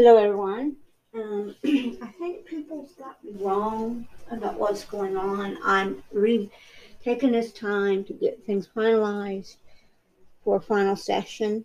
Hello, 0.00 0.16
everyone. 0.16 0.76
Um, 1.12 1.56
I 1.64 2.14
think 2.20 2.46
people's 2.46 2.92
got 2.92 3.16
me 3.24 3.32
wrong 3.40 4.06
about 4.30 4.56
what's 4.56 4.84
going 4.84 5.16
on. 5.16 5.58
I'm 5.64 6.04
re- 6.12 6.52
taking 7.02 7.32
this 7.32 7.52
time 7.52 8.04
to 8.04 8.12
get 8.12 8.46
things 8.46 8.68
finalized 8.76 9.56
for 10.44 10.54
a 10.54 10.60
final 10.60 10.94
session. 10.94 11.64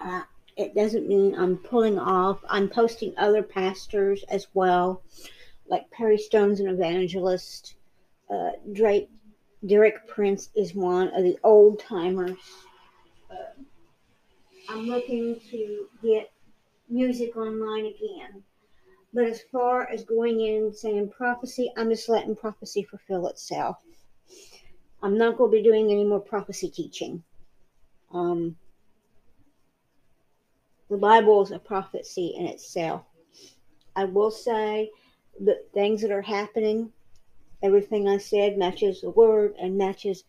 Uh, 0.00 0.22
it 0.56 0.74
doesn't 0.74 1.06
mean 1.06 1.34
I'm 1.34 1.58
pulling 1.58 1.98
off. 1.98 2.38
I'm 2.48 2.70
posting 2.70 3.12
other 3.18 3.42
pastors 3.42 4.24
as 4.30 4.46
well, 4.54 5.02
like 5.68 5.90
Perry 5.90 6.16
Stone's 6.16 6.60
an 6.60 6.68
evangelist. 6.68 7.74
Uh, 8.30 8.52
Drake 8.72 9.10
Derek 9.66 10.08
Prince 10.08 10.48
is 10.56 10.74
one 10.74 11.08
of 11.08 11.22
the 11.22 11.38
old 11.44 11.80
timers. 11.80 12.38
Uh, 13.30 13.60
I'm 14.70 14.86
looking 14.86 15.38
to 15.50 15.86
get 16.02 16.30
music 16.88 17.36
online 17.36 17.86
again. 17.86 18.42
But 19.12 19.24
as 19.24 19.42
far 19.52 19.88
as 19.88 20.04
going 20.04 20.40
in 20.40 20.64
and 20.64 20.76
saying 20.76 21.10
prophecy, 21.10 21.70
I'm 21.76 21.90
just 21.90 22.08
letting 22.08 22.34
prophecy 22.34 22.82
fulfill 22.82 23.28
itself. 23.28 23.78
I'm 25.02 25.16
not 25.16 25.36
going 25.36 25.50
to 25.50 25.56
be 25.56 25.62
doing 25.62 25.90
any 25.90 26.04
more 26.04 26.20
prophecy 26.20 26.68
teaching. 26.68 27.22
Um, 28.12 28.56
the 30.90 30.96
Bible 30.96 31.42
is 31.42 31.50
a 31.50 31.58
prophecy 31.58 32.34
in 32.36 32.46
itself. 32.46 33.02
I 33.96 34.04
will 34.04 34.30
say 34.30 34.90
that 35.40 35.72
things 35.72 36.02
that 36.02 36.10
are 36.10 36.22
happening, 36.22 36.92
everything 37.62 38.08
I 38.08 38.18
said 38.18 38.58
matches 38.58 39.00
the 39.00 39.10
word 39.10 39.54
and 39.60 39.78
matches 39.78 40.24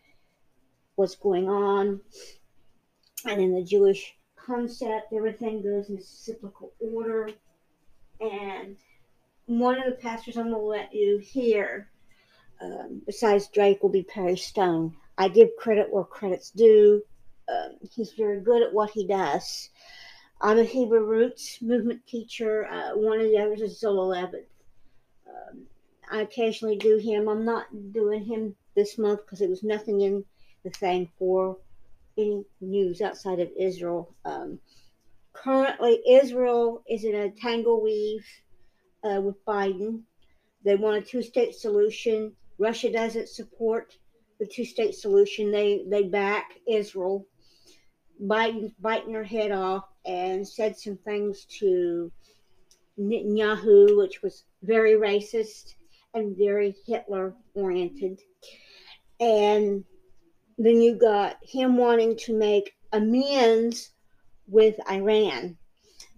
what's 0.96 1.16
going 1.16 1.50
on. 1.50 2.02
And 3.26 3.42
in 3.42 3.54
the 3.56 3.64
Jewish 3.64 4.16
concept, 4.46 5.14
everything 5.14 5.62
goes 5.62 5.90
in 5.90 5.98
a 5.98 6.02
cyclical 6.02 6.72
order. 6.80 7.30
And 8.20 8.78
one 9.46 9.78
of 9.78 9.86
the 9.86 10.02
pastors 10.02 10.38
I'm 10.38 10.50
going 10.50 10.56
to 10.56 10.60
let 10.60 10.94
you 10.94 11.18
hear, 11.18 11.90
um, 12.62 13.02
besides 13.06 13.48
Drake, 13.48 13.82
will 13.82 13.90
be 13.90 14.04
Perry 14.04 14.38
Stone. 14.38 14.96
I 15.18 15.28
give 15.28 15.50
credit 15.58 15.92
where 15.92 16.04
credit's 16.04 16.52
due. 16.52 17.02
Um, 17.48 17.78
he's 17.92 18.12
very 18.14 18.40
good 18.40 18.64
at 18.64 18.74
what 18.74 18.90
he 18.90 19.06
does. 19.06 19.70
I'm 20.42 20.58
a 20.60 20.64
Hebrew 20.64 21.06
Roots 21.06 21.62
movement 21.62 22.06
teacher. 22.08 22.68
Uh, 22.68 22.98
one 22.98 23.20
of 23.20 23.26
the 23.26 23.38
others 23.38 23.62
is 23.62 23.80
Zola 23.80 24.02
Levitt. 24.02 24.50
Um, 25.28 25.62
I 26.12 26.22
occasionally 26.22 26.78
do 26.78 26.98
him. 26.98 27.30
I'm 27.30 27.46
not 27.46 27.68
doing 27.94 28.26
him 28.26 28.56
this 28.76 28.98
month 28.98 29.22
because 29.26 29.40
there 29.40 29.50
was 29.50 29.64
nothing 29.64 30.02
in 30.02 30.26
the 30.64 30.70
thing 30.72 31.10
for 31.18 31.58
any 32.18 32.44
news 32.62 33.02
outside 33.02 33.40
of 33.40 33.50
Israel. 33.60 34.16
Um, 34.26 34.60
currently, 35.34 36.02
Israel 36.10 36.84
is 36.90 37.04
in 37.04 37.16
a 37.16 37.32
tangle 37.32 37.82
weave 37.82 38.26
uh, 39.04 39.22
with 39.22 39.44
Biden. 39.46 40.02
They 40.64 40.76
want 40.76 40.98
a 40.98 41.02
two-state 41.02 41.56
solution. 41.56 42.34
Russia 42.58 42.92
doesn't 42.92 43.30
support 43.30 43.98
the 44.40 44.46
two-state 44.46 44.96
solution. 44.96 45.52
They 45.52 45.86
they 45.88 46.04
back 46.04 46.54
Israel. 46.68 47.28
Biden's 48.24 48.74
biting 48.80 49.14
her 49.14 49.24
head 49.24 49.52
off 49.52 49.86
and 50.06 50.48
said 50.48 50.78
some 50.78 50.98
things 50.98 51.46
to 51.60 52.12
Netanyahu, 52.98 53.98
which 53.98 54.22
was 54.22 54.46
very 54.64 54.94
racist 54.94 55.76
and 56.14 56.38
very 56.38 56.76
Hitler 56.88 57.36
oriented. 57.54 58.22
And 59.20 59.84
then 60.58 60.82
you 60.82 60.96
got 60.96 61.38
him 61.42 61.78
wanting 61.78 62.16
to 62.18 62.38
make 62.38 62.76
amends 62.94 63.92
with 64.48 64.76
Iran. 64.90 65.58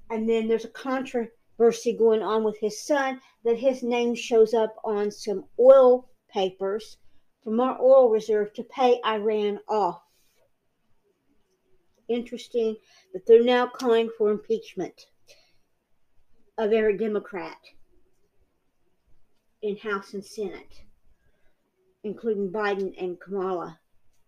And 0.10 0.30
then 0.30 0.48
there's 0.48 0.66
a 0.66 0.70
controversy 0.70 1.94
going 1.98 2.22
on 2.22 2.44
with 2.44 2.58
his 2.60 2.86
son 2.86 3.20
that 3.44 3.58
his 3.58 3.84
name 3.84 4.16
shows 4.16 4.54
up 4.54 4.76
on 4.84 5.12
some 5.12 5.46
oil 5.59 6.09
papers 6.31 6.97
from 7.44 7.59
our 7.59 7.81
oil 7.81 8.09
reserve 8.09 8.53
to 8.53 8.64
pay 8.64 9.00
Iran 9.06 9.59
off. 9.68 10.02
Interesting 12.08 12.76
that 13.14 13.26
they're 13.26 13.44
now 13.44 13.68
calling 13.68 14.09
for 14.18 14.30
impeachment 14.30 15.08
of 16.58 16.72
every 16.72 16.97
Democrat 16.97 17.58
in 19.62 19.76
House 19.78 20.14
and 20.14 20.24
Senate, 20.24 20.84
including 22.03 22.50
Biden 22.50 22.94
and 23.02 23.20
Kamala 23.20 23.80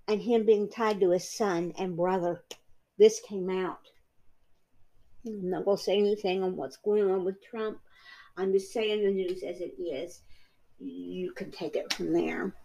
and 0.09 0.21
him 0.21 0.43
being 0.43 0.67
tied 0.67 0.99
to 0.99 1.11
his 1.11 1.29
son 1.29 1.71
and 1.77 1.95
brother. 1.95 2.43
This 2.97 3.21
came 3.21 3.49
out. 3.49 3.79
I'm 5.25 5.51
not 5.51 5.65
going 5.65 5.77
to 5.77 5.83
say 5.83 5.97
anything 5.97 6.41
on 6.41 6.55
what's 6.55 6.77
going 6.77 7.09
on 7.09 7.23
with 7.23 7.43
Trump. 7.43 7.79
I'm 8.35 8.51
just 8.51 8.73
saying 8.73 9.03
the 9.03 9.11
news 9.11 9.43
as 9.43 9.61
it 9.61 9.75
is. 9.79 10.21
You 10.79 11.31
can 11.33 11.51
take 11.51 11.75
it 11.75 11.93
from 11.93 12.11
there. 12.11 12.55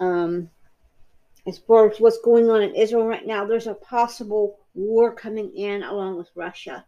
Um, 0.00 0.48
as 1.46 1.58
far 1.58 1.90
as 1.90 2.00
what's 2.00 2.20
going 2.22 2.48
on 2.48 2.62
in 2.62 2.74
Israel 2.74 3.06
right 3.06 3.26
now, 3.26 3.44
there's 3.44 3.66
a 3.66 3.74
possible 3.74 4.58
war 4.74 5.14
coming 5.14 5.54
in 5.54 5.82
along 5.82 6.16
with 6.16 6.30
Russia. 6.34 6.86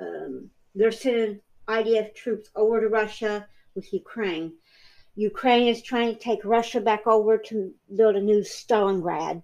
Um, 0.00 0.50
they're 0.74 0.92
sending 0.92 1.40
IDF 1.68 2.14
troops 2.14 2.50
over 2.54 2.80
to 2.80 2.88
Russia 2.88 3.48
with 3.74 3.92
Ukraine. 3.92 4.52
Ukraine 5.16 5.68
is 5.68 5.80
trying 5.80 6.14
to 6.14 6.20
take 6.20 6.44
Russia 6.44 6.78
back 6.78 7.06
over 7.06 7.38
to 7.38 7.72
build 7.96 8.16
a 8.16 8.20
new 8.20 8.40
Stalingrad. 8.40 9.42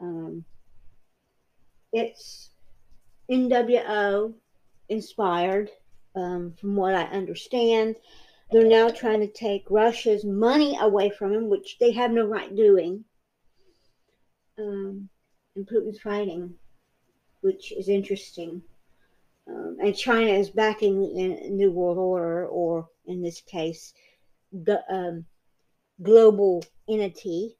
Um, 0.00 0.44
it's 1.92 2.50
NWO 3.30 4.32
inspired, 4.88 5.70
um, 6.16 6.54
from 6.58 6.76
what 6.76 6.94
I 6.94 7.02
understand. 7.04 7.96
They're 8.50 8.66
now 8.66 8.88
trying 8.88 9.20
to 9.20 9.28
take 9.28 9.70
Russia's 9.70 10.24
money 10.24 10.78
away 10.80 11.10
from 11.10 11.34
them, 11.34 11.50
which 11.50 11.78
they 11.78 11.92
have 11.92 12.10
no 12.10 12.24
right 12.24 12.54
doing. 12.54 13.04
Um, 14.58 15.10
and 15.56 15.66
Putin's 15.66 16.00
fighting, 16.00 16.54
which 17.42 17.70
is 17.72 17.88
interesting. 17.90 18.62
Um, 19.46 19.76
and 19.82 19.94
China 19.94 20.30
is 20.30 20.48
backing 20.48 21.14
the 21.14 21.50
New 21.50 21.70
World 21.70 21.98
Order, 21.98 22.46
or 22.46 22.88
in 23.06 23.22
this 23.22 23.42
case, 23.42 23.92
um, 24.88 25.24
global 26.02 26.64
entity. 26.88 27.56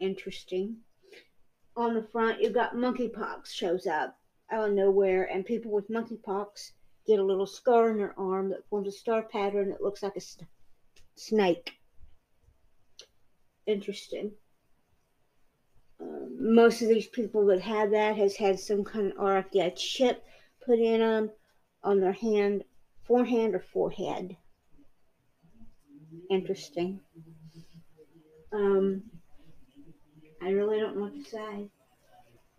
Interesting. 0.00 0.76
On 1.76 1.94
the 1.94 2.02
front, 2.02 2.40
you've 2.40 2.54
got 2.54 2.74
monkeypox 2.74 3.52
shows 3.52 3.86
up 3.86 4.16
out 4.50 4.68
of 4.68 4.74
nowhere, 4.74 5.24
and 5.24 5.44
people 5.44 5.72
with 5.72 5.90
monkeypox 5.90 6.72
get 7.06 7.18
a 7.18 7.24
little 7.24 7.46
scar 7.46 7.90
on 7.90 7.98
their 7.98 8.18
arm 8.18 8.48
that 8.50 8.68
forms 8.68 8.88
a 8.88 8.92
star 8.92 9.22
pattern 9.22 9.70
that 9.70 9.82
looks 9.82 10.02
like 10.02 10.16
a 10.16 10.20
st- 10.20 10.48
snake. 11.16 11.72
Interesting. 13.66 14.32
Um, 16.00 16.54
most 16.54 16.82
of 16.82 16.88
these 16.88 17.06
people 17.06 17.46
that 17.46 17.60
have 17.60 17.90
that 17.92 18.16
has 18.16 18.36
had 18.36 18.58
some 18.58 18.84
kind 18.84 19.12
of 19.12 19.18
RFID 19.18 19.76
chip 19.76 20.24
put 20.64 20.78
in 20.78 21.00
them 21.00 21.30
on 21.82 22.00
their 22.00 22.12
hand, 22.12 22.64
forehand 23.06 23.54
or 23.54 23.60
forehead 23.60 24.36
interesting. 26.30 27.00
Um, 28.52 29.02
I 30.42 30.50
really 30.50 30.78
don't 30.78 30.96
know 30.96 31.02
what 31.02 31.14
to 31.14 31.24
say. 31.24 31.68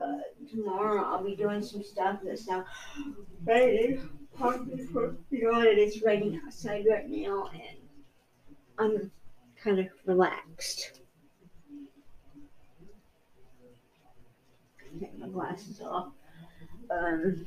Uh, 0.02 0.20
tomorrow 0.52 1.04
I'll 1.04 1.24
be 1.24 1.36
doing 1.36 1.64
some 1.64 1.84
stuff 1.84 2.20
that's 2.24 2.48
now 2.48 2.66
ready 3.46 4.00
for 4.38 4.58
beyond 5.32 5.66
it. 5.66 5.78
It's 5.78 6.02
raining 6.04 6.42
outside 6.46 6.86
right 6.90 7.10
now, 7.10 7.50
and 7.54 7.78
I'm 8.78 9.12
kind 9.64 9.80
of 9.80 9.88
relaxed. 10.06 11.00
Take 15.00 15.18
my 15.18 15.28
glasses 15.28 15.82
off. 15.82 16.14
Um, 16.90 17.46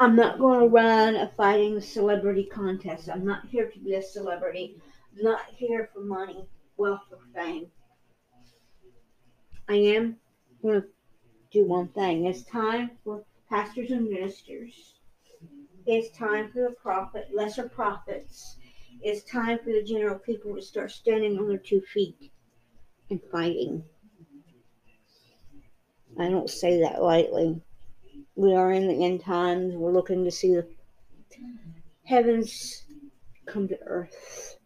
I'm 0.00 0.16
not 0.16 0.38
going 0.38 0.60
to 0.60 0.66
run 0.66 1.16
a 1.16 1.28
fighting 1.36 1.80
celebrity 1.80 2.44
contest. 2.44 3.08
I'm 3.08 3.24
not 3.24 3.46
here 3.46 3.70
to 3.70 3.78
be 3.78 3.94
a 3.94 4.02
celebrity. 4.02 4.76
I'm 5.16 5.24
not 5.24 5.40
here 5.54 5.90
for 5.92 6.00
money, 6.00 6.46
wealth, 6.76 7.02
or 7.10 7.18
fame. 7.34 7.66
I 9.68 9.74
am 9.74 10.16
going 10.62 10.82
to 10.82 10.88
do 11.52 11.66
one 11.66 11.88
thing. 11.88 12.26
It's 12.26 12.42
time 12.42 12.92
for 13.04 13.24
pastors 13.48 13.90
and 13.90 14.08
ministers. 14.08 14.94
It's 15.86 16.16
time 16.16 16.50
for 16.50 16.62
the 16.62 16.74
prophet, 16.82 17.28
lesser 17.34 17.68
prophets. 17.68 18.56
It's 19.02 19.24
time 19.30 19.58
for 19.58 19.72
the 19.72 19.82
general 19.82 20.18
people 20.18 20.54
to 20.54 20.62
start 20.62 20.90
standing 20.90 21.38
on 21.38 21.48
their 21.48 21.58
two 21.58 21.80
feet 21.80 22.32
and 23.10 23.20
fighting. 23.30 23.84
I 26.18 26.28
don't 26.28 26.50
say 26.50 26.80
that 26.80 27.02
lightly 27.02 27.60
we 28.34 28.54
are 28.54 28.72
in 28.72 28.88
the 28.88 29.04
end 29.04 29.22
times. 29.22 29.74
We're 29.74 29.92
looking 29.92 30.24
to 30.24 30.30
see 30.30 30.54
the 30.54 30.66
heavens 32.04 32.84
come 33.46 33.68
to 33.68 33.78
earth. 33.84 34.56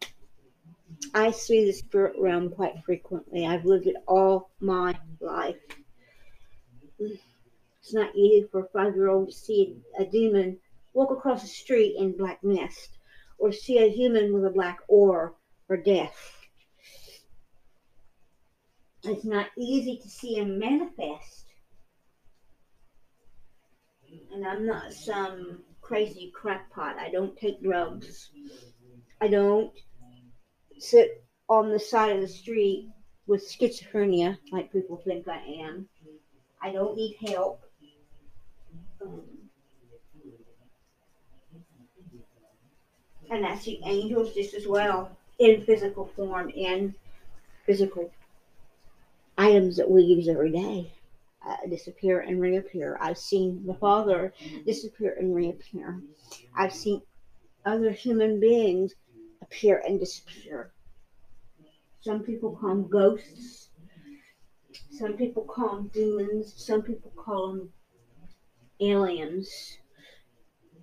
I 1.14 1.30
see 1.30 1.64
the 1.64 1.72
spirit 1.72 2.14
realm 2.18 2.50
quite 2.50 2.82
frequently. 2.84 3.46
I've 3.46 3.64
lived 3.64 3.86
it 3.86 3.96
all 4.06 4.50
my 4.60 4.98
life. 5.20 5.56
It's 6.98 7.94
not 7.94 8.14
easy 8.14 8.46
for 8.50 8.64
a 8.64 8.68
five 8.68 8.94
year 8.94 9.08
old 9.08 9.28
to 9.28 9.34
see 9.34 9.76
a 9.98 10.04
demon 10.04 10.58
walk 10.92 11.10
across 11.10 11.42
the 11.42 11.48
street 11.48 11.96
in 11.98 12.16
black 12.16 12.42
mist 12.42 12.98
or 13.38 13.52
see 13.52 13.78
a 13.78 13.90
human 13.90 14.32
with 14.32 14.44
a 14.44 14.50
black 14.50 14.78
aura 14.88 15.32
or 15.68 15.76
death. 15.76 16.36
It's 19.04 19.24
not 19.24 19.46
easy 19.56 19.98
to 19.98 20.08
see 20.08 20.34
him 20.34 20.58
manifest. 20.58 21.45
And 24.32 24.46
I'm 24.46 24.66
not 24.66 24.92
some 24.92 25.60
crazy 25.80 26.32
crackpot. 26.34 26.96
I 26.98 27.10
don't 27.10 27.36
take 27.36 27.62
drugs. 27.62 28.30
I 29.20 29.28
don't 29.28 29.72
sit 30.78 31.24
on 31.48 31.70
the 31.70 31.78
side 31.78 32.14
of 32.14 32.20
the 32.20 32.28
street 32.28 32.90
with 33.26 33.48
schizophrenia, 33.48 34.38
like 34.52 34.72
people 34.72 34.96
think 34.96 35.26
I 35.28 35.38
am. 35.38 35.88
I 36.62 36.72
don't 36.72 36.96
need 36.96 37.16
help. 37.26 37.62
Um, 39.02 39.22
and 43.30 43.46
I 43.46 43.56
see 43.56 43.80
angels 43.84 44.34
just 44.34 44.54
as 44.54 44.66
well 44.66 45.16
in 45.38 45.62
physical 45.62 46.06
form, 46.16 46.50
in 46.50 46.94
physical 47.64 48.10
items 49.36 49.76
that 49.76 49.90
we 49.90 50.02
use 50.02 50.28
every 50.28 50.50
day. 50.50 50.92
Uh, 51.46 51.54
disappear 51.70 52.20
and 52.20 52.40
reappear. 52.40 52.98
I've 53.00 53.18
seen 53.18 53.64
the 53.64 53.74
Father 53.74 54.34
disappear 54.66 55.14
and 55.16 55.32
reappear. 55.32 56.02
I've 56.56 56.72
seen 56.72 57.02
other 57.64 57.92
human 57.92 58.40
beings 58.40 58.94
appear 59.40 59.80
and 59.86 60.00
disappear. 60.00 60.72
Some 62.00 62.24
people 62.24 62.56
call 62.56 62.70
them 62.70 62.88
ghosts. 62.88 63.68
Some 64.90 65.12
people 65.12 65.44
call 65.44 65.76
them 65.76 65.90
demons. 65.94 66.52
Some 66.56 66.82
people 66.82 67.12
call 67.14 67.52
them 67.52 67.72
aliens. 68.80 69.78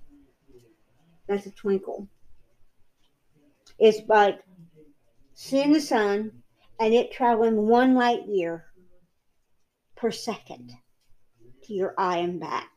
That's 1.26 1.44
a 1.44 1.50
twinkle. 1.50 2.08
It's 3.78 4.08
like 4.08 4.42
seeing 5.34 5.72
the 5.72 5.80
sun 5.82 6.42
and 6.80 6.94
it 6.94 7.12
traveling 7.12 7.66
one 7.66 7.94
light 7.94 8.26
year 8.26 8.64
per 9.94 10.10
second 10.10 10.72
to 11.64 11.74
your 11.74 11.92
eye 11.98 12.16
and 12.18 12.40
back. 12.40 12.70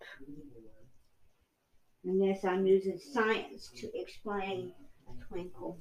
And 2.03 2.23
yes, 2.23 2.43
I'm 2.43 2.65
using 2.65 2.99
science 2.99 3.69
to 3.77 3.89
explain 3.99 4.73
a 5.07 5.25
twinkle. 5.25 5.77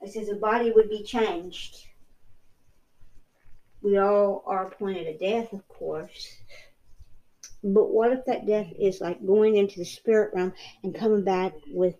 It 0.00 0.12
says 0.12 0.28
a 0.28 0.36
body 0.36 0.70
would 0.70 0.88
be 0.88 1.02
changed. 1.02 1.86
We 3.82 3.98
all 3.98 4.44
are 4.46 4.68
appointed 4.68 5.06
a 5.08 5.18
death, 5.18 5.52
of 5.52 5.66
course. 5.68 6.36
But 7.64 7.92
what 7.92 8.12
if 8.12 8.24
that 8.26 8.46
death 8.46 8.72
is 8.78 9.00
like 9.00 9.24
going 9.24 9.56
into 9.56 9.78
the 9.78 9.84
spirit 9.84 10.32
realm 10.34 10.52
and 10.82 10.94
coming 10.94 11.24
back 11.24 11.52
with 11.68 11.94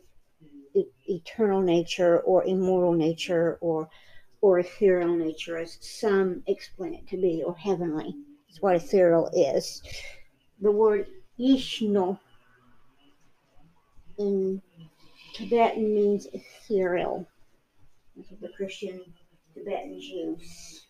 e- 0.74 0.84
eternal 1.08 1.60
nature 1.60 2.20
or 2.20 2.44
immortal 2.44 2.92
nature 2.92 3.58
or 3.60 3.88
or 4.40 4.58
ethereal 4.58 5.14
nature, 5.14 5.56
as 5.56 5.78
some 5.80 6.42
explain 6.48 6.94
it 6.94 7.06
to 7.06 7.16
be, 7.16 7.44
or 7.44 7.54
heavenly? 7.54 8.16
Is 8.50 8.60
what 8.60 8.74
ethereal 8.74 9.30
is. 9.32 9.82
The 10.60 10.70
word 10.70 11.06
Ishno 11.38 12.18
in 14.18 14.62
Tibetan 15.34 15.94
means 15.94 16.26
ethereal. 16.32 17.26
That's 18.16 18.30
what 18.30 18.40
the 18.40 18.50
Christian 18.56 19.00
Tibetans 19.54 20.04
use. 20.04 20.86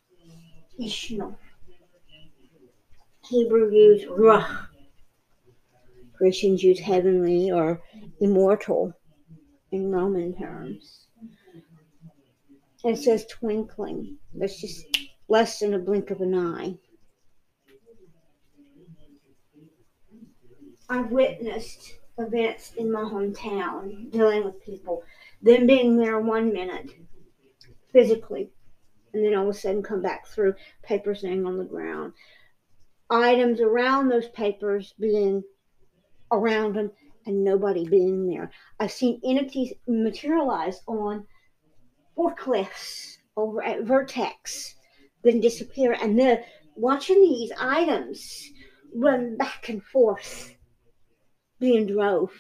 Ishno. 0.80 1.36
Hebrew 3.28 3.70
use 3.72 4.04
Ruach. 4.04 4.66
Christians 6.14 6.62
use 6.62 6.78
heavenly 6.78 7.50
or 7.50 7.80
immortal 8.20 8.92
in 9.70 9.90
Roman 9.90 10.34
terms. 10.36 11.06
It 12.84 12.98
says 12.98 13.26
twinkling. 13.26 14.18
That's 14.34 14.60
just 14.60 14.84
less 15.28 15.60
than 15.60 15.74
a 15.74 15.78
blink 15.78 16.10
of 16.10 16.20
an 16.20 16.34
eye. 16.34 16.78
I've 20.92 21.10
witnessed 21.10 21.94
events 22.18 22.74
in 22.76 22.92
my 22.92 23.00
hometown 23.00 24.10
dealing 24.10 24.44
with 24.44 24.62
people, 24.62 25.02
them 25.40 25.66
being 25.66 25.96
there 25.96 26.20
one 26.20 26.52
minute 26.52 26.90
physically, 27.94 28.50
and 29.14 29.24
then 29.24 29.34
all 29.34 29.48
of 29.48 29.56
a 29.56 29.58
sudden 29.58 29.82
come 29.82 30.02
back 30.02 30.26
through 30.26 30.54
papers 30.82 31.22
laying 31.22 31.46
on 31.46 31.56
the 31.56 31.64
ground, 31.64 32.12
items 33.08 33.58
around 33.58 34.10
those 34.10 34.28
papers 34.28 34.92
being 35.00 35.42
around 36.30 36.76
them, 36.76 36.90
and 37.24 37.42
nobody 37.42 37.88
being 37.88 38.26
there. 38.26 38.50
I've 38.78 38.92
seen 38.92 39.18
entities 39.24 39.72
materialize 39.88 40.82
on 40.86 41.26
forklifts 42.18 43.16
over 43.34 43.62
at 43.62 43.84
Vertex, 43.84 44.74
then 45.24 45.40
disappear, 45.40 45.94
and 45.94 46.18
then 46.18 46.44
watching 46.76 47.22
these 47.22 47.50
items 47.58 48.50
run 48.94 49.38
back 49.38 49.70
and 49.70 49.82
forth 49.82 50.54
being 51.62 51.86
drove. 51.86 52.32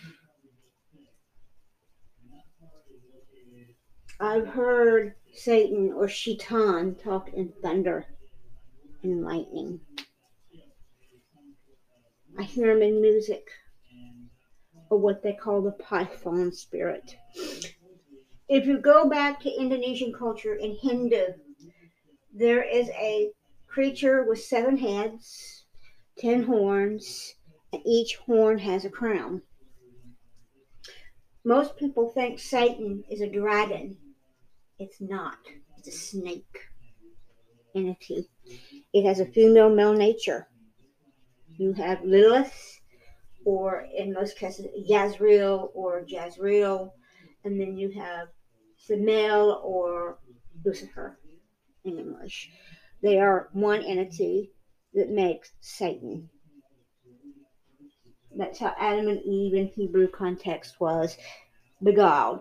I've 4.18 4.48
heard 4.48 5.14
Satan 5.32 5.92
or 5.94 6.08
Shaitan 6.08 6.96
talk 6.96 7.28
in 7.32 7.52
thunder 7.62 8.04
and 9.04 9.22
lightning. 9.22 9.78
I 12.36 12.42
hear 12.42 12.72
him 12.72 12.82
in 12.82 13.00
music 13.00 13.46
or 14.90 14.98
what 14.98 15.22
they 15.22 15.34
call 15.34 15.62
the 15.62 15.70
python 15.70 16.50
spirit. 16.50 17.14
If 18.48 18.66
you 18.66 18.78
go 18.78 19.08
back 19.08 19.40
to 19.42 19.56
Indonesian 19.56 20.12
culture 20.12 20.56
in 20.56 20.76
Hindu, 20.82 21.26
there 22.34 22.64
is 22.64 22.88
a 22.90 23.30
creature 23.68 24.24
with 24.24 24.42
seven 24.42 24.76
heads, 24.76 25.64
ten 26.18 26.42
horns, 26.42 27.34
and 27.72 27.82
each 27.86 28.16
horn 28.16 28.58
has 28.58 28.84
a 28.84 28.90
crown. 28.90 29.42
Most 31.44 31.76
people 31.76 32.10
think 32.10 32.38
Satan 32.38 33.02
is 33.10 33.20
a 33.20 33.28
dragon. 33.28 33.96
It's 34.78 35.00
not. 35.00 35.38
It's 35.78 35.88
a 35.88 35.92
snake 35.92 36.58
entity. 37.74 38.28
It 38.92 39.06
has 39.06 39.20
a 39.20 39.26
female 39.26 39.74
male 39.74 39.94
nature. 39.94 40.48
You 41.56 41.72
have 41.74 42.04
Lilith, 42.04 42.80
or 43.44 43.86
in 43.96 44.12
most 44.12 44.38
cases, 44.38 44.66
Yazriel 44.88 45.70
or 45.74 46.04
Jazrael, 46.04 46.90
and 47.44 47.60
then 47.60 47.76
you 47.76 47.90
have 47.90 48.28
Samael 48.76 49.60
or 49.64 50.18
Lucifer 50.64 51.18
in 51.84 51.98
English. 51.98 52.50
They 53.02 53.18
are 53.18 53.48
one 53.52 53.82
entity 53.82 54.52
that 54.94 55.10
makes 55.10 55.52
Satan. 55.60 56.28
That's 58.42 58.58
how 58.58 58.74
Adam 58.76 59.06
and 59.06 59.22
Eve 59.22 59.54
in 59.54 59.68
Hebrew 59.68 60.08
context 60.08 60.80
was 60.80 61.16
beguiled. 61.80 62.40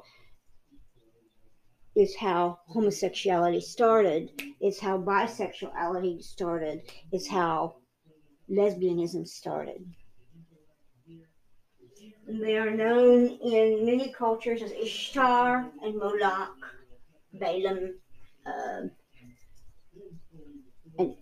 Is 1.95 2.15
how 2.15 2.57
homosexuality 2.65 3.61
started. 3.61 4.31
Is 4.59 4.79
how 4.79 4.97
bisexuality 4.97 6.23
started. 6.23 6.81
Is 7.11 7.27
how 7.27 7.75
lesbianism 8.49 9.27
started. 9.27 9.85
And 12.27 12.41
they 12.41 12.57
are 12.57 12.71
known 12.71 13.27
in 13.27 13.85
many 13.85 14.11
cultures 14.11 14.63
as 14.63 14.71
Ishtar 14.71 15.69
and 15.83 15.99
Moloch, 15.99 16.57
Balaam, 17.31 17.93
uh, 18.47 18.81
and, 20.97 21.15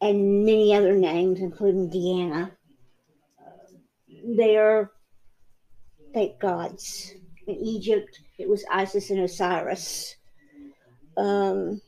and 0.00 0.44
many 0.44 0.74
other 0.74 0.94
names, 0.96 1.38
including 1.38 1.88
Diana 1.88 2.50
are 4.56 4.90
fake 6.12 6.40
gods. 6.40 7.14
In 7.46 7.54
Egypt, 7.56 8.20
it 8.38 8.48
was 8.48 8.64
Isis 8.70 9.10
and 9.10 9.20
Osiris. 9.20 10.16
Um, 11.16 11.80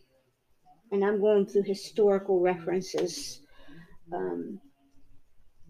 and 0.93 1.05
I'm 1.05 1.21
going 1.21 1.47
through 1.47 1.65
historical 1.65 2.41
references. 2.41 3.41
Um, 4.13 4.61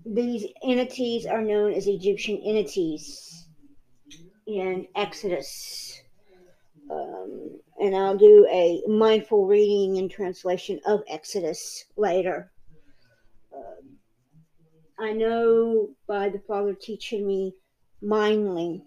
these 0.05 0.47
entities 0.63 1.27
are 1.27 1.43
known 1.43 1.73
as 1.73 1.87
Egyptian 1.87 2.41
entities 2.45 3.49
in 4.47 4.87
Exodus. 4.95 6.01
Um, 6.91 7.61
and 7.81 7.95
I'll 7.95 8.17
do 8.17 8.47
a 8.51 8.83
mindful 8.89 9.47
reading 9.47 9.99
and 9.99 10.11
translation 10.11 10.81
of 10.87 11.03
Exodus 11.09 11.85
later. 11.97 12.51
Um, 13.55 13.98
I 15.01 15.13
know 15.13 15.91
by 16.09 16.29
the 16.29 16.41
Father 16.41 16.75
teaching 16.75 17.27
me 17.27 17.55
mindly 18.03 18.83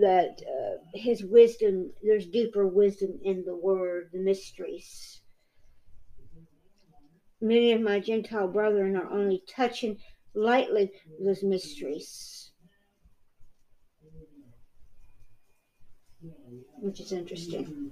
that 0.00 0.40
uh, 0.42 0.76
his 0.94 1.24
wisdom, 1.24 1.92
there's 2.02 2.26
deeper 2.26 2.66
wisdom 2.66 3.18
in 3.24 3.44
the 3.44 3.56
word, 3.56 4.10
the 4.12 4.20
mysteries. 4.20 5.20
Many 7.40 7.72
of 7.72 7.80
my 7.80 8.00
Gentile 8.00 8.48
brethren 8.48 8.96
are 8.96 9.10
only 9.10 9.42
touching 9.48 9.98
lightly 10.34 10.90
those 11.24 11.42
mysteries, 11.42 12.52
which 16.80 17.00
is 17.00 17.12
interesting. 17.12 17.90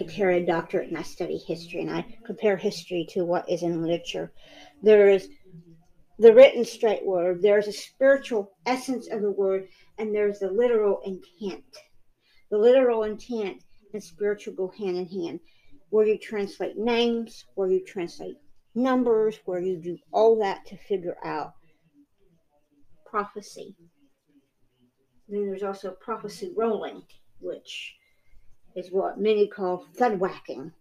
I 0.00 0.04
carry 0.04 0.42
a 0.42 0.46
doctorate 0.46 0.88
and 0.88 0.98
I 0.98 1.02
study 1.02 1.38
history 1.38 1.80
and 1.80 1.90
I 1.90 2.06
compare 2.24 2.56
history 2.56 3.06
to 3.10 3.24
what 3.24 3.48
is 3.48 3.62
in 3.62 3.82
literature. 3.82 4.32
There 4.82 5.08
is 5.08 5.28
the 6.18 6.32
written 6.32 6.64
straight 6.64 7.04
word, 7.04 7.42
there's 7.42 7.68
a 7.68 7.72
spiritual 7.72 8.52
essence 8.64 9.08
of 9.08 9.20
the 9.20 9.30
word, 9.30 9.68
and 9.98 10.14
there's 10.14 10.38
the 10.38 10.50
literal 10.50 11.00
intent. 11.04 11.64
The 12.50 12.58
literal 12.58 13.02
intent 13.02 13.62
and 13.92 14.02
spiritual 14.02 14.54
go 14.54 14.72
hand 14.78 14.96
in 14.96 15.06
hand. 15.06 15.40
Where 15.90 16.06
you 16.06 16.18
translate 16.18 16.76
names, 16.76 17.44
where 17.54 17.70
you 17.70 17.84
translate 17.84 18.36
numbers, 18.74 19.38
where 19.44 19.60
you 19.60 19.76
do 19.76 19.98
all 20.12 20.38
that 20.40 20.66
to 20.66 20.76
figure 20.76 21.16
out 21.24 21.52
prophecy. 23.08 23.74
Then 25.28 25.46
there's 25.46 25.62
also 25.62 25.92
prophecy 26.00 26.52
rolling, 26.56 27.02
which 27.40 27.94
is 28.74 28.90
what 28.90 29.18
many 29.18 29.48
call 29.48 29.86
thud 29.96 30.18
whacking. 30.18 30.72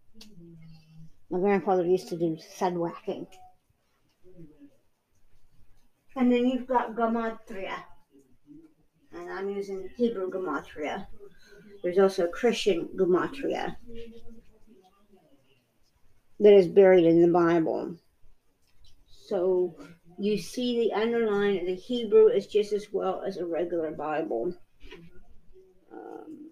My 1.29 1.39
grandfather 1.39 1.85
used 1.85 2.09
to 2.09 2.17
do 2.17 2.37
thud 2.57 2.77
whacking. 2.77 3.27
And 6.15 6.31
then 6.31 6.45
you've 6.45 6.67
got 6.67 6.95
Gematria. 6.95 7.83
And 9.11 9.31
I'm 9.31 9.49
using 9.49 9.89
Hebrew 9.97 10.29
Gematria. 10.29 11.07
There's 11.83 11.99
also 11.99 12.27
Christian 12.27 12.89
Gematria 12.95 13.75
that 16.39 16.53
is 16.53 16.67
buried 16.67 17.05
in 17.05 17.21
the 17.21 17.31
Bible. 17.31 17.95
So 19.27 19.75
you 20.17 20.37
see 20.37 20.79
the 20.79 20.93
underline 20.93 21.57
of 21.57 21.65
the 21.65 21.75
Hebrew 21.75 22.27
is 22.27 22.47
just 22.47 22.73
as 22.73 22.87
well 22.91 23.21
as 23.25 23.37
a 23.37 23.45
regular 23.45 23.91
Bible. 23.91 24.53
Um, 25.91 26.49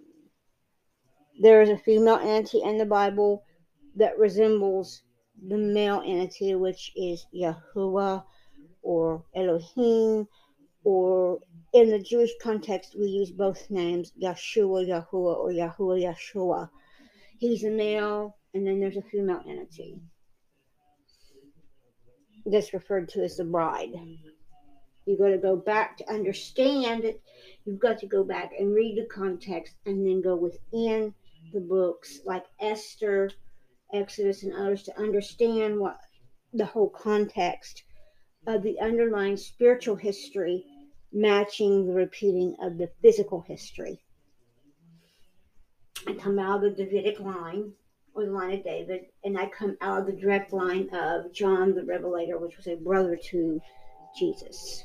there 1.42 1.62
is 1.62 1.70
a 1.70 1.78
female 1.78 2.20
entity 2.22 2.62
in 2.64 2.78
the 2.78 2.86
Bible 2.86 3.44
that 3.96 4.18
resembles 4.18 5.04
the 5.48 5.58
male 5.58 6.02
entity, 6.06 6.56
which 6.56 6.92
is 6.96 7.26
Yahuwah 7.34 8.24
or 8.84 9.24
Elohim, 9.36 10.28
or 10.84 11.40
in 11.74 11.90
the 11.90 12.00
Jewish 12.00 12.32
context, 12.42 12.96
we 12.98 13.08
use 13.08 13.32
both 13.32 13.70
names, 13.72 14.12
Yeshua, 14.22 14.88
Yahuwah, 14.88 15.38
or 15.38 15.50
Yahuwah, 15.50 16.04
Yeshua. 16.04 16.70
He's 17.40 17.64
a 17.64 17.70
male, 17.70 18.38
and 18.54 18.68
then 18.68 18.80
there's 18.80 18.98
a 18.98 19.02
female 19.02 19.42
entity. 19.48 20.00
That's 22.46 22.74
referred 22.74 23.10
to 23.10 23.24
as 23.24 23.38
the 23.38 23.46
bride. 23.46 23.94
You've 25.06 25.20
got 25.20 25.30
to 25.30 25.38
go 25.38 25.56
back 25.56 25.98
to 25.98 26.10
understand 26.10 27.04
it. 27.06 27.22
You've 27.66 27.80
got 27.80 28.00
to 28.00 28.08
go 28.08 28.24
back 28.24 28.52
and 28.58 28.74
read 28.74 28.98
the 28.98 29.08
context 29.14 29.76
and 29.86 30.06
then 30.06 30.22
go 30.22 30.36
within 30.36 31.14
the 31.54 31.60
books 31.60 32.20
like 32.26 32.46
Esther, 32.60 33.32
Exodus, 33.94 34.44
and 34.44 34.54
others 34.54 34.84
to 34.84 34.98
understand 34.98 35.80
what 35.80 35.98
the 36.54 36.66
whole 36.66 36.90
context 36.90 37.84
of 38.48 38.64
the 38.64 38.80
underlying 38.80 39.38
spiritual 39.38 39.96
history 39.96 40.66
matching 41.12 41.86
the 41.86 41.94
repeating 41.94 42.56
of 42.62 42.78
the 42.78 42.90
physical 43.02 43.42
history. 43.42 44.02
I 46.08 46.14
come 46.14 46.40
out 46.40 46.64
of 46.64 46.76
the 46.76 46.84
Davidic 46.84 47.20
line, 47.20 47.72
or 48.14 48.26
the 48.26 48.32
line 48.32 48.54
of 48.54 48.64
David, 48.64 49.06
and 49.24 49.38
I 49.38 49.48
come 49.48 49.78
out 49.80 50.02
of 50.02 50.06
the 50.08 50.22
direct 50.22 50.52
line 50.52 50.90
of 50.94 51.32
John 51.34 51.74
the 51.74 51.84
Revelator, 51.84 52.38
which 52.38 52.58
was 52.58 52.68
a 52.68 52.76
brother 52.76 53.18
to 53.30 53.62
Jesus. 54.18 54.84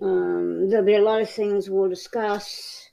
Um, 0.00 0.68
there'll 0.68 0.84
be 0.84 0.94
a 0.94 1.02
lot 1.02 1.22
of 1.22 1.30
things 1.30 1.70
we'll 1.70 1.88
discuss. 1.88 2.88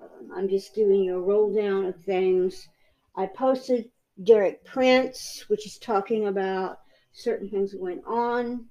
Um, 0.00 0.30
I'm 0.34 0.48
just 0.48 0.74
giving 0.74 1.02
you 1.02 1.16
a 1.16 1.20
roll 1.20 1.54
down 1.54 1.86
of 1.86 1.96
things. 2.02 2.68
I 3.16 3.26
posted 3.26 3.90
Derek 4.22 4.64
Prince, 4.64 5.44
which 5.48 5.66
is 5.66 5.78
talking 5.78 6.26
about 6.26 6.80
certain 7.12 7.48
things 7.48 7.72
that 7.72 7.80
went 7.80 8.02
on. 8.06 8.66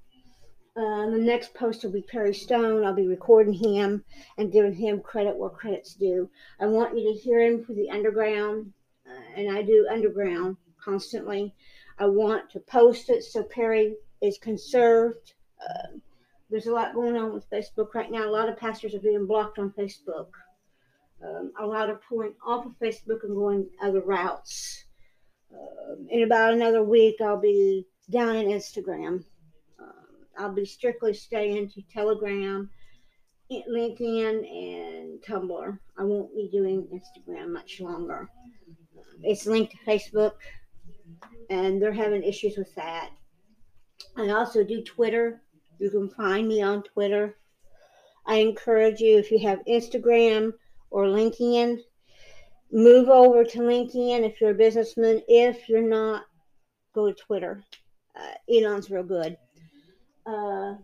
Uh, 0.76 1.10
the 1.10 1.18
next 1.18 1.54
post 1.54 1.84
will 1.84 1.92
be 1.92 2.02
Perry 2.02 2.34
Stone. 2.34 2.84
I'll 2.84 2.94
be 2.94 3.08
recording 3.08 3.54
him 3.54 4.04
and 4.38 4.52
giving 4.52 4.74
him 4.74 5.00
credit 5.02 5.38
where 5.38 5.50
credit's 5.50 5.94
due. 5.94 6.30
I 6.60 6.66
want 6.66 6.98
you 6.98 7.14
to 7.14 7.20
hear 7.20 7.40
him 7.40 7.64
for 7.64 7.74
the 7.74 7.90
underground, 7.90 8.74
uh, 9.08 9.40
and 9.40 9.56
I 9.56 9.62
do 9.62 9.88
underground 9.90 10.58
constantly. 10.84 11.54
I 11.98 12.08
want 12.08 12.50
to 12.52 12.60
post 12.60 13.10
it 13.10 13.24
so 13.24 13.44
Perry 13.44 13.96
is 14.22 14.38
conserved. 14.38 15.34
Uh, 15.62 15.98
there's 16.50 16.68
a 16.68 16.74
lot 16.74 16.94
going 16.94 17.16
on 17.16 17.34
with 17.34 17.50
Facebook 17.50 17.94
right 17.94 18.12
now. 18.12 18.28
A 18.28 18.32
lot 18.32 18.50
of 18.50 18.58
pastors 18.58 18.94
are 18.94 19.00
being 19.00 19.26
blocked 19.26 19.60
on 19.60 19.72
Facebook. 19.72 20.28
Um, 21.24 21.54
a 21.60 21.66
lot 21.66 21.90
are 21.90 22.02
pulling 22.08 22.34
off 22.46 22.66
of 22.66 22.74
Facebook 22.82 23.24
and 23.24 23.36
going 23.36 23.70
other 23.82 24.02
routes. 24.02 24.85
Um, 25.56 26.08
in 26.10 26.24
about 26.24 26.54
another 26.54 26.84
week, 26.84 27.16
I'll 27.22 27.40
be 27.40 27.88
down 28.10 28.36
in 28.36 28.48
Instagram. 28.48 29.24
Um, 29.80 29.94
I'll 30.38 30.54
be 30.54 30.66
strictly 30.66 31.14
staying 31.14 31.70
to 31.72 31.82
Telegram, 31.94 32.70
LinkedIn, 33.52 34.46
and 34.48 35.22
Tumblr. 35.24 35.80
I 35.98 36.04
won't 36.04 36.36
be 36.36 36.50
doing 36.52 36.88
Instagram 36.94 37.52
much 37.52 37.80
longer. 37.80 38.30
It's 39.24 39.46
linked 39.46 39.72
to 39.72 39.78
Facebook, 39.90 40.34
and 41.50 41.82
they're 41.82 41.94
having 41.94 42.24
issues 42.24 42.58
with 42.58 42.74
that. 42.76 43.12
I 44.18 44.30
also 44.30 44.64
do 44.64 44.84
Twitter. 44.84 45.42
You 45.80 45.90
can 45.90 46.10
find 46.10 46.48
me 46.48 46.62
on 46.62 46.84
Twitter. 46.84 47.38
I 48.26 48.36
encourage 48.36 49.00
you, 49.00 49.18
if 49.18 49.32
you 49.32 49.40
have 49.40 49.60
Instagram 49.68 50.54
or 50.90 51.06
LinkedIn, 51.06 51.80
move 52.76 53.08
over 53.08 53.46
to 53.46 53.60
LinkedIn 53.60 54.30
if 54.30 54.42
you're 54.42 54.52
a 54.52 54.54
businessman. 54.54 55.22
If 55.30 55.70
you're 55.70 55.82
not, 55.82 56.26
go 56.94 57.08
to 57.08 57.14
Twitter. 57.14 57.64
Uh, 58.14 58.34
Elon's 58.54 58.92
real 58.92 59.04
good. 59.04 59.38
Uh, 60.26 60.76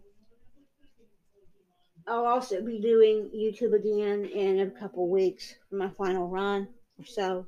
I'll 2.07 2.25
also 2.25 2.62
be 2.62 2.79
doing 2.79 3.29
YouTube 3.36 3.74
again 3.74 4.24
in 4.25 4.62
a 4.62 4.71
couple 4.71 5.10
weeks 5.10 5.53
for 5.69 5.75
my 5.75 5.89
final 5.89 6.29
run 6.29 6.69
or 6.98 7.05
so. 7.05 7.45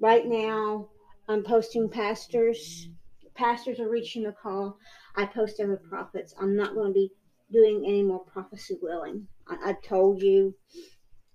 Right 0.00 0.26
now, 0.26 0.88
I'm 1.28 1.44
posting 1.44 1.88
pastors. 1.88 2.88
Pastors 3.36 3.78
are 3.78 3.88
reaching 3.88 4.24
the 4.24 4.32
call. 4.32 4.76
I 5.14 5.26
post 5.26 5.60
other 5.60 5.80
prophets. 5.88 6.34
I'm 6.40 6.56
not 6.56 6.74
going 6.74 6.88
to 6.88 6.94
be 6.94 7.10
doing 7.52 7.84
any 7.86 8.02
more 8.02 8.24
prophecy 8.24 8.76
willing. 8.82 9.28
I, 9.48 9.68
have 9.68 9.82
told 9.82 10.20
you 10.20 10.54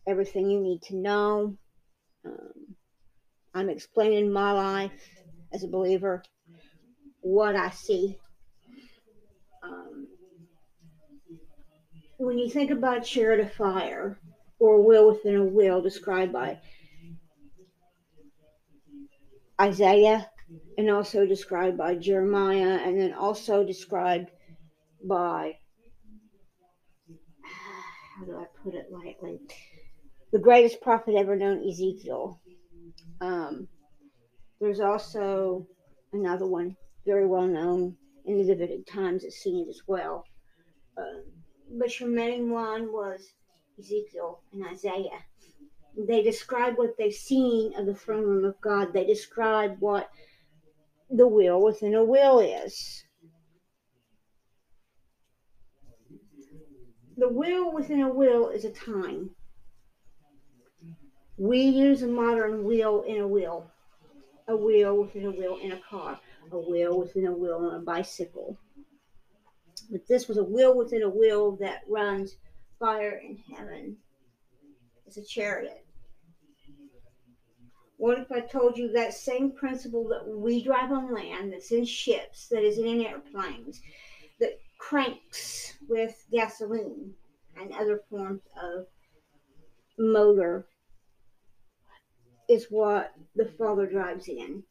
everything 0.05 0.50
you 0.50 0.59
need 0.59 0.81
to 0.83 0.98
know. 0.98 1.57
Um, 2.26 2.76
I'm 3.54 3.70
explaining 3.70 4.32
my 4.32 4.52
life 4.52 4.92
as 5.54 5.64
a 5.64 5.68
believer, 5.68 6.24
what 7.22 7.56
I 7.56 7.70
see. 7.72 8.18
Um, 9.64 10.08
when 12.18 12.38
you 12.38 12.50
think 12.50 12.72
about 12.72 13.06
chariot 13.06 13.46
of 13.46 13.54
fire 13.54 14.20
or 14.60 14.84
will 14.84 15.10
within 15.10 15.36
a 15.36 15.44
will 15.44 15.82
described 15.82 16.34
by 16.34 16.60
Isaiah 19.60 20.30
and 20.78 20.90
also 20.90 21.26
described 21.26 21.78
by 21.78 21.96
Jeremiah 21.96 22.80
and 22.84 23.00
then 23.00 23.14
also 23.14 23.64
described 23.64 24.32
by 25.04 25.58
how 28.20 28.26
do 28.26 28.38
I 28.38 28.46
put 28.64 28.76
it 28.76 28.92
lightly? 28.92 29.40
The 30.31 30.39
greatest 30.39 30.81
prophet 30.81 31.15
ever 31.15 31.36
known, 31.36 31.67
Ezekiel. 31.67 32.39
Um, 33.19 33.67
there's 34.62 34.79
also 34.79 35.65
another 36.13 36.45
one 36.45 36.75
very 37.05 37.25
well 37.25 37.48
known 37.48 37.95
in 38.25 38.38
the 38.38 38.45
Davidic 38.45 38.86
times 38.86 39.25
as 39.25 39.38
seen 39.38 39.67
as 39.69 39.81
well. 39.88 40.24
Uh, 40.95 41.21
but 41.79 42.00
your 42.00 42.09
main 42.09 42.51
one 42.51 42.91
was 42.91 43.27
Ezekiel 43.79 44.43
and 44.53 44.67
Isaiah. 44.67 45.24
They 45.98 46.21
describe 46.21 46.77
what 46.77 46.95
they've 46.98 47.13
seen 47.13 47.74
of 47.75 47.88
the 47.88 47.95
throne 47.95 48.24
room 48.24 48.45
of 48.45 48.62
God. 48.62 48.93
They 48.93 49.05
describe 49.05 49.77
what 49.79 50.09
the 51.09 51.27
will 51.27 51.63
within 51.63 51.95
a 51.95 52.05
will 52.05 52.39
is. 52.39 53.03
The 57.17 57.29
will 57.29 57.74
within 57.74 58.01
a 58.01 58.13
will 58.13 58.50
is 58.50 58.63
a 58.63 58.71
time. 58.71 59.31
We 61.39 61.62
use 61.62 62.03
a 62.03 62.08
modern 62.08 62.65
wheel 62.65 63.03
in 63.08 63.22
a 63.22 63.27
wheel, 63.27 63.72
a 64.50 64.58
wheel 64.58 65.03
within 65.03 65.25
a 65.25 65.31
wheel 65.31 65.58
in 65.63 65.72
a 65.72 65.79
car, 65.89 66.19
a 66.51 66.60
wheel 66.60 67.00
within 67.00 67.27
a 67.27 67.31
wheel 67.31 67.55
on 67.55 67.75
a 67.75 67.79
bicycle. 67.79 68.58
But 69.89 70.05
this 70.05 70.27
was 70.27 70.38
a 70.38 70.43
wheel 70.43 70.75
within 70.75 71.01
a 71.01 71.10
wheel 71.10 71.55
that 71.62 71.84
runs 71.88 72.36
fire 72.77 73.22
in 73.24 73.38
heaven. 73.55 73.96
It's 75.08 75.15
a 75.15 75.24
chariot. 75.24 75.86
What 77.96 78.19
if 78.19 78.34
I 78.34 78.41
told 78.41 78.77
you 78.77 78.91
that 78.91 79.13
same 79.13 79.53
principle 79.53 80.10
that 80.10 80.27
we 80.27 80.62
drive 80.62 80.91
on 80.91 81.13
land, 81.13 81.53
that's 81.53 81.72
in 81.72 81.86
ships, 81.86 82.50
that 82.50 82.63
is 82.63 82.79
in 82.79 83.05
airplanes, 83.05 83.79
that 84.41 84.60
cranks 84.77 85.74
with 85.88 86.22
gasoline 86.34 87.13
and 87.58 87.72
other 87.74 88.01
forms 88.10 88.41
of 88.62 88.88
motor, 89.98 90.65
is 92.50 92.68
what 92.70 93.13
the 93.36 93.46
Father 93.46 93.86
drives 93.86 94.27
in? 94.27 94.63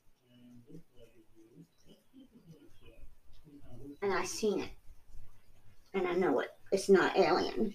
And 4.02 4.12
I 4.12 4.24
seen 4.24 4.60
it. 4.60 4.70
And 5.94 6.06
I 6.06 6.12
know 6.14 6.40
it. 6.40 6.48
It's 6.70 6.88
not 6.88 7.16
alien. 7.16 7.74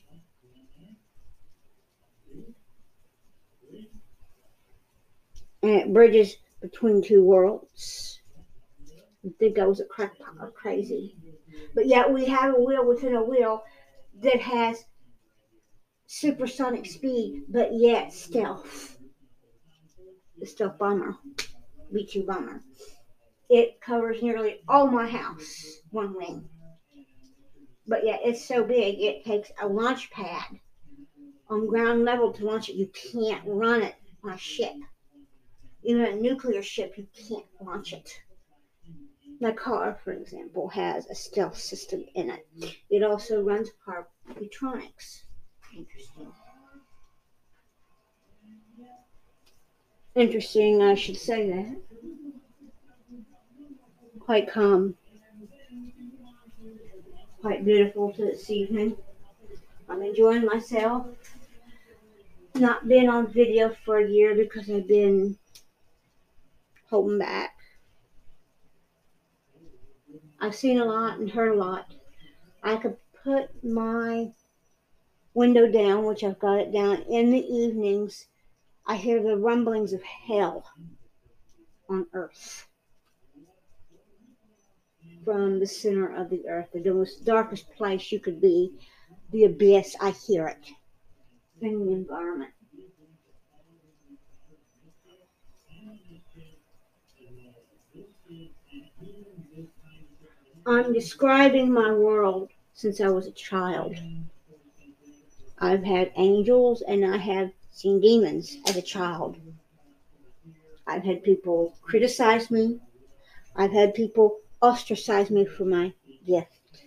and 5.64 5.72
it 5.72 5.94
bridges 5.94 6.36
between 6.62 7.02
two 7.02 7.24
worlds. 7.24 8.20
I 9.26 9.30
think 9.40 9.58
I 9.58 9.66
was 9.66 9.80
a 9.80 9.86
crackpot 9.86 10.36
or 10.40 10.52
crazy. 10.52 11.16
But 11.74 11.88
yet 11.88 12.12
we 12.12 12.26
have 12.26 12.54
a 12.54 12.60
wheel 12.60 12.86
within 12.86 13.16
a 13.16 13.24
wheel 13.24 13.64
that 14.22 14.42
has 14.42 14.84
supersonic 16.06 16.86
speed, 16.86 17.44
but 17.48 17.74
yet 17.74 18.12
stealth. 18.12 18.93
The 20.44 20.50
stealth 20.50 20.78
bomber, 20.78 21.16
B 21.94 22.06
2 22.06 22.24
bomber. 22.24 22.62
It 23.50 23.80
covers 23.80 24.22
nearly 24.22 24.60
all 24.68 24.88
my 24.88 25.08
house, 25.08 25.80
one 25.90 26.18
wing. 26.18 26.50
But 27.88 28.06
yeah, 28.06 28.18
it's 28.22 28.46
so 28.46 28.66
big, 28.66 29.00
it 29.00 29.24
takes 29.24 29.54
a 29.62 29.70
launch 29.70 30.12
pad 30.12 30.60
on 31.50 31.68
ground 31.68 32.04
level 32.04 32.34
to 32.34 32.46
launch 32.46 32.68
it. 32.68 32.76
You 32.76 32.88
can't 32.88 33.42
run 33.46 33.84
it 33.84 33.96
on 34.22 34.34
a 34.34 34.38
ship. 34.38 34.76
Even 35.82 36.04
a 36.04 36.16
nuclear 36.18 36.62
ship, 36.62 36.96
you 36.98 37.08
can't 37.14 37.48
launch 37.62 37.94
it. 37.94 38.12
My 39.40 39.54
car, 39.54 39.98
for 40.04 40.12
example, 40.12 40.68
has 40.68 41.06
a 41.06 41.16
stealth 41.16 41.58
system 41.58 42.04
in 42.16 42.30
it. 42.30 42.46
It 42.90 43.02
also 43.02 43.42
runs 43.42 43.70
car 43.86 44.10
electronics. 44.36 45.24
Interesting. 45.74 46.34
Interesting, 50.16 50.84
I 50.84 50.94
should 50.94 51.18
say 51.18 51.50
that. 51.50 51.82
Quite 54.20 54.52
calm. 54.52 54.96
Quite 57.42 57.66
beautiful 57.66 58.14
to 58.14 58.26
this 58.26 58.50
evening. 58.52 58.96
I'm 59.90 60.04
enjoying 60.04 60.46
myself. 60.46 61.08
Not 62.54 62.88
been 62.88 63.10
on 63.10 63.34
video 63.34 63.76
for 63.84 63.98
a 63.98 64.08
year 64.08 64.36
because 64.36 64.70
I've 64.70 64.88
been 64.88 65.38
holding 66.90 67.18
back. 67.18 67.56
I've 70.40 70.56
seen 70.56 70.80
a 70.80 70.86
lot 70.86 71.18
and 71.18 71.32
heard 71.32 71.54
a 71.54 71.60
lot. 71.60 71.92
I 72.62 72.76
could 72.76 72.98
put 73.24 73.64
my 73.64 74.32
window 75.34 75.72
down, 75.72 76.06
which 76.06 76.24
I've 76.24 76.38
got 76.38 76.60
it 76.60 76.72
down 76.72 77.02
in 77.10 77.32
the 77.32 77.44
evenings. 77.44 78.28
I 78.86 78.96
hear 78.98 79.24
the 79.24 79.38
rumblings 79.38 79.94
of 79.94 80.04
hell 80.04 80.66
on 81.90 82.08
earth 82.14 82.68
from 85.24 85.60
the 85.60 85.68
center 85.68 86.14
of 86.14 86.30
the 86.30 86.48
earth, 86.50 86.70
the 86.74 86.94
most 86.94 87.24
darkest 87.24 87.70
place 87.72 88.12
you 88.12 88.20
could 88.20 88.42
be, 88.42 88.72
the 89.32 89.46
abyss. 89.46 89.96
I 90.02 90.12
hear 90.12 90.48
it 90.48 90.68
in 91.62 91.86
the 91.86 91.92
environment. 91.94 92.52
I'm 100.66 100.94
describing 100.94 101.72
my 101.72 101.92
world 101.92 102.50
since 102.74 103.00
I 103.02 103.10
was 103.10 103.28
a 103.28 103.32
child. 103.32 103.96
I've 105.60 105.84
had 105.84 106.12
angels 106.16 106.82
and 106.82 107.06
I 107.06 107.18
have 107.18 107.52
seen 107.74 108.00
demons 108.00 108.58
as 108.68 108.78
a 108.78 108.82
child. 108.82 109.36
I've 110.86 111.04
had 111.04 111.24
people 111.24 111.76
criticize 111.82 112.50
me. 112.52 112.80
I've 113.56 113.72
had 113.72 113.94
people 113.94 114.40
ostracize 114.62 115.30
me 115.30 115.46
for 115.46 115.66
my 115.66 115.94
gift. 116.26 116.84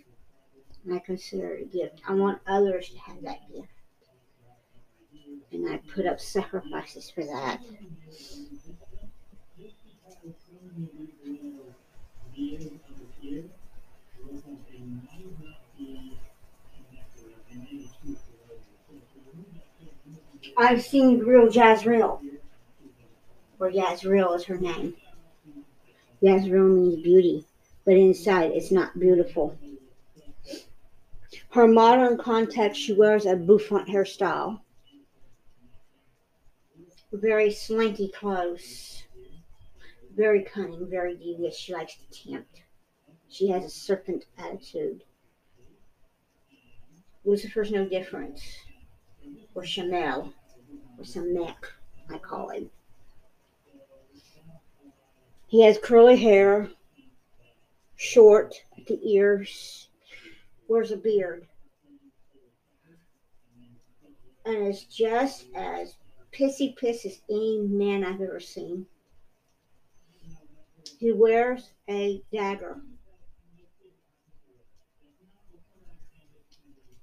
And 0.85 0.95
I 0.95 0.99
consider 0.99 1.55
it 1.55 1.63
a 1.63 1.65
gift. 1.65 2.01
I 2.07 2.13
want 2.13 2.39
others 2.47 2.89
to 2.89 2.99
have 2.99 3.21
that 3.23 3.39
gift. 3.53 3.67
And 5.51 5.69
I 5.69 5.77
put 5.93 6.05
up 6.05 6.19
sacrifices 6.19 7.09
for 7.09 7.23
that. 7.23 7.61
I've 20.59 20.83
seen 20.83 21.19
real 21.19 21.49
Jazrael, 21.49 22.19
or 23.59 23.69
Yazriel 23.69 24.35
is 24.35 24.43
her 24.45 24.57
name. 24.57 24.95
Yazriel 26.23 26.75
means 26.75 27.03
beauty, 27.03 27.45
but 27.85 27.93
inside 27.93 28.51
it's 28.55 28.71
not 28.71 28.99
beautiful. 28.99 29.55
Her 31.51 31.67
modern 31.67 32.17
context, 32.17 32.81
she 32.81 32.93
wears 32.93 33.27
a 33.27 33.35
bouffant 33.35 33.87
hairstyle, 33.87 34.61
very 37.13 37.51
slinky 37.51 38.07
clothes, 38.07 39.03
very 40.15 40.43
cunning, 40.43 40.89
very 40.89 41.15
devious. 41.15 41.55
She 41.55 41.71
likes 41.71 41.97
to 41.97 42.31
tempt. 42.31 42.63
She 43.29 43.47
has 43.49 43.63
a 43.63 43.69
serpent 43.69 44.25
attitude. 44.39 45.03
Lucifer's 47.25 47.71
no 47.71 47.87
different, 47.87 48.39
or 49.53 49.63
Chanel 49.63 50.33
or 50.97 51.05
some 51.05 51.33
neck, 51.33 51.65
I 52.09 52.17
call 52.17 52.49
him. 52.49 52.69
He 55.47 55.61
has 55.63 55.77
curly 55.77 56.17
hair, 56.17 56.69
short 57.95 58.55
at 58.77 58.85
the 58.85 58.99
ears, 59.03 59.89
wears 60.67 60.91
a 60.91 60.97
beard, 60.97 61.47
and 64.45 64.67
is 64.67 64.83
just 64.83 65.45
as 65.55 65.95
pissy 66.33 66.75
piss 66.75 67.05
as 67.05 67.21
any 67.29 67.59
man 67.61 68.03
I've 68.03 68.21
ever 68.21 68.39
seen. 68.39 68.85
He 70.99 71.11
wears 71.11 71.69
a 71.89 72.21
dagger 72.31 72.81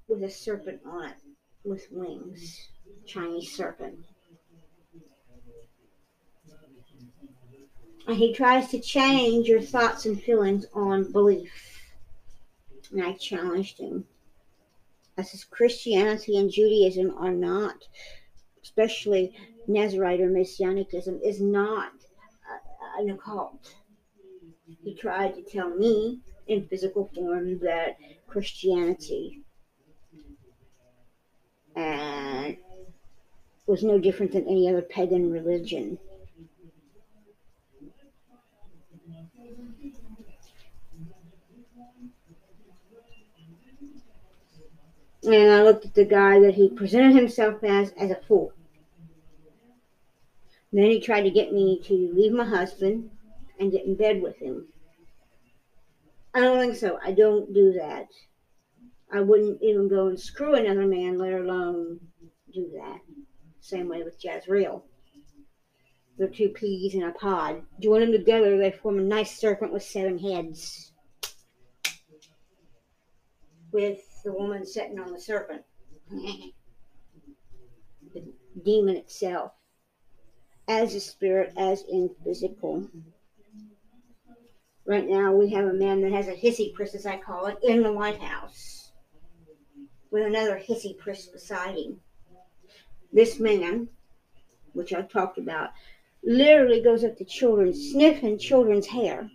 with 0.09 0.23
a 0.23 0.31
serpent 0.31 0.81
on 0.85 1.09
it 1.11 1.17
with 1.65 1.87
wings. 1.91 2.74
Chinese 3.07 3.53
serpent. 3.53 4.05
And 8.07 8.17
he 8.17 8.35
tries 8.35 8.69
to 8.69 8.81
change 8.81 9.49
your 9.49 9.63
thoughts 9.63 10.05
and 10.05 10.21
feelings 10.21 10.67
on 10.75 11.11
belief. 11.11 11.81
And 12.93 13.03
I 13.03 13.15
challenged 13.15 13.79
him. 13.79 14.05
I 15.17 15.23
says 15.23 15.45
Christianity 15.45 16.37
and 16.37 16.51
Judaism 16.51 17.15
are 17.19 17.33
not, 17.33 17.77
especially 18.63 19.35
Nazarite 19.69 20.21
or 20.21 20.29
Messianicism, 20.29 21.21
is 21.25 21.41
not 21.41 21.93
an 22.99 23.11
occult. 23.11 23.75
He 24.83 24.95
tried 24.95 25.35
to 25.35 25.43
tell 25.43 25.71
me 25.71 26.21
in 26.47 26.67
physical 26.67 27.11
form 27.15 27.59
that 27.61 27.97
Christianity 28.27 29.43
and 31.77 32.57
was 33.67 33.83
no 33.83 33.99
different 33.99 34.33
than 34.33 34.47
any 34.47 34.69
other 34.69 34.83
pagan 34.83 35.31
religion. 35.31 35.99
And 45.27 45.51
I 45.51 45.63
looked 45.63 45.87
at 45.87 45.95
the 45.95 46.05
guy 46.05 46.39
that 46.41 46.55
he 46.55 46.69
presented 46.69 47.15
himself 47.15 47.65
as 47.65 47.93
as 47.93 48.11
a 48.11 48.21
fool. 48.29 48.53
Then 50.71 50.91
he 50.91 51.01
tried 51.01 51.23
to 51.23 51.31
get 51.31 51.53
me 51.53 51.81
to 51.85 52.13
leave 52.13 52.33
my 52.33 52.45
husband 52.45 53.11
and 53.59 53.71
get 53.71 53.87
in 53.87 53.95
bed 53.95 54.21
with 54.21 54.37
him. 54.37 54.67
I 56.35 56.41
don't 56.41 56.59
think 56.59 56.75
so. 56.75 56.99
I 57.03 57.13
don't 57.13 57.55
do 57.55 57.73
that. 57.75 58.09
I 59.11 59.21
wouldn't 59.21 59.63
even 59.63 59.89
go 59.89 60.09
and 60.09 60.19
screw 60.19 60.55
another 60.55 60.85
man, 60.85 61.17
let 61.17 61.33
alone 61.33 62.01
do 62.53 62.71
that. 62.75 63.01
Same 63.65 63.89
way 63.89 64.03
with 64.03 64.21
Jazrael. 64.21 64.83
They're 66.19 66.29
two 66.29 66.51
peas 66.51 66.95
in 66.95 67.03
a 67.03 67.13
pod. 67.13 67.63
Join 67.81 68.01
them 68.01 68.13
together, 68.13 68.59
they 68.59 68.71
form 68.71 68.99
a 68.99 69.03
nice 69.03 69.39
serpent 69.39 69.73
with 69.73 69.83
seven 69.83 70.19
heads. 70.19 70.93
With 73.73 74.03
the 74.23 74.35
woman 74.35 74.67
sitting 74.67 75.01
on 75.01 75.15
the 75.15 75.19
serpent. 75.19 75.63
the 76.11 76.53
demon 78.63 78.97
itself. 78.97 79.53
As 80.69 80.95
a 80.95 81.01
spirit, 81.01 81.55
as 81.57 81.85
in 81.91 82.11
physical. 82.23 82.87
Right 84.85 85.09
now, 85.09 85.33
we 85.33 85.49
have 85.53 85.65
a 85.65 85.73
man 85.73 86.03
that 86.03 86.13
has 86.13 86.29
a 86.29 86.37
hissy 86.37 86.75
priest, 86.75 86.95
as 86.95 87.07
I 87.07 87.17
call 87.17 87.47
it, 87.47 87.57
in 87.63 87.83
the 87.83 87.95
White 87.95 88.21
House 88.21 88.93
with 90.11 90.27
another 90.27 90.59
hissy 90.63 90.99
priest 90.99 91.33
beside 91.33 91.79
him. 91.79 92.03
This 93.15 93.39
man, 93.39 93.89
which 94.73 94.93
I 94.93 95.03
talked 95.03 95.39
about, 95.39 95.71
literally 96.25 96.83
goes 96.83 97.05
up 97.05 97.17
to 97.19 97.25
children, 97.25 97.73
sniffing 97.73 98.39
children's 98.39 98.89
hair. 98.89 99.31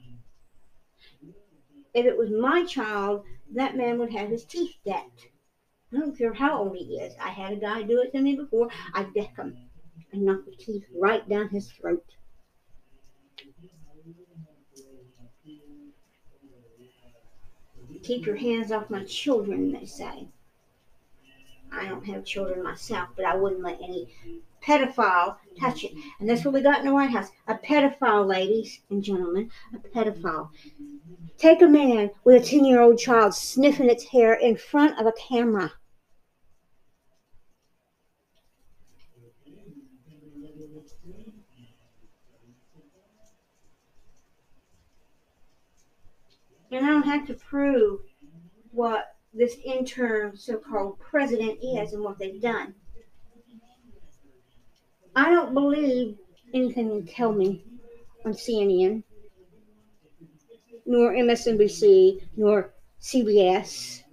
If 1.93 2.05
it 2.05 2.17
was 2.17 2.29
my 2.29 2.65
child, 2.65 3.23
that 3.53 3.77
man 3.77 3.97
would 3.97 4.11
have 4.11 4.27
his 4.27 4.43
teeth 4.43 4.75
decked. 4.83 5.29
I 5.93 5.97
don't 5.97 6.17
care 6.17 6.33
how 6.33 6.61
old 6.61 6.75
he 6.75 6.99
is. 6.99 7.15
I 7.21 7.29
had 7.29 7.53
a 7.53 7.55
guy 7.55 7.83
do 7.83 8.01
it 8.01 8.11
to 8.11 8.19
me 8.19 8.35
before. 8.35 8.69
I 8.93 9.03
deck 9.15 9.37
him 9.37 9.57
and 10.11 10.23
knock 10.23 10.43
the 10.45 10.51
teeth 10.51 10.83
right 10.93 11.27
down 11.29 11.47
his 11.47 11.71
throat. 11.71 12.03
Keep 18.03 18.25
your 18.25 18.35
hands 18.35 18.73
off 18.73 18.89
my 18.89 19.05
children, 19.05 19.71
they 19.71 19.85
say. 19.85 20.27
I 21.71 21.87
don't 21.87 22.05
have 22.05 22.25
children 22.25 22.63
myself, 22.63 23.09
but 23.15 23.25
I 23.25 23.35
wouldn't 23.35 23.61
let 23.61 23.79
any 23.81 24.07
pedophile 24.61 25.37
touch 25.59 25.83
it. 25.83 25.93
And 26.19 26.29
that's 26.29 26.43
what 26.43 26.53
we 26.53 26.61
got 26.61 26.79
in 26.79 26.85
the 26.85 26.93
White 26.93 27.11
House. 27.11 27.29
A 27.47 27.55
pedophile, 27.55 28.27
ladies 28.27 28.81
and 28.89 29.03
gentlemen, 29.03 29.49
a 29.73 29.77
pedophile. 29.77 30.49
Take 31.37 31.61
a 31.61 31.67
man 31.67 32.11
with 32.23 32.41
a 32.41 32.45
10 32.45 32.65
year 32.65 32.81
old 32.81 32.99
child 32.99 33.33
sniffing 33.33 33.89
its 33.89 34.05
hair 34.05 34.33
in 34.33 34.57
front 34.57 34.99
of 34.99 35.05
a 35.05 35.13
camera. 35.13 35.71
And 46.71 46.85
I 46.85 46.89
don't 46.89 47.03
have 47.03 47.25
to 47.27 47.33
prove 47.33 48.01
what 48.71 49.15
this 49.33 49.55
interim 49.63 50.35
so 50.35 50.57
called 50.57 50.99
president 50.99 51.59
is 51.61 51.93
and 51.93 52.03
what 52.03 52.17
they've 52.17 52.41
done. 52.41 52.73
I 55.15 55.29
don't 55.29 55.53
believe 55.53 56.17
anything 56.53 56.93
you 56.93 57.01
tell 57.03 57.33
me 57.33 57.63
on 58.25 58.33
CNN, 58.33 59.03
nor 60.85 61.13
MSNBC, 61.13 62.21
nor 62.37 62.73
CBS. 63.01 64.03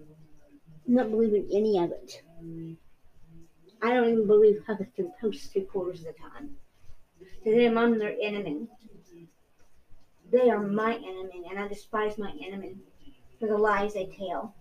I'm 0.86 0.94
not 0.94 1.10
believing 1.10 1.48
any 1.52 1.78
of 1.78 1.90
it. 1.90 2.22
I 3.82 3.94
don't 3.94 4.10
even 4.10 4.26
believe 4.26 4.62
Huffington 4.66 5.12
Post 5.20 5.52
three 5.52 5.62
quarters 5.62 6.00
of 6.00 6.06
the 6.06 6.12
time. 6.14 6.56
To 7.44 7.54
them, 7.54 7.78
I'm 7.78 7.98
their 7.98 8.16
enemy. 8.20 8.66
They 10.32 10.50
are 10.50 10.60
my 10.60 10.94
enemy, 10.96 11.44
and 11.48 11.58
I 11.58 11.68
despise 11.68 12.18
my 12.18 12.32
enemy 12.44 12.74
for 13.38 13.46
the 13.46 13.56
lies 13.56 13.94
they 13.94 14.06
tell. 14.06 14.55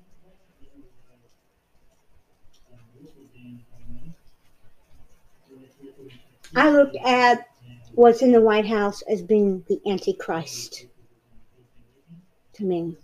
I 6.55 6.69
looked 6.69 6.95
at 7.03 7.49
what's 7.93 8.21
in 8.21 8.31
the 8.31 8.41
White 8.41 8.65
House 8.65 9.01
as 9.03 9.21
being 9.21 9.63
the 9.67 9.81
Antichrist 9.85 10.85
to 12.53 12.63
me. 12.63 12.97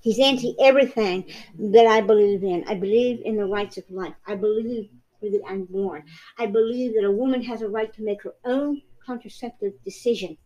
He's 0.00 0.18
anti 0.18 0.54
everything 0.60 1.24
that 1.58 1.86
I 1.86 2.00
believe 2.00 2.42
in. 2.42 2.64
I 2.66 2.74
believe 2.74 3.22
in 3.24 3.36
the 3.36 3.46
rights 3.46 3.78
of 3.78 3.90
life. 3.90 4.14
I 4.26 4.34
believe 4.34 4.90
for 5.20 5.30
the 5.30 5.42
unborn. 5.48 6.04
I 6.38 6.46
believe 6.46 6.94
that 6.94 7.04
a 7.04 7.10
woman 7.10 7.42
has 7.44 7.62
a 7.62 7.68
right 7.68 7.92
to 7.94 8.02
make 8.02 8.22
her 8.24 8.34
own 8.44 8.82
contraceptive 9.04 9.72
decision. 9.84 10.36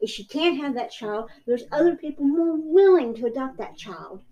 If 0.00 0.08
she 0.08 0.24
can't 0.24 0.58
have 0.58 0.74
that 0.74 0.90
child, 0.90 1.28
there's 1.46 1.64
other 1.72 1.96
people 1.96 2.24
more 2.24 2.56
willing 2.56 3.14
to 3.16 3.26
adopt 3.26 3.58
that 3.58 3.76
child. 3.76 4.22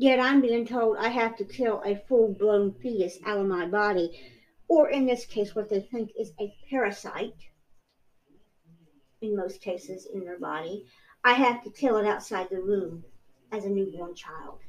Yet 0.00 0.20
I'm 0.20 0.40
being 0.40 0.64
told 0.64 0.96
I 0.96 1.08
have 1.08 1.36
to 1.38 1.44
kill 1.44 1.82
a 1.84 1.96
full 2.08 2.32
blown 2.32 2.72
fetus 2.72 3.18
out 3.26 3.38
of 3.38 3.46
my 3.46 3.66
body, 3.66 4.16
or 4.68 4.90
in 4.90 5.06
this 5.06 5.26
case, 5.26 5.56
what 5.56 5.68
they 5.68 5.80
think 5.80 6.12
is 6.16 6.30
a 6.40 6.54
parasite, 6.70 7.34
in 9.20 9.36
most 9.36 9.60
cases 9.60 10.06
in 10.14 10.24
their 10.24 10.38
body. 10.38 10.86
I 11.24 11.32
have 11.32 11.64
to 11.64 11.70
kill 11.70 11.96
it 11.96 12.06
outside 12.06 12.48
the 12.48 12.60
womb 12.60 13.02
as 13.50 13.64
a 13.64 13.68
newborn 13.68 14.14
child. 14.14 14.60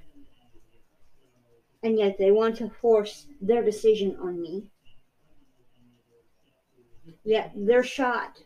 And 1.83 1.99
yet 1.99 2.17
they 2.17 2.31
want 2.31 2.57
to 2.57 2.71
force 2.81 3.27
their 3.39 3.63
decision 3.63 4.17
on 4.19 4.41
me. 4.41 4.71
Yet 7.23 7.53
their 7.55 7.83
shot, 7.83 8.41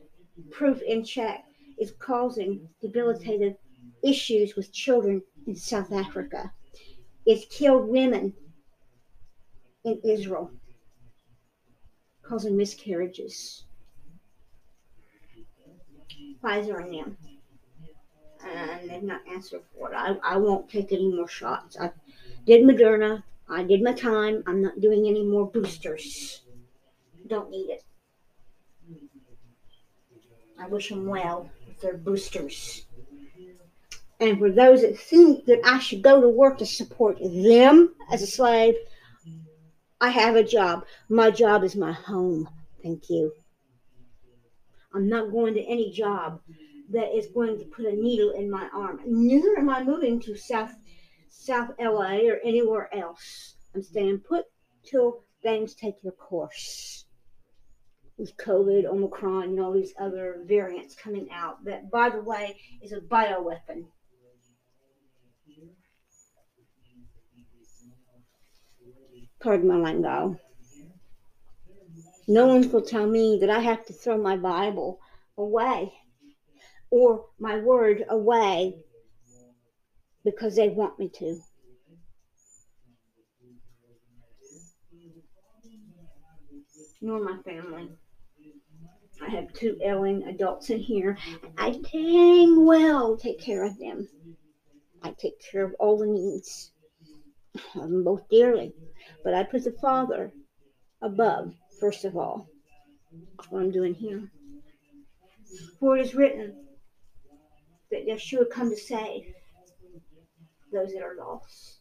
proof 0.52 0.82
in 0.82 1.06
check, 1.06 1.46
is 1.80 1.94
causing 1.98 2.68
debilitated 2.82 3.56
issues 4.04 4.58
with 4.58 4.74
children 4.74 5.22
in 5.48 5.56
South 5.56 5.94
Africa. 5.94 6.52
It's 7.26 7.46
killed 7.46 7.88
women 7.88 8.34
in 9.86 10.02
Israel, 10.04 10.52
causing 12.22 12.58
miscarriages. 12.58 13.64
Pfizer 16.44 16.84
and 16.84 16.94
them. 16.94 17.18
And 18.46 18.90
they've 18.90 19.04
not 19.04 19.22
answered 19.32 19.62
for 19.74 19.92
it. 19.92 19.96
I, 19.96 20.18
I 20.22 20.38
won't 20.38 20.70
take 20.70 20.92
any 20.92 21.08
more 21.14 21.30
shots. 21.30 21.78
I 21.80 21.92
did 22.46 22.64
Moderna. 22.64 23.24
I 23.50 23.64
did 23.64 23.82
my 23.82 23.94
time. 23.94 24.44
I'm 24.46 24.62
not 24.62 24.82
doing 24.82 25.08
any 25.08 25.24
more 25.24 25.50
boosters. 25.50 26.42
Don't 27.28 27.50
need 27.50 27.70
it. 27.70 27.84
I 30.60 30.68
wish 30.68 30.90
them 30.90 31.06
well 31.06 31.50
with 31.68 31.80
their 31.80 31.98
boosters. 31.98 32.83
And 34.24 34.40
for 34.40 34.50
those 34.50 34.84
that 34.84 34.98
think 34.98 35.44
that 35.48 35.60
I 35.66 35.80
should 35.80 36.02
go 36.02 36.22
to 36.22 36.30
work 36.30 36.58
to 36.60 36.66
support 36.66 37.18
them 37.20 37.94
as 38.10 38.22
a 38.22 38.26
slave, 38.26 38.74
I 40.00 40.12
have 40.12 40.38
a 40.38 40.46
job. 40.46 40.86
My 41.10 41.30
job 41.30 41.62
is 41.66 41.76
my 41.76 41.92
home. 41.92 42.48
Thank 42.82 43.10
you. 43.10 43.34
I'm 44.94 45.10
not 45.10 45.34
going 45.34 45.56
to 45.56 45.62
any 45.62 45.92
job 45.92 46.40
that 46.92 47.14
is 47.14 47.28
going 47.34 47.60
to 47.60 47.66
put 47.66 47.84
a 47.84 47.98
needle 47.98 48.32
in 48.32 48.50
my 48.50 48.70
arm. 48.74 49.02
Neither 49.06 49.58
am 49.58 49.70
I 49.70 49.84
moving 49.84 50.22
to 50.22 50.38
South 50.38 50.72
South 51.30 51.72
LA 51.78 52.20
or 52.30 52.40
anywhere 52.46 52.96
else. 52.96 53.56
I'm 53.76 53.84
staying 53.84 54.20
put 54.20 54.46
till 54.86 55.26
things 55.42 55.76
take 55.76 56.02
their 56.02 56.14
course. 56.14 57.04
With 58.18 58.38
COVID, 58.38 58.86
Omicron, 58.86 59.50
and 59.50 59.60
all 59.60 59.74
these 59.74 59.94
other 60.00 60.44
variants 60.46 60.96
coming 60.96 61.28
out, 61.30 61.66
that 61.66 61.92
by 61.92 62.10
the 62.10 62.22
way 62.22 62.56
is 62.82 62.94
a 62.94 63.02
bioweapon. 63.02 63.88
Pardon 69.44 69.68
my 69.68 69.76
lingo. 69.76 70.40
No 72.30 72.48
going 72.48 72.70
to 72.70 72.82
tell 72.82 73.06
me 73.06 73.40
that 73.42 73.50
I 73.50 73.60
have 73.60 73.86
to 73.88 73.94
throw 73.94 74.18
my 74.18 74.38
Bible 74.38 75.02
away 75.38 75.92
or 76.90 77.26
my 77.40 77.58
word 77.58 78.06
away 78.08 78.78
because 80.24 80.56
they 80.56 80.70
want 80.70 80.98
me 80.98 81.10
to. 81.16 81.42
Nor 87.02 87.20
my 87.20 87.42
family. 87.44 87.90
I 89.22 89.30
have 89.30 89.52
two 89.52 89.78
ailing 89.84 90.24
adults 90.24 90.70
in 90.70 90.80
here. 90.80 91.18
I 91.58 91.72
dang 91.92 92.66
well 92.66 93.18
take 93.18 93.42
care 93.42 93.66
of 93.66 93.78
them. 93.78 94.08
I 95.02 95.12
take 95.12 95.42
care 95.52 95.66
of 95.66 95.76
all 95.80 95.98
the 95.98 96.08
needs 96.08 96.72
of 97.76 97.82
them 97.82 98.06
both 98.06 98.30
dearly. 98.30 98.74
But 99.24 99.34
I 99.34 99.44
put 99.44 99.64
the 99.64 99.72
Father 99.72 100.32
above, 101.02 101.54
first 101.80 102.06
of 102.06 102.18
all. 102.18 102.48
That's 103.38 103.52
what 103.52 103.62
I'm 103.62 103.72
doing 103.72 103.94
here. 103.94 104.30
For 105.80 105.98
it 105.98 106.02
is 106.02 106.16
written 106.16 106.56
that 107.92 108.08
Yeshua 108.08 108.50
come 108.50 108.70
to 108.70 108.78
save 108.78 109.34
those 110.72 110.94
that 110.94 111.04
are 111.04 111.16
lost. 111.16 111.80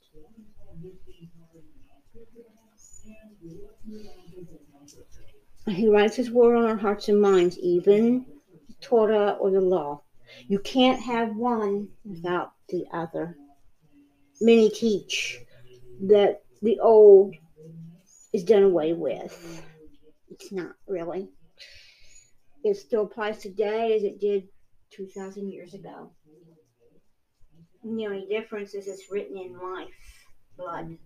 He 5.69 5.89
writes 5.89 6.17
his 6.17 6.31
word 6.31 6.57
on 6.57 6.65
our 6.65 6.77
hearts 6.77 7.09
and 7.09 7.21
minds, 7.21 7.59
even 7.59 8.27
Torah 8.81 9.37
or 9.41 9.51
the 9.51 9.61
law. 9.61 10.03
You 10.49 10.59
can't 10.59 11.01
have 11.01 11.37
one 11.37 11.89
without 12.05 12.53
the 12.69 12.85
other. 12.93 13.37
Many 14.41 14.71
teach 14.71 15.41
that 16.03 16.42
the 16.63 16.79
old 16.81 17.35
is 18.33 18.45
done 18.45 18.63
away 18.63 18.93
with. 18.93 19.63
It's 20.31 20.53
not 20.53 20.73
really. 20.87 21.29
It 22.65 22.77
still 22.77 23.03
applies 23.03 23.39
today 23.39 23.95
as 23.97 24.05
it 24.05 24.21
did 24.21 24.49
2,000 24.91 25.51
years 25.51 25.75
ago. 25.75 26.11
The 27.85 28.07
only 28.07 28.27
difference 28.31 28.75
is 28.75 28.87
it's 28.87 29.11
written 29.11 29.37
in 29.37 29.59
life, 29.59 29.89
blood, 30.57 30.97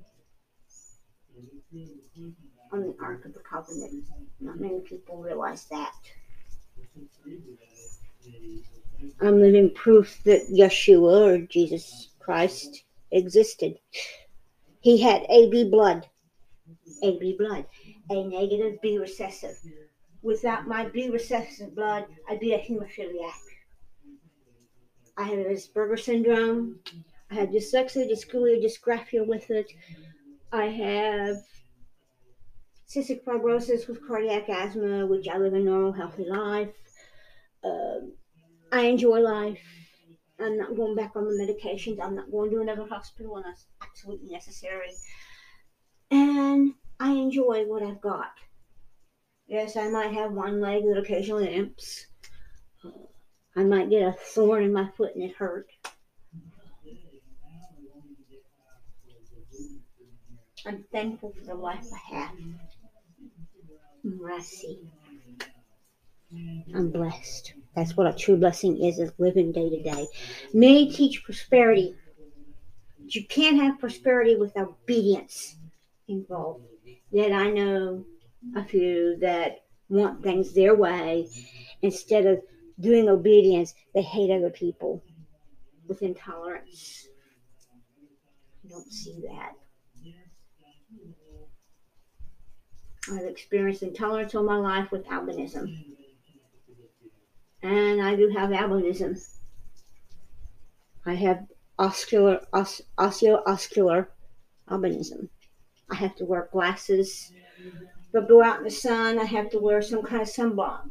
on 2.73 2.81
the 2.81 2.95
Ark 3.03 3.25
of 3.25 3.33
the 3.33 3.40
Covenant. 3.40 4.05
Not 4.40 4.61
many 4.61 4.81
people 4.81 5.23
realize 5.23 5.64
that. 5.71 5.92
I'm 9.21 9.40
living 9.40 9.73
proof 9.75 10.23
that 10.25 10.49
Yeshua 10.53 11.35
or 11.35 11.38
Jesus 11.47 12.11
Christ 12.19 12.85
existed. 13.11 13.79
He 14.87 14.99
had 14.99 15.27
AB 15.29 15.68
blood. 15.68 16.07
AB 17.03 17.35
blood. 17.37 17.66
A 18.09 18.22
negative, 18.22 18.81
B 18.81 18.99
recessive. 18.99 19.57
Without 20.22 20.68
my 20.68 20.85
B 20.88 21.11
recessive 21.11 21.75
blood, 21.75 22.05
I'd 22.31 22.38
be 22.38 22.53
a 22.53 22.61
hemophiliac. 22.61 23.42
I 25.16 25.25
have 25.25 25.38
Asperger 25.38 25.99
syndrome. 25.99 26.79
I 27.33 27.35
have 27.35 27.49
dyslexia, 27.49 28.09
dyscalculia, 28.09 28.64
dysgraphia 28.64 29.27
with 29.27 29.51
it. 29.51 29.72
I 30.53 30.66
have 30.66 31.38
cystic 32.88 33.25
fibrosis 33.25 33.88
with 33.88 34.07
cardiac 34.07 34.49
asthma, 34.49 35.05
which 35.05 35.27
I 35.27 35.37
live 35.37 35.55
a 35.55 35.59
normal, 35.59 35.90
healthy 35.90 36.27
life. 36.27 36.77
Uh, 37.64 38.03
I 38.70 38.83
enjoy 38.83 39.18
life. 39.18 39.59
I'm 40.38 40.59
not 40.59 40.77
going 40.77 40.94
back 40.94 41.16
on 41.16 41.25
the 41.25 41.42
medications. 41.42 41.99
I'm 42.03 42.14
not 42.14 42.31
going 42.31 42.51
to 42.51 42.61
another 42.61 42.87
hospital 42.87 43.37
unless 43.37 43.66
absolutely 43.83 44.31
necessary. 44.31 44.90
And 46.11 46.75
I 47.01 47.12
enjoy 47.12 47.64
what 47.64 47.83
I've 47.83 48.01
got. 48.01 48.33
Yes, 49.46 49.77
I 49.77 49.88
might 49.88 50.12
have 50.12 50.33
one 50.33 50.61
leg 50.61 50.83
that 50.85 50.99
occasionally 50.99 51.49
limps. 51.49 52.07
I 53.55 53.62
might 53.64 53.90
get 53.90 54.03
a 54.03 54.12
thorn 54.12 54.64
in 54.64 54.72
my 54.72 54.90
foot 54.96 55.14
and 55.14 55.25
it 55.25 55.37
hurt. 55.37 55.68
I'm 60.66 60.85
thankful 60.92 61.33
for 61.33 61.46
the 61.46 61.55
life 61.55 61.87
I 61.92 62.16
have. 62.16 62.31
Mercy. 64.03 64.81
I'm 66.32 66.90
blessed. 66.90 67.54
That's 67.74 67.96
what 67.96 68.06
a 68.06 68.16
true 68.16 68.36
blessing 68.36 68.82
is, 68.82 68.98
is 68.98 69.12
living 69.18 69.52
day 69.52 69.68
to 69.70 69.82
day. 69.82 70.06
Many 70.52 70.90
teach 70.90 71.22
prosperity. 71.24 71.94
But 72.98 73.14
you 73.14 73.24
can't 73.26 73.62
have 73.62 73.78
prosperity 73.78 74.36
with 74.36 74.56
obedience 74.56 75.56
involved. 76.08 76.64
Yet 77.10 77.32
I 77.32 77.50
know 77.50 78.04
a 78.56 78.64
few 78.64 79.16
that 79.20 79.64
want 79.88 80.22
things 80.22 80.52
their 80.52 80.74
way 80.74 81.28
instead 81.82 82.26
of 82.26 82.40
doing 82.80 83.08
obedience, 83.08 83.74
they 83.94 84.02
hate 84.02 84.30
other 84.30 84.50
people 84.50 85.02
with 85.86 86.02
intolerance. 86.02 87.08
I 88.64 88.68
don't 88.68 88.92
see 88.92 89.22
that. 89.28 89.52
I've 93.12 93.26
experienced 93.26 93.84
intolerance 93.84 94.34
all 94.34 94.42
my 94.42 94.56
life 94.56 94.90
with 94.90 95.06
albinism. 95.06 95.96
And 97.66 98.00
I 98.00 98.14
do 98.14 98.29
have 98.29 98.50
albinism. 98.50 99.20
I 101.05 101.14
have 101.14 101.48
oscular, 101.81 102.40
os, 102.52 102.81
osteooscular 102.96 104.07
albinism. 104.70 105.29
I 105.90 105.96
have 105.96 106.14
to 106.16 106.24
wear 106.24 106.48
glasses. 106.52 107.33
If 107.59 108.24
I 108.24 108.24
go 108.29 108.40
out 108.40 108.59
in 108.59 108.64
the 108.64 108.70
sun, 108.70 109.18
I 109.18 109.24
have 109.24 109.50
to 109.50 109.59
wear 109.59 109.83
some 109.83 110.02
kind 110.02 110.22
of 110.22 110.29
sunblock. 110.29 110.87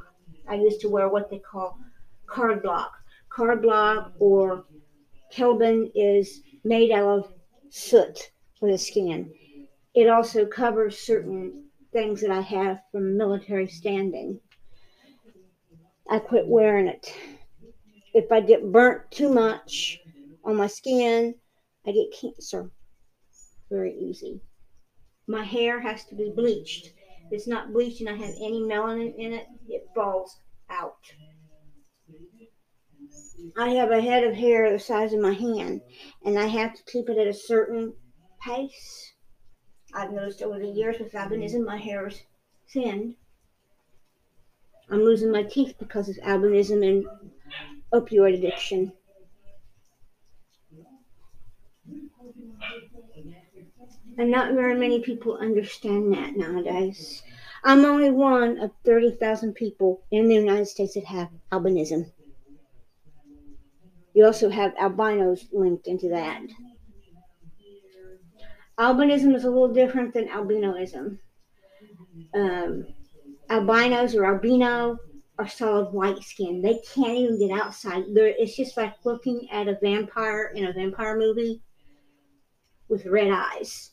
I 0.49 0.55
used 0.55 0.81
to 0.81 0.89
wear 0.89 1.07
what 1.07 1.29
they 1.29 1.39
call 1.39 1.79
card 2.27 2.61
block. 2.61 2.91
Card 3.29 3.61
block 3.61 4.11
or 4.19 4.65
Kelvin 5.31 5.89
is 5.95 6.41
made 6.65 6.91
out 6.91 7.19
of 7.19 7.33
soot 7.69 8.31
for 8.59 8.69
the 8.69 8.77
skin. 8.77 9.33
It 9.93 10.09
also 10.09 10.45
covers 10.45 10.97
certain 10.97 11.69
things 11.93 12.19
that 12.19 12.31
I 12.31 12.41
have 12.41 12.81
from 12.91 13.15
military 13.15 13.67
standing. 13.67 14.41
I 16.09 16.19
quit 16.19 16.47
wearing 16.47 16.87
it. 16.87 17.13
If 18.13 18.31
I 18.31 18.41
get 18.41 18.71
burnt 18.71 19.11
too 19.11 19.29
much 19.29 19.99
on 20.43 20.55
my 20.55 20.67
skin, 20.67 21.35
I 21.85 21.91
get 21.91 22.13
cancer 22.19 22.71
very 23.69 23.93
easy. 23.93 24.41
My 25.27 25.43
hair 25.43 25.79
has 25.81 26.05
to 26.05 26.15
be 26.15 26.31
bleached. 26.35 26.87
If 27.25 27.31
it's 27.31 27.47
not 27.47 27.73
bleached 27.73 28.01
and 28.01 28.09
I 28.09 28.13
have 28.13 28.35
any 28.37 28.61
melanin 28.61 29.15
in 29.17 29.33
it, 29.33 29.47
it 29.67 29.87
falls 29.95 30.37
out. 30.69 30.93
I 33.57 33.69
have 33.69 33.91
a 33.91 34.01
head 34.01 34.23
of 34.23 34.33
hair 34.33 34.71
the 34.71 34.79
size 34.79 35.13
of 35.13 35.19
my 35.19 35.33
hand, 35.33 35.81
and 36.23 36.37
I 36.37 36.45
have 36.45 36.75
to 36.75 36.83
keep 36.83 37.09
it 37.09 37.17
at 37.17 37.27
a 37.27 37.33
certain 37.33 37.93
pace. 38.41 39.13
I've 39.93 40.11
noticed 40.11 40.41
over 40.41 40.59
the 40.59 40.67
years 40.67 40.97
with 40.99 41.13
albinism, 41.13 41.65
my 41.65 41.77
hair 41.77 42.07
is 42.07 42.21
thinned. 42.71 43.15
I'm 44.89 45.03
losing 45.03 45.31
my 45.31 45.43
teeth 45.43 45.75
because 45.79 46.09
of 46.09 46.17
albinism 46.17 46.87
and 46.87 47.05
opioid 47.93 48.37
addiction. 48.37 48.93
And 54.17 54.31
not 54.31 54.53
very 54.53 54.75
many 54.75 55.01
people 55.01 55.37
understand 55.37 56.13
that 56.13 56.37
nowadays. 56.37 57.23
I'm 57.63 57.83
only 57.83 58.11
one 58.11 58.59
of 58.59 58.71
30,000 58.85 59.53
people 59.53 60.03
in 60.11 60.27
the 60.27 60.35
United 60.35 60.67
States 60.67 60.93
that 60.93 61.05
have 61.05 61.29
albinism. 61.51 62.11
You 64.13 64.25
also 64.25 64.49
have 64.49 64.73
albinos 64.77 65.47
linked 65.51 65.87
into 65.87 66.07
that. 66.09 66.41
Albinism 68.77 69.35
is 69.35 69.43
a 69.43 69.49
little 69.49 69.73
different 69.73 70.13
than 70.13 70.27
albinoism. 70.27 71.19
Um, 72.33 72.94
albinos 73.49 74.15
or 74.15 74.25
albino 74.25 74.97
are 75.37 75.47
solid 75.47 75.91
white 75.91 76.23
skin. 76.23 76.61
They 76.61 76.79
can't 76.93 77.17
even 77.17 77.39
get 77.39 77.51
outside. 77.51 78.03
They're, 78.13 78.33
it's 78.37 78.55
just 78.55 78.77
like 78.77 78.93
looking 79.03 79.47
at 79.51 79.67
a 79.67 79.77
vampire 79.81 80.51
in 80.55 80.65
a 80.65 80.73
vampire 80.73 81.17
movie 81.17 81.61
with 82.87 83.05
red 83.05 83.29
eyes. 83.29 83.91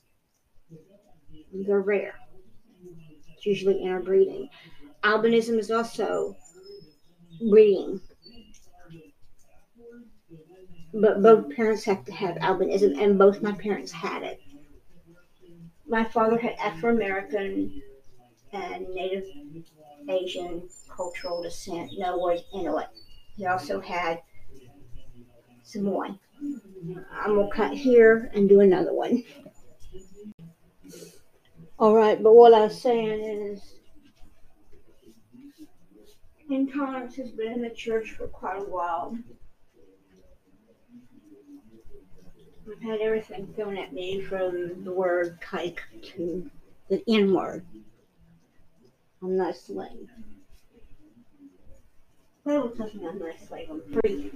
They're 1.53 1.81
rare. 1.81 2.15
It's 3.35 3.47
usually 3.47 3.83
interbreeding. 3.83 4.49
Albinism 5.03 5.59
is 5.59 5.71
also 5.71 6.37
breeding. 7.51 8.01
But 10.95 11.23
both 11.23 11.51
parents 11.57 11.85
have 11.85 12.05
to 12.05 12.13
have 12.13 12.37
albinism, 12.37 13.03
and 13.03 13.19
both 13.19 13.43
my 13.43 13.53
parents 13.53 13.91
had 13.91 14.23
it. 14.23 14.41
My 15.89 16.05
father 16.05 16.39
had 16.39 16.55
Afro 16.61 16.95
American 16.95 17.83
and 18.53 18.89
Native 18.95 19.25
Asian 20.09 20.69
cultural 20.89 21.43
descent. 21.43 21.93
No 21.97 22.17
was 22.19 22.41
Inuit. 22.55 22.89
He 23.37 23.47
also 23.47 23.81
had 23.81 24.21
Samoan. 25.63 26.19
I'm 27.13 27.37
gonna 27.37 27.49
cut 27.53 27.75
here 27.75 28.31
and 28.35 28.49
do 28.49 28.61
another 28.61 28.93
one. 28.93 29.25
All 31.79 31.95
right, 31.95 32.23
but 32.23 32.35
what 32.35 32.55
I 32.55 32.61
was 32.65 32.81
saying 32.81 33.21
is 33.21 33.75
intolerance 36.51 37.17
has 37.17 37.31
been 37.31 37.53
in 37.53 37.63
the 37.63 37.71
church 37.71 38.11
for 38.11 38.29
quite 38.29 38.61
a 38.61 38.65
while. 38.65 39.17
I've 42.71 42.83
had 42.83 43.01
everything 43.01 43.53
thrown 43.55 43.77
at 43.77 43.93
me 43.93 44.21
from 44.21 44.85
the 44.85 44.93
word 44.93 45.39
kike 45.41 45.81
to 46.15 46.51
the 46.89 47.03
N 47.09 47.35
word. 47.35 47.65
I'm 49.23 49.37
not 49.37 49.51
a 49.51 49.55
slave. 49.55 50.09
Tells 52.45 52.95
me 52.95 53.07
I'm 53.07 53.19
not 53.19 53.35
a 53.35 53.47
slave, 53.47 53.69
I'm 53.71 53.83
free. 53.93 54.31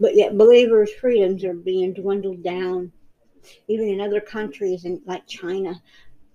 But 0.00 0.14
yet 0.14 0.38
believers' 0.38 0.92
freedoms 0.92 1.44
are 1.44 1.54
being 1.54 1.92
dwindled 1.92 2.42
down. 2.42 2.92
Even 3.68 3.88
in 3.88 4.00
other 4.00 4.20
countries 4.20 4.84
in, 4.84 5.00
like 5.06 5.26
China, 5.26 5.80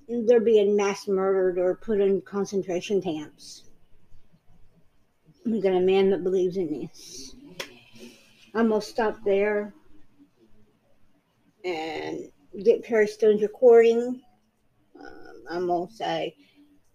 they're 0.07 0.39
being 0.39 0.75
mass 0.75 1.07
murdered 1.07 1.57
or 1.57 1.75
put 1.75 1.99
in 1.99 2.21
concentration 2.21 3.01
camps. 3.01 3.63
We 5.45 5.61
got 5.61 5.73
a 5.73 5.79
man 5.79 6.09
that 6.11 6.23
believes 6.23 6.57
in 6.57 6.81
this. 6.81 7.35
I'm 8.53 8.69
gonna 8.69 8.81
stop 8.81 9.17
there 9.25 9.73
and 11.63 12.31
get 12.59 12.83
Perry 12.83 13.07
Stone's 13.07 13.41
recording. 13.41 14.21
Um, 14.99 15.43
I'm 15.49 15.67
gonna 15.67 15.89
say 15.89 16.35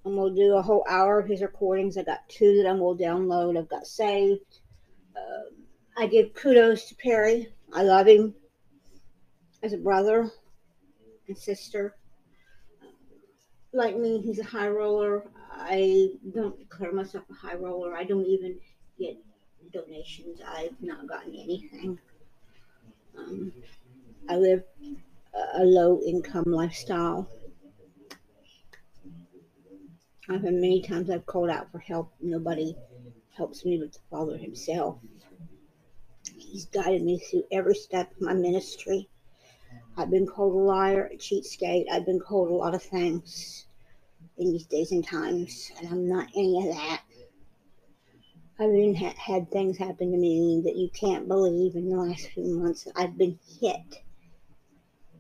I'm 0.05 0.17
gonna 0.17 0.35
do 0.35 0.57
a 0.57 0.63
whole 0.63 0.85
hour 0.89 1.19
of 1.19 1.29
his 1.29 1.43
recordings. 1.43 1.97
I 1.97 2.03
got 2.03 2.29
two 2.29 2.57
that 2.57 2.69
I'm 2.69 2.79
gonna 2.79 2.99
download. 2.99 3.59
I've 3.59 3.69
got 3.69 3.87
saved. 3.87 4.61
Um, 5.17 5.65
I 5.97 6.07
give 6.07 6.35
kudos 6.35 6.89
to 6.89 6.95
Perry. 6.97 7.49
I 7.73 7.83
love 7.83 8.07
him 8.07 8.35
as 9.63 9.73
a 9.73 9.79
brother 9.79 10.31
and 11.27 11.37
sister. 11.37 11.97
Like 13.73 13.97
me, 13.97 14.21
he's 14.21 14.39
a 14.39 14.45
high 14.45 14.69
roller. 14.69 15.25
I 15.51 16.11
don't 16.33 16.59
declare 16.59 16.93
myself 16.93 17.25
a 17.31 17.35
high 17.35 17.57
roller. 17.57 17.95
I 17.95 18.05
don't 18.05 18.27
even 18.27 18.59
get 18.99 19.17
donations. 19.73 20.41
I've 20.47 20.81
not 20.81 21.07
gotten 21.07 21.35
anything. 21.35 21.99
Um, 23.19 23.53
I 24.29 24.37
live 24.37 24.63
a 25.55 25.65
low 25.65 26.01
income 26.03 26.45
lifestyle. 26.47 27.29
I've 30.29 30.43
had 30.43 30.55
many 30.55 30.83
times 30.83 31.09
I've 31.09 31.27
called 31.27 31.51
out 31.51 31.71
for 31.71 31.79
help. 31.79 32.13
Nobody 32.21 32.77
helps 33.37 33.65
me 33.65 33.79
but 33.79 33.93
the 33.93 33.99
Father 34.11 34.37
Himself. 34.37 34.99
He's 36.37 36.67
guided 36.67 37.03
me 37.03 37.19
through 37.19 37.45
every 37.53 37.75
step 37.75 38.11
of 38.13 38.21
my 38.21 38.35
ministry. 38.35 39.09
I've 39.97 40.11
been 40.11 40.27
called 40.27 40.55
a 40.55 40.59
liar, 40.59 41.11
a 41.13 41.17
cheatskate. 41.17 41.87
I've 41.91 42.07
been 42.07 42.21
called 42.21 42.51
a 42.51 42.55
lot 42.55 42.75
of 42.75 42.83
things 42.83 43.67
in 44.39 44.53
these 44.53 44.67
days 44.67 44.93
and 44.93 45.07
times, 45.07 45.71
and 45.79 45.89
I'm 45.89 46.09
not 46.09 46.29
any 46.35 46.59
of 46.59 46.75
that. 46.75 47.03
I've 48.59 48.73
even 48.73 48.95
ha- 48.95 49.15
had 49.17 49.51
things 49.51 49.77
happen 49.77 50.11
to 50.13 50.19
me 50.19 50.63
that 50.65 50.77
you 50.77 50.89
can't 50.89 51.29
believe 51.29 51.77
in 51.77 51.91
the 51.91 51.97
last 51.97 52.29
few 52.29 52.59
months. 52.59 52.89
I've 52.97 53.17
been 53.17 53.39
hit 53.61 54.03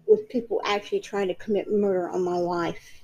with 0.06 0.28
people 0.28 0.60
actually 0.64 1.00
trying 1.00 1.28
to 1.28 1.34
commit 1.34 1.70
murder 1.70 2.08
on 2.08 2.24
my 2.24 2.36
life. 2.36 3.02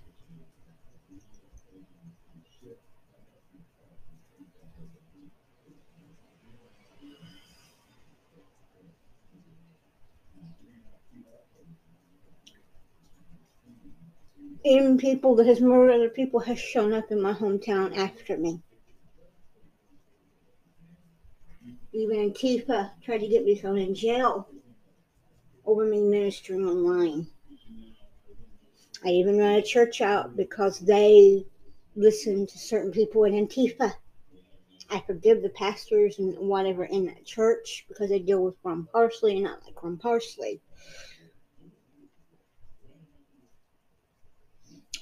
Even 14.65 14.97
people 14.97 15.35
that 15.35 15.47
has 15.47 15.61
murdered 15.61 15.93
other 15.93 16.09
people 16.09 16.39
has 16.39 16.59
shown 16.59 16.93
up 16.93 17.11
in 17.11 17.21
my 17.21 17.33
hometown 17.33 17.97
after 17.97 18.37
me. 18.37 18.63
Even 21.93 22.31
Antifa 22.31 22.93
tried 23.03 23.19
to 23.19 23.29
get 23.29 23.45
me 23.45 23.57
thrown 23.57 23.77
in 23.77 23.95
jail 23.95 24.49
over 25.65 25.85
me 25.85 26.01
ministering 26.01 26.67
online. 26.67 27.27
I 29.05 29.09
even 29.09 29.39
run 29.39 29.55
a 29.55 29.63
church 29.63 30.01
out 30.01 30.37
because 30.37 30.79
they 30.81 31.45
listen 31.97 32.47
to 32.47 32.59
certain 32.59 32.93
people 32.93 33.25
in 33.25 33.33
Antifa. 33.33 33.93
I 34.91 35.01
forgive 35.07 35.43
the 35.43 35.49
pastors 35.49 36.19
and 36.19 36.37
whatever 36.39 36.85
in 36.85 37.07
that 37.07 37.25
church 37.25 37.87
because 37.89 38.11
they 38.11 38.19
deal 38.19 38.45
with 38.45 38.55
Ron 38.63 38.87
Parsley 38.93 39.35
and 39.37 39.45
not 39.45 39.65
like 39.65 39.83
Ron 39.83 39.97
Parsley. 39.97 40.61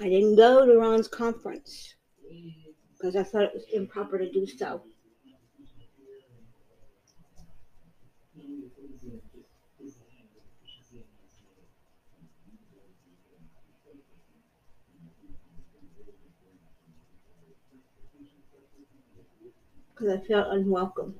I 0.00 0.08
didn't 0.08 0.36
go 0.36 0.64
to 0.64 0.78
Ron's 0.78 1.08
conference 1.08 1.94
because 2.92 3.16
I 3.16 3.22
thought 3.22 3.42
it 3.42 3.54
was 3.54 3.64
improper 3.72 4.18
to 4.18 4.30
do 4.30 4.46
so. 4.46 4.82
Because 20.00 20.18
I 20.18 20.26
felt 20.26 20.52
unwelcome. 20.52 21.14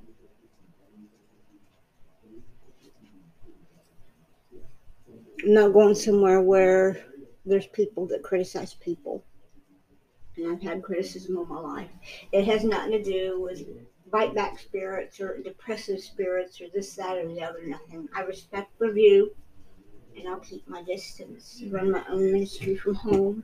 I'm 5.43 5.53
not 5.53 5.73
going 5.73 5.95
somewhere 5.95 6.41
where 6.41 7.05
there's 7.45 7.67
people 7.67 8.07
that 8.07 8.23
criticize 8.23 8.73
people. 8.75 9.23
And 10.37 10.51
I've 10.51 10.61
had 10.61 10.83
criticism 10.83 11.37
all 11.37 11.45
my 11.45 11.59
life. 11.59 11.89
It 12.31 12.45
has 12.45 12.63
nothing 12.63 12.91
to 12.91 13.03
do 13.03 13.41
with 13.41 13.63
bite 14.11 14.33
back 14.33 14.59
spirits 14.59 15.19
or 15.19 15.41
depressive 15.41 15.99
spirits 15.99 16.61
or 16.61 16.65
this, 16.73 16.95
that, 16.95 17.17
or 17.17 17.27
the 17.27 17.41
other. 17.41 17.65
Nothing. 17.65 18.07
I 18.15 18.21
respect 18.21 18.71
the 18.79 18.91
view 18.91 19.31
and 20.17 20.27
I'll 20.27 20.39
keep 20.39 20.67
my 20.67 20.83
distance, 20.83 21.63
run 21.69 21.91
my 21.91 22.03
own 22.09 22.31
ministry 22.31 22.75
from 22.75 22.95
home. 22.95 23.43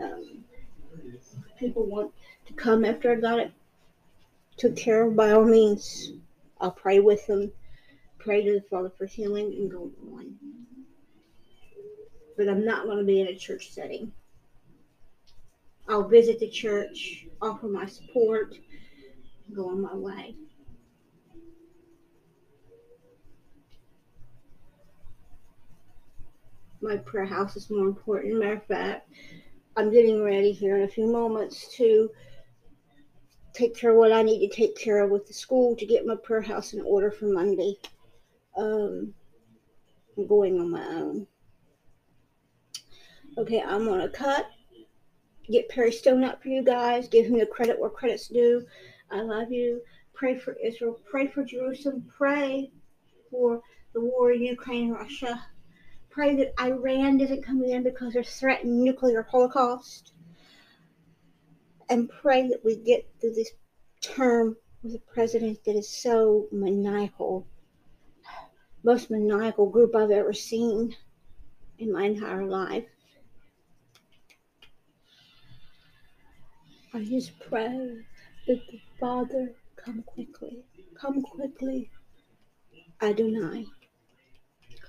Um, 0.00 0.44
people 1.58 1.86
want 1.86 2.12
to 2.46 2.52
come 2.54 2.84
after 2.84 3.12
I 3.12 3.16
got 3.16 3.38
it 3.40 3.52
took 4.58 4.76
care 4.76 5.06
of, 5.06 5.16
by 5.16 5.30
all 5.30 5.44
means, 5.44 6.12
I'll 6.60 6.72
pray 6.72 7.00
with 7.00 7.26
them, 7.26 7.52
pray 8.18 8.44
to 8.44 8.54
the 8.54 8.66
Father 8.68 8.90
for 8.90 9.06
healing, 9.06 9.46
and 9.52 9.70
go 9.70 9.90
on. 10.12 10.34
But 12.36 12.48
I'm 12.48 12.64
not 12.64 12.84
going 12.84 12.98
to 12.98 13.04
be 13.04 13.20
in 13.20 13.28
a 13.28 13.36
church 13.36 13.72
setting. 13.72 14.12
I'll 15.88 16.06
visit 16.06 16.38
the 16.38 16.48
church, 16.50 17.26
offer 17.40 17.66
my 17.66 17.86
support, 17.86 18.58
and 19.46 19.56
go 19.56 19.70
on 19.70 19.80
my 19.80 19.94
way. 19.94 20.34
My 26.80 26.96
prayer 26.96 27.26
house 27.26 27.56
is 27.56 27.70
more 27.70 27.86
important. 27.86 28.38
Matter 28.38 28.54
of 28.54 28.66
fact, 28.66 29.10
I'm 29.76 29.92
getting 29.92 30.22
ready 30.22 30.52
here 30.52 30.76
in 30.76 30.82
a 30.82 30.88
few 30.88 31.06
moments 31.06 31.74
to 31.76 32.10
take 33.58 33.74
care 33.74 33.90
of 33.90 33.96
what 33.96 34.12
I 34.12 34.22
need 34.22 34.38
to 34.48 34.54
take 34.54 34.76
care 34.76 35.02
of 35.02 35.10
with 35.10 35.26
the 35.26 35.32
school 35.32 35.74
to 35.74 35.84
get 35.84 36.06
my 36.06 36.14
prayer 36.14 36.40
house 36.40 36.74
in 36.74 36.80
order 36.82 37.10
for 37.10 37.26
Monday. 37.26 37.74
Um, 38.56 39.12
I'm 40.16 40.26
going 40.28 40.60
on 40.60 40.70
my 40.70 40.86
own. 40.86 41.26
Okay, 43.36 43.60
I'm 43.60 43.84
gonna 43.84 44.08
cut. 44.08 44.46
Get 45.50 45.68
Perry 45.68 45.90
Stone 45.90 46.22
up 46.22 46.40
for 46.40 46.48
you 46.48 46.62
guys. 46.62 47.08
Give 47.08 47.26
him 47.26 47.38
the 47.38 47.46
credit 47.46 47.78
where 47.78 47.90
credit's 47.90 48.28
due. 48.28 48.64
I 49.10 49.22
love 49.22 49.50
you. 49.50 49.80
Pray 50.12 50.38
for 50.38 50.52
Israel. 50.62 51.00
Pray 51.10 51.26
for 51.26 51.42
Jerusalem. 51.42 52.08
Pray 52.16 52.70
for 53.30 53.60
the 53.92 54.00
war 54.00 54.32
in 54.32 54.42
Ukraine, 54.42 54.90
Russia. 54.90 55.42
Pray 56.10 56.36
that 56.36 56.54
Iran 56.60 57.18
doesn't 57.18 57.44
come 57.44 57.62
in 57.64 57.82
because 57.82 58.12
they're 58.12 58.22
threatening 58.22 58.84
nuclear 58.84 59.22
holocaust 59.22 60.12
and 61.90 62.08
pray 62.08 62.48
that 62.48 62.64
we 62.64 62.76
get 62.76 63.08
through 63.20 63.34
this 63.34 63.50
term 64.00 64.56
with 64.82 64.94
a 64.94 65.12
president 65.12 65.64
that 65.64 65.76
is 65.76 65.88
so 65.88 66.46
maniacal. 66.52 67.46
Most 68.84 69.10
maniacal 69.10 69.68
group 69.68 69.96
I've 69.96 70.10
ever 70.10 70.32
seen 70.32 70.94
in 71.78 71.92
my 71.92 72.04
entire 72.04 72.44
life. 72.44 72.84
I 76.94 77.04
just 77.04 77.38
pray 77.40 78.04
that 78.46 78.60
the 78.70 78.80
Father 78.98 79.52
come 79.76 80.02
quickly, 80.02 80.64
come 80.94 81.22
quickly. 81.22 81.90
Adonai, 83.00 83.66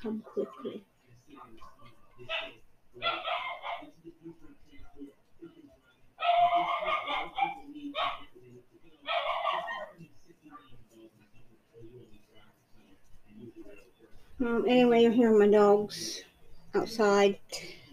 come 0.01 0.21
quickly. 0.21 0.83
Um, 14.41 14.63
anyway, 14.67 15.03
you're 15.03 15.11
hearing 15.11 15.37
my 15.37 15.47
dogs 15.47 16.23
outside. 16.73 17.37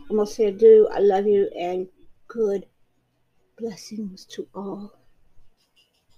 I'm 0.09 0.17
gonna 0.17 0.27
say 0.27 0.47
adieu. 0.47 0.89
I 0.93 1.01
love 1.01 1.27
you 1.27 1.51
and 1.59 1.89
good 2.29 2.67
blessings 3.59 4.25
to 4.27 4.47
all, 4.55 4.93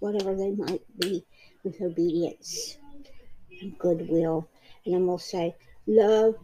whatever 0.01 0.35
they 0.35 0.51
might 0.51 0.83
be, 0.99 1.25
with 1.65 1.81
obedience 1.81 2.77
and 3.63 3.79
goodwill. 3.79 4.47
And 4.85 4.95
I'm 4.97 5.07
gonna 5.07 5.19
say, 5.19 5.57
love 5.87 6.35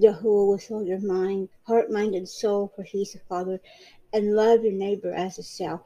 Yahuwah 0.00 0.50
with 0.50 0.70
all 0.72 0.84
your 0.84 1.00
mind, 1.00 1.48
heart, 1.62 1.90
mind, 1.90 2.16
and 2.16 2.28
soul, 2.28 2.72
for 2.74 2.82
He's 2.82 3.12
the 3.12 3.20
Father, 3.28 3.60
and 4.14 4.34
love 4.34 4.62
your 4.62 4.72
neighbor 4.72 5.12
as 5.12 5.38
a 5.38 5.42
self. 5.42 5.82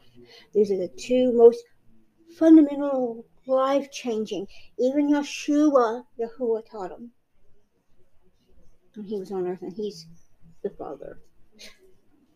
These 0.53 0.70
are 0.70 0.76
the 0.76 0.93
two 0.97 1.33
most 1.33 1.64
fundamental 2.39 3.24
life 3.47 3.91
changing. 3.91 4.47
Even 4.79 5.09
Yeshua, 5.09 6.05
Yahuwah 6.20 6.70
taught 6.70 6.93
him. 6.93 7.11
When 8.95 9.07
he 9.07 9.18
was 9.18 9.33
on 9.33 9.47
earth, 9.47 9.62
and 9.62 9.72
he's 9.72 10.07
the 10.62 10.70
Father. 10.70 11.20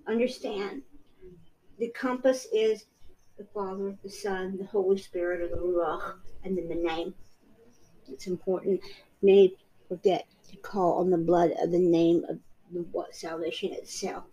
Understand, 0.07 0.82
the 1.78 1.90
compass 1.90 2.47
is 2.53 2.86
the 3.36 3.45
Father, 3.53 3.97
the 4.03 4.11
Son, 4.11 4.57
the 4.57 4.66
Holy 4.66 4.97
Spirit, 4.97 5.43
or 5.43 5.49
the 5.49 5.61
Ruach, 5.61 6.14
and 6.45 6.57
then 6.57 6.68
the 6.68 6.74
name. 6.74 7.14
It's 8.09 8.26
important. 8.26 8.80
Many 9.20 9.57
forget 9.88 10.26
to 10.51 10.57
call 10.57 11.01
on 11.01 11.11
the 11.11 11.18
blood 11.18 11.53
of 11.61 11.70
the 11.70 11.78
name 11.78 12.24
of 12.28 12.38
the 12.72 12.80
what 12.93 13.14
salvation 13.14 13.72
itself. 13.72 14.24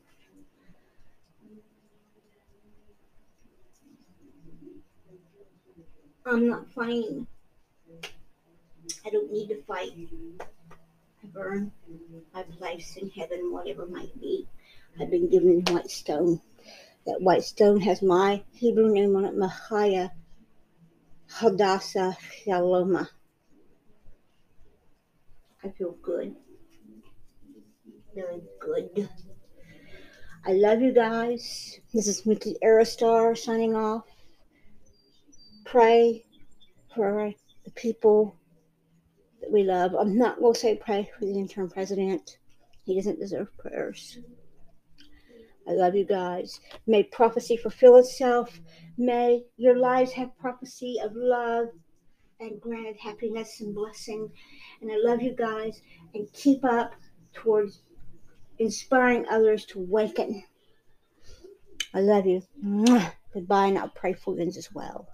I'm 6.30 6.47
not 6.47 6.69
finding 6.73 7.25
I 9.05 9.09
don't 9.09 9.32
need 9.32 9.47
to 9.47 9.61
fight. 9.63 9.91
I 11.23 11.27
burn 11.34 11.71
my 12.34 12.43
place 12.43 12.97
in 12.97 13.09
heaven, 13.09 13.51
whatever 13.51 13.86
might 13.88 14.19
be. 14.19 14.47
I've 14.99 15.09
been 15.09 15.30
given 15.30 15.63
white 15.69 15.89
stone. 15.89 16.41
That 17.05 17.21
white 17.21 17.43
stone 17.43 17.82
has 17.82 18.01
my 18.01 18.43
Hebrew 18.53 18.91
name 18.91 19.15
on 19.15 19.25
it, 19.25 19.36
Machaya 19.36 20.11
Hadassah 21.27 22.17
Shaloma. 22.45 23.07
I 25.63 25.69
feel 25.69 25.95
good. 26.01 26.36
Very 28.13 28.41
good. 28.59 29.09
I 30.45 30.53
love 30.53 30.82
you 30.82 30.93
guys. 30.93 31.80
This 31.93 32.07
is 32.07 32.25
Mickey 32.25 32.55
Aerostar 32.63 33.38
signing 33.38 33.75
off. 33.75 34.05
Pray 35.70 36.26
for 36.95 37.32
the 37.63 37.72
people 37.72 38.36
that 39.39 39.51
we 39.51 39.61
love. 39.61 39.93
I'm 39.93 40.17
not 40.17 40.39
going 40.39 40.55
to 40.55 40.59
say 40.59 40.76
pray 40.76 41.07
for 41.13 41.26
the 41.26 41.38
interim 41.38 41.70
president. 41.70 42.39
He 42.86 42.95
doesn't 42.95 43.20
deserve 43.20 43.55
prayers. 43.55 44.17
I 45.67 45.74
love 45.74 45.93
you 45.93 46.05
guys. 46.05 46.59
May 46.88 47.03
prophecy 47.03 47.55
fulfill 47.55 47.97
itself. 47.97 48.59
May 48.97 49.43
your 49.57 49.78
lives 49.78 50.11
have 50.13 50.36
prophecy 50.39 50.97
of 51.03 51.11
love 51.13 51.67
and 52.39 52.59
granted 52.59 52.97
happiness 52.97 53.61
and 53.61 53.76
blessing. 53.76 54.28
And 54.82 54.91
I 54.91 54.95
love 54.97 55.22
you 55.22 55.36
guys 55.36 55.84
and 56.15 56.34
keep 56.34 56.65
up 56.65 56.95
towards 57.36 57.84
inspiring 58.57 59.28
others 59.30 59.65
to 59.65 59.80
awaken. 59.80 60.43
I 61.93 61.99
love 61.99 62.26
you. 62.26 62.41
Goodbye, 63.36 63.67
and 63.67 63.78
I'll 63.78 63.89
pray 63.89 64.13
for 64.13 64.36
you 64.36 64.47
as 64.47 64.70
well. 64.74 65.07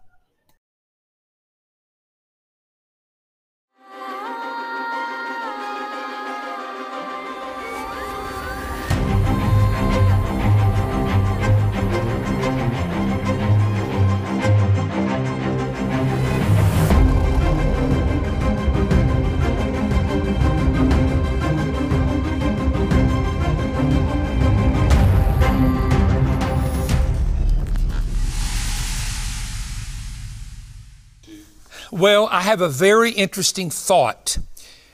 Well, 31.95 32.27
I 32.29 32.41
have 32.41 32.59
a 32.59 32.67
very 32.67 33.11
interesting 33.11 33.69
thought 33.69 34.37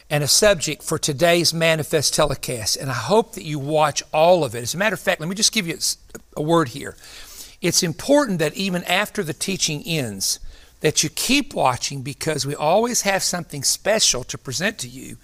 and 0.07 0.23
a 0.23 0.27
subject 0.27 0.83
for 0.83 0.99
today's 0.99 1.51
manifest 1.51 2.13
telecast, 2.13 2.75
and 2.75 2.91
I 2.91 2.93
hope 2.93 3.33
that 3.33 3.43
you 3.43 3.57
watch 3.57 4.03
all 4.13 4.43
of 4.43 4.53
it. 4.53 4.61
As 4.61 4.75
a 4.75 4.77
matter 4.77 4.93
of 4.93 4.99
fact, 4.99 5.19
let 5.19 5.27
me 5.27 5.33
just 5.33 5.51
give 5.51 5.65
you 5.65 5.79
a 6.37 6.43
word 6.43 6.67
here. 6.67 6.95
It's 7.59 7.81
important 7.81 8.37
that 8.37 8.53
even 8.53 8.83
after 8.83 9.23
the 9.23 9.33
teaching 9.33 9.81
ends, 9.83 10.39
that 10.81 11.01
you 11.01 11.09
keep 11.09 11.55
watching 11.55 12.03
because 12.03 12.45
we 12.45 12.53
always 12.53 13.01
have 13.01 13.23
something 13.23 13.63
special 13.63 14.23
to 14.25 14.37
present 14.37 14.77
to 14.77 14.87
you 14.87 15.17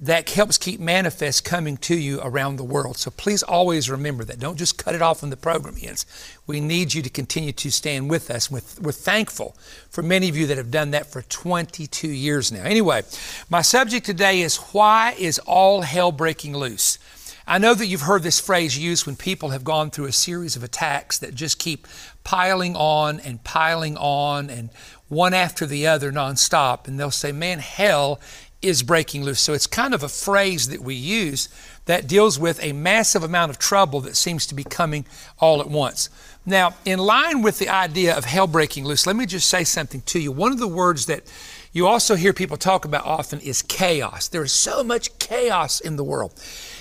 that 0.00 0.28
helps 0.28 0.58
keep 0.58 0.80
manifest 0.80 1.44
coming 1.44 1.76
to 1.76 1.96
you 1.96 2.20
around 2.22 2.56
the 2.56 2.64
world. 2.64 2.96
So 2.96 3.10
please 3.10 3.42
always 3.42 3.88
remember 3.88 4.24
that. 4.24 4.40
Don't 4.40 4.58
just 4.58 4.76
cut 4.76 4.94
it 4.94 5.02
off 5.02 5.22
when 5.22 5.30
the 5.30 5.36
program 5.36 5.76
ends. 5.80 6.04
We 6.46 6.60
need 6.60 6.94
you 6.94 7.02
to 7.02 7.08
continue 7.08 7.52
to 7.52 7.70
stand 7.70 8.10
with 8.10 8.30
us. 8.30 8.50
We're, 8.50 8.60
thankful 8.60 9.56
for 9.90 10.02
many 10.02 10.28
of 10.28 10.36
you 10.36 10.46
that 10.48 10.58
have 10.58 10.70
done 10.70 10.90
that 10.90 11.06
for 11.06 11.22
22 11.22 12.08
years 12.08 12.50
now. 12.50 12.62
Anyway, 12.62 13.02
my 13.48 13.62
subject 13.62 14.04
today 14.04 14.40
is 14.40 14.56
why 14.56 15.14
is 15.18 15.38
all 15.40 15.82
hell 15.82 16.10
breaking 16.10 16.56
loose? 16.56 16.98
I 17.46 17.58
know 17.58 17.74
that 17.74 17.86
you've 17.86 18.02
heard 18.02 18.22
this 18.22 18.40
phrase 18.40 18.78
used 18.78 19.04
when 19.04 19.16
people 19.16 19.50
have 19.50 19.64
gone 19.64 19.90
through 19.90 20.06
a 20.06 20.12
series 20.12 20.56
of 20.56 20.64
attacks 20.64 21.18
that 21.18 21.34
just 21.34 21.58
keep 21.58 21.86
piling 22.24 22.74
on 22.74 23.20
and 23.20 23.44
piling 23.44 23.98
on 23.98 24.48
and 24.48 24.70
one 25.08 25.34
after 25.34 25.66
the 25.66 25.86
other 25.86 26.10
nonstop. 26.10 26.88
And 26.88 26.98
they'll 26.98 27.10
say, 27.10 27.32
man, 27.32 27.58
hell 27.58 28.18
is 28.64 28.82
breaking 28.82 29.22
loose. 29.24 29.40
So 29.40 29.52
it's 29.52 29.66
kind 29.66 29.94
of 29.94 30.02
a 30.02 30.08
phrase 30.08 30.68
that 30.68 30.80
we 30.80 30.94
use 30.94 31.48
that 31.86 32.06
deals 32.06 32.38
with 32.38 32.62
a 32.62 32.72
massive 32.72 33.22
amount 33.22 33.50
of 33.50 33.58
trouble 33.58 34.00
that 34.00 34.16
seems 34.16 34.46
to 34.46 34.54
be 34.54 34.64
coming 34.64 35.04
all 35.38 35.60
at 35.60 35.68
once. 35.68 36.08
Now, 36.46 36.74
in 36.84 36.98
line 36.98 37.42
with 37.42 37.58
the 37.58 37.68
idea 37.68 38.16
of 38.16 38.24
hell 38.24 38.46
breaking 38.46 38.84
loose, 38.84 39.06
let 39.06 39.16
me 39.16 39.26
just 39.26 39.48
say 39.48 39.64
something 39.64 40.02
to 40.02 40.18
you. 40.18 40.32
One 40.32 40.52
of 40.52 40.58
the 40.58 40.68
words 40.68 41.06
that 41.06 41.24
you 41.72 41.86
also 41.86 42.14
hear 42.14 42.32
people 42.32 42.56
talk 42.56 42.84
about 42.84 43.04
often 43.04 43.40
is 43.40 43.62
chaos. 43.62 44.28
There 44.28 44.44
is 44.44 44.52
so 44.52 44.84
much 44.84 45.18
chaos 45.18 45.80
in 45.80 45.96
the 45.96 46.04
world. 46.04 46.32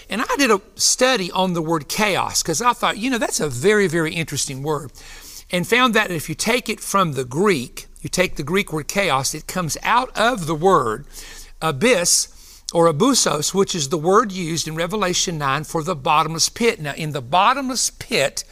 And 0.10 0.22
I 0.22 0.36
did 0.38 0.52
a 0.52 0.62
study 0.76 1.32
on 1.32 1.54
the 1.54 1.62
word 1.62 1.88
chaos 1.88 2.44
because 2.44 2.62
I 2.62 2.74
thought, 2.74 2.98
you 2.98 3.10
know, 3.10 3.18
that's 3.18 3.40
a 3.40 3.50
very, 3.50 3.88
very 3.88 4.14
interesting 4.14 4.64
word. 4.64 4.92
And 5.50 5.68
found 5.68 5.94
that 5.94 6.12
if 6.12 6.30
you 6.30 6.36
take 6.36 6.70
it 6.70 6.80
from 6.80 7.14
the 7.14 7.26
Greek, 7.26 7.88
you 8.02 8.10
take 8.10 8.36
the 8.36 8.44
Greek 8.44 8.72
word 8.72 8.88
chaos, 8.88 9.34
it 9.34 9.48
comes 9.48 9.78
out 9.82 10.16
of 10.18 10.46
the 10.46 10.56
word 10.56 11.06
abyss 11.64 12.28
or 12.74 12.92
abusos, 12.92 13.54
which 13.54 13.74
is 13.74 13.90
the 13.90 13.98
word 13.98 14.32
used 14.32 14.68
in 14.68 14.76
Revelation 14.76 15.38
9 15.38 15.64
for 15.64 15.82
the 15.84 15.96
bottomless 15.96 16.50
pit. 16.50 16.80
Now, 16.80 16.94
in 16.94 17.12
the 17.12 17.22
bottomless 17.22 17.90
pit 17.90 18.44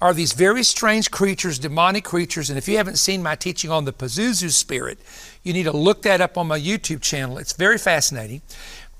are 0.00 0.14
these 0.14 0.32
very 0.32 0.62
strange 0.62 1.10
creatures, 1.10 1.58
demonic 1.58 2.04
creatures. 2.04 2.50
And 2.50 2.58
if 2.58 2.68
you 2.68 2.76
haven't 2.76 2.98
seen 2.98 3.22
my 3.22 3.34
teaching 3.34 3.70
on 3.70 3.84
the 3.84 3.92
Pazuzu 3.92 4.50
spirit, 4.50 4.98
you 5.42 5.52
need 5.52 5.64
to 5.64 5.72
look 5.72 6.02
that 6.02 6.20
up 6.20 6.36
on 6.36 6.46
my 6.46 6.60
YouTube 6.60 7.02
channel. 7.02 7.38
It's 7.38 7.52
very 7.52 7.78
fascinating. 7.78 8.42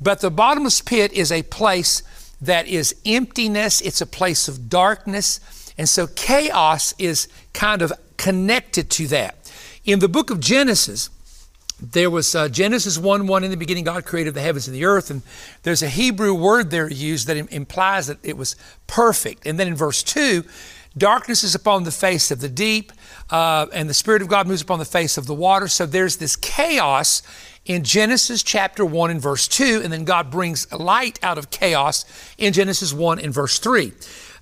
But 0.00 0.20
the 0.20 0.30
bottomless 0.30 0.80
pit 0.80 1.12
is 1.12 1.30
a 1.30 1.42
place 1.42 2.02
that 2.40 2.66
is 2.66 2.94
emptiness, 3.04 3.80
it's 3.80 4.00
a 4.00 4.06
place 4.06 4.48
of 4.48 4.68
darkness. 4.68 5.40
And 5.76 5.88
so 5.88 6.06
chaos 6.06 6.94
is 6.98 7.28
kind 7.52 7.82
of 7.82 7.92
connected 8.16 8.90
to 8.90 9.06
that. 9.08 9.52
In 9.84 9.98
the 9.98 10.08
book 10.08 10.30
of 10.30 10.40
Genesis, 10.40 11.10
there 11.80 12.10
was 12.10 12.34
uh, 12.34 12.48
Genesis 12.48 12.98
1 12.98 13.26
1 13.26 13.44
in 13.44 13.50
the 13.50 13.56
beginning, 13.56 13.84
God 13.84 14.04
created 14.04 14.34
the 14.34 14.40
heavens 14.40 14.66
and 14.66 14.74
the 14.74 14.84
earth. 14.84 15.10
And 15.10 15.22
there's 15.62 15.82
a 15.82 15.88
Hebrew 15.88 16.34
word 16.34 16.70
there 16.70 16.90
used 16.90 17.26
that 17.28 17.36
implies 17.52 18.08
that 18.08 18.18
it 18.22 18.36
was 18.36 18.56
perfect. 18.86 19.46
And 19.46 19.58
then 19.58 19.68
in 19.68 19.74
verse 19.76 20.02
2, 20.02 20.44
darkness 20.96 21.44
is 21.44 21.54
upon 21.54 21.84
the 21.84 21.92
face 21.92 22.30
of 22.30 22.40
the 22.40 22.48
deep, 22.48 22.92
uh, 23.30 23.66
and 23.72 23.88
the 23.88 23.94
Spirit 23.94 24.22
of 24.22 24.28
God 24.28 24.48
moves 24.48 24.62
upon 24.62 24.80
the 24.80 24.84
face 24.84 25.16
of 25.16 25.26
the 25.26 25.34
water. 25.34 25.68
So 25.68 25.86
there's 25.86 26.16
this 26.16 26.34
chaos 26.34 27.22
in 27.64 27.84
Genesis 27.84 28.42
chapter 28.42 28.84
1 28.84 29.10
and 29.10 29.20
verse 29.20 29.46
2, 29.46 29.82
and 29.84 29.92
then 29.92 30.04
God 30.04 30.30
brings 30.30 30.70
light 30.72 31.18
out 31.22 31.38
of 31.38 31.50
chaos 31.50 32.04
in 32.38 32.52
Genesis 32.52 32.92
1 32.92 33.20
and 33.20 33.32
verse 33.32 33.58
3. 33.58 33.92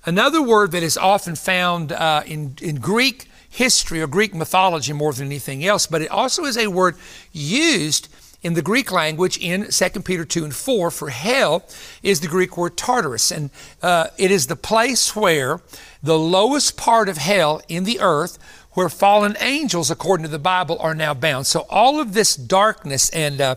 Another 0.05 0.41
word 0.41 0.71
that 0.71 0.83
is 0.83 0.97
often 0.97 1.35
found 1.35 1.91
uh, 1.91 2.23
in, 2.25 2.55
in 2.61 2.77
Greek 2.77 3.26
history 3.57 4.01
or 4.01 4.07
Greek 4.07 4.35
mythology 4.35 4.93
more 4.93 5.13
than 5.13 5.25
anything 5.25 5.65
else, 5.65 5.87
but 5.87 6.01
it 6.01 6.11
also 6.11 6.45
is 6.45 6.57
a 6.57 6.67
word 6.67 6.95
used 7.31 8.07
in 8.43 8.53
the 8.53 8.61
Greek 8.61 8.91
language 8.91 9.37
in 9.39 9.67
2 9.69 9.89
Peter 10.01 10.23
2 10.23 10.43
and 10.43 10.55
4 10.55 10.91
for 10.91 11.09
hell 11.09 11.65
is 12.03 12.19
the 12.19 12.27
Greek 12.27 12.55
word 12.55 12.77
Tartarus. 12.77 13.31
And 13.31 13.49
uh, 13.81 14.07
it 14.17 14.29
is 14.29 14.45
the 14.45 14.55
place 14.55 15.15
where 15.15 15.59
the 16.03 16.19
lowest 16.19 16.77
part 16.77 17.09
of 17.09 17.17
hell 17.17 17.61
in 17.67 17.83
the 17.83 17.99
earth, 17.99 18.37
where 18.73 18.89
fallen 18.89 19.35
angels, 19.39 19.89
according 19.89 20.23
to 20.23 20.31
the 20.31 20.37
Bible, 20.37 20.77
are 20.79 20.93
now 20.93 21.15
bound. 21.15 21.47
So 21.47 21.65
all 21.67 21.99
of 21.99 22.13
this 22.13 22.35
darkness 22.35 23.09
and, 23.09 23.41
uh, 23.41 23.55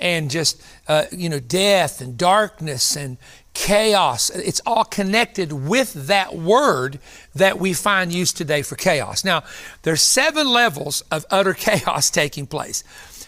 and 0.00 0.28
just, 0.28 0.60
uh, 0.88 1.04
you 1.12 1.28
know, 1.28 1.38
death 1.38 2.00
and 2.00 2.18
darkness 2.18 2.96
and 2.96 3.16
chaos. 3.56 4.28
It's 4.30 4.60
all 4.66 4.84
connected 4.84 5.50
with 5.50 5.94
that 6.08 6.36
word 6.36 7.00
that 7.34 7.58
we 7.58 7.72
find 7.72 8.12
used 8.12 8.36
today 8.36 8.60
for 8.60 8.76
chaos. 8.76 9.24
Now, 9.24 9.44
there's 9.82 10.02
seven 10.02 10.48
levels 10.48 11.00
of 11.10 11.24
utter 11.30 11.54
chaos 11.66 12.10
taking 12.10 12.46
place. 12.46 12.84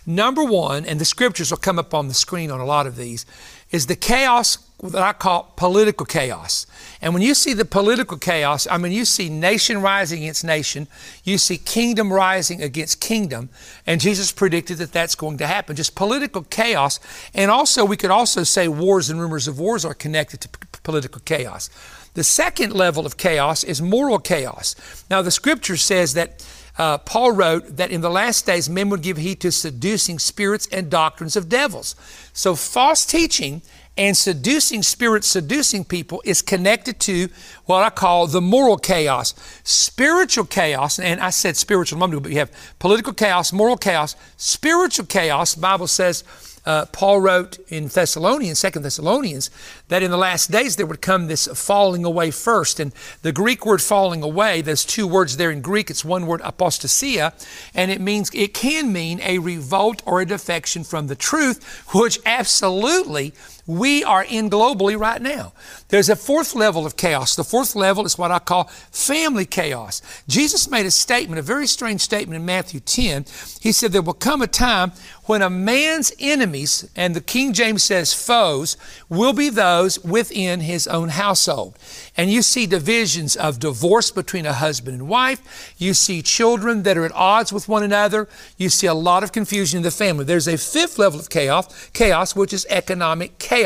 Number 0.07 0.45
one, 0.45 0.85
and 0.85 1.01
the 1.01 1.07
scriptures 1.07 1.51
will 1.51 1.59
come 1.59 1.79
up 1.79 1.95
on 1.95 2.09
the 2.09 2.15
screen 2.15 2.51
on 2.51 2.61
a 2.61 2.67
lot 2.67 2.87
of 2.87 2.97
these, 2.97 3.25
is 3.71 3.87
the 3.87 3.97
chaos 3.97 4.59
that 4.83 5.03
I 5.03 5.13
call 5.13 5.53
political 5.57 6.07
chaos. 6.07 6.67
And 7.01 7.15
when 7.15 7.23
you 7.23 7.35
see 7.35 7.53
the 7.53 7.65
political 7.65 8.19
chaos, 8.19 8.67
I 8.69 8.77
mean, 8.79 8.93
you 8.93 9.05
see 9.05 9.29
nation 9.29 9.81
rising 9.81 10.23
against 10.23 10.45
nation, 10.45 10.89
you 11.23 11.39
see 11.39 11.57
kingdom 11.57 12.13
rising 12.13 12.61
against 12.63 13.01
kingdom, 13.01 13.51
and 13.87 14.01
Jesus 14.01 14.33
predicted 14.33 14.79
that 14.79 14.93
that's 14.93 15.15
going 15.15 15.39
to 15.39 15.47
happen. 15.47 15.77
Just 15.77 15.95
political 15.95 16.43
chaos. 16.43 16.99
And 17.35 17.51
also, 17.51 17.85
we 17.85 17.97
could 17.97 18.11
also 18.11 18.43
say 18.43 18.67
wars 18.67 19.11
and 19.11 19.21
rumors 19.21 19.47
of 19.47 19.59
wars 19.59 19.85
are 19.85 19.95
connected 19.95 20.41
to 20.41 20.49
p- 20.49 20.59
political 20.83 21.21
chaos. 21.25 21.71
The 22.15 22.25
second 22.25 22.73
level 22.73 23.07
of 23.07 23.17
chaos 23.17 23.63
is 23.63 23.81
moral 23.81 24.19
chaos. 24.19 24.75
Now, 25.09 25.23
the 25.23 25.31
scripture 25.31 25.77
says 25.77 26.15
that 26.15 26.45
uh, 26.77 26.99
Paul 26.99 27.33
wrote 27.33 27.77
that 27.77 27.91
in 27.91 28.01
the 28.01 28.11
last 28.11 28.47
days 28.47 28.69
men 28.69 28.89
would 28.89 29.03
give 29.03 29.17
heed 29.17 29.41
to 29.41 29.53
seducing 29.53 30.19
spirits 30.19 30.69
and 30.73 30.91
doctrines 30.91 31.37
of 31.37 31.49
devils. 31.49 31.95
So, 32.33 32.55
false 32.55 33.05
teaching 33.05 33.63
And 33.99 34.17
seducing 34.17 34.85
spirits, 34.85 35.27
seducing 35.27 35.85
people 35.85 36.23
is 36.25 36.41
connected 36.41 37.01
to 37.01 37.29
what 37.67 37.83
I 37.83 37.91
call 37.91 38.29
the 38.29 38.41
moral 38.41 38.79
chaos. 38.79 39.35
Spiritual 39.65 40.45
chaos, 40.45 41.01
and 41.01 41.21
I 41.21 41.31
said 41.31 41.57
spiritual 41.57 41.99
a 41.99 42.01
moment 42.01 42.19
ago, 42.19 42.23
but 42.23 42.33
you 42.33 42.39
have 42.39 42.53
political 42.79 43.13
chaos, 43.13 43.53
moral 43.53 43.77
chaos, 43.77 44.15
spiritual 44.37 45.07
chaos. 45.07 45.55
The 45.55 45.61
Bible 45.61 45.89
says 45.89 46.23
uh, 46.69 46.85
Paul 46.87 47.21
wrote 47.21 47.59
in 47.69 47.89
Thessalonians, 47.89 48.59
Second 48.59 48.83
Thessalonians, 48.83 49.51
that 49.89 50.03
in 50.03 50.11
the 50.11 50.19
last 50.19 50.51
days 50.51 50.77
there 50.77 50.85
would 50.85 51.01
come 51.01 51.27
this 51.27 51.47
falling 51.47 52.05
away 52.05 52.31
first. 52.31 52.79
And 52.79 52.93
the 53.23 53.33
Greek 53.33 53.65
word 53.65 53.81
falling 53.81 54.23
away, 54.23 54.61
there's 54.61 54.85
two 54.85 55.07
words 55.07 55.39
there 55.39 55.51
in 55.51 55.63
Greek. 55.63 55.89
It's 55.91 56.05
one 56.05 56.27
word 56.27 56.43
apostasia, 56.43 57.33
and 57.75 57.91
it 57.91 58.03
means 58.03 58.31
it 58.35 58.53
can 58.53 58.93
mean 58.93 59.19
a 59.23 59.39
revolt 59.39 60.03
or 60.05 60.21
a 60.21 60.27
defection 60.27 60.85
from 60.85 61.07
the 61.07 61.17
truth, 61.17 61.65
which 61.95 62.21
absolutely 62.27 63.33
we 63.69 64.03
are 64.03 64.25
in 64.25 64.49
globally 64.49 64.99
right 64.99 65.21
now. 65.21 65.53
There's 65.89 66.09
a 66.09 66.17
fourth 66.17 66.55
level 66.55 66.87
of 66.87 66.97
chaos. 66.97 67.37
The 67.37 67.45
fourth 67.45 67.77
level 67.77 68.07
is 68.07 68.17
what 68.17 68.31
I 68.31 68.39
call 68.39 68.65
family 68.91 69.45
chaos. 69.45 70.01
Jesus 70.27 70.71
made 70.71 70.87
a 70.87 70.91
statement, 70.91 71.39
a 71.39 71.43
very 71.43 71.67
strange 71.67 72.01
statement 72.01 72.41
in 72.41 72.47
Matthew 72.47 72.81
10. 72.81 73.27
He 73.61 73.73
said, 73.73 73.93
There 73.93 74.01
will 74.01 74.15
come 74.15 74.41
a 74.41 74.47
time 74.47 74.93
when 75.27 75.43
a 75.43 75.51
man's 75.51 76.11
enemies, 76.19 76.89
and 76.97 77.15
the 77.15 77.21
King 77.21 77.53
James 77.53 77.83
says 77.83 78.15
foes, 78.15 78.79
will 79.11 79.35
be 79.35 79.51
those 79.51 80.03
within 80.03 80.61
his 80.61 80.87
own 80.87 81.11
household. 81.11 81.77
And 82.17 82.31
you 82.31 82.41
see 82.41 82.67
divisions 82.67 83.37
of 83.37 83.61
divorce 83.61 84.11
between 84.11 84.47
a 84.47 84.55
husband 84.55 84.99
and 84.99 85.09
wife. 85.09 85.75
You 85.77 85.93
see 85.93 86.23
children 86.23 86.85
that 86.85 86.97
are 86.97 87.05
at 87.05 87.13
odds 87.15 87.53
with 87.53 87.69
one 87.69 87.83
another. 87.83 88.27
You 88.57 88.71
see 88.71 88.87
a 88.87 88.95
lot 88.95 89.23
of 89.23 89.33
confusion 89.33 89.77
in 89.77 89.83
the 89.83 89.91
family. 89.91 90.25
There's 90.25 90.49
a 90.49 90.57
fifth 90.57 90.99
level 90.99 91.21
of 91.21 91.29
chaos, 91.29 91.91
chaos, 91.91 92.35
which 92.35 92.55
is 92.55 92.67
economic 92.71 93.39
chaos. 93.39 93.58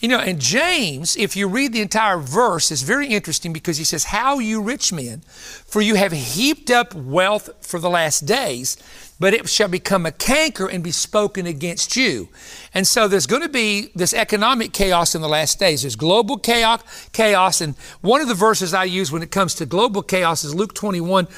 You 0.00 0.08
know, 0.08 0.18
and 0.18 0.40
James, 0.40 1.16
if 1.16 1.36
you 1.36 1.46
read 1.46 1.72
the 1.72 1.80
entire 1.80 2.18
verse, 2.18 2.72
is 2.72 2.82
very 2.82 3.06
interesting 3.06 3.52
because 3.52 3.78
he 3.78 3.84
says, 3.84 4.04
How 4.04 4.40
you 4.40 4.60
rich 4.60 4.92
men, 4.92 5.20
for 5.20 5.80
you 5.80 5.94
have 5.94 6.12
heaped 6.12 6.70
up 6.70 6.94
wealth 6.94 7.50
for 7.60 7.78
the 7.78 7.90
last 7.90 8.26
days 8.26 8.76
but 9.22 9.32
it 9.32 9.48
shall 9.48 9.68
become 9.68 10.04
a 10.04 10.10
canker 10.10 10.66
and 10.66 10.82
be 10.82 10.90
spoken 10.90 11.46
against 11.46 11.94
you. 11.94 12.28
And 12.74 12.84
so 12.84 13.06
there's 13.06 13.28
going 13.28 13.42
to 13.42 13.48
be 13.48 13.92
this 13.94 14.12
economic 14.12 14.72
chaos 14.72 15.14
in 15.14 15.22
the 15.22 15.28
last 15.28 15.60
days. 15.60 15.82
There's 15.82 15.94
global 15.94 16.36
chaos, 16.38 17.08
chaos, 17.12 17.60
and 17.60 17.76
one 18.00 18.20
of 18.20 18.26
the 18.26 18.34
verses 18.34 18.74
I 18.74 18.82
use 18.82 19.12
when 19.12 19.22
it 19.22 19.30
comes 19.30 19.54
to 19.54 19.64
global 19.64 20.02
chaos 20.02 20.42
is 20.42 20.56
Luke 20.56 20.74
21 20.74 21.28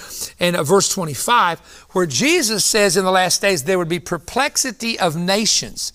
and 0.41 0.57
uh, 0.57 0.62
verse 0.62 0.89
25, 0.89 1.61
where 1.91 2.07
Jesus 2.07 2.64
says 2.64 2.97
in 2.97 3.05
the 3.05 3.11
last 3.11 3.43
days 3.43 3.64
there 3.64 3.77
would 3.77 3.91
be 3.91 4.01
perplexity 4.01 4.99
of 4.99 5.14
nations. 5.14 5.93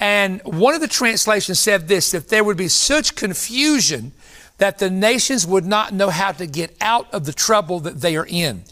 And 0.00 0.40
one 0.42 0.74
of 0.74 0.80
the 0.80 0.88
translations 0.88 1.60
said 1.60 1.88
this 1.88 2.10
that 2.10 2.28
there 2.28 2.44
would 2.44 2.56
be 2.56 2.68
such 2.68 3.14
confusion 3.14 4.12
that 4.58 4.78
the 4.78 4.90
nations 4.90 5.46
would 5.46 5.64
not 5.64 5.92
know 5.92 6.10
how 6.10 6.32
to 6.32 6.46
get 6.46 6.76
out 6.80 7.12
of 7.12 7.24
the 7.24 7.32
trouble 7.32 7.80
that 7.80 8.00
they 8.00 8.16
are 8.16 8.26
in. 8.26 8.64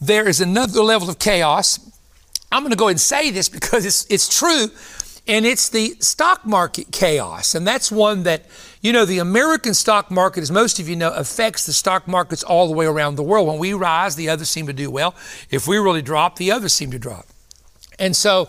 There 0.00 0.28
is 0.28 0.40
another 0.40 0.82
level 0.82 1.08
of 1.08 1.18
chaos 1.18 1.90
I'm 2.52 2.62
going 2.62 2.70
to 2.70 2.76
go 2.76 2.86
ahead 2.86 2.94
and 2.94 3.00
say 3.00 3.30
this 3.30 3.48
because 3.48 3.86
it's, 3.86 4.06
it's 4.10 4.28
true, 4.28 4.68
and 5.28 5.46
it's 5.46 5.68
the 5.68 5.94
stock 6.00 6.44
market 6.44 6.90
chaos. 6.90 7.54
And 7.54 7.66
that's 7.66 7.92
one 7.92 8.24
that, 8.24 8.44
you 8.80 8.92
know, 8.92 9.04
the 9.04 9.18
American 9.18 9.72
stock 9.72 10.10
market, 10.10 10.42
as 10.42 10.50
most 10.50 10.80
of 10.80 10.88
you 10.88 10.96
know, 10.96 11.12
affects 11.12 11.66
the 11.66 11.72
stock 11.72 12.08
markets 12.08 12.42
all 12.42 12.66
the 12.66 12.74
way 12.74 12.86
around 12.86 13.14
the 13.14 13.22
world. 13.22 13.46
When 13.46 13.58
we 13.58 13.72
rise, 13.72 14.16
the 14.16 14.28
others 14.28 14.50
seem 14.50 14.66
to 14.66 14.72
do 14.72 14.90
well. 14.90 15.14
If 15.50 15.68
we 15.68 15.78
really 15.78 16.02
drop, 16.02 16.36
the 16.36 16.50
others 16.50 16.72
seem 16.72 16.90
to 16.90 16.98
drop. 16.98 17.26
And 18.00 18.16
so, 18.16 18.48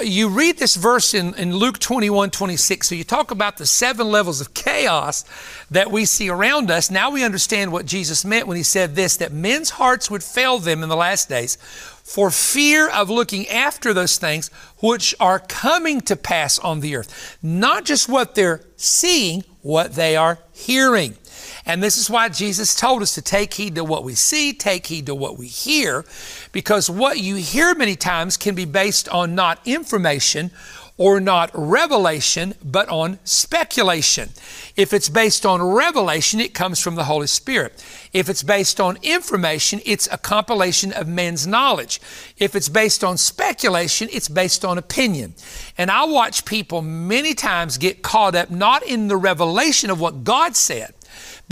you 0.00 0.30
read 0.30 0.56
this 0.56 0.74
verse 0.74 1.12
in, 1.12 1.34
in 1.34 1.54
Luke 1.54 1.78
21 1.78 2.30
26. 2.30 2.88
So 2.88 2.94
you 2.94 3.04
talk 3.04 3.30
about 3.30 3.58
the 3.58 3.66
seven 3.66 4.10
levels 4.10 4.40
of 4.40 4.54
chaos 4.54 5.24
that 5.70 5.90
we 5.90 6.06
see 6.06 6.30
around 6.30 6.70
us. 6.70 6.90
Now 6.90 7.10
we 7.10 7.22
understand 7.22 7.72
what 7.72 7.84
Jesus 7.84 8.24
meant 8.24 8.46
when 8.46 8.56
he 8.56 8.62
said 8.62 8.94
this 8.94 9.18
that 9.18 9.32
men's 9.32 9.70
hearts 9.70 10.10
would 10.10 10.24
fail 10.24 10.58
them 10.58 10.82
in 10.82 10.88
the 10.88 10.96
last 10.96 11.28
days 11.28 11.56
for 11.56 12.30
fear 12.30 12.88
of 12.88 13.10
looking 13.10 13.46
after 13.48 13.92
those 13.92 14.16
things 14.16 14.48
which 14.78 15.14
are 15.20 15.38
coming 15.38 16.00
to 16.02 16.16
pass 16.16 16.58
on 16.58 16.80
the 16.80 16.96
earth. 16.96 17.38
Not 17.42 17.84
just 17.84 18.08
what 18.08 18.34
they're 18.34 18.62
seeing, 18.76 19.44
what 19.60 19.94
they 19.94 20.16
are 20.16 20.38
hearing. 20.52 21.16
And 21.64 21.82
this 21.82 21.96
is 21.96 22.10
why 22.10 22.28
Jesus 22.28 22.74
told 22.74 23.02
us 23.02 23.14
to 23.14 23.22
take 23.22 23.54
heed 23.54 23.76
to 23.76 23.84
what 23.84 24.04
we 24.04 24.14
see, 24.14 24.52
take 24.52 24.86
heed 24.86 25.06
to 25.06 25.14
what 25.14 25.38
we 25.38 25.46
hear, 25.46 26.04
because 26.50 26.90
what 26.90 27.18
you 27.18 27.36
hear 27.36 27.74
many 27.74 27.96
times 27.96 28.36
can 28.36 28.54
be 28.54 28.64
based 28.64 29.08
on 29.08 29.34
not 29.34 29.60
information 29.64 30.50
or 30.98 31.20
not 31.20 31.50
revelation, 31.54 32.54
but 32.62 32.88
on 32.88 33.18
speculation. 33.24 34.28
If 34.76 34.92
it's 34.92 35.08
based 35.08 35.46
on 35.46 35.62
revelation, 35.62 36.38
it 36.38 36.54
comes 36.54 36.80
from 36.80 36.96
the 36.96 37.04
Holy 37.04 37.26
Spirit. 37.26 37.82
If 38.12 38.28
it's 38.28 38.42
based 38.42 38.78
on 38.78 38.98
information, 39.02 39.80
it's 39.84 40.06
a 40.12 40.18
compilation 40.18 40.92
of 40.92 41.08
men's 41.08 41.46
knowledge. 41.46 42.00
If 42.36 42.54
it's 42.54 42.68
based 42.68 43.02
on 43.02 43.16
speculation, 43.16 44.08
it's 44.12 44.28
based 44.28 44.64
on 44.64 44.78
opinion. 44.78 45.34
And 45.78 45.90
I 45.90 46.04
watch 46.04 46.44
people 46.44 46.82
many 46.82 47.34
times 47.34 47.78
get 47.78 48.02
caught 48.02 48.34
up 48.34 48.50
not 48.50 48.82
in 48.82 49.08
the 49.08 49.16
revelation 49.16 49.90
of 49.90 49.98
what 49.98 50.24
God 50.24 50.56
said, 50.56 50.94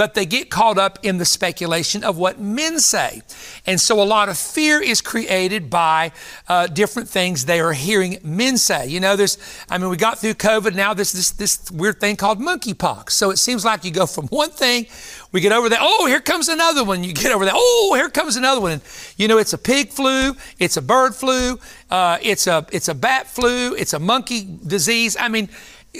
but 0.00 0.14
they 0.14 0.24
get 0.24 0.48
caught 0.48 0.78
up 0.78 0.98
in 1.02 1.18
the 1.18 1.26
speculation 1.26 2.02
of 2.04 2.16
what 2.16 2.40
men 2.40 2.80
say. 2.80 3.20
And 3.66 3.78
so 3.78 4.00
a 4.00 4.08
lot 4.16 4.30
of 4.30 4.38
fear 4.38 4.80
is 4.80 5.02
created 5.02 5.68
by 5.68 6.12
uh, 6.48 6.68
different 6.68 7.06
things 7.06 7.44
they 7.44 7.60
are 7.60 7.74
hearing 7.74 8.16
men 8.22 8.56
say. 8.56 8.86
You 8.86 8.98
know, 8.98 9.14
there's, 9.14 9.36
I 9.68 9.76
mean, 9.76 9.90
we 9.90 9.98
got 9.98 10.18
through 10.18 10.36
COVID, 10.36 10.74
now 10.74 10.94
there's 10.94 11.12
this, 11.12 11.32
this 11.32 11.70
weird 11.70 12.00
thing 12.00 12.16
called 12.16 12.40
monkeypox. 12.40 13.10
So 13.10 13.28
it 13.28 13.36
seems 13.36 13.62
like 13.62 13.84
you 13.84 13.90
go 13.90 14.06
from 14.06 14.26
one 14.28 14.48
thing, 14.48 14.86
we 15.32 15.42
get 15.42 15.52
over 15.52 15.68
there, 15.68 15.80
oh, 15.82 16.06
here 16.06 16.20
comes 16.20 16.48
another 16.48 16.82
one. 16.82 17.04
You 17.04 17.12
get 17.12 17.30
over 17.30 17.44
there, 17.44 17.52
oh, 17.54 17.92
here 17.94 18.08
comes 18.08 18.36
another 18.36 18.62
one. 18.62 18.72
And, 18.72 18.82
you 19.18 19.28
know, 19.28 19.36
it's 19.36 19.52
a 19.52 19.58
pig 19.58 19.90
flu, 19.90 20.34
it's 20.58 20.78
a 20.78 20.82
bird 20.82 21.14
flu, 21.14 21.60
uh, 21.90 22.16
it's, 22.22 22.46
a, 22.46 22.66
it's 22.72 22.88
a 22.88 22.94
bat 22.94 23.26
flu, 23.26 23.74
it's 23.74 23.92
a 23.92 23.98
monkey 23.98 24.48
disease. 24.66 25.14
I 25.20 25.28
mean, 25.28 25.50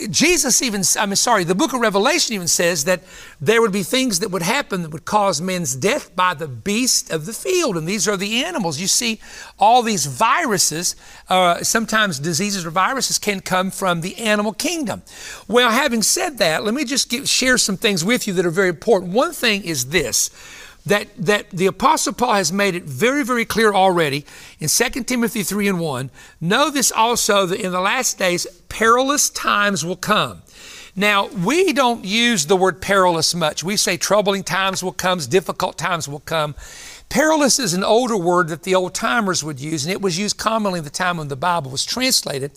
Jesus 0.08 0.62
even, 0.62 0.82
I 0.98 1.06
mean, 1.06 1.16
sorry, 1.16 1.42
the 1.42 1.54
book 1.54 1.72
of 1.72 1.80
Revelation 1.80 2.34
even 2.34 2.46
says 2.46 2.84
that 2.84 3.02
there 3.40 3.60
would 3.60 3.72
be 3.72 3.82
things 3.82 4.20
that 4.20 4.30
would 4.30 4.42
happen 4.42 4.82
that 4.82 4.92
would 4.92 5.04
cause 5.04 5.40
men's 5.40 5.74
death 5.74 6.14
by 6.14 6.32
the 6.32 6.46
beast 6.46 7.10
of 7.10 7.26
the 7.26 7.32
field. 7.32 7.76
And 7.76 7.88
these 7.88 8.06
are 8.06 8.16
the 8.16 8.44
animals. 8.44 8.80
You 8.80 8.86
see, 8.86 9.20
all 9.58 9.82
these 9.82 10.06
viruses, 10.06 10.94
uh, 11.28 11.64
sometimes 11.64 12.20
diseases 12.20 12.64
or 12.64 12.70
viruses 12.70 13.18
can 13.18 13.40
come 13.40 13.72
from 13.72 14.00
the 14.00 14.16
animal 14.18 14.52
kingdom. 14.52 15.02
Well, 15.48 15.70
having 15.70 16.02
said 16.02 16.38
that, 16.38 16.62
let 16.62 16.72
me 16.72 16.84
just 16.84 17.12
share 17.26 17.58
some 17.58 17.76
things 17.76 18.04
with 18.04 18.28
you 18.28 18.32
that 18.34 18.46
are 18.46 18.50
very 18.50 18.68
important. 18.68 19.12
One 19.12 19.32
thing 19.32 19.64
is 19.64 19.86
this 19.86 20.30
that, 20.86 21.08
that 21.18 21.50
the 21.50 21.66
Apostle 21.66 22.12
Paul 22.12 22.34
has 22.34 22.52
made 22.52 22.74
it 22.74 22.84
very, 22.84 23.24
very 23.24 23.44
clear 23.44 23.72
already 23.72 24.24
in 24.58 24.68
2 24.68 25.04
Timothy 25.04 25.42
3 25.42 25.68
and 25.68 25.80
1. 25.80 26.10
Know 26.40 26.70
this 26.70 26.90
also 26.90 27.46
that 27.46 27.60
in 27.60 27.72
the 27.72 27.80
last 27.80 28.18
days 28.18 28.46
perilous 28.68 29.30
times 29.30 29.84
will 29.84 29.96
come. 29.96 30.42
Now, 30.96 31.28
we 31.28 31.72
don't 31.72 32.04
use 32.04 32.46
the 32.46 32.56
word 32.56 32.82
perilous 32.82 33.34
much. 33.34 33.62
We 33.62 33.76
say 33.76 33.96
troubling 33.96 34.42
times 34.42 34.82
will 34.82 34.92
come, 34.92 35.18
difficult 35.20 35.78
times 35.78 36.08
will 36.08 36.20
come. 36.20 36.54
Perilous 37.08 37.58
is 37.58 37.74
an 37.74 37.82
older 37.82 38.16
word 38.16 38.48
that 38.48 38.62
the 38.62 38.74
old 38.74 38.94
timers 38.94 39.42
would 39.42 39.60
use, 39.60 39.84
and 39.84 39.92
it 39.92 40.00
was 40.00 40.18
used 40.18 40.36
commonly 40.36 40.78
in 40.78 40.84
the 40.84 40.90
time 40.90 41.16
when 41.16 41.28
the 41.28 41.36
Bible 41.36 41.70
was 41.70 41.84
translated. 41.84 42.52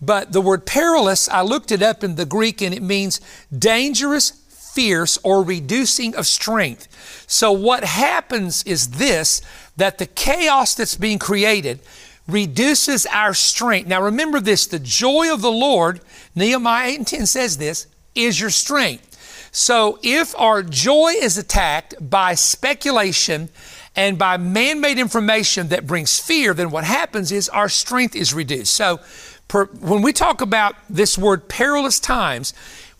But 0.00 0.32
the 0.32 0.40
word 0.40 0.64
perilous, 0.64 1.28
I 1.28 1.42
looked 1.42 1.72
it 1.72 1.82
up 1.82 2.04
in 2.04 2.14
the 2.14 2.24
Greek, 2.24 2.62
and 2.62 2.72
it 2.72 2.82
means 2.82 3.20
dangerous, 3.56 4.30
fierce, 4.76 5.18
or 5.24 5.42
reducing 5.42 6.14
of 6.14 6.26
strength. 6.26 6.86
So, 7.26 7.50
what 7.50 7.82
happens 7.82 8.62
is 8.64 8.90
this 8.90 9.40
that 9.76 9.96
the 9.96 10.06
chaos 10.06 10.74
that's 10.74 10.96
being 10.96 11.18
created 11.18 11.80
reduces 12.28 13.06
our 13.06 13.32
strength. 13.32 13.88
Now, 13.88 14.02
remember 14.02 14.38
this 14.38 14.66
the 14.66 14.78
joy 14.78 15.32
of 15.32 15.40
the 15.40 15.50
Lord, 15.50 16.00
Nehemiah 16.34 16.88
8 16.90 16.98
and 16.98 17.06
10 17.06 17.26
says 17.26 17.56
this, 17.56 17.86
is 18.14 18.38
your 18.38 18.50
strength. 18.50 19.48
So, 19.50 19.98
if 20.02 20.38
our 20.38 20.62
joy 20.62 21.14
is 21.16 21.38
attacked 21.38 21.94
by 21.98 22.34
speculation 22.34 23.48
and 23.94 24.18
by 24.18 24.36
man 24.36 24.82
made 24.82 24.98
information 24.98 25.68
that 25.68 25.86
brings 25.86 26.20
fear, 26.20 26.52
then 26.52 26.70
what 26.70 26.84
happens 26.84 27.32
is 27.32 27.48
our 27.48 27.70
strength 27.70 28.14
is 28.14 28.34
reduced. 28.34 28.74
So, 28.74 29.00
per, 29.48 29.64
when 29.64 30.02
we 30.02 30.12
talk 30.12 30.42
about 30.42 30.74
this 30.90 31.16
word 31.16 31.48
perilous 31.48 31.98
times, 31.98 32.52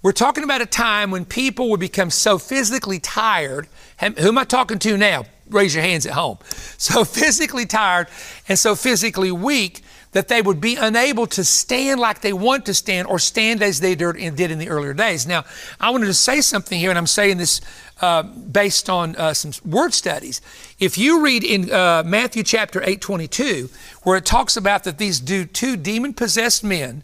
we're 0.06 0.12
talking 0.12 0.44
about 0.44 0.62
a 0.62 0.66
time 0.66 1.10
when 1.10 1.24
people 1.24 1.68
would 1.68 1.80
become 1.80 2.10
so 2.10 2.38
physically 2.38 3.00
tired. 3.00 3.66
Who 4.00 4.28
am 4.28 4.38
I 4.38 4.44
talking 4.44 4.78
to 4.78 4.96
now? 4.96 5.24
Raise 5.50 5.74
your 5.74 5.82
hands 5.82 6.06
at 6.06 6.12
home. 6.12 6.38
So 6.78 7.04
physically 7.04 7.66
tired 7.66 8.06
and 8.48 8.56
so 8.56 8.76
physically 8.76 9.32
weak 9.32 9.82
that 10.12 10.28
they 10.28 10.40
would 10.42 10.60
be 10.60 10.76
unable 10.76 11.26
to 11.26 11.42
stand 11.42 11.98
like 11.98 12.20
they 12.20 12.32
want 12.32 12.66
to 12.66 12.74
stand 12.74 13.08
or 13.08 13.18
stand 13.18 13.62
as 13.62 13.80
they 13.80 13.96
did 13.96 14.16
in 14.16 14.58
the 14.60 14.68
earlier 14.68 14.94
days. 14.94 15.26
Now, 15.26 15.44
I 15.80 15.90
wanted 15.90 16.06
to 16.06 16.14
say 16.14 16.40
something 16.40 16.78
here, 16.78 16.90
and 16.90 16.98
I'm 16.98 17.08
saying 17.08 17.38
this 17.38 17.60
uh, 18.00 18.22
based 18.22 18.88
on 18.88 19.16
uh, 19.16 19.34
some 19.34 19.50
word 19.68 19.92
studies. 19.92 20.40
If 20.78 20.98
you 20.98 21.24
read 21.24 21.42
in 21.42 21.72
uh, 21.72 22.04
Matthew 22.06 22.44
chapter 22.44 22.80
8, 22.84 23.00
22, 23.00 23.70
where 24.04 24.16
it 24.16 24.24
talks 24.24 24.56
about 24.56 24.84
that 24.84 24.98
these 24.98 25.18
two 25.18 25.76
demon 25.76 26.14
possessed 26.14 26.62
men 26.62 27.02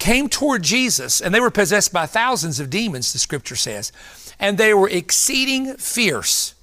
came 0.00 0.28
toward 0.28 0.64
Jesus, 0.64 1.20
and 1.20 1.32
they 1.32 1.40
were 1.40 1.50
possessed 1.50 1.92
by 1.92 2.06
thousands 2.06 2.58
of 2.58 2.70
demons, 2.70 3.12
the 3.12 3.20
scripture 3.20 3.54
says, 3.54 3.92
and 4.40 4.58
they 4.58 4.74
were 4.74 4.88
exceeding 4.88 5.76
fierce. 5.76 6.54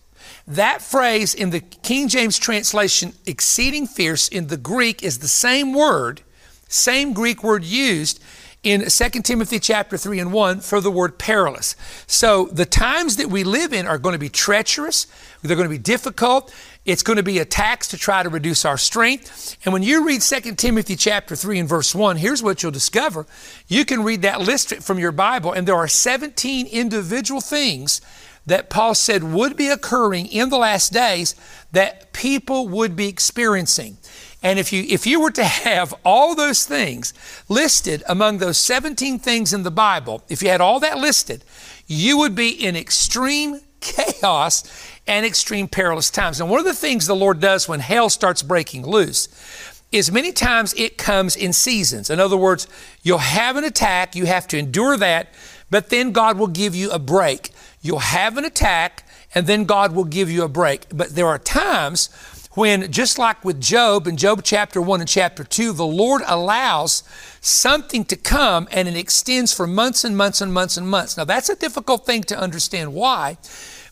That 0.46 0.82
phrase 0.82 1.34
in 1.34 1.52
the 1.52 1.60
King 1.60 2.10
James 2.10 2.38
translation, 2.38 3.14
exceeding 3.26 3.86
fierce, 3.86 4.28
in 4.28 4.48
the 4.48 4.58
Greek 4.58 5.04
is 5.04 5.20
the 5.20 5.28
same 5.28 5.74
word, 5.74 6.22
same 6.68 7.14
Greek 7.14 7.44
word 7.44 7.64
used 7.64 8.22
in 8.64 8.90
2 8.90 9.10
Timothy 9.22 9.60
chapter 9.60 9.98
3 9.98 10.20
and 10.20 10.34
1 10.34 10.60
for 10.62 10.82
the 10.82 10.92
word 10.92 11.20
perilous. 11.20 11.76
So 12.08 12.48
the 12.52 12.66
times 12.66 13.18
that 13.18 13.28
we 13.28 13.44
live 13.44 13.72
in 13.72 13.86
are 13.88 13.98
going 13.98 14.14
to 14.14 14.20
be 14.20 14.30
treacherous, 14.30 15.08
they're 15.42 15.56
going 15.56 15.70
to 15.70 15.74
be 15.74 15.78
difficult. 15.78 16.54
It's 16.88 17.04
going 17.04 17.18
to 17.18 17.24
be 17.24 17.40
a 17.40 17.46
tax 17.46 17.90
to 17.90 17.98
try 17.98 18.24
to 18.24 18.30
reduce 18.30 18.64
our 18.64 18.78
strength. 18.78 19.58
And 19.66 19.74
when 19.74 19.84
you 19.84 20.08
read 20.08 20.22
2 20.22 20.56
Timothy 20.56 20.96
chapter 20.96 21.36
3 21.36 21.60
and 21.60 21.68
verse 21.68 21.94
1, 21.94 22.16
here's 22.16 22.42
what 22.42 22.64
you'll 22.64 22.72
discover. 22.72 23.26
You 23.68 23.84
can 23.84 24.06
read 24.06 24.22
that 24.22 24.40
list 24.40 24.74
from 24.76 24.98
your 24.98 25.12
Bible, 25.12 25.52
and 25.52 25.68
there 25.68 25.76
are 25.76 25.90
17 25.90 26.66
individual 26.68 27.42
things 27.42 28.00
that 28.46 28.70
Paul 28.70 28.96
said 28.96 29.22
would 29.22 29.58
be 29.58 29.68
occurring 29.68 30.28
in 30.28 30.48
the 30.48 30.58
last 30.58 30.94
days 30.94 31.36
that 31.74 32.14
people 32.14 32.70
would 32.70 32.96
be 32.96 33.10
experiencing. 33.10 33.98
And 34.42 34.58
if 34.58 34.72
you 34.72 34.86
if 34.88 35.06
you 35.06 35.20
were 35.20 35.32
to 35.32 35.44
have 35.44 35.94
all 36.06 36.36
those 36.36 36.66
things 36.66 37.14
listed 37.50 38.02
among 38.08 38.38
those 38.38 38.58
17 38.58 39.20
things 39.20 39.52
in 39.52 39.64
the 39.64 39.72
Bible, 39.72 40.24
if 40.30 40.42
you 40.42 40.48
had 40.48 40.62
all 40.62 40.80
that 40.80 41.00
listed, 41.00 41.44
you 41.86 42.18
would 42.20 42.34
be 42.34 42.50
in 42.50 42.78
extreme 42.78 43.60
chaos 43.82 44.64
and 45.08 45.26
extreme 45.26 45.68
perilous 45.68 46.10
times. 46.10 46.40
And 46.40 46.50
one 46.50 46.60
of 46.60 46.66
the 46.66 46.74
things 46.74 47.08
the 47.08 47.16
Lord 47.16 47.40
does 47.40 47.68
when 47.68 47.80
hell 47.80 48.10
starts 48.10 48.44
breaking 48.44 48.86
loose 48.86 49.30
is 49.92 50.12
many 50.12 50.32
times 50.32 50.74
it 50.76 50.98
comes 50.98 51.36
in 51.36 51.54
seasons. 51.54 52.10
In 52.10 52.20
other 52.20 52.38
words, 52.38 52.68
you'll 53.04 53.20
have 53.20 53.56
an 53.56 53.64
attack, 53.64 54.16
you 54.16 54.26
have 54.26 54.48
to 54.50 54.58
endure 54.58 54.98
that, 54.98 55.34
but 55.70 55.90
then 55.90 56.12
God 56.12 56.38
will 56.38 56.48
give 56.48 56.76
you 56.76 56.92
a 56.92 57.00
break. 57.00 57.52
You'll 57.82 58.00
have 58.00 58.38
an 58.38 58.46
attack, 58.46 59.08
and 59.34 59.48
then 59.48 59.64
God 59.66 59.94
will 59.96 60.06
give 60.06 60.30
you 60.30 60.44
a 60.44 60.50
break. 60.50 60.86
But 60.94 61.16
there 61.16 61.28
are 61.28 61.40
times 61.40 62.10
when, 62.58 62.92
just 62.92 63.20
like 63.20 63.46
with 63.46 63.62
Job 63.62 64.08
in 64.08 64.18
Job 64.18 64.42
chapter 64.44 64.82
1 64.82 65.00
and 65.00 65.08
chapter 65.08 65.44
2, 65.44 65.74
the 65.74 65.86
Lord 65.86 66.24
allows 66.26 67.04
something 67.40 68.04
to 68.06 68.16
come 68.16 68.68
and 68.72 68.88
it 68.88 68.98
extends 68.98 69.54
for 69.54 69.68
months 69.68 70.04
and 70.04 70.18
months 70.18 70.42
and 70.42 70.52
months 70.52 70.76
and 70.76 70.90
months. 70.90 71.18
Now, 71.18 71.24
that's 71.24 71.50
a 71.50 71.56
difficult 71.56 72.06
thing 72.06 72.24
to 72.24 72.38
understand 72.38 72.94
why 72.94 73.38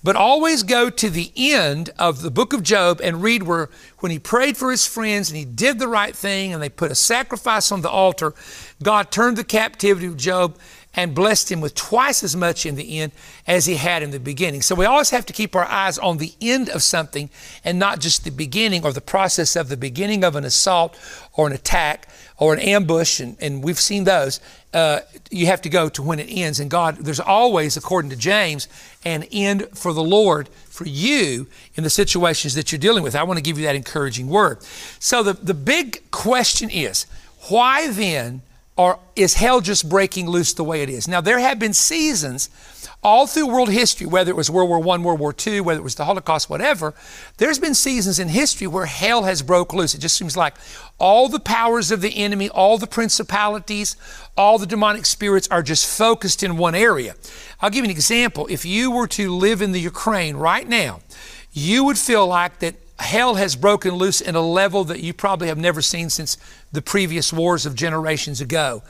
but 0.05 0.15
always 0.15 0.61
go 0.61 0.91
to 0.91 1.09
the 1.09 1.31
end 1.35 1.89
of 1.97 2.21
the 2.21 2.29
book 2.29 2.53
of 2.53 2.61
Job 2.61 3.01
and 3.03 3.23
read 3.23 3.41
where 3.41 3.71
when 3.97 4.11
he 4.11 4.19
prayed 4.19 4.55
for 4.55 4.69
his 4.69 4.85
friends 4.85 5.31
and 5.31 5.37
he 5.37 5.45
did 5.45 5.79
the 5.79 5.87
right 5.87 6.15
thing 6.15 6.53
and 6.53 6.61
they 6.61 6.69
put 6.69 6.91
a 6.91 6.95
sacrifice 6.95 7.71
on 7.71 7.81
the 7.81 7.89
altar, 7.89 8.35
God 8.83 9.09
turned 9.09 9.35
the 9.35 9.43
captivity 9.43 10.05
of 10.05 10.15
Job 10.15 10.59
and 10.95 11.13
blessed 11.13 11.51
him 11.51 11.61
with 11.61 11.75
twice 11.75 12.23
as 12.23 12.35
much 12.35 12.65
in 12.65 12.75
the 12.75 12.99
end 12.99 13.11
as 13.47 13.65
he 13.65 13.75
had 13.75 14.01
in 14.01 14.11
the 14.11 14.19
beginning. 14.19 14.61
So 14.61 14.75
we 14.75 14.85
always 14.85 15.09
have 15.09 15.25
to 15.25 15.33
keep 15.33 15.55
our 15.55 15.65
eyes 15.65 15.97
on 15.97 16.17
the 16.17 16.33
end 16.41 16.69
of 16.69 16.81
something 16.81 17.29
and 17.63 17.77
not 17.77 17.99
just 17.99 18.23
the 18.23 18.31
beginning 18.31 18.83
or 18.85 18.93
the 18.93 19.01
process 19.01 19.55
of 19.55 19.69
the 19.69 19.77
beginning 19.77 20.23
of 20.23 20.35
an 20.35 20.45
assault 20.45 20.97
or 21.33 21.47
an 21.47 21.53
attack 21.53 22.07
or 22.37 22.53
an 22.53 22.59
ambush, 22.59 23.19
and, 23.19 23.37
and 23.39 23.63
we've 23.63 23.79
seen 23.79 24.03
those. 24.03 24.41
Uh, 24.73 24.99
you 25.31 25.45
have 25.45 25.61
to 25.61 25.69
go 25.69 25.87
to 25.87 26.01
when 26.01 26.19
it 26.19 26.27
ends. 26.29 26.59
And 26.59 26.69
God, 26.69 26.97
there's 26.97 27.19
always, 27.19 27.77
according 27.77 28.09
to 28.09 28.17
James, 28.17 28.67
an 29.05 29.23
end 29.31 29.69
for 29.73 29.93
the 29.93 30.03
Lord 30.03 30.49
for 30.49 30.85
you 30.85 31.47
in 31.75 31.85
the 31.85 31.89
situations 31.89 32.53
that 32.55 32.71
you're 32.71 32.79
dealing 32.79 33.03
with. 33.03 33.15
I 33.15 33.23
want 33.23 33.37
to 33.37 33.43
give 33.43 33.57
you 33.57 33.65
that 33.65 33.75
encouraging 33.75 34.27
word. 34.27 34.61
So 34.99 35.23
the, 35.23 35.33
the 35.33 35.53
big 35.53 36.11
question 36.11 36.69
is 36.69 37.05
why 37.47 37.89
then 37.89 38.41
are, 38.77 38.99
is 39.15 39.35
hell 39.35 39.61
just 39.61 39.87
breaking 39.87 40.27
loose 40.27 40.53
the 40.53 40.63
way 40.63 40.81
it 40.81 40.89
is? 40.89 41.07
Now, 41.07 41.21
there 41.21 41.39
have 41.39 41.59
been 41.59 41.73
seasons 41.73 42.49
all 43.05 43.27
through 43.27 43.45
world 43.45 43.69
history, 43.69 44.07
whether 44.07 44.31
it 44.31 44.35
was 44.35 44.49
World 44.49 44.67
War 44.67 44.79
I, 44.79 44.97
World 44.97 45.19
War 45.19 45.33
II, 45.45 45.61
whether 45.61 45.79
it 45.79 45.83
was 45.83 45.93
the 45.93 46.05
Holocaust, 46.05 46.49
whatever, 46.49 46.95
there's 47.37 47.59
been 47.59 47.75
seasons 47.75 48.17
in 48.17 48.29
history 48.29 48.65
where 48.65 48.87
hell 48.87 49.23
has 49.23 49.43
broke 49.43 49.73
loose. 49.73 49.93
It 49.93 49.99
just 49.99 50.17
seems 50.17 50.35
like 50.35 50.55
all 50.97 51.29
the 51.29 51.39
powers 51.39 51.91
of 51.91 52.01
the 52.01 52.17
enemy, 52.17 52.49
all 52.49 52.79
the 52.79 52.87
principalities, 52.87 53.95
all 54.35 54.57
the 54.57 54.65
demonic 54.65 55.05
spirits 55.05 55.47
are 55.49 55.61
just 55.61 55.85
focused 55.85 56.41
in 56.41 56.57
one 56.57 56.73
area. 56.73 57.13
I'll 57.61 57.69
give 57.69 57.85
you 57.85 57.91
an 57.91 57.95
example. 57.95 58.47
If 58.49 58.65
you 58.65 58.89
were 58.89 59.07
to 59.09 59.35
live 59.35 59.61
in 59.61 59.71
the 59.71 59.79
Ukraine 59.79 60.35
right 60.35 60.67
now, 60.67 61.01
you 61.51 61.83
would 61.83 61.99
feel 61.99 62.25
like 62.25 62.57
that 62.59 62.73
hell 62.97 63.35
has 63.35 63.55
broken 63.55 63.93
loose 63.93 64.21
in 64.21 64.35
a 64.35 64.41
level 64.41 64.83
that 64.85 65.01
you 65.01 65.13
probably 65.13 65.47
have 65.47 65.57
never 65.57 65.81
seen 65.81 66.09
since 66.09 66.37
the 66.75 66.81
previous 66.81 67.33
wars 67.33 67.65
of 67.65 67.73
generations 67.73 68.41
ago. 68.41 68.83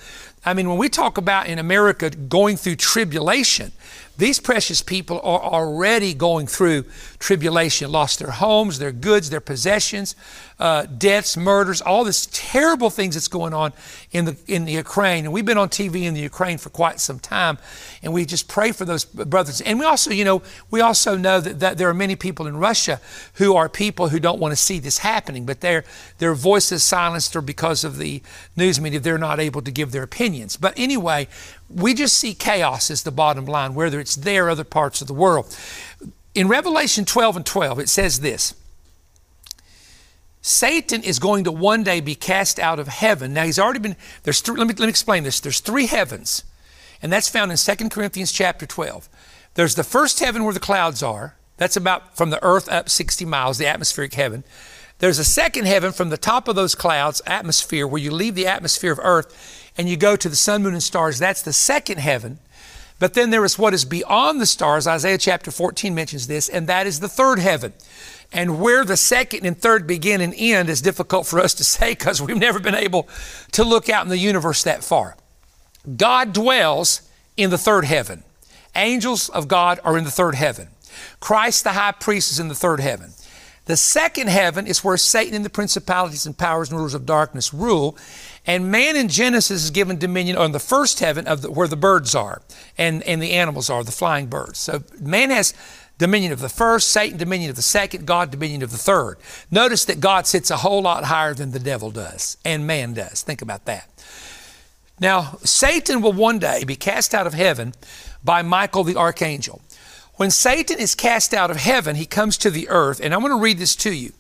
I 0.43 0.53
mean, 0.53 0.69
when 0.69 0.77
we 0.77 0.89
talk 0.89 1.17
about 1.17 1.47
in 1.47 1.57
America 1.57 2.09
going 2.09 2.57
through 2.57 2.75
tribulation, 2.75 3.71
these 4.17 4.39
precious 4.39 4.81
people 4.81 5.17
are 5.17 5.41
already 5.41 6.13
going 6.13 6.47
through 6.47 6.85
tribulation, 7.19 7.91
lost 7.91 8.19
their 8.19 8.31
homes, 8.31 8.77
their 8.77 8.91
goods, 8.91 9.29
their 9.29 9.41
possessions, 9.41 10.15
uh, 10.59 10.85
deaths, 10.85 11.35
murders, 11.35 11.81
all 11.81 12.03
this 12.03 12.27
terrible 12.31 12.89
things 12.89 13.15
that's 13.15 13.27
going 13.27 13.53
on 13.53 13.73
in 14.11 14.25
the 14.25 14.37
in 14.47 14.65
the 14.65 14.71
Ukraine. 14.71 15.25
And 15.25 15.33
we've 15.33 15.45
been 15.45 15.57
on 15.57 15.69
TV 15.69 16.03
in 16.03 16.13
the 16.13 16.21
Ukraine 16.21 16.57
for 16.57 16.69
quite 16.69 16.99
some 16.99 17.19
time, 17.19 17.57
and 18.01 18.13
we 18.13 18.25
just 18.25 18.47
pray 18.47 18.71
for 18.71 18.85
those 18.85 19.03
brothers. 19.03 19.59
And 19.61 19.79
we 19.79 19.85
also, 19.85 20.11
you 20.11 20.23
know, 20.23 20.41
we 20.71 20.79
also 20.79 21.17
know 21.17 21.41
that, 21.41 21.59
that 21.59 21.77
there 21.77 21.89
are 21.89 21.93
many 21.93 22.15
people 22.15 22.47
in 22.47 22.55
Russia 22.57 23.01
who 23.33 23.55
are 23.55 23.67
people 23.67 24.09
who 24.09 24.19
don't 24.19 24.39
want 24.39 24.53
to 24.53 24.55
see 24.55 24.79
this 24.79 24.99
happening, 24.99 25.45
but 25.45 25.59
their 25.61 25.83
their 26.19 26.33
voices 26.33 26.83
silenced 26.83 27.35
or 27.35 27.41
because 27.41 27.83
of 27.83 27.97
the 27.97 28.21
news 28.55 28.79
media, 28.79 28.99
they're 28.99 29.17
not 29.17 29.39
able 29.39 29.61
to 29.61 29.71
give 29.71 29.91
their 29.91 30.03
opinions. 30.03 30.55
But 30.55 30.73
anyway, 30.77 31.27
we 31.69 31.93
just 31.93 32.17
see 32.17 32.33
chaos 32.33 32.89
as 32.89 33.03
the 33.03 33.11
bottom 33.11 33.45
line, 33.45 33.75
whether 33.75 33.99
it's 33.99 34.15
there 34.15 34.47
or 34.47 34.51
other 34.51 34.63
parts 34.63 35.01
of 35.01 35.07
the 35.07 35.13
world. 35.13 35.57
In 36.33 36.47
Revelation 36.47 37.05
12 37.05 37.37
and 37.37 37.45
12, 37.45 37.79
it 37.79 37.89
says 37.89 38.19
this 38.19 38.55
Satan 40.45 41.01
is 41.01 41.17
going 41.17 41.45
to 41.45 41.51
one 41.51 41.81
day 41.81 42.01
be 42.01 42.13
cast 42.13 42.59
out 42.59 42.77
of 42.77 42.87
heaven. 42.87 43.33
Now, 43.33 43.45
he's 43.45 43.57
already 43.57 43.79
been, 43.79 43.95
there's 44.21 44.41
three, 44.41 44.55
let 44.57 44.67
me, 44.67 44.75
let 44.75 44.81
me 44.81 44.89
explain 44.89 45.23
this. 45.23 45.39
There's 45.39 45.59
three 45.59 45.87
heavens, 45.87 46.43
and 47.01 47.11
that's 47.11 47.27
found 47.27 47.49
in 47.49 47.57
2 47.57 47.89
Corinthians 47.89 48.31
chapter 48.31 48.67
12. 48.67 49.09
There's 49.55 49.73
the 49.73 49.83
first 49.83 50.19
heaven 50.19 50.43
where 50.43 50.53
the 50.53 50.59
clouds 50.59 51.01
are. 51.01 51.35
That's 51.57 51.75
about 51.75 52.15
from 52.15 52.29
the 52.29 52.43
earth 52.43 52.69
up 52.69 52.89
60 52.89 53.25
miles, 53.25 53.57
the 53.57 53.65
atmospheric 53.65 54.13
heaven. 54.13 54.43
There's 54.99 55.17
a 55.17 55.25
second 55.25 55.65
heaven 55.65 55.91
from 55.91 56.09
the 56.09 56.15
top 56.15 56.47
of 56.47 56.55
those 56.55 56.75
clouds, 56.75 57.23
atmosphere, 57.25 57.87
where 57.87 57.99
you 57.99 58.11
leave 58.11 58.35
the 58.35 58.45
atmosphere 58.45 58.91
of 58.91 58.99
earth 59.01 59.73
and 59.79 59.89
you 59.89 59.97
go 59.97 60.15
to 60.15 60.29
the 60.29 60.35
sun, 60.35 60.61
moon, 60.61 60.73
and 60.73 60.83
stars. 60.83 61.17
That's 61.17 61.41
the 61.41 61.53
second 61.53 61.97
heaven. 61.97 62.37
But 62.99 63.15
then 63.15 63.31
there 63.31 63.43
is 63.43 63.57
what 63.57 63.73
is 63.73 63.83
beyond 63.83 64.39
the 64.39 64.45
stars. 64.45 64.85
Isaiah 64.85 65.17
chapter 65.17 65.49
14 65.49 65.95
mentions 65.95 66.27
this, 66.27 66.47
and 66.47 66.67
that 66.67 66.85
is 66.85 66.99
the 66.99 67.09
third 67.09 67.39
heaven. 67.39 67.73
And 68.31 68.59
where 68.59 68.83
the 68.83 68.97
second 68.97 69.45
and 69.45 69.57
third 69.57 69.87
begin 69.87 70.21
and 70.21 70.33
end 70.37 70.69
is 70.69 70.81
difficult 70.81 71.25
for 71.27 71.39
us 71.39 71.53
to 71.55 71.63
say 71.63 71.91
because 71.91 72.21
we've 72.21 72.37
never 72.37 72.59
been 72.59 72.75
able 72.75 73.07
to 73.53 73.63
look 73.63 73.89
out 73.89 74.03
in 74.03 74.09
the 74.09 74.17
universe 74.17 74.63
that 74.63 74.83
far. 74.83 75.15
God 75.95 76.33
dwells 76.33 77.09
in 77.37 77.49
the 77.49 77.57
third 77.57 77.85
heaven. 77.85 78.23
Angels 78.75 79.29
of 79.29 79.47
God 79.47 79.79
are 79.83 79.97
in 79.97 80.03
the 80.03 80.11
third 80.11 80.35
heaven. 80.35 80.69
Christ 81.19 81.63
the 81.63 81.71
high 81.71 81.91
priest 81.91 82.31
is 82.31 82.39
in 82.39 82.47
the 82.47 82.55
third 82.55 82.79
heaven. 82.79 83.11
The 83.65 83.77
second 83.77 84.29
heaven 84.29 84.67
is 84.67 84.83
where 84.83 84.97
Satan 84.97 85.33
and 85.33 85.43
the 85.43 85.49
principalities 85.49 86.25
and 86.25 86.37
powers 86.37 86.69
and 86.69 86.77
rulers 86.77 86.93
of 86.93 87.05
darkness 87.05 87.53
rule. 87.53 87.97
And 88.45 88.71
man 88.71 88.95
in 88.95 89.07
Genesis 89.07 89.63
is 89.63 89.71
given 89.71 89.97
dominion 89.97 90.37
on 90.37 90.51
the 90.51 90.59
first 90.59 90.99
heaven 90.99 91.25
of 91.25 91.41
the, 91.41 91.51
where 91.51 91.67
the 91.67 91.75
birds 91.75 92.13
are 92.13 92.43
and, 92.77 93.01
and 93.03 93.21
the 93.21 93.31
animals 93.31 93.71
are, 93.71 93.83
the 93.83 93.91
flying 93.91 94.27
birds. 94.27 94.59
So 94.59 94.83
man 94.99 95.31
has 95.31 95.55
dominion 95.97 96.31
of 96.31 96.39
the 96.39 96.49
first, 96.49 96.89
Satan 96.89 97.17
dominion 97.17 97.49
of 97.49 97.55
the 97.55 97.61
second, 97.61 98.05
God 98.05 98.31
dominion 98.31 98.61
of 98.61 98.71
the 98.71 98.77
third. 98.77 99.17
Notice 99.49 99.85
that 99.85 99.99
God 99.99 100.27
sits 100.27 100.51
a 100.51 100.57
whole 100.57 100.81
lot 100.81 101.05
higher 101.05 101.33
than 101.33 101.51
the 101.51 101.59
devil 101.59 101.91
does 101.91 102.37
and 102.43 102.67
man 102.67 102.93
does. 102.93 103.21
Think 103.21 103.41
about 103.41 103.65
that. 103.65 103.89
Now, 104.99 105.37
Satan 105.43 106.01
will 106.01 106.13
one 106.13 106.39
day 106.39 106.63
be 106.63 106.75
cast 106.75 107.13
out 107.13 107.27
of 107.27 107.33
heaven 107.33 107.73
by 108.23 108.41
Michael 108.41 108.83
the 108.83 108.95
archangel. 108.95 109.61
When 110.15 110.31
Satan 110.31 110.79
is 110.79 110.95
cast 110.95 111.33
out 111.33 111.51
of 111.51 111.57
heaven, 111.57 111.97
he 111.97 112.05
comes 112.05 112.37
to 112.37 112.49
the 112.49 112.69
earth, 112.69 113.01
and 113.03 113.13
I'm 113.13 113.19
going 113.19 113.33
to 113.33 113.39
read 113.39 113.57
this 113.57 113.75
to 113.77 113.91
you. 113.91 114.13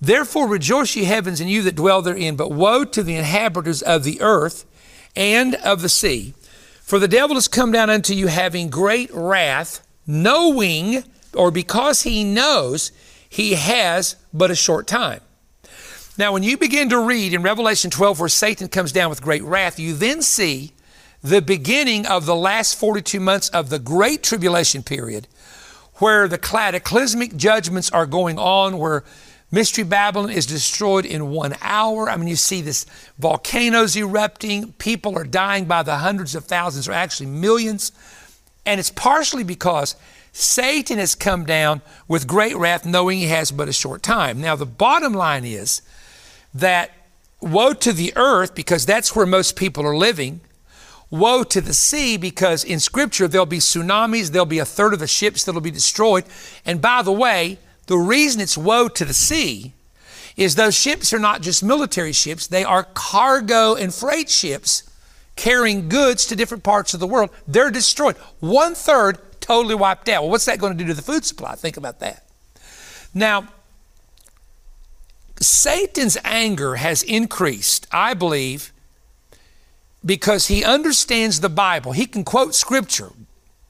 Therefore 0.00 0.46
rejoice, 0.46 0.94
ye 0.96 1.04
heavens, 1.04 1.40
and 1.40 1.48
you 1.48 1.62
that 1.62 1.76
dwell 1.76 2.02
therein, 2.02 2.36
but 2.36 2.52
woe 2.52 2.84
to 2.84 3.02
the 3.02 3.16
inhabitants 3.16 3.80
of 3.80 4.04
the 4.04 4.20
earth 4.20 4.66
and 5.16 5.54
of 5.56 5.80
the 5.80 5.88
sea. 5.88 6.34
For 6.82 6.98
the 6.98 7.08
devil 7.08 7.36
has 7.36 7.48
come 7.48 7.72
down 7.72 7.88
unto 7.88 8.12
you 8.12 8.26
having 8.26 8.68
great 8.68 9.10
wrath, 9.14 9.83
knowing, 10.06 11.04
or 11.34 11.50
because 11.50 12.02
he 12.02 12.24
knows, 12.24 12.92
he 13.28 13.54
has 13.54 14.16
but 14.32 14.50
a 14.50 14.54
short 14.54 14.86
time. 14.86 15.20
Now, 16.16 16.32
when 16.32 16.44
you 16.44 16.56
begin 16.56 16.88
to 16.90 16.98
read 17.00 17.34
in 17.34 17.42
Revelation 17.42 17.90
12 17.90 18.20
where 18.20 18.28
Satan 18.28 18.68
comes 18.68 18.92
down 18.92 19.10
with 19.10 19.20
great 19.20 19.42
wrath, 19.42 19.80
you 19.80 19.94
then 19.94 20.22
see 20.22 20.72
the 21.24 21.42
beginning 21.42 22.06
of 22.06 22.26
the 22.26 22.36
last 22.36 22.78
42 22.78 23.18
months 23.18 23.48
of 23.48 23.70
the 23.70 23.80
Great 23.80 24.22
Tribulation 24.22 24.82
period, 24.82 25.26
where 25.94 26.28
the 26.28 26.38
cataclysmic 26.38 27.34
judgments 27.34 27.90
are 27.90 28.06
going 28.06 28.38
on, 28.38 28.78
where 28.78 29.02
Mystery 29.50 29.84
Babylon 29.84 30.30
is 30.30 30.46
destroyed 30.46 31.06
in 31.06 31.30
one 31.30 31.54
hour. 31.62 32.10
I 32.10 32.16
mean, 32.16 32.28
you 32.28 32.36
see 32.36 32.60
this 32.60 32.86
volcanoes 33.18 33.96
erupting, 33.96 34.72
people 34.74 35.18
are 35.18 35.24
dying 35.24 35.64
by 35.64 35.82
the 35.82 35.96
hundreds 35.96 36.34
of 36.34 36.44
thousands, 36.44 36.88
or 36.88 36.92
actually 36.92 37.26
millions. 37.26 37.90
And 38.66 38.80
it's 38.80 38.90
partially 38.90 39.44
because 39.44 39.96
Satan 40.32 40.98
has 40.98 41.14
come 41.14 41.44
down 41.44 41.80
with 42.08 42.26
great 42.26 42.56
wrath, 42.56 42.84
knowing 42.84 43.18
he 43.18 43.26
has 43.26 43.50
but 43.50 43.68
a 43.68 43.72
short 43.72 44.02
time. 44.02 44.40
Now, 44.40 44.56
the 44.56 44.66
bottom 44.66 45.14
line 45.14 45.44
is 45.44 45.82
that 46.52 46.90
woe 47.40 47.72
to 47.74 47.92
the 47.92 48.12
earth, 48.16 48.54
because 48.54 48.86
that's 48.86 49.14
where 49.14 49.26
most 49.26 49.54
people 49.54 49.86
are 49.86 49.96
living. 49.96 50.40
Woe 51.10 51.44
to 51.44 51.60
the 51.60 51.74
sea, 51.74 52.16
because 52.16 52.64
in 52.64 52.80
Scripture 52.80 53.28
there'll 53.28 53.46
be 53.46 53.58
tsunamis, 53.58 54.30
there'll 54.30 54.46
be 54.46 54.58
a 54.58 54.64
third 54.64 54.92
of 54.92 54.98
the 54.98 55.06
ships 55.06 55.44
that'll 55.44 55.60
be 55.60 55.70
destroyed. 55.70 56.24
And 56.64 56.80
by 56.80 57.02
the 57.02 57.12
way, 57.12 57.58
the 57.86 57.98
reason 57.98 58.40
it's 58.40 58.58
woe 58.58 58.88
to 58.88 59.04
the 59.04 59.14
sea 59.14 59.72
is 60.36 60.54
those 60.54 60.74
ships 60.74 61.12
are 61.12 61.18
not 61.18 61.42
just 61.42 61.62
military 61.62 62.12
ships, 62.12 62.46
they 62.46 62.64
are 62.64 62.88
cargo 62.94 63.74
and 63.74 63.94
freight 63.94 64.28
ships 64.28 64.82
carrying 65.36 65.88
goods 65.88 66.26
to 66.26 66.36
different 66.36 66.62
parts 66.62 66.94
of 66.94 67.00
the 67.00 67.06
world. 67.06 67.30
They're 67.46 67.70
destroyed. 67.70 68.16
One 68.40 68.74
third 68.74 69.18
totally 69.40 69.74
wiped 69.74 70.08
out. 70.08 70.22
Well, 70.22 70.30
what's 70.30 70.44
that 70.46 70.58
going 70.58 70.76
to 70.76 70.82
do 70.82 70.88
to 70.88 70.94
the 70.94 71.02
food 71.02 71.24
supply? 71.24 71.54
Think 71.54 71.76
about 71.76 72.00
that. 72.00 72.26
Now, 73.12 73.48
Satan's 75.40 76.16
anger 76.24 76.76
has 76.76 77.02
increased, 77.02 77.86
I 77.92 78.14
believe, 78.14 78.72
because 80.04 80.46
he 80.46 80.64
understands 80.64 81.40
the 81.40 81.48
Bible. 81.48 81.92
He 81.92 82.06
can 82.06 82.24
quote 82.24 82.54
scripture. 82.54 83.10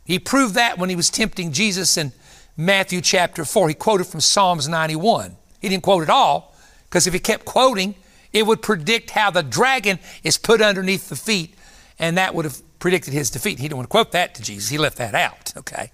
He 0.04 0.18
proved 0.18 0.54
that 0.54 0.78
when 0.78 0.90
he 0.90 0.96
was 0.96 1.10
tempting 1.10 1.52
Jesus 1.52 1.96
in 1.96 2.12
Matthew 2.56 3.00
chapter 3.00 3.44
4. 3.44 3.68
He 3.68 3.74
quoted 3.74 4.06
from 4.06 4.20
Psalms 4.20 4.68
91. 4.68 5.36
He 5.60 5.68
didn't 5.68 5.82
quote 5.82 6.02
it 6.02 6.10
all, 6.10 6.54
because 6.84 7.06
if 7.06 7.12
he 7.12 7.18
kept 7.18 7.44
quoting, 7.44 7.94
it 8.34 8.46
would 8.46 8.60
predict 8.60 9.10
how 9.10 9.30
the 9.30 9.42
dragon 9.42 9.98
is 10.22 10.36
put 10.36 10.60
underneath 10.60 11.08
the 11.08 11.16
feet, 11.16 11.54
and 11.98 12.18
that 12.18 12.34
would 12.34 12.44
have 12.44 12.60
predicted 12.80 13.14
his 13.14 13.30
defeat. 13.30 13.58
He 13.58 13.68
didn't 13.68 13.78
want 13.78 13.88
to 13.88 13.92
quote 13.92 14.12
that 14.12 14.34
to 14.34 14.42
Jesus. 14.42 14.68
He 14.68 14.76
left 14.76 14.98
that 14.98 15.14
out, 15.14 15.54
okay? 15.56 15.90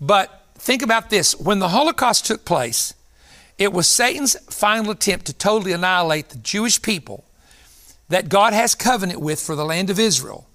But 0.00 0.46
think 0.54 0.80
about 0.80 1.10
this. 1.10 1.38
When 1.38 1.58
the 1.58 1.68
Holocaust 1.68 2.24
took 2.24 2.44
place, 2.44 2.94
it 3.58 3.72
was 3.72 3.86
Satan's 3.86 4.36
final 4.48 4.92
attempt 4.92 5.26
to 5.26 5.32
totally 5.32 5.72
annihilate 5.72 6.30
the 6.30 6.38
Jewish 6.38 6.80
people 6.80 7.24
that 8.08 8.28
God 8.28 8.52
has 8.52 8.74
covenant 8.74 9.20
with 9.20 9.40
for 9.40 9.56
the 9.56 9.64
land 9.64 9.90
of 9.90 9.98
Israel 9.98 10.46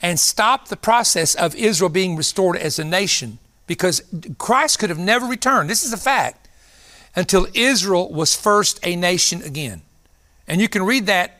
and 0.00 0.18
stop 0.18 0.68
the 0.68 0.76
process 0.76 1.34
of 1.34 1.54
Israel 1.56 1.90
being 1.90 2.16
restored 2.16 2.56
as 2.56 2.78
a 2.78 2.84
nation 2.84 3.38
because 3.66 4.02
Christ 4.38 4.78
could 4.78 4.90
have 4.90 4.98
never 4.98 5.26
returned. 5.26 5.68
This 5.68 5.82
is 5.82 5.92
a 5.92 5.96
fact 5.96 6.48
until 7.16 7.46
Israel 7.54 8.12
was 8.12 8.36
first 8.36 8.78
a 8.82 8.96
nation 8.96 9.42
again. 9.42 9.82
And 10.50 10.60
you 10.60 10.68
can 10.68 10.82
read 10.82 11.06
that 11.06 11.38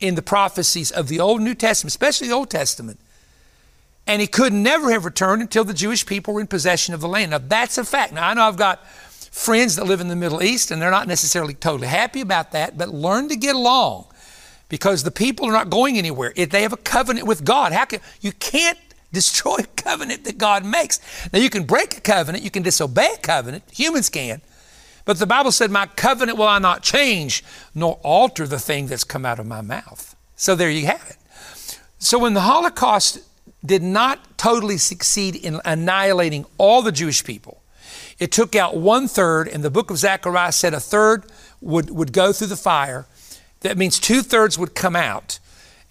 in 0.00 0.16
the 0.16 0.22
prophecies 0.22 0.90
of 0.90 1.08
the 1.08 1.18
Old 1.18 1.40
New 1.40 1.54
Testament, 1.54 1.92
especially 1.92 2.28
the 2.28 2.34
Old 2.34 2.50
Testament. 2.50 3.00
And 4.06 4.20
he 4.20 4.26
could 4.26 4.52
never 4.52 4.90
have 4.90 5.06
returned 5.06 5.40
until 5.40 5.64
the 5.64 5.72
Jewish 5.72 6.04
people 6.04 6.34
were 6.34 6.42
in 6.42 6.46
possession 6.46 6.92
of 6.92 7.00
the 7.00 7.08
land. 7.08 7.30
Now, 7.30 7.38
that's 7.38 7.78
a 7.78 7.84
fact. 7.84 8.12
Now, 8.12 8.28
I 8.28 8.34
know 8.34 8.42
I've 8.42 8.58
got 8.58 8.86
friends 8.86 9.76
that 9.76 9.86
live 9.86 10.02
in 10.02 10.08
the 10.08 10.16
Middle 10.16 10.42
East, 10.42 10.70
and 10.70 10.82
they're 10.82 10.90
not 10.90 11.08
necessarily 11.08 11.54
totally 11.54 11.88
happy 11.88 12.20
about 12.20 12.52
that, 12.52 12.76
but 12.76 12.90
learn 12.90 13.30
to 13.30 13.36
get 13.36 13.56
along 13.56 14.08
because 14.68 15.04
the 15.04 15.10
people 15.10 15.46
are 15.46 15.52
not 15.52 15.70
going 15.70 15.96
anywhere. 15.96 16.34
If 16.36 16.50
they 16.50 16.60
have 16.60 16.74
a 16.74 16.78
covenant 16.78 17.26
with 17.26 17.42
God, 17.42 17.72
how 17.72 17.86
can 17.86 18.00
you 18.20 18.32
can't 18.32 18.78
destroy 19.12 19.56
a 19.56 19.66
covenant 19.82 20.24
that 20.24 20.36
God 20.36 20.66
makes. 20.66 21.00
Now 21.32 21.38
you 21.38 21.48
can 21.48 21.64
break 21.64 21.96
a 21.96 22.00
covenant, 22.02 22.44
you 22.44 22.50
can 22.50 22.62
disobey 22.62 23.14
a 23.14 23.18
covenant, 23.18 23.64
humans 23.72 24.10
can. 24.10 24.42
But 25.04 25.18
the 25.18 25.26
Bible 25.26 25.52
said, 25.52 25.70
My 25.70 25.86
covenant 25.86 26.38
will 26.38 26.48
I 26.48 26.58
not 26.58 26.82
change, 26.82 27.44
nor 27.74 27.98
alter 28.02 28.46
the 28.46 28.58
thing 28.58 28.86
that's 28.86 29.04
come 29.04 29.24
out 29.24 29.38
of 29.38 29.46
my 29.46 29.60
mouth. 29.60 30.16
So 30.36 30.54
there 30.54 30.70
you 30.70 30.86
have 30.86 31.06
it. 31.08 31.78
So 31.98 32.18
when 32.18 32.34
the 32.34 32.42
Holocaust 32.42 33.20
did 33.64 33.82
not 33.82 34.38
totally 34.38 34.78
succeed 34.78 35.36
in 35.36 35.60
annihilating 35.64 36.46
all 36.56 36.82
the 36.82 36.92
Jewish 36.92 37.22
people, 37.24 37.62
it 38.18 38.32
took 38.32 38.54
out 38.54 38.76
one 38.76 39.08
third, 39.08 39.48
and 39.48 39.62
the 39.62 39.70
book 39.70 39.90
of 39.90 39.98
Zechariah 39.98 40.52
said 40.52 40.74
a 40.74 40.80
third 40.80 41.24
would, 41.60 41.90
would 41.90 42.12
go 42.12 42.32
through 42.32 42.48
the 42.48 42.56
fire. 42.56 43.06
That 43.60 43.76
means 43.76 43.98
two 43.98 44.22
thirds 44.22 44.58
would 44.58 44.74
come 44.74 44.96
out. 44.96 45.38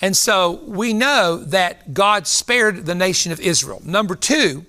And 0.01 0.15
so 0.15 0.63
we 0.65 0.93
know 0.93 1.37
that 1.37 1.93
God 1.93 2.25
spared 2.25 2.85
the 2.85 2.95
nation 2.95 3.31
of 3.31 3.39
Israel. 3.39 3.81
Number 3.83 4.15
two, 4.15 4.65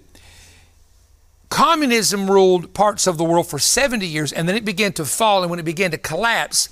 communism 1.51 2.31
ruled 2.31 2.73
parts 2.73 3.07
of 3.07 3.19
the 3.19 3.25
world 3.25 3.47
for 3.47 3.59
70 3.59 4.07
years, 4.07 4.33
and 4.33 4.49
then 4.49 4.57
it 4.57 4.65
began 4.65 4.93
to 4.95 5.05
fall. 5.05 5.43
And 5.43 5.51
when 5.51 5.59
it 5.59 5.65
began 5.65 5.91
to 5.91 5.99
collapse, 5.99 6.69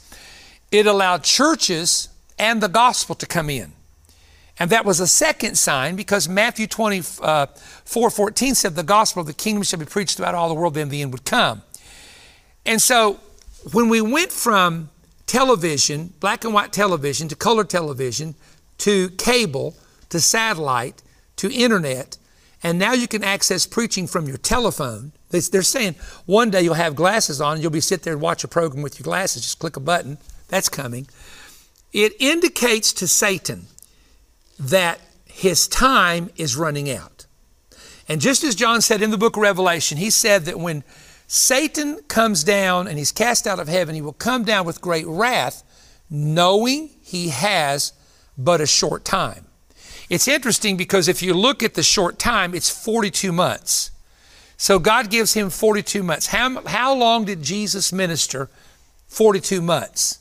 it 0.71 0.87
allowed 0.87 1.25
churches 1.25 2.09
and 2.39 2.63
the 2.63 2.69
gospel 2.69 3.15
to 3.17 3.27
come 3.27 3.51
in. 3.51 3.73
And 4.61 4.71
that 4.71 4.85
was 4.85 4.99
a 4.99 5.07
second 5.07 5.57
sign 5.57 5.95
because 5.95 6.29
Matthew 6.29 6.67
24 6.67 7.27
uh, 7.27 7.47
14 7.85 8.55
said, 8.55 8.75
The 8.75 8.83
gospel 8.83 9.21
of 9.21 9.27
the 9.27 9.35
kingdom 9.35 9.63
shall 9.63 9.79
be 9.79 9.85
preached 9.85 10.17
throughout 10.17 10.35
all 10.35 10.49
the 10.49 10.55
world, 10.55 10.75
then 10.75 10.89
the 10.89 11.03
end 11.03 11.13
would 11.13 11.25
come. 11.25 11.63
And 12.67 12.83
so 12.83 13.21
when 13.73 13.89
we 13.89 14.01
went 14.01 14.33
from 14.33 14.91
television, 15.27 16.13
black 16.21 16.45
and 16.45 16.53
white 16.53 16.73
television, 16.73 17.29
to 17.29 17.37
color 17.37 17.65
television, 17.65 18.35
to 18.79 19.11
cable, 19.11 19.77
to 20.09 20.21
satellite, 20.21 21.03
to 21.37 21.53
internet, 21.53 22.18
and 22.63 22.79
now 22.79 22.93
you 22.93 23.07
can 23.07 23.23
access 23.23 23.67
preaching 23.67 24.07
from 24.07 24.27
your 24.27 24.39
telephone. 24.39 25.13
They're 25.31 25.63
saying 25.63 25.95
one 26.27 26.51
day 26.51 26.63
you'll 26.63 26.75
have 26.75 26.97
glasses 26.97 27.41
on 27.41 27.55
and 27.55 27.63
you'll 27.63 27.71
be 27.71 27.81
sit 27.81 28.03
there 28.03 28.15
and 28.15 28.23
watch 28.23 28.43
a 28.45 28.49
program 28.49 28.83
with 28.83 28.99
your 28.99 29.05
glasses. 29.05 29.43
Just 29.43 29.59
click 29.59 29.77
a 29.77 29.81
button. 29.81 30.19
That's 30.49 30.69
coming. 30.69 31.07
It 31.93 32.15
indicates 32.19 32.93
to 32.95 33.09
Satan 33.09 33.67
that 34.59 35.01
his 35.27 35.69
time 35.69 36.31
is 36.37 36.57
running 36.57 36.91
out. 36.91 37.27
And 38.09 38.21
just 38.21 38.43
as 38.43 38.55
John 38.55 38.81
said 38.81 39.03
in 39.03 39.11
the 39.11 39.19
book 39.19 39.37
of 39.37 39.43
Revelation, 39.43 39.99
he 39.99 40.11
said 40.11 40.47
that 40.47 40.59
when 40.59 40.83
Satan 41.27 42.01
comes 42.09 42.43
down 42.43 42.89
and 42.89 42.99
he's 42.99 43.13
cast 43.13 43.47
out 43.47 43.61
of 43.61 43.69
heaven, 43.69 43.95
he 43.95 44.01
will 44.01 44.15
come 44.15 44.45
down 44.45 44.65
with 44.65 44.81
great 44.81 45.07
wrath, 45.07 45.63
knowing 46.09 46.91
he 47.03 47.29
has 47.29 47.93
but 48.37 48.61
a 48.63 48.67
short 48.67 49.05
time. 49.05 49.48
It's 50.09 50.27
interesting 50.27 50.77
because 50.77 51.09
if 51.09 51.23
you 51.23 51.35
look 51.35 51.63
at 51.63 51.75
the 51.75 51.83
short 51.83 52.19
time, 52.19 52.55
it's 52.55 52.71
42 52.71 53.33
months. 53.33 53.91
So 54.57 54.79
God 54.79 55.11
gives 55.11 55.35
him 55.35 55.51
42 55.51 56.03
months. 56.03 56.27
How, 56.27 56.63
how 56.67 56.95
long 56.95 57.25
did 57.25 57.43
Jesus 57.43 57.93
minister? 57.93 58.49
42 59.09 59.63
months. 59.63 60.19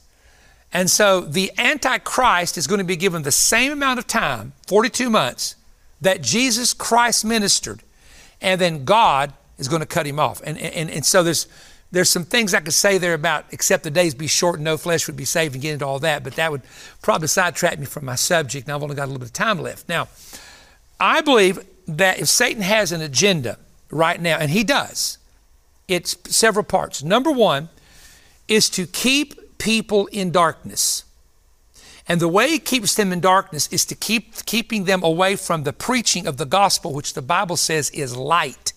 And 0.74 0.92
so 0.92 1.22
the 1.22 1.52
Antichrist 1.58 2.58
is 2.58 2.68
going 2.68 2.80
to 2.80 2.86
be 2.86 2.98
given 2.98 3.24
the 3.24 3.32
same 3.32 3.72
amount 3.72 4.00
of 4.00 4.08
time, 4.08 4.54
42 4.68 5.10
months, 5.10 5.56
that 6.02 6.22
Jesus 6.22 6.74
Christ 6.74 7.26
ministered. 7.26 7.82
And 8.42 8.60
then 8.62 8.86
God 8.86 9.34
is 9.58 9.68
going 9.68 9.80
to 9.80 9.88
cut 9.88 10.06
him 10.06 10.20
off. 10.20 10.42
And, 10.46 10.58
and, 10.58 10.90
and 10.90 11.06
so 11.06 11.24
there's, 11.24 11.48
there's 11.92 12.10
some 12.10 12.26
things 12.26 12.54
I 12.54 12.60
could 12.60 12.74
say 12.74 12.98
there 12.98 13.14
about 13.14 13.46
except 13.52 13.84
the 13.84 13.92
days 13.92 14.14
be 14.14 14.28
short 14.28 14.56
and 14.56 14.66
no 14.66 14.78
flesh 14.78 15.08
would 15.08 15.16
be 15.16 15.26
saved 15.26 15.56
and 15.56 15.62
get 15.62 15.74
into 15.74 15.86
all 15.86 16.00
that, 16.00 16.24
but 16.24 16.36
that 16.36 16.52
would 16.52 16.62
probably 17.02 17.28
sidetrack 17.28 17.80
me 17.80 17.86
from 17.86 18.06
my 18.06 18.16
subject. 18.16 18.68
And 18.68 18.76
I've 18.76 18.84
only 18.84 18.96
got 18.96 19.06
a 19.06 19.08
little 19.08 19.20
bit 19.20 19.30
of 19.30 19.34
time 19.34 19.60
left. 19.60 19.88
Now, 19.88 20.10
I 21.00 21.22
believe 21.22 21.60
that 21.88 22.20
if 22.20 22.28
Satan 22.28 22.62
has 22.62 22.92
an 22.92 23.02
agenda 23.02 23.58
right 23.90 24.20
now, 24.22 24.38
and 24.38 24.52
he 24.52 24.64
does, 24.64 25.18
it's 25.88 26.18
several 26.26 26.66
parts. 26.66 27.02
Number 27.04 27.32
one 27.32 27.70
is 28.48 28.70
to 28.72 28.86
keep 28.86 29.58
people 29.58 30.08
in 30.08 30.32
darkness. 30.32 31.06
And 32.10 32.20
the 32.20 32.28
way 32.28 32.50
he 32.50 32.60
keeps 32.60 32.96
them 32.96 33.12
in 33.12 33.20
darkness 33.20 33.68
is 33.72 33.86
to 33.86 33.96
keep 33.96 34.46
keeping 34.46 34.86
them 34.86 35.04
away 35.04 35.36
from 35.36 35.64
the 35.64 35.74
preaching 35.74 36.26
of 36.28 36.38
the 36.38 36.46
gospel, 36.46 36.94
which 36.94 37.14
the 37.14 37.22
Bible 37.22 37.58
says 37.58 37.90
is 37.92 38.16
light. 38.16 38.74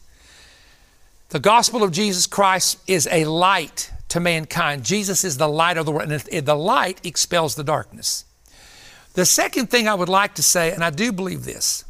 The 1.30 1.40
gospel 1.40 1.82
of 1.82 1.92
Jesus 1.92 2.26
Christ 2.26 2.78
is 2.86 3.08
a 3.10 3.24
light 3.24 3.92
to 4.08 4.20
mankind. 4.20 4.84
Jesus 4.84 5.24
is 5.24 5.36
the 5.36 5.48
light 5.48 5.76
of 5.76 5.86
the 5.86 5.92
world, 5.92 6.10
and 6.10 6.46
the 6.46 6.54
light 6.54 7.00
expels 7.04 7.54
the 7.54 7.64
darkness. 7.64 8.24
The 9.14 9.24
second 9.24 9.70
thing 9.70 9.88
I 9.88 9.94
would 9.94 10.08
like 10.08 10.34
to 10.34 10.42
say, 10.42 10.72
and 10.72 10.84
I 10.84 10.90
do 10.90 11.12
believe 11.12 11.44
this, 11.44 11.84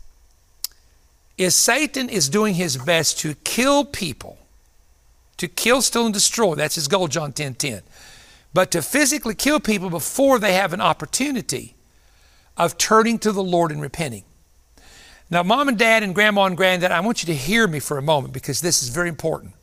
is 1.37 1.55
Satan 1.55 2.09
is 2.09 2.29
doing 2.29 2.55
his 2.55 2.77
best 2.77 3.19
to 3.21 3.35
kill 3.35 3.85
people, 3.85 4.39
to 5.39 5.49
kill, 5.49 5.81
steal, 5.81 6.05
and 6.05 6.15
destroy. 6.15 6.55
That's 6.55 6.75
his 6.75 6.89
goal, 6.89 7.09
John 7.09 7.33
10 7.33 7.55
10 7.55 7.83
but 8.53 8.71
to 8.73 8.83
physically 8.83 9.35
kill 9.35 9.61
people 9.61 9.91
before 9.91 10.39
they 10.39 10.55
have 10.55 10.73
an 10.73 10.81
opportunity 10.81 11.75
of 12.57 12.77
turning 12.77 13.19
to 13.21 13.33
the 13.33 13.43
Lord 13.43 13.71
and 13.71 13.81
repenting. 13.81 14.25
Now, 15.31 15.45
mom 15.45 15.69
and 15.69 15.79
dad 15.79 16.03
and 16.03 16.15
grandma 16.15 16.45
and 16.45 16.57
granddad, 16.57 16.91
I 16.91 17.01
want 17.01 17.23
you 17.23 17.27
to 17.29 17.35
hear 17.35 17.69
me 17.69 17.79
for 17.79 17.99
a 17.99 18.03
moment 18.03 18.35
because 18.35 18.61
this 18.61 18.83
is 18.83 18.89
very 18.89 19.09
important. 19.09 19.55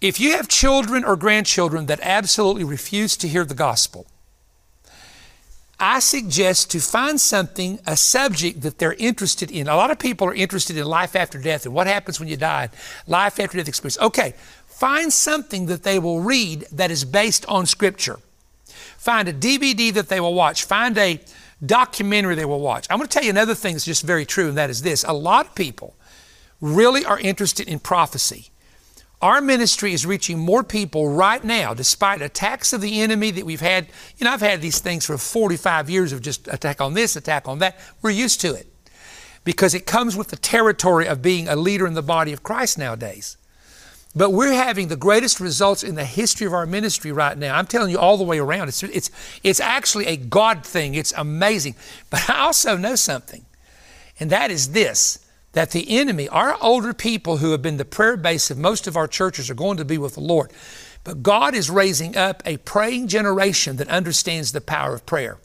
If 0.00 0.20
you 0.20 0.32
have 0.32 0.48
children 0.48 1.04
or 1.04 1.16
grandchildren 1.16 1.86
that 1.86 2.00
absolutely 2.02 2.64
refuse 2.64 3.16
to 3.18 3.28
hear 3.28 3.44
the 3.44 3.54
gospel, 3.54 4.06
I 5.78 5.98
suggest 5.98 6.70
to 6.70 6.80
find 6.80 7.20
something, 7.20 7.80
a 7.86 7.96
subject 7.96 8.60
that 8.60 8.78
they're 8.78 8.94
interested 8.94 9.50
in. 9.50 9.66
A 9.66 9.74
lot 9.74 9.90
of 9.90 9.98
people 9.98 10.28
are 10.28 10.34
interested 10.34 10.76
in 10.76 10.86
life 10.86 11.16
after 11.16 11.38
death 11.40 11.66
and 11.66 11.74
what 11.74 11.88
happens 11.88 12.20
when 12.20 12.28
you 12.28 12.36
die, 12.36 12.68
life 13.08 13.40
after 13.40 13.58
death 13.58 13.66
experience. 13.66 13.98
Okay, 13.98 14.34
find 14.66 15.12
something 15.12 15.66
that 15.66 15.82
they 15.82 15.98
will 15.98 16.20
read 16.20 16.66
that 16.70 16.92
is 16.92 17.04
based 17.04 17.44
on 17.46 17.66
Scripture. 17.66 18.20
Find 18.96 19.26
a 19.26 19.32
DVD 19.32 19.92
that 19.94 20.08
they 20.08 20.20
will 20.20 20.34
watch. 20.34 20.64
Find 20.64 20.96
a 20.98 21.20
documentary 21.64 22.34
they 22.34 22.44
will 22.44 22.60
watch. 22.60 22.86
I'm 22.90 22.98
going 22.98 23.08
to 23.08 23.12
tell 23.12 23.24
you 23.24 23.30
another 23.30 23.54
thing 23.54 23.74
that's 23.74 23.84
just 23.84 24.02
very 24.02 24.26
true, 24.26 24.48
and 24.48 24.58
that 24.58 24.70
is 24.70 24.82
this. 24.82 25.04
A 25.04 25.12
lot 25.12 25.46
of 25.46 25.54
people 25.54 25.94
really 26.60 27.04
are 27.04 27.18
interested 27.18 27.68
in 27.68 27.78
prophecy. 27.78 28.48
Our 29.20 29.40
ministry 29.40 29.92
is 29.92 30.04
reaching 30.04 30.38
more 30.38 30.64
people 30.64 31.08
right 31.08 31.42
now, 31.44 31.74
despite 31.74 32.20
attacks 32.20 32.72
of 32.72 32.80
the 32.80 33.00
enemy 33.00 33.30
that 33.30 33.46
we've 33.46 33.60
had. 33.60 33.86
You 34.16 34.24
know, 34.24 34.32
I've 34.32 34.40
had 34.40 34.60
these 34.60 34.80
things 34.80 35.06
for 35.06 35.16
45 35.16 35.88
years 35.88 36.12
of 36.12 36.22
just 36.22 36.48
attack 36.48 36.80
on 36.80 36.94
this, 36.94 37.14
attack 37.14 37.46
on 37.46 37.60
that. 37.60 37.78
We're 38.02 38.10
used 38.10 38.40
to 38.40 38.52
it 38.54 38.66
because 39.44 39.74
it 39.74 39.86
comes 39.86 40.16
with 40.16 40.28
the 40.28 40.36
territory 40.36 41.06
of 41.06 41.22
being 41.22 41.46
a 41.46 41.54
leader 41.54 41.86
in 41.86 41.94
the 41.94 42.02
body 42.02 42.32
of 42.32 42.42
Christ 42.42 42.78
nowadays. 42.78 43.36
But 44.14 44.30
we're 44.30 44.52
having 44.52 44.88
the 44.88 44.96
greatest 44.96 45.40
results 45.40 45.82
in 45.82 45.94
the 45.94 46.04
history 46.04 46.46
of 46.46 46.52
our 46.52 46.66
ministry 46.66 47.12
right 47.12 47.36
now. 47.36 47.56
I'm 47.56 47.66
telling 47.66 47.90
you 47.90 47.98
all 47.98 48.18
the 48.18 48.24
way 48.24 48.38
around. 48.38 48.68
It's, 48.68 48.82
it's, 48.82 49.10
it's 49.42 49.60
actually 49.60 50.06
a 50.06 50.16
God 50.16 50.66
thing. 50.66 50.94
It's 50.94 51.12
amazing. 51.16 51.76
But 52.10 52.28
I 52.28 52.40
also 52.40 52.76
know 52.76 52.94
something, 52.94 53.46
and 54.20 54.28
that 54.30 54.50
is 54.50 54.72
this 54.72 55.18
that 55.52 55.72
the 55.72 55.98
enemy, 55.98 56.28
our 56.30 56.56
older 56.62 56.94
people 56.94 57.36
who 57.36 57.50
have 57.50 57.60
been 57.60 57.76
the 57.76 57.84
prayer 57.84 58.16
base 58.16 58.50
of 58.50 58.56
most 58.56 58.86
of 58.86 58.96
our 58.96 59.06
churches, 59.06 59.50
are 59.50 59.54
going 59.54 59.76
to 59.76 59.84
be 59.84 59.98
with 59.98 60.14
the 60.14 60.20
Lord. 60.20 60.50
But 61.04 61.22
God 61.22 61.54
is 61.54 61.68
raising 61.68 62.16
up 62.16 62.42
a 62.46 62.56
praying 62.58 63.08
generation 63.08 63.76
that 63.76 63.88
understands 63.88 64.52
the 64.52 64.60
power 64.60 64.94
of 64.94 65.04
prayer. 65.04 65.38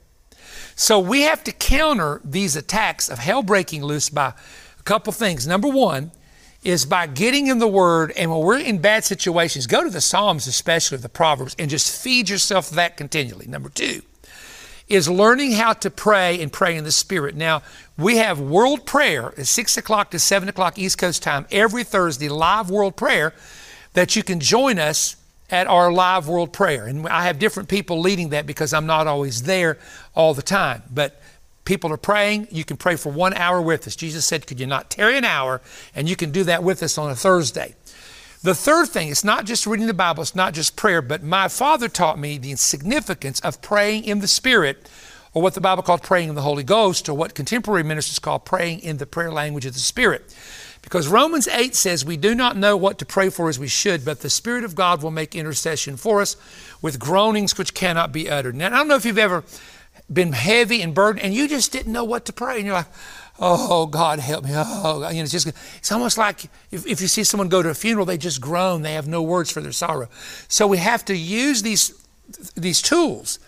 So 0.75 0.99
we 0.99 1.21
have 1.21 1.43
to 1.45 1.51
counter 1.51 2.21
these 2.23 2.55
attacks 2.55 3.09
of 3.09 3.19
hell 3.19 3.43
breaking 3.43 3.83
loose 3.83 4.09
by 4.09 4.33
a 4.79 4.83
couple 4.83 5.11
things. 5.11 5.45
Number 5.45 5.67
one, 5.67 6.11
is 6.63 6.85
by 6.85 7.07
getting 7.07 7.47
in 7.47 7.59
the 7.59 7.67
Word, 7.67 8.11
and 8.17 8.31
when 8.31 8.41
we're 8.41 8.59
in 8.59 8.79
bad 8.79 9.03
situations, 9.03 9.67
go 9.67 9.83
to 9.83 9.89
the 9.89 10.01
Psalms, 10.01 10.47
especially 10.47 10.97
the 10.97 11.09
Proverbs, 11.09 11.55
and 11.57 11.69
just 11.69 12.03
feed 12.03 12.29
yourself 12.29 12.69
that 12.71 12.97
continually. 12.97 13.47
Number 13.47 13.69
two 13.69 14.01
is 14.87 15.09
learning 15.09 15.51
how 15.51 15.73
to 15.73 15.89
pray 15.89 16.41
and 16.41 16.51
pray 16.51 16.75
in 16.77 16.83
the 16.83 16.91
Spirit. 16.91 17.35
Now, 17.35 17.61
we 17.97 18.17
have 18.17 18.39
world 18.39 18.85
prayer 18.85 19.33
at 19.37 19.47
6 19.47 19.77
o'clock 19.77 20.11
to 20.11 20.19
7 20.19 20.47
o'clock 20.47 20.79
East 20.79 20.97
Coast 20.97 21.21
time 21.21 21.45
every 21.51 21.83
Thursday, 21.83 22.29
live 22.29 22.69
world 22.69 22.95
prayer, 22.95 23.33
that 23.93 24.15
you 24.15 24.23
can 24.23 24.39
join 24.39 24.79
us 24.79 25.17
at 25.49 25.67
our 25.67 25.91
live 25.91 26.27
world 26.27 26.53
prayer. 26.53 26.85
And 26.85 27.07
I 27.07 27.23
have 27.25 27.39
different 27.39 27.69
people 27.69 27.99
leading 27.99 28.29
that 28.29 28.45
because 28.45 28.73
I'm 28.73 28.85
not 28.85 29.07
always 29.07 29.43
there 29.43 29.77
all 30.15 30.33
the 30.33 30.41
time. 30.41 30.83
But 30.93 31.19
people 31.67 31.91
are 31.91 31.97
praying, 31.97 32.47
you 32.49 32.63
can 32.63 32.77
pray 32.77 32.95
for 32.95 33.11
one 33.11 33.33
hour 33.33 33.61
with 33.61 33.85
us. 33.85 33.95
Jesus 33.95 34.25
said, 34.25 34.47
Could 34.47 34.59
you 34.59 34.65
not 34.65 34.89
tarry 34.89 35.17
an 35.17 35.25
hour? 35.25 35.61
And 35.93 36.09
you 36.09 36.15
can 36.15 36.31
do 36.31 36.43
that 36.45 36.63
with 36.63 36.81
us 36.81 36.97
on 36.97 37.11
a 37.11 37.15
Thursday. 37.15 37.75
The 38.41 38.55
third 38.55 38.87
thing, 38.87 39.09
it's 39.09 39.23
not 39.23 39.45
just 39.45 39.67
reading 39.67 39.87
the 39.87 39.93
Bible, 39.93 40.21
it's 40.21 40.33
not 40.33 40.53
just 40.53 40.77
prayer, 40.77 41.01
but 41.01 41.23
my 41.23 41.49
father 41.49 41.89
taught 41.89 42.17
me 42.17 42.37
the 42.37 42.55
significance 42.55 43.41
of 43.41 43.61
praying 43.61 44.05
in 44.05 44.19
the 44.19 44.27
Spirit, 44.27 44.89
or 45.33 45.41
what 45.41 45.55
the 45.55 45.61
Bible 45.61 45.83
called 45.83 46.03
praying 46.03 46.29
in 46.29 46.35
the 46.35 46.41
Holy 46.41 46.63
Ghost, 46.63 47.09
or 47.09 47.13
what 47.13 47.35
contemporary 47.35 47.83
ministers 47.83 48.19
call 48.19 48.39
praying 48.39 48.79
in 48.79 48.97
the 48.97 49.05
prayer 49.05 49.31
language 49.31 49.65
of 49.65 49.73
the 49.73 49.79
Spirit. 49.79 50.33
Because 50.81 51.09
Romans 51.09 51.49
8 51.49 51.75
says 51.75 52.05
we 52.05 52.15
do 52.15 52.33
not 52.33 52.55
know 52.55 52.77
what 52.77 52.97
to 52.99 53.05
pray 53.05 53.29
for 53.29 53.49
as 53.49 53.59
we 53.59 53.67
should, 53.67 54.05
but 54.05 54.21
the 54.21 54.29
Spirit 54.29 54.63
of 54.63 54.73
God 54.73 55.03
will 55.03 55.11
make 55.11 55.35
intercession 55.35 55.97
for 55.97 56.21
us 56.21 56.37
with 56.81 56.97
groanings 56.97 57.57
which 57.57 57.73
cannot 57.73 58.13
be 58.13 58.29
uttered. 58.29 58.55
Now, 58.55 58.67
I 58.67 58.69
don't 58.69 58.87
know 58.87 58.95
if 58.95 59.03
you've 59.03 59.17
ever 59.17 59.43
been 60.11 60.31
heavy 60.33 60.81
and 60.81 60.93
burdened, 60.93 61.25
and 61.25 61.33
you 61.33 61.47
just 61.47 61.71
didn't 61.71 61.91
know 61.91 62.03
what 62.03 62.25
to 62.25 62.33
pray. 62.33 62.57
And 62.57 62.65
you're 62.65 62.75
like, 62.75 62.87
oh, 63.39 63.85
God, 63.85 64.19
help 64.19 64.45
me. 64.45 64.51
Oh, 64.53 65.01
God. 65.01 65.09
You 65.13 65.17
know, 65.17 65.23
it's 65.23 65.31
just, 65.31 65.47
it's 65.47 65.91
almost 65.91 66.17
like 66.17 66.45
if, 66.71 66.85
if 66.87 67.01
you 67.01 67.07
see 67.07 67.23
someone 67.23 67.49
go 67.49 67.61
to 67.61 67.69
a 67.69 67.73
funeral, 67.73 68.05
they 68.05 68.17
just 68.17 68.41
groan. 68.41 68.81
They 68.81 68.93
have 68.93 69.07
no 69.07 69.21
words 69.21 69.51
for 69.51 69.61
their 69.61 69.71
sorrow. 69.71 70.09
So 70.47 70.67
we 70.67 70.77
have 70.77 71.03
to 71.05 71.15
use 71.15 71.61
these, 71.61 71.93
these 72.55 72.81
tools, 72.81 73.39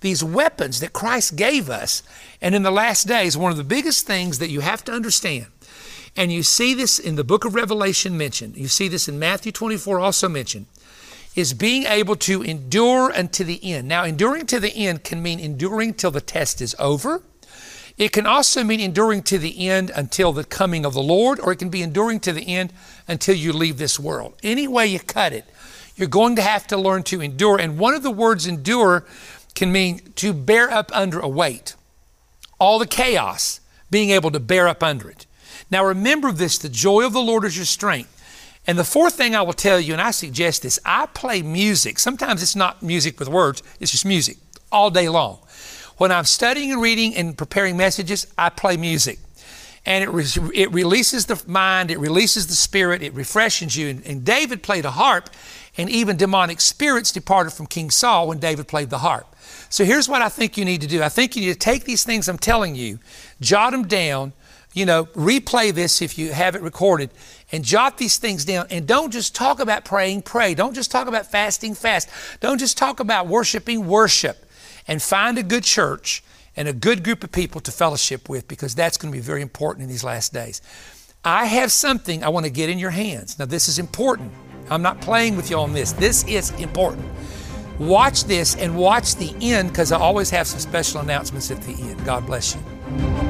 these 0.00 0.22
weapons 0.22 0.80
that 0.80 0.92
Christ 0.92 1.36
gave 1.36 1.70
us. 1.70 2.02
And 2.40 2.54
in 2.54 2.62
the 2.62 2.70
last 2.70 3.06
days, 3.06 3.36
one 3.36 3.50
of 3.50 3.58
the 3.58 3.64
biggest 3.64 4.06
things 4.06 4.38
that 4.38 4.50
you 4.50 4.60
have 4.60 4.84
to 4.84 4.92
understand, 4.92 5.46
and 6.16 6.32
you 6.32 6.42
see 6.42 6.74
this 6.74 6.98
in 6.98 7.14
the 7.14 7.24
book 7.24 7.44
of 7.44 7.54
Revelation 7.54 8.18
mentioned, 8.18 8.56
you 8.56 8.68
see 8.68 8.88
this 8.88 9.08
in 9.08 9.18
Matthew 9.18 9.52
24 9.52 10.00
also 10.00 10.28
mentioned, 10.28 10.66
is 11.38 11.54
being 11.54 11.84
able 11.84 12.16
to 12.16 12.42
endure 12.42 13.12
unto 13.12 13.44
the 13.44 13.60
end. 13.62 13.86
Now, 13.86 14.02
enduring 14.02 14.46
to 14.46 14.58
the 14.58 14.74
end 14.74 15.04
can 15.04 15.22
mean 15.22 15.38
enduring 15.38 15.94
till 15.94 16.10
the 16.10 16.20
test 16.20 16.60
is 16.60 16.74
over. 16.80 17.22
It 17.96 18.10
can 18.10 18.26
also 18.26 18.64
mean 18.64 18.80
enduring 18.80 19.22
to 19.22 19.38
the 19.38 19.68
end 19.68 19.92
until 19.94 20.32
the 20.32 20.42
coming 20.42 20.84
of 20.84 20.94
the 20.94 21.02
Lord, 21.02 21.38
or 21.38 21.52
it 21.52 21.60
can 21.60 21.68
be 21.68 21.80
enduring 21.80 22.18
to 22.20 22.32
the 22.32 22.56
end 22.56 22.72
until 23.06 23.36
you 23.36 23.52
leave 23.52 23.78
this 23.78 24.00
world. 24.00 24.34
Any 24.42 24.66
way 24.66 24.88
you 24.88 24.98
cut 24.98 25.32
it, 25.32 25.44
you're 25.94 26.08
going 26.08 26.34
to 26.34 26.42
have 26.42 26.66
to 26.66 26.76
learn 26.76 27.04
to 27.04 27.20
endure. 27.20 27.56
And 27.56 27.78
one 27.78 27.94
of 27.94 28.02
the 28.02 28.10
words 28.10 28.48
endure 28.48 29.04
can 29.54 29.70
mean 29.70 30.00
to 30.16 30.32
bear 30.32 30.68
up 30.68 30.90
under 30.92 31.20
a 31.20 31.28
weight. 31.28 31.76
All 32.58 32.80
the 32.80 32.86
chaos, 32.86 33.60
being 33.92 34.10
able 34.10 34.32
to 34.32 34.40
bear 34.40 34.66
up 34.66 34.82
under 34.82 35.08
it. 35.08 35.26
Now 35.70 35.84
remember 35.84 36.32
this 36.32 36.58
the 36.58 36.68
joy 36.68 37.06
of 37.06 37.12
the 37.12 37.22
Lord 37.22 37.44
is 37.44 37.56
your 37.56 37.64
strength. 37.64 38.17
And 38.68 38.78
the 38.78 38.84
fourth 38.84 39.14
thing 39.14 39.34
I 39.34 39.40
will 39.40 39.54
tell 39.54 39.80
you, 39.80 39.94
and 39.94 40.02
I 40.02 40.10
suggest 40.10 40.62
this, 40.62 40.78
I 40.84 41.06
play 41.06 41.40
music. 41.40 41.98
Sometimes 41.98 42.42
it's 42.42 42.54
not 42.54 42.82
music 42.82 43.18
with 43.18 43.26
words, 43.26 43.62
it's 43.80 43.90
just 43.90 44.04
music 44.04 44.36
all 44.70 44.90
day 44.90 45.08
long. 45.08 45.38
When 45.96 46.12
I'm 46.12 46.26
studying 46.26 46.70
and 46.70 46.82
reading 46.82 47.16
and 47.16 47.36
preparing 47.36 47.78
messages, 47.78 48.26
I 48.36 48.50
play 48.50 48.76
music. 48.76 49.20
And 49.86 50.04
it, 50.04 50.10
re- 50.10 50.50
it 50.54 50.70
releases 50.70 51.24
the 51.24 51.42
mind, 51.46 51.90
it 51.90 51.98
releases 51.98 52.46
the 52.46 52.52
spirit, 52.52 53.02
it 53.02 53.14
refreshes 53.14 53.74
you. 53.74 53.88
And, 53.88 54.06
and 54.06 54.22
David 54.22 54.62
played 54.62 54.84
a 54.84 54.90
harp, 54.90 55.30
and 55.78 55.88
even 55.88 56.18
demonic 56.18 56.60
spirits 56.60 57.10
departed 57.10 57.54
from 57.54 57.68
King 57.68 57.88
Saul 57.88 58.28
when 58.28 58.38
David 58.38 58.68
played 58.68 58.90
the 58.90 58.98
harp. 58.98 59.34
So 59.70 59.86
here's 59.86 60.10
what 60.10 60.20
I 60.20 60.28
think 60.28 60.58
you 60.58 60.66
need 60.66 60.82
to 60.82 60.86
do 60.86 61.02
I 61.02 61.08
think 61.08 61.36
you 61.36 61.46
need 61.46 61.54
to 61.54 61.58
take 61.58 61.84
these 61.84 62.04
things 62.04 62.28
I'm 62.28 62.36
telling 62.36 62.74
you, 62.74 62.98
jot 63.40 63.72
them 63.72 63.88
down, 63.88 64.34
you 64.74 64.84
know, 64.84 65.06
replay 65.06 65.72
this 65.72 66.02
if 66.02 66.18
you 66.18 66.32
have 66.32 66.54
it 66.54 66.60
recorded 66.60 67.10
and 67.50 67.64
jot 67.64 67.98
these 67.98 68.18
things 68.18 68.44
down. 68.44 68.66
And 68.70 68.86
don't 68.86 69.12
just 69.12 69.34
talk 69.34 69.60
about 69.60 69.84
praying, 69.84 70.22
pray. 70.22 70.54
Don't 70.54 70.74
just 70.74 70.90
talk 70.90 71.08
about 71.08 71.26
fasting, 71.26 71.74
fast. 71.74 72.08
Don't 72.40 72.58
just 72.58 72.76
talk 72.76 73.00
about 73.00 73.26
worshiping, 73.26 73.86
worship. 73.86 74.44
And 74.86 75.02
find 75.02 75.36
a 75.36 75.42
good 75.42 75.64
church 75.64 76.22
and 76.56 76.66
a 76.66 76.72
good 76.72 77.04
group 77.04 77.22
of 77.22 77.30
people 77.30 77.60
to 77.60 77.70
fellowship 77.70 78.28
with 78.28 78.48
because 78.48 78.74
that's 78.74 78.96
going 78.96 79.12
to 79.12 79.16
be 79.16 79.22
very 79.22 79.42
important 79.42 79.82
in 79.82 79.88
these 79.88 80.04
last 80.04 80.32
days. 80.32 80.60
I 81.24 81.44
have 81.44 81.70
something 81.70 82.24
I 82.24 82.28
want 82.30 82.46
to 82.46 82.50
get 82.50 82.70
in 82.70 82.78
your 82.78 82.90
hands. 82.90 83.38
Now, 83.38 83.44
this 83.44 83.68
is 83.68 83.78
important. 83.78 84.32
I'm 84.70 84.82
not 84.82 85.00
playing 85.00 85.36
with 85.36 85.50
you 85.50 85.58
on 85.58 85.72
this. 85.72 85.92
This 85.92 86.24
is 86.24 86.50
important. 86.52 87.06
Watch 87.78 88.24
this 88.24 88.56
and 88.56 88.76
watch 88.76 89.16
the 89.16 89.34
end 89.40 89.68
because 89.68 89.92
I 89.92 89.98
always 89.98 90.30
have 90.30 90.46
some 90.46 90.58
special 90.58 91.00
announcements 91.00 91.50
at 91.50 91.62
the 91.62 91.72
end. 91.72 92.04
God 92.04 92.26
bless 92.26 92.54
you. 92.54 93.27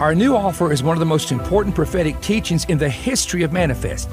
Our 0.00 0.14
new 0.14 0.36
offer 0.36 0.72
is 0.72 0.82
one 0.82 0.94
of 0.94 1.00
the 1.00 1.06
most 1.06 1.32
important 1.32 1.74
prophetic 1.74 2.20
teachings 2.20 2.66
in 2.66 2.76
the 2.76 2.90
history 2.90 3.42
of 3.44 3.52
Manifest. 3.52 4.10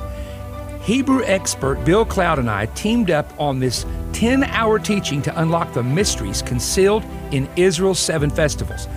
Hebrew 0.82 1.26
expert 1.26 1.84
Bill 1.84 2.06
Cloud 2.06 2.40
and 2.40 2.50
I 2.50 2.68
teamed 2.68 3.12
up 3.12 3.30
on 3.38 3.60
this 3.60 3.86
10 4.14 4.46
hour 4.46 4.80
teaching 4.80 5.22
to 5.24 5.42
unlock 5.42 5.74
the 5.74 5.84
mysteries 5.84 6.42
concealed 6.42 7.04
in 7.32 7.50
Israel's 7.58 8.00
seven 8.00 8.30
festivals. 8.30 8.88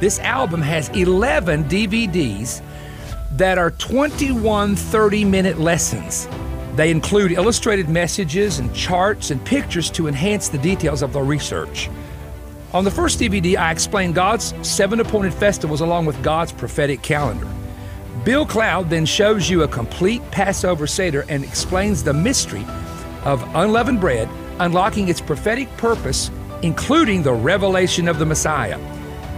This 0.00 0.18
album 0.18 0.60
has 0.62 0.88
11 0.88 1.64
DVDs 1.64 2.60
that 3.36 3.56
are 3.56 3.70
21 3.70 4.74
30 4.74 5.24
minute 5.24 5.60
lessons. 5.60 6.26
They 6.74 6.90
include 6.90 7.30
illustrated 7.30 7.88
messages 7.88 8.58
and 8.58 8.74
charts 8.74 9.30
and 9.30 9.44
pictures 9.44 9.90
to 9.90 10.08
enhance 10.08 10.48
the 10.48 10.58
details 10.58 11.02
of 11.02 11.12
the 11.12 11.20
research. 11.20 11.88
On 12.74 12.84
the 12.84 12.90
first 12.90 13.20
DVD, 13.20 13.58
I 13.58 13.70
explain 13.70 14.12
God's 14.12 14.54
seven 14.66 14.98
appointed 15.00 15.34
festivals 15.34 15.82
along 15.82 16.06
with 16.06 16.22
God's 16.22 16.52
prophetic 16.52 17.02
calendar. 17.02 17.46
Bill 18.24 18.46
Cloud 18.46 18.88
then 18.88 19.04
shows 19.04 19.50
you 19.50 19.62
a 19.62 19.68
complete 19.68 20.22
Passover 20.30 20.86
Seder 20.86 21.26
and 21.28 21.44
explains 21.44 22.02
the 22.02 22.14
mystery 22.14 22.64
of 23.24 23.42
unleavened 23.54 24.00
bread, 24.00 24.26
unlocking 24.58 25.08
its 25.08 25.20
prophetic 25.20 25.68
purpose, 25.76 26.30
including 26.62 27.22
the 27.22 27.34
revelation 27.34 28.08
of 28.08 28.18
the 28.18 28.24
Messiah. 28.24 28.80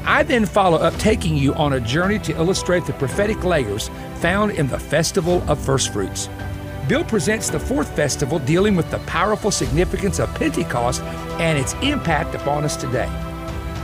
I 0.04 0.22
then 0.22 0.46
follow 0.46 0.78
up, 0.78 0.94
taking 0.98 1.36
you 1.36 1.54
on 1.54 1.72
a 1.72 1.80
journey 1.80 2.20
to 2.20 2.36
illustrate 2.36 2.84
the 2.84 2.92
prophetic 2.92 3.42
layers 3.42 3.90
found 4.16 4.52
in 4.52 4.68
the 4.68 4.78
Festival 4.78 5.42
of 5.48 5.58
First 5.58 5.92
Fruits. 5.92 6.28
Bill 6.88 7.02
presents 7.02 7.48
the 7.48 7.58
fourth 7.58 7.96
festival 7.96 8.38
dealing 8.38 8.76
with 8.76 8.90
the 8.90 8.98
powerful 9.00 9.50
significance 9.50 10.18
of 10.18 10.32
Pentecost 10.34 11.00
and 11.40 11.58
its 11.58 11.72
impact 11.74 12.34
upon 12.34 12.62
us 12.62 12.76
today. 12.76 13.06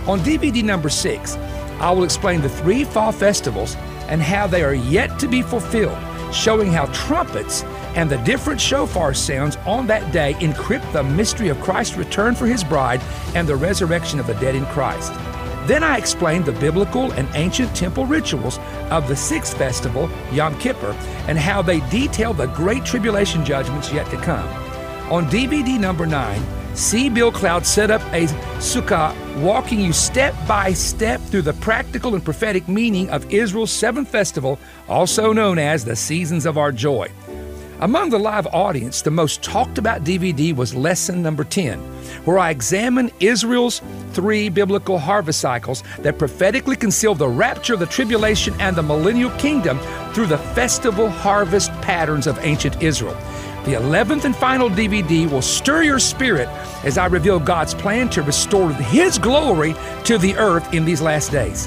On 0.07 0.21
DVD 0.21 0.63
number 0.63 0.91
six, 0.91 1.37
I 1.81 1.93
will 1.93 2.05
explain 2.05 2.43
the 2.43 2.51
three 2.51 2.85
fall 2.85 3.11
festivals 3.11 3.75
and 4.09 4.21
how 4.21 4.47
they 4.47 4.63
are 4.63 4.75
yet 4.75 5.19
to 5.21 5.29
be 5.29 5.41
fulfilled, 5.41 5.97
showing 6.35 6.71
how 6.71 6.87
trumpets 6.87 7.63
and 7.95 8.11
the 8.11 8.19
different 8.19 8.61
shofar 8.61 9.15
sounds 9.15 9.57
on 9.65 9.87
that 9.87 10.13
day 10.13 10.35
encrypt 10.35 10.93
the 10.93 11.03
mystery 11.03 11.49
of 11.49 11.59
Christ's 11.61 11.97
return 11.97 12.35
for 12.35 12.47
his 12.47 12.63
bride 12.63 13.01
and 13.35 13.49
the 13.49 13.57
resurrection 13.57 14.21
of 14.21 14.27
the 14.27 14.35
dead 14.35 14.55
in 14.55 14.67
Christ. 14.67 15.13
Then 15.71 15.85
I 15.85 15.99
explained 15.99 16.47
the 16.47 16.59
biblical 16.59 17.13
and 17.13 17.29
ancient 17.37 17.77
temple 17.77 18.05
rituals 18.05 18.59
of 18.91 19.07
the 19.07 19.15
sixth 19.15 19.57
festival, 19.57 20.11
Yom 20.33 20.59
Kippur, 20.59 20.97
and 21.29 21.39
how 21.39 21.63
they 21.63 21.79
detail 21.91 22.33
the 22.33 22.47
great 22.47 22.85
tribulation 22.85 23.45
judgments 23.45 23.93
yet 23.93 24.11
to 24.11 24.17
come. 24.17 24.49
On 25.13 25.27
DVD 25.27 25.79
number 25.79 26.07
9, 26.07 26.43
see 26.75 27.09
Bill 27.09 27.31
Cloud 27.31 27.65
set 27.65 27.89
up 27.89 28.03
a 28.13 28.27
sukkah, 28.59 29.15
walking 29.41 29.79
you 29.79 29.93
step 29.93 30.35
by 30.49 30.73
step 30.73 31.21
through 31.21 31.43
the 31.43 31.53
practical 31.53 32.17
and 32.17 32.25
prophetic 32.25 32.67
meaning 32.67 33.09
of 33.11 33.33
Israel's 33.33 33.71
seventh 33.71 34.09
festival, 34.09 34.59
also 34.89 35.33
known 35.33 35.57
as 35.57 35.85
the 35.85 35.95
Seasons 35.95 36.47
of 36.47 36.59
Our 36.59 36.73
Joy. 36.73 37.13
Among 37.83 38.11
the 38.11 38.19
live 38.19 38.47
audience, 38.49 39.01
the 39.01 39.11
most 39.11 39.43
talked 39.43 39.79
about 39.79 40.05
DVD 40.05 40.55
was 40.55 40.75
lesson 40.75 41.23
number 41.23 41.45
10, 41.45 41.79
where 42.27 42.39
I 42.39 42.51
examine 42.51 43.11
Israel's 43.21 43.81
three 44.13 44.51
biblical 44.51 44.99
harvest 44.99 45.41
cycles 45.41 45.83
that 46.01 46.19
prophetically 46.19 46.77
conceal 46.77 47.15
the 47.15 47.27
rapture, 47.27 47.77
the 47.77 47.87
tribulation, 47.87 48.53
and 48.61 48.77
the 48.77 48.83
millennial 48.83 49.31
kingdom 49.39 49.79
through 50.13 50.27
the 50.27 50.37
festival 50.37 51.09
harvest 51.09 51.73
patterns 51.81 52.27
of 52.27 52.39
ancient 52.43 52.83
Israel. 52.83 53.17
The 53.65 53.73
11th 53.73 54.25
and 54.25 54.37
final 54.37 54.69
DVD 54.69 55.31
will 55.31 55.41
stir 55.41 55.83
your 55.83 55.99
spirit 55.99 56.49
as 56.85 56.99
I 56.99 57.07
reveal 57.07 57.41
God's 57.41 57.73
plan 57.73 58.11
to 58.11 58.21
restore 58.21 58.73
His 58.73 59.19
glory 59.19 59.75
to 60.05 60.19
the 60.19 60.35
earth 60.37 60.75
in 60.75 60.85
these 60.85 61.01
last 61.01 61.33
days. 61.33 61.67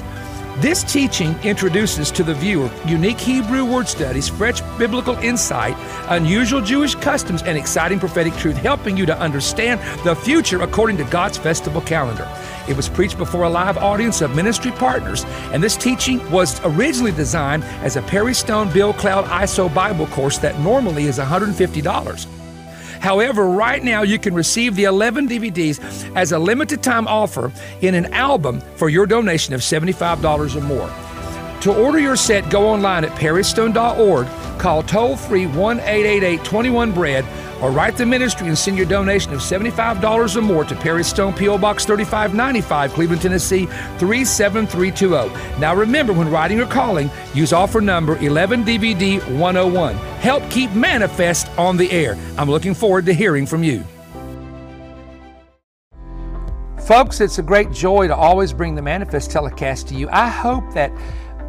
This 0.58 0.84
teaching 0.84 1.34
introduces 1.42 2.12
to 2.12 2.22
the 2.22 2.32
viewer 2.32 2.70
unique 2.86 3.18
Hebrew 3.18 3.64
word 3.64 3.88
studies, 3.88 4.28
fresh 4.28 4.60
biblical 4.78 5.16
insight, 5.16 5.74
unusual 6.10 6.60
Jewish 6.60 6.94
customs, 6.94 7.42
and 7.42 7.58
exciting 7.58 7.98
prophetic 7.98 8.32
truth, 8.34 8.56
helping 8.56 8.96
you 8.96 9.04
to 9.06 9.18
understand 9.18 9.80
the 10.04 10.14
future 10.14 10.62
according 10.62 10.96
to 10.98 11.04
God's 11.04 11.36
festival 11.38 11.80
calendar. 11.80 12.28
It 12.68 12.76
was 12.76 12.88
preached 12.88 13.18
before 13.18 13.42
a 13.42 13.50
live 13.50 13.78
audience 13.78 14.20
of 14.20 14.36
ministry 14.36 14.70
partners, 14.70 15.24
and 15.52 15.60
this 15.60 15.76
teaching 15.76 16.30
was 16.30 16.60
originally 16.64 17.12
designed 17.12 17.64
as 17.82 17.96
a 17.96 18.02
Perry 18.02 18.32
Stone 18.32 18.72
Bill 18.72 18.92
Cloud 18.92 19.24
ISO 19.24 19.74
Bible 19.74 20.06
course 20.06 20.38
that 20.38 20.60
normally 20.60 21.06
is 21.06 21.18
$150. 21.18 22.43
However, 23.04 23.44
right 23.44 23.84
now 23.84 24.00
you 24.00 24.18
can 24.18 24.32
receive 24.32 24.76
the 24.76 24.84
11 24.84 25.28
DVDs 25.28 25.78
as 26.16 26.32
a 26.32 26.38
limited 26.38 26.82
time 26.82 27.06
offer 27.06 27.52
in 27.82 27.94
an 27.94 28.06
album 28.14 28.62
for 28.76 28.88
your 28.88 29.04
donation 29.04 29.52
of 29.52 29.60
$75 29.60 30.56
or 30.56 30.60
more. 30.62 30.90
To 31.64 31.84
order 31.84 31.98
your 31.98 32.16
set, 32.16 32.48
go 32.48 32.66
online 32.66 33.04
at 33.04 33.10
perrystone.org, 33.18 34.26
call 34.58 34.82
toll 34.82 35.16
free 35.16 35.46
1 35.46 35.80
888 35.80 36.44
21 36.44 36.92
Bread 36.92 37.24
or 37.60 37.70
write 37.70 37.96
the 37.96 38.04
ministry 38.04 38.48
and 38.48 38.58
send 38.58 38.76
your 38.76 38.86
donation 38.86 39.32
of 39.32 39.40
$75 39.40 40.36
or 40.36 40.42
more 40.42 40.64
to 40.64 40.74
Perry 40.74 41.04
Stone 41.04 41.34
P.O. 41.34 41.56
Box 41.58 41.84
3595, 41.84 42.92
Cleveland, 42.92 43.22
Tennessee 43.22 43.66
37320. 43.98 45.60
Now 45.60 45.74
remember, 45.74 46.12
when 46.12 46.30
writing 46.30 46.60
or 46.60 46.66
calling, 46.66 47.10
use 47.32 47.52
offer 47.52 47.80
number 47.80 48.16
11DVD 48.16 49.18
101. 49.38 49.94
Help 49.94 50.48
keep 50.50 50.70
Manifest 50.72 51.48
on 51.58 51.76
the 51.76 51.90
air. 51.90 52.18
I'm 52.36 52.50
looking 52.50 52.74
forward 52.74 53.06
to 53.06 53.14
hearing 53.14 53.46
from 53.46 53.64
you. 53.64 53.84
Folks, 56.86 57.22
it's 57.22 57.38
a 57.38 57.42
great 57.42 57.72
joy 57.72 58.08
to 58.08 58.14
always 58.14 58.52
bring 58.52 58.74
the 58.74 58.82
Manifest 58.82 59.30
telecast 59.30 59.88
to 59.88 59.94
you. 59.94 60.06
I 60.10 60.28
hope 60.28 60.74
that 60.74 60.92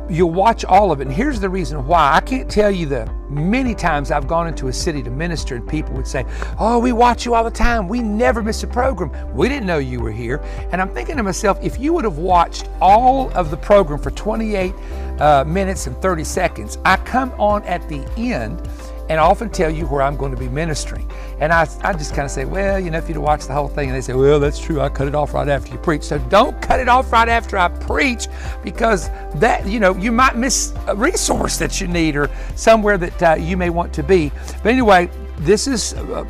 you'll 0.10 0.32
watch 0.32 0.66
all 0.66 0.92
of 0.92 1.02
it. 1.02 1.08
And 1.08 1.16
here's 1.16 1.40
the 1.40 1.50
reason 1.50 1.86
why. 1.86 2.16
I 2.16 2.22
can't 2.22 2.50
tell 2.50 2.72
you 2.72 2.86
the 2.86 3.12
many 3.30 3.74
times 3.74 4.12
I've 4.12 4.28
gone 4.28 4.48
into 4.48 4.68
a 4.68 4.74
city 4.74 5.02
to 5.04 5.10
minister 5.10 5.56
and 5.56 5.68
people 5.68 5.94
would 5.96 6.08
say, 6.08 6.26
Oh, 6.60 6.80
we 6.80 6.92
watch 6.92 7.26
you 7.26 7.34
all 7.34 7.44
the 7.44 7.52
time. 7.52 7.88
We 7.88 8.02
never 8.02 8.44
miss 8.44 8.64
a 8.64 8.68
program. 8.68 9.12
We 9.36 9.50
didn't 9.50 9.66
know 9.66 9.78
you 9.78 10.00
were 10.00 10.12
here. 10.12 10.38
And 10.72 10.82
I'm 10.82 10.94
thinking 10.94 11.18
to 11.18 11.24
myself, 11.24 11.58
if 11.62 11.80
you 11.80 11.94
would 11.94 12.04
have 12.04 12.18
watched 12.18 12.70
all 12.82 13.32
of 13.34 13.52
the 13.52 13.58
program 13.58 14.00
for 14.00 14.12
28 14.12 14.74
uh, 15.20 15.44
minutes 15.46 15.88
and 15.88 15.98
30 16.02 16.24
seconds, 16.24 16.78
I 16.86 16.98
come 16.98 17.32
on 17.40 17.64
at 17.64 17.88
the 17.90 18.06
end 18.18 18.62
and 19.10 19.20
I 19.20 19.24
often 19.24 19.50
tell 19.50 19.70
you 19.70 19.86
where 19.86 20.02
I'm 20.02 20.18
going 20.18 20.32
to 20.32 20.38
be 20.38 20.50
ministering. 20.50 21.10
And 21.40 21.54
I, 21.54 21.68
I 21.84 21.94
just 21.94 22.16
kind 22.16 22.26
of 22.26 22.32
say, 22.32 22.46
well, 22.46 22.80
you 22.80 22.90
know, 22.90 22.98
if 22.98 23.08
you'd 23.08 23.18
watch 23.18 23.46
the 23.46 23.54
whole 23.54 23.68
thing, 23.68 23.90
and 23.90 23.96
they 23.96 24.02
say, 24.02 24.14
well, 24.14 24.40
that's 24.40 24.60
true, 24.60 24.82
I 24.82 24.90
cut 24.90 25.08
it 25.08 25.16
off 25.16 25.34
right 25.34 25.48
after 25.48 25.72
you 25.72 25.78
preach. 25.78 26.04
So 26.04 26.18
don't 26.18 26.60
cut 26.62 26.80
it 26.80 26.90
off 26.90 27.12
right 27.12 27.30
after 27.30 27.58
I 27.58 27.68
preach 27.68 28.28
because 28.64 29.10
that, 29.36 29.66
you 29.68 29.80
know, 29.80 29.96
you 29.96 30.12
might 30.12 30.36
miss 30.36 30.74
a 30.88 30.96
resource 30.96 31.58
that 31.58 31.80
you 31.80 31.88
need 31.88 32.16
or 32.16 32.30
somewhere 32.56 32.98
that 32.98 33.24
uh, 33.24 33.36
you 33.36 33.58
may 33.58 33.70
want 33.70 33.94
to 33.94 34.04
be. 34.04 34.32
But 34.64 34.72
anyway, 34.72 35.10
this 35.40 35.68
is 35.68 35.94
uh, 35.94 36.26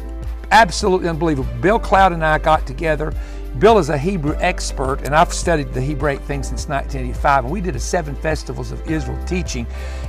absolutely 0.51 1.07
unbelievable. 1.07 1.49
Bill 1.61 1.79
Cloud 1.79 2.11
and 2.11 2.25
I 2.25 2.39
got 2.39 2.67
together 2.67 3.13
Bill 3.59 3.77
is 3.77 3.87
a 3.87 3.97
Hebrew 3.97 4.35
expert, 4.39 5.03
and 5.05 5.15
I've 5.15 5.33
studied 5.33 5.73
the 5.73 5.79
Hebraic 5.79 6.19
thing 6.21 6.43
since 6.43 6.67
1985. 6.67 7.45
And 7.45 7.53
we 7.53 7.61
did 7.61 7.73
a 7.77 7.79
seven 7.79 8.13
festivals 8.13 8.73
of 8.73 8.85
Israel 8.91 9.17
teaching. 9.25 9.65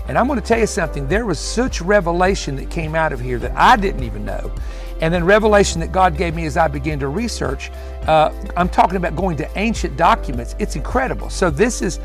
And 0.09 0.17
I'm 0.17 0.27
going 0.27 0.41
to 0.41 0.47
tell 0.47 0.59
you 0.59 0.67
something. 0.67 1.09
There 1.09 1.27
was 1.27 1.39
such 1.39 1.81
revelation 1.81 2.57
that 2.57 2.71
came 2.71 2.95
out 2.95 3.13
of 3.13 3.21
here 3.21 3.39
that 3.39 3.53
I 3.57 3.77
didn't 3.77 4.05
even 4.05 4.25
know. 4.25 4.53
And 5.01 5.13
then 5.13 5.25
revelation 5.25 5.81
that 5.81 5.93
God 5.93 6.17
gave 6.17 6.35
me 6.35 6.47
as 6.47 6.57
I 6.57 6.69
began 6.69 6.99
to 7.01 7.09
research. 7.09 7.71
Uh, 8.07 8.33
I'm 8.57 8.69
talking 8.69 8.97
about 8.97 9.15
going 9.15 9.37
to 9.37 9.59
ancient 9.59 9.97
documents. 9.97 10.55
It's 10.59 10.75
incredible. 10.75 11.29
So 11.29 11.51
this 11.51 11.83
is 11.83 11.99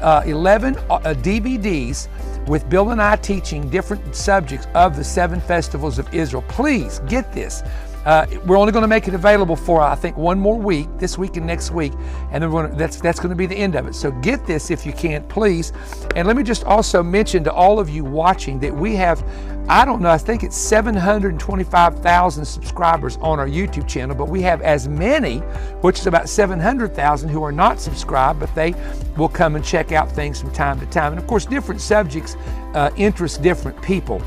uh, 0.00 0.22
11 0.24 0.76
uh, 0.76 1.00
DVDs 1.18 2.08
with 2.48 2.68
Bill 2.70 2.90
and 2.90 3.02
I 3.02 3.16
teaching 3.16 3.68
different 3.68 4.14
subjects 4.14 4.66
of 4.74 4.96
the 4.96 5.04
seven 5.04 5.40
festivals 5.40 5.98
of 5.98 6.12
Israel. 6.14 6.42
Please 6.48 7.00
get 7.00 7.30
this. 7.32 7.62
Uh, 8.08 8.26
we're 8.46 8.56
only 8.56 8.72
going 8.72 8.82
to 8.82 8.88
make 8.88 9.06
it 9.06 9.12
available 9.12 9.54
for 9.54 9.82
I 9.82 9.94
think 9.94 10.16
one 10.16 10.40
more 10.40 10.58
week, 10.58 10.88
this 10.96 11.18
week 11.18 11.36
and 11.36 11.46
next 11.46 11.72
week, 11.72 11.92
and 12.32 12.42
then 12.42 12.50
gonna, 12.50 12.74
that's 12.74 12.98
that's 12.98 13.20
going 13.20 13.28
to 13.28 13.36
be 13.36 13.44
the 13.44 13.54
end 13.54 13.74
of 13.74 13.86
it. 13.86 13.94
So 13.94 14.10
get 14.22 14.46
this 14.46 14.70
if 14.70 14.86
you 14.86 14.94
can, 14.94 15.28
please. 15.28 15.74
And 16.16 16.26
let 16.26 16.34
me 16.34 16.42
just 16.42 16.64
also 16.64 17.02
mention 17.02 17.44
to 17.44 17.52
all 17.52 17.78
of 17.78 17.90
you 17.90 18.04
watching 18.04 18.58
that 18.60 18.74
we 18.74 18.96
have, 18.96 19.22
I 19.68 19.84
don't 19.84 20.00
know, 20.00 20.08
I 20.08 20.16
think 20.16 20.42
it's 20.42 20.56
725,000 20.56 22.46
subscribers 22.46 23.18
on 23.18 23.38
our 23.38 23.46
YouTube 23.46 23.86
channel, 23.86 24.16
but 24.16 24.30
we 24.30 24.40
have 24.40 24.62
as 24.62 24.88
many, 24.88 25.40
which 25.82 25.98
is 25.98 26.06
about 26.06 26.30
700,000, 26.30 27.28
who 27.28 27.44
are 27.44 27.52
not 27.52 27.78
subscribed, 27.78 28.40
but 28.40 28.54
they 28.54 28.74
will 29.18 29.28
come 29.28 29.54
and 29.54 29.62
check 29.62 29.92
out 29.92 30.10
things 30.10 30.40
from 30.40 30.50
time 30.52 30.80
to 30.80 30.86
time. 30.86 31.12
And 31.12 31.20
of 31.20 31.26
course, 31.26 31.44
different 31.44 31.82
subjects 31.82 32.36
uh, 32.72 32.90
interest 32.96 33.42
different 33.42 33.82
people. 33.82 34.22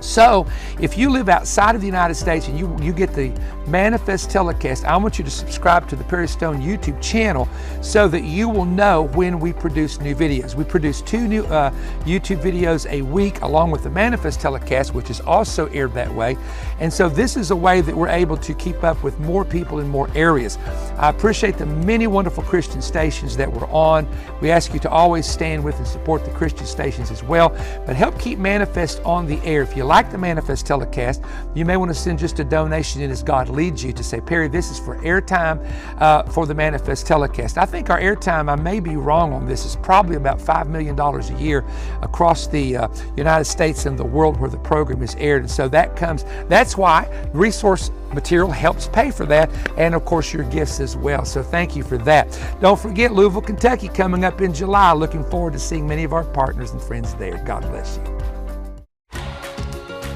So, 0.00 0.46
if 0.80 0.96
you 0.96 1.10
live 1.10 1.28
outside 1.28 1.74
of 1.74 1.82
the 1.82 1.86
United 1.86 2.14
States 2.14 2.48
and 2.48 2.58
you, 2.58 2.74
you 2.80 2.92
get 2.92 3.12
the 3.12 3.32
Manifest 3.66 4.30
telecast, 4.30 4.84
I 4.84 4.96
want 4.96 5.18
you 5.18 5.24
to 5.24 5.30
subscribe 5.30 5.86
to 5.90 5.96
the 5.96 6.02
Perry 6.04 6.26
Stone 6.26 6.60
YouTube 6.60 7.00
channel 7.00 7.46
so 7.82 8.08
that 8.08 8.24
you 8.24 8.48
will 8.48 8.64
know 8.64 9.02
when 9.14 9.38
we 9.38 9.52
produce 9.52 10.00
new 10.00 10.14
videos. 10.14 10.54
We 10.54 10.64
produce 10.64 11.02
two 11.02 11.28
new 11.28 11.44
uh, 11.44 11.70
YouTube 12.00 12.40
videos 12.40 12.90
a 12.90 13.02
week 13.02 13.42
along 13.42 13.70
with 13.70 13.84
the 13.84 13.90
Manifest 13.90 14.40
telecast, 14.40 14.94
which 14.94 15.10
is 15.10 15.20
also 15.20 15.66
aired 15.66 15.92
that 15.94 16.12
way. 16.12 16.36
And 16.80 16.92
so, 16.92 17.08
this 17.08 17.36
is 17.36 17.50
a 17.50 17.56
way 17.56 17.80
that 17.82 17.94
we're 17.94 18.08
able 18.08 18.38
to 18.38 18.54
keep 18.54 18.82
up 18.82 19.02
with 19.02 19.20
more 19.20 19.44
people 19.44 19.80
in 19.80 19.88
more 19.88 20.08
areas. 20.14 20.56
I 20.96 21.10
appreciate 21.10 21.58
the 21.58 21.66
many 21.66 22.06
wonderful 22.06 22.42
Christian 22.42 22.80
stations 22.80 23.36
that 23.36 23.52
we're 23.52 23.70
on. 23.70 24.08
We 24.40 24.50
ask 24.50 24.72
you 24.72 24.80
to 24.80 24.90
always 24.90 25.26
stand 25.26 25.62
with 25.62 25.76
and 25.76 25.86
support 25.86 26.24
the 26.24 26.30
Christian 26.30 26.66
stations 26.66 27.10
as 27.10 27.22
well, 27.22 27.50
but 27.86 27.94
help 27.94 28.18
keep 28.18 28.38
Manifest 28.38 29.00
on 29.04 29.26
the 29.26 29.38
air. 29.44 29.62
If 29.62 29.76
you 29.76 29.84
like 29.90 30.12
the 30.12 30.18
Manifest 30.18 30.66
telecast, 30.66 31.20
you 31.52 31.64
may 31.64 31.76
want 31.76 31.90
to 31.90 31.94
send 31.96 32.16
just 32.16 32.38
a 32.38 32.44
donation 32.44 33.02
in 33.02 33.10
as 33.10 33.24
God 33.24 33.48
leads 33.48 33.82
you 33.82 33.92
to 33.92 34.04
say, 34.04 34.20
Perry, 34.20 34.46
this 34.46 34.70
is 34.70 34.78
for 34.78 34.96
airtime 34.98 35.58
uh, 36.00 36.22
for 36.30 36.46
the 36.46 36.54
Manifest 36.54 37.08
telecast. 37.08 37.58
I 37.58 37.66
think 37.66 37.90
our 37.90 37.98
airtime, 38.00 38.48
I 38.48 38.54
may 38.54 38.78
be 38.78 38.94
wrong 38.94 39.32
on 39.32 39.46
this, 39.46 39.66
is 39.66 39.74
probably 39.74 40.14
about 40.14 40.38
$5 40.38 40.68
million 40.68 40.96
a 40.96 41.42
year 41.42 41.64
across 42.02 42.46
the 42.46 42.76
uh, 42.76 42.88
United 43.16 43.46
States 43.46 43.86
and 43.86 43.98
the 43.98 44.04
world 44.04 44.38
where 44.38 44.48
the 44.48 44.58
program 44.58 45.02
is 45.02 45.16
aired. 45.16 45.42
And 45.42 45.50
so 45.50 45.66
that 45.70 45.96
comes, 45.96 46.24
that's 46.48 46.76
why 46.76 47.08
resource 47.32 47.90
material 48.14 48.50
helps 48.52 48.86
pay 48.86 49.10
for 49.10 49.26
that, 49.26 49.50
and 49.76 49.96
of 49.96 50.04
course 50.04 50.32
your 50.32 50.44
gifts 50.44 50.78
as 50.78 50.96
well. 50.96 51.24
So 51.24 51.42
thank 51.42 51.74
you 51.74 51.82
for 51.82 51.98
that. 51.98 52.38
Don't 52.60 52.78
forget 52.78 53.12
Louisville, 53.12 53.40
Kentucky 53.40 53.88
coming 53.88 54.24
up 54.24 54.40
in 54.40 54.54
July. 54.54 54.92
Looking 54.92 55.24
forward 55.24 55.54
to 55.54 55.58
seeing 55.58 55.88
many 55.88 56.04
of 56.04 56.12
our 56.12 56.24
partners 56.24 56.70
and 56.70 56.80
friends 56.80 57.12
there. 57.14 57.42
God 57.44 57.62
bless 57.62 57.98
you. 57.98 58.19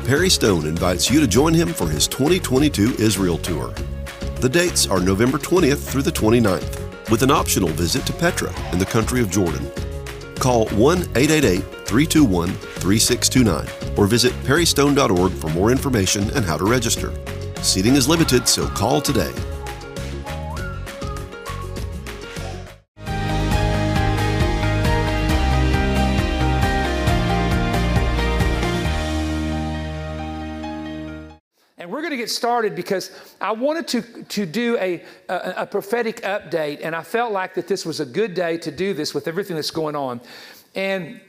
Perry 0.05 0.29
Stone 0.29 0.67
invites 0.67 1.11
you 1.11 1.19
to 1.19 1.27
join 1.27 1.55
him 1.55 1.69
for 1.69 1.89
his 1.89 2.07
2022 2.07 2.97
Israel 2.99 3.39
Tour. 3.39 3.73
The 4.37 4.49
dates 4.51 4.87
are 4.87 5.01
November 5.01 5.39
20th 5.39 5.91
through 5.91 6.03
the 6.03 6.13
29th, 6.13 7.11
with 7.11 7.23
an 7.23 7.31
optional 7.31 7.71
visit 7.71 8.05
to 8.07 8.13
Petra 8.13 8.53
in 8.73 8.79
the 8.79 8.85
country 8.85 9.23
of 9.23 9.31
Jordan. 9.31 9.67
Call 10.39 10.69
1 10.69 10.99
888 11.17 11.63
321 11.87 12.51
3629 12.51 13.97
or 13.97 14.07
visit 14.07 14.35
perrystone.org 14.45 15.33
for 15.33 15.49
more 15.49 15.71
information 15.71 16.29
and 16.33 16.45
how 16.45 16.59
to 16.59 16.67
register. 16.67 17.15
Seating 17.63 17.95
is 17.95 18.07
limited, 18.07 18.47
so 18.47 18.69
call 18.69 19.01
today. 19.01 19.33
Get 32.25 32.31
started 32.31 32.75
because 32.75 33.11
I 33.41 33.53
wanted 33.53 33.87
to, 33.89 34.03
to 34.25 34.47
do 34.47 34.79
a, 34.79 35.03
a, 35.29 35.55
a, 35.59 35.67
prophetic 35.67 36.23
update, 36.23 36.81
and 36.83 36.97
I 36.97 37.03
felt 37.03 37.33
like 37.33 37.55
that 37.55 37.69
this 37.69 37.85
was 37.85 38.01
a 38.01 38.07
good 38.07 38.33
day 38.33 38.57
to 38.59 38.71
do 38.71 38.95
this 38.95 39.13
with 39.13 39.29
everything 39.29 39.57
that's 39.57 39.71
going 39.71 39.95
on. 39.95 40.23
And 40.75 41.21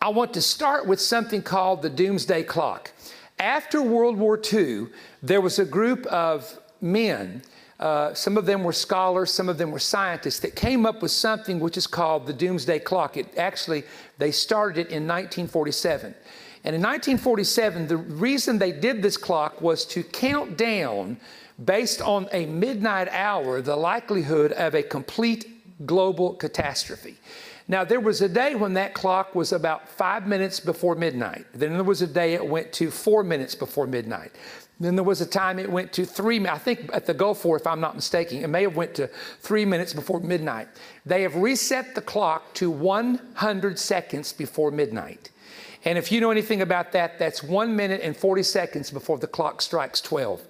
I 0.00 0.10
want 0.10 0.34
to 0.34 0.42
start 0.42 0.86
with 0.86 1.00
something 1.00 1.40
called 1.40 1.80
the 1.80 1.88
Doomsday 1.88 2.42
Clock. 2.42 2.92
After 3.38 3.80
World 3.80 4.18
War 4.18 4.38
II, 4.52 4.88
there 5.22 5.40
was 5.40 5.58
a 5.58 5.64
group 5.64 6.04
of 6.06 6.58
men 6.82 7.42
uh, 7.78 8.14
some 8.14 8.38
of 8.38 8.46
them 8.46 8.64
were 8.64 8.72
scholars, 8.72 9.30
some 9.30 9.48
of 9.48 9.58
them 9.58 9.70
were 9.70 9.78
scientists 9.78 10.40
that 10.40 10.56
came 10.56 10.86
up 10.86 11.02
with 11.02 11.10
something 11.10 11.60
which 11.60 11.76
is 11.76 11.86
called 11.86 12.26
the 12.26 12.32
Doomsday 12.32 12.78
Clock. 12.78 13.18
It 13.18 13.36
actually, 13.36 13.84
they 14.16 14.30
started 14.30 14.78
it 14.78 14.88
in 14.88 15.06
1947. 15.06 16.14
And 16.66 16.74
in 16.74 16.82
1947, 16.82 17.86
the 17.86 17.96
reason 17.96 18.58
they 18.58 18.72
did 18.72 19.00
this 19.00 19.16
clock 19.16 19.62
was 19.62 19.84
to 19.86 20.02
count 20.02 20.58
down, 20.58 21.16
based 21.64 22.02
on 22.02 22.28
a 22.32 22.44
midnight 22.46 23.08
hour, 23.12 23.62
the 23.62 23.76
likelihood 23.76 24.50
of 24.50 24.74
a 24.74 24.82
complete 24.82 25.86
global 25.86 26.34
catastrophe. 26.34 27.18
Now, 27.68 27.84
there 27.84 28.00
was 28.00 28.20
a 28.20 28.28
day 28.28 28.56
when 28.56 28.74
that 28.74 28.94
clock 28.94 29.36
was 29.36 29.52
about 29.52 29.88
five 29.88 30.26
minutes 30.26 30.58
before 30.58 30.96
midnight. 30.96 31.46
Then 31.54 31.74
there 31.74 31.84
was 31.84 32.02
a 32.02 32.06
day 32.06 32.34
it 32.34 32.44
went 32.44 32.72
to 32.74 32.90
four 32.90 33.22
minutes 33.22 33.54
before 33.54 33.86
midnight. 33.86 34.32
Then 34.80 34.96
there 34.96 35.04
was 35.04 35.20
a 35.20 35.26
time 35.26 35.60
it 35.60 35.70
went 35.70 35.92
to 35.92 36.04
three, 36.04 36.46
I 36.48 36.58
think 36.58 36.90
at 36.92 37.06
the 37.06 37.14
Gulf 37.14 37.44
War, 37.44 37.56
if 37.56 37.66
I'm 37.66 37.80
not 37.80 37.94
mistaken, 37.94 38.42
it 38.42 38.48
may 38.48 38.62
have 38.62 38.74
went 38.74 38.94
to 38.96 39.08
three 39.38 39.64
minutes 39.64 39.92
before 39.92 40.18
midnight. 40.18 40.66
They 41.04 41.22
have 41.22 41.36
reset 41.36 41.94
the 41.94 42.02
clock 42.02 42.54
to 42.54 42.72
100 42.72 43.78
seconds 43.78 44.32
before 44.32 44.72
midnight. 44.72 45.30
And 45.86 45.96
if 45.96 46.10
you 46.10 46.20
know 46.20 46.32
anything 46.32 46.62
about 46.62 46.90
that, 46.92 47.16
that's 47.16 47.44
one 47.44 47.76
minute 47.76 48.00
and 48.02 48.16
40 48.16 48.42
seconds 48.42 48.90
before 48.90 49.18
the 49.18 49.28
clock 49.28 49.62
strikes 49.62 50.00
12. 50.00 50.42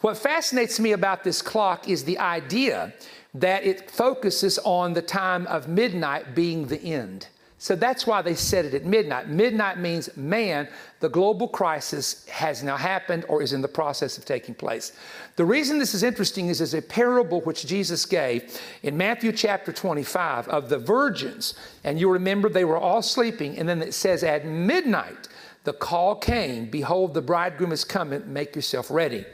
What 0.00 0.18
fascinates 0.18 0.80
me 0.80 0.90
about 0.90 1.22
this 1.22 1.40
clock 1.40 1.88
is 1.88 2.02
the 2.02 2.18
idea 2.18 2.92
that 3.32 3.64
it 3.64 3.88
focuses 3.88 4.58
on 4.64 4.92
the 4.92 5.00
time 5.00 5.46
of 5.46 5.68
midnight 5.68 6.34
being 6.34 6.66
the 6.66 6.82
end. 6.82 7.28
So 7.58 7.76
that's 7.76 8.08
why 8.08 8.22
they 8.22 8.34
set 8.34 8.64
it 8.64 8.74
at 8.74 8.84
midnight. 8.84 9.28
Midnight 9.28 9.78
means, 9.78 10.14
man, 10.16 10.68
the 10.98 11.08
global 11.08 11.46
crisis 11.46 12.26
has 12.26 12.64
now 12.64 12.76
happened 12.76 13.24
or 13.28 13.40
is 13.40 13.52
in 13.52 13.62
the 13.62 13.68
process 13.68 14.18
of 14.18 14.24
taking 14.24 14.52
place. 14.52 14.90
The 15.42 15.46
reason 15.46 15.80
this 15.80 15.92
is 15.92 16.04
interesting 16.04 16.50
is 16.50 16.58
there's 16.58 16.72
a 16.72 16.80
parable 16.80 17.40
which 17.40 17.66
Jesus 17.66 18.06
gave 18.06 18.60
in 18.84 18.96
Matthew 18.96 19.32
chapter 19.32 19.72
25 19.72 20.46
of 20.46 20.68
the 20.68 20.78
virgins. 20.78 21.54
And 21.82 21.98
you 21.98 22.08
remember 22.08 22.48
they 22.48 22.64
were 22.64 22.78
all 22.78 23.02
sleeping. 23.02 23.58
And 23.58 23.68
then 23.68 23.82
it 23.82 23.92
says, 23.92 24.22
at 24.22 24.46
midnight, 24.46 25.26
the 25.64 25.72
call 25.72 26.14
came, 26.14 26.66
Behold, 26.66 27.12
the 27.12 27.22
bridegroom 27.22 27.72
is 27.72 27.82
coming, 27.82 28.32
make 28.32 28.54
yourself 28.54 28.88
ready. 28.88 29.26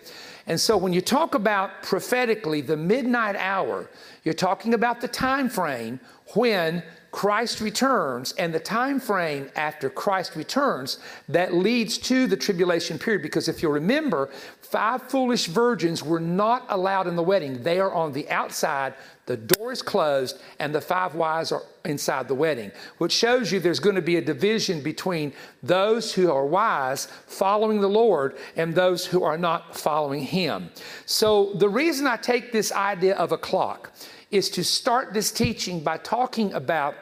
And 0.46 0.58
so 0.58 0.78
when 0.78 0.94
you 0.94 1.02
talk 1.02 1.34
about 1.34 1.82
prophetically 1.82 2.62
the 2.62 2.78
midnight 2.78 3.36
hour, 3.36 3.90
you're 4.24 4.32
talking 4.32 4.72
about 4.72 5.02
the 5.02 5.08
time 5.08 5.50
frame 5.50 6.00
when 6.34 6.82
Christ 7.10 7.60
returns 7.60 8.32
and 8.32 8.54
the 8.54 8.60
time 8.60 9.00
frame 9.00 9.50
after 9.56 9.88
Christ 9.88 10.36
returns 10.36 10.98
that 11.28 11.54
leads 11.54 11.98
to 11.98 12.26
the 12.26 12.36
tribulation 12.36 12.98
period. 12.98 13.22
Because 13.22 13.48
if 13.48 13.62
you 13.62 13.68
remember, 13.70 14.30
five 14.70 15.02
foolish 15.02 15.46
virgins 15.46 16.02
were 16.02 16.20
not 16.20 16.66
allowed 16.68 17.06
in 17.06 17.16
the 17.16 17.22
wedding. 17.22 17.62
They 17.62 17.80
are 17.80 17.92
on 17.92 18.12
the 18.12 18.28
outside, 18.30 18.94
the 19.26 19.36
door 19.36 19.72
is 19.72 19.82
closed, 19.82 20.40
and 20.58 20.74
the 20.74 20.80
five 20.80 21.14
wise 21.14 21.52
are 21.52 21.62
inside 21.84 22.28
the 22.28 22.34
wedding, 22.34 22.70
which 22.98 23.12
shows 23.12 23.50
you 23.50 23.60
there's 23.60 23.80
going 23.80 23.96
to 23.96 24.02
be 24.02 24.16
a 24.16 24.22
division 24.22 24.82
between 24.82 25.32
those 25.62 26.12
who 26.12 26.30
are 26.30 26.44
wise, 26.46 27.06
following 27.26 27.80
the 27.80 27.88
Lord, 27.88 28.36
and 28.56 28.74
those 28.74 29.06
who 29.06 29.22
are 29.22 29.38
not 29.38 29.76
following 29.76 30.22
Him. 30.22 30.70
So 31.06 31.54
the 31.54 31.68
reason 31.68 32.06
I 32.06 32.16
take 32.16 32.52
this 32.52 32.70
idea 32.72 33.14
of 33.16 33.32
a 33.32 33.38
clock 33.38 33.92
is 34.30 34.50
to 34.50 34.64
start 34.64 35.14
this 35.14 35.32
teaching 35.32 35.80
by 35.80 35.96
talking 35.98 36.52
about 36.52 36.94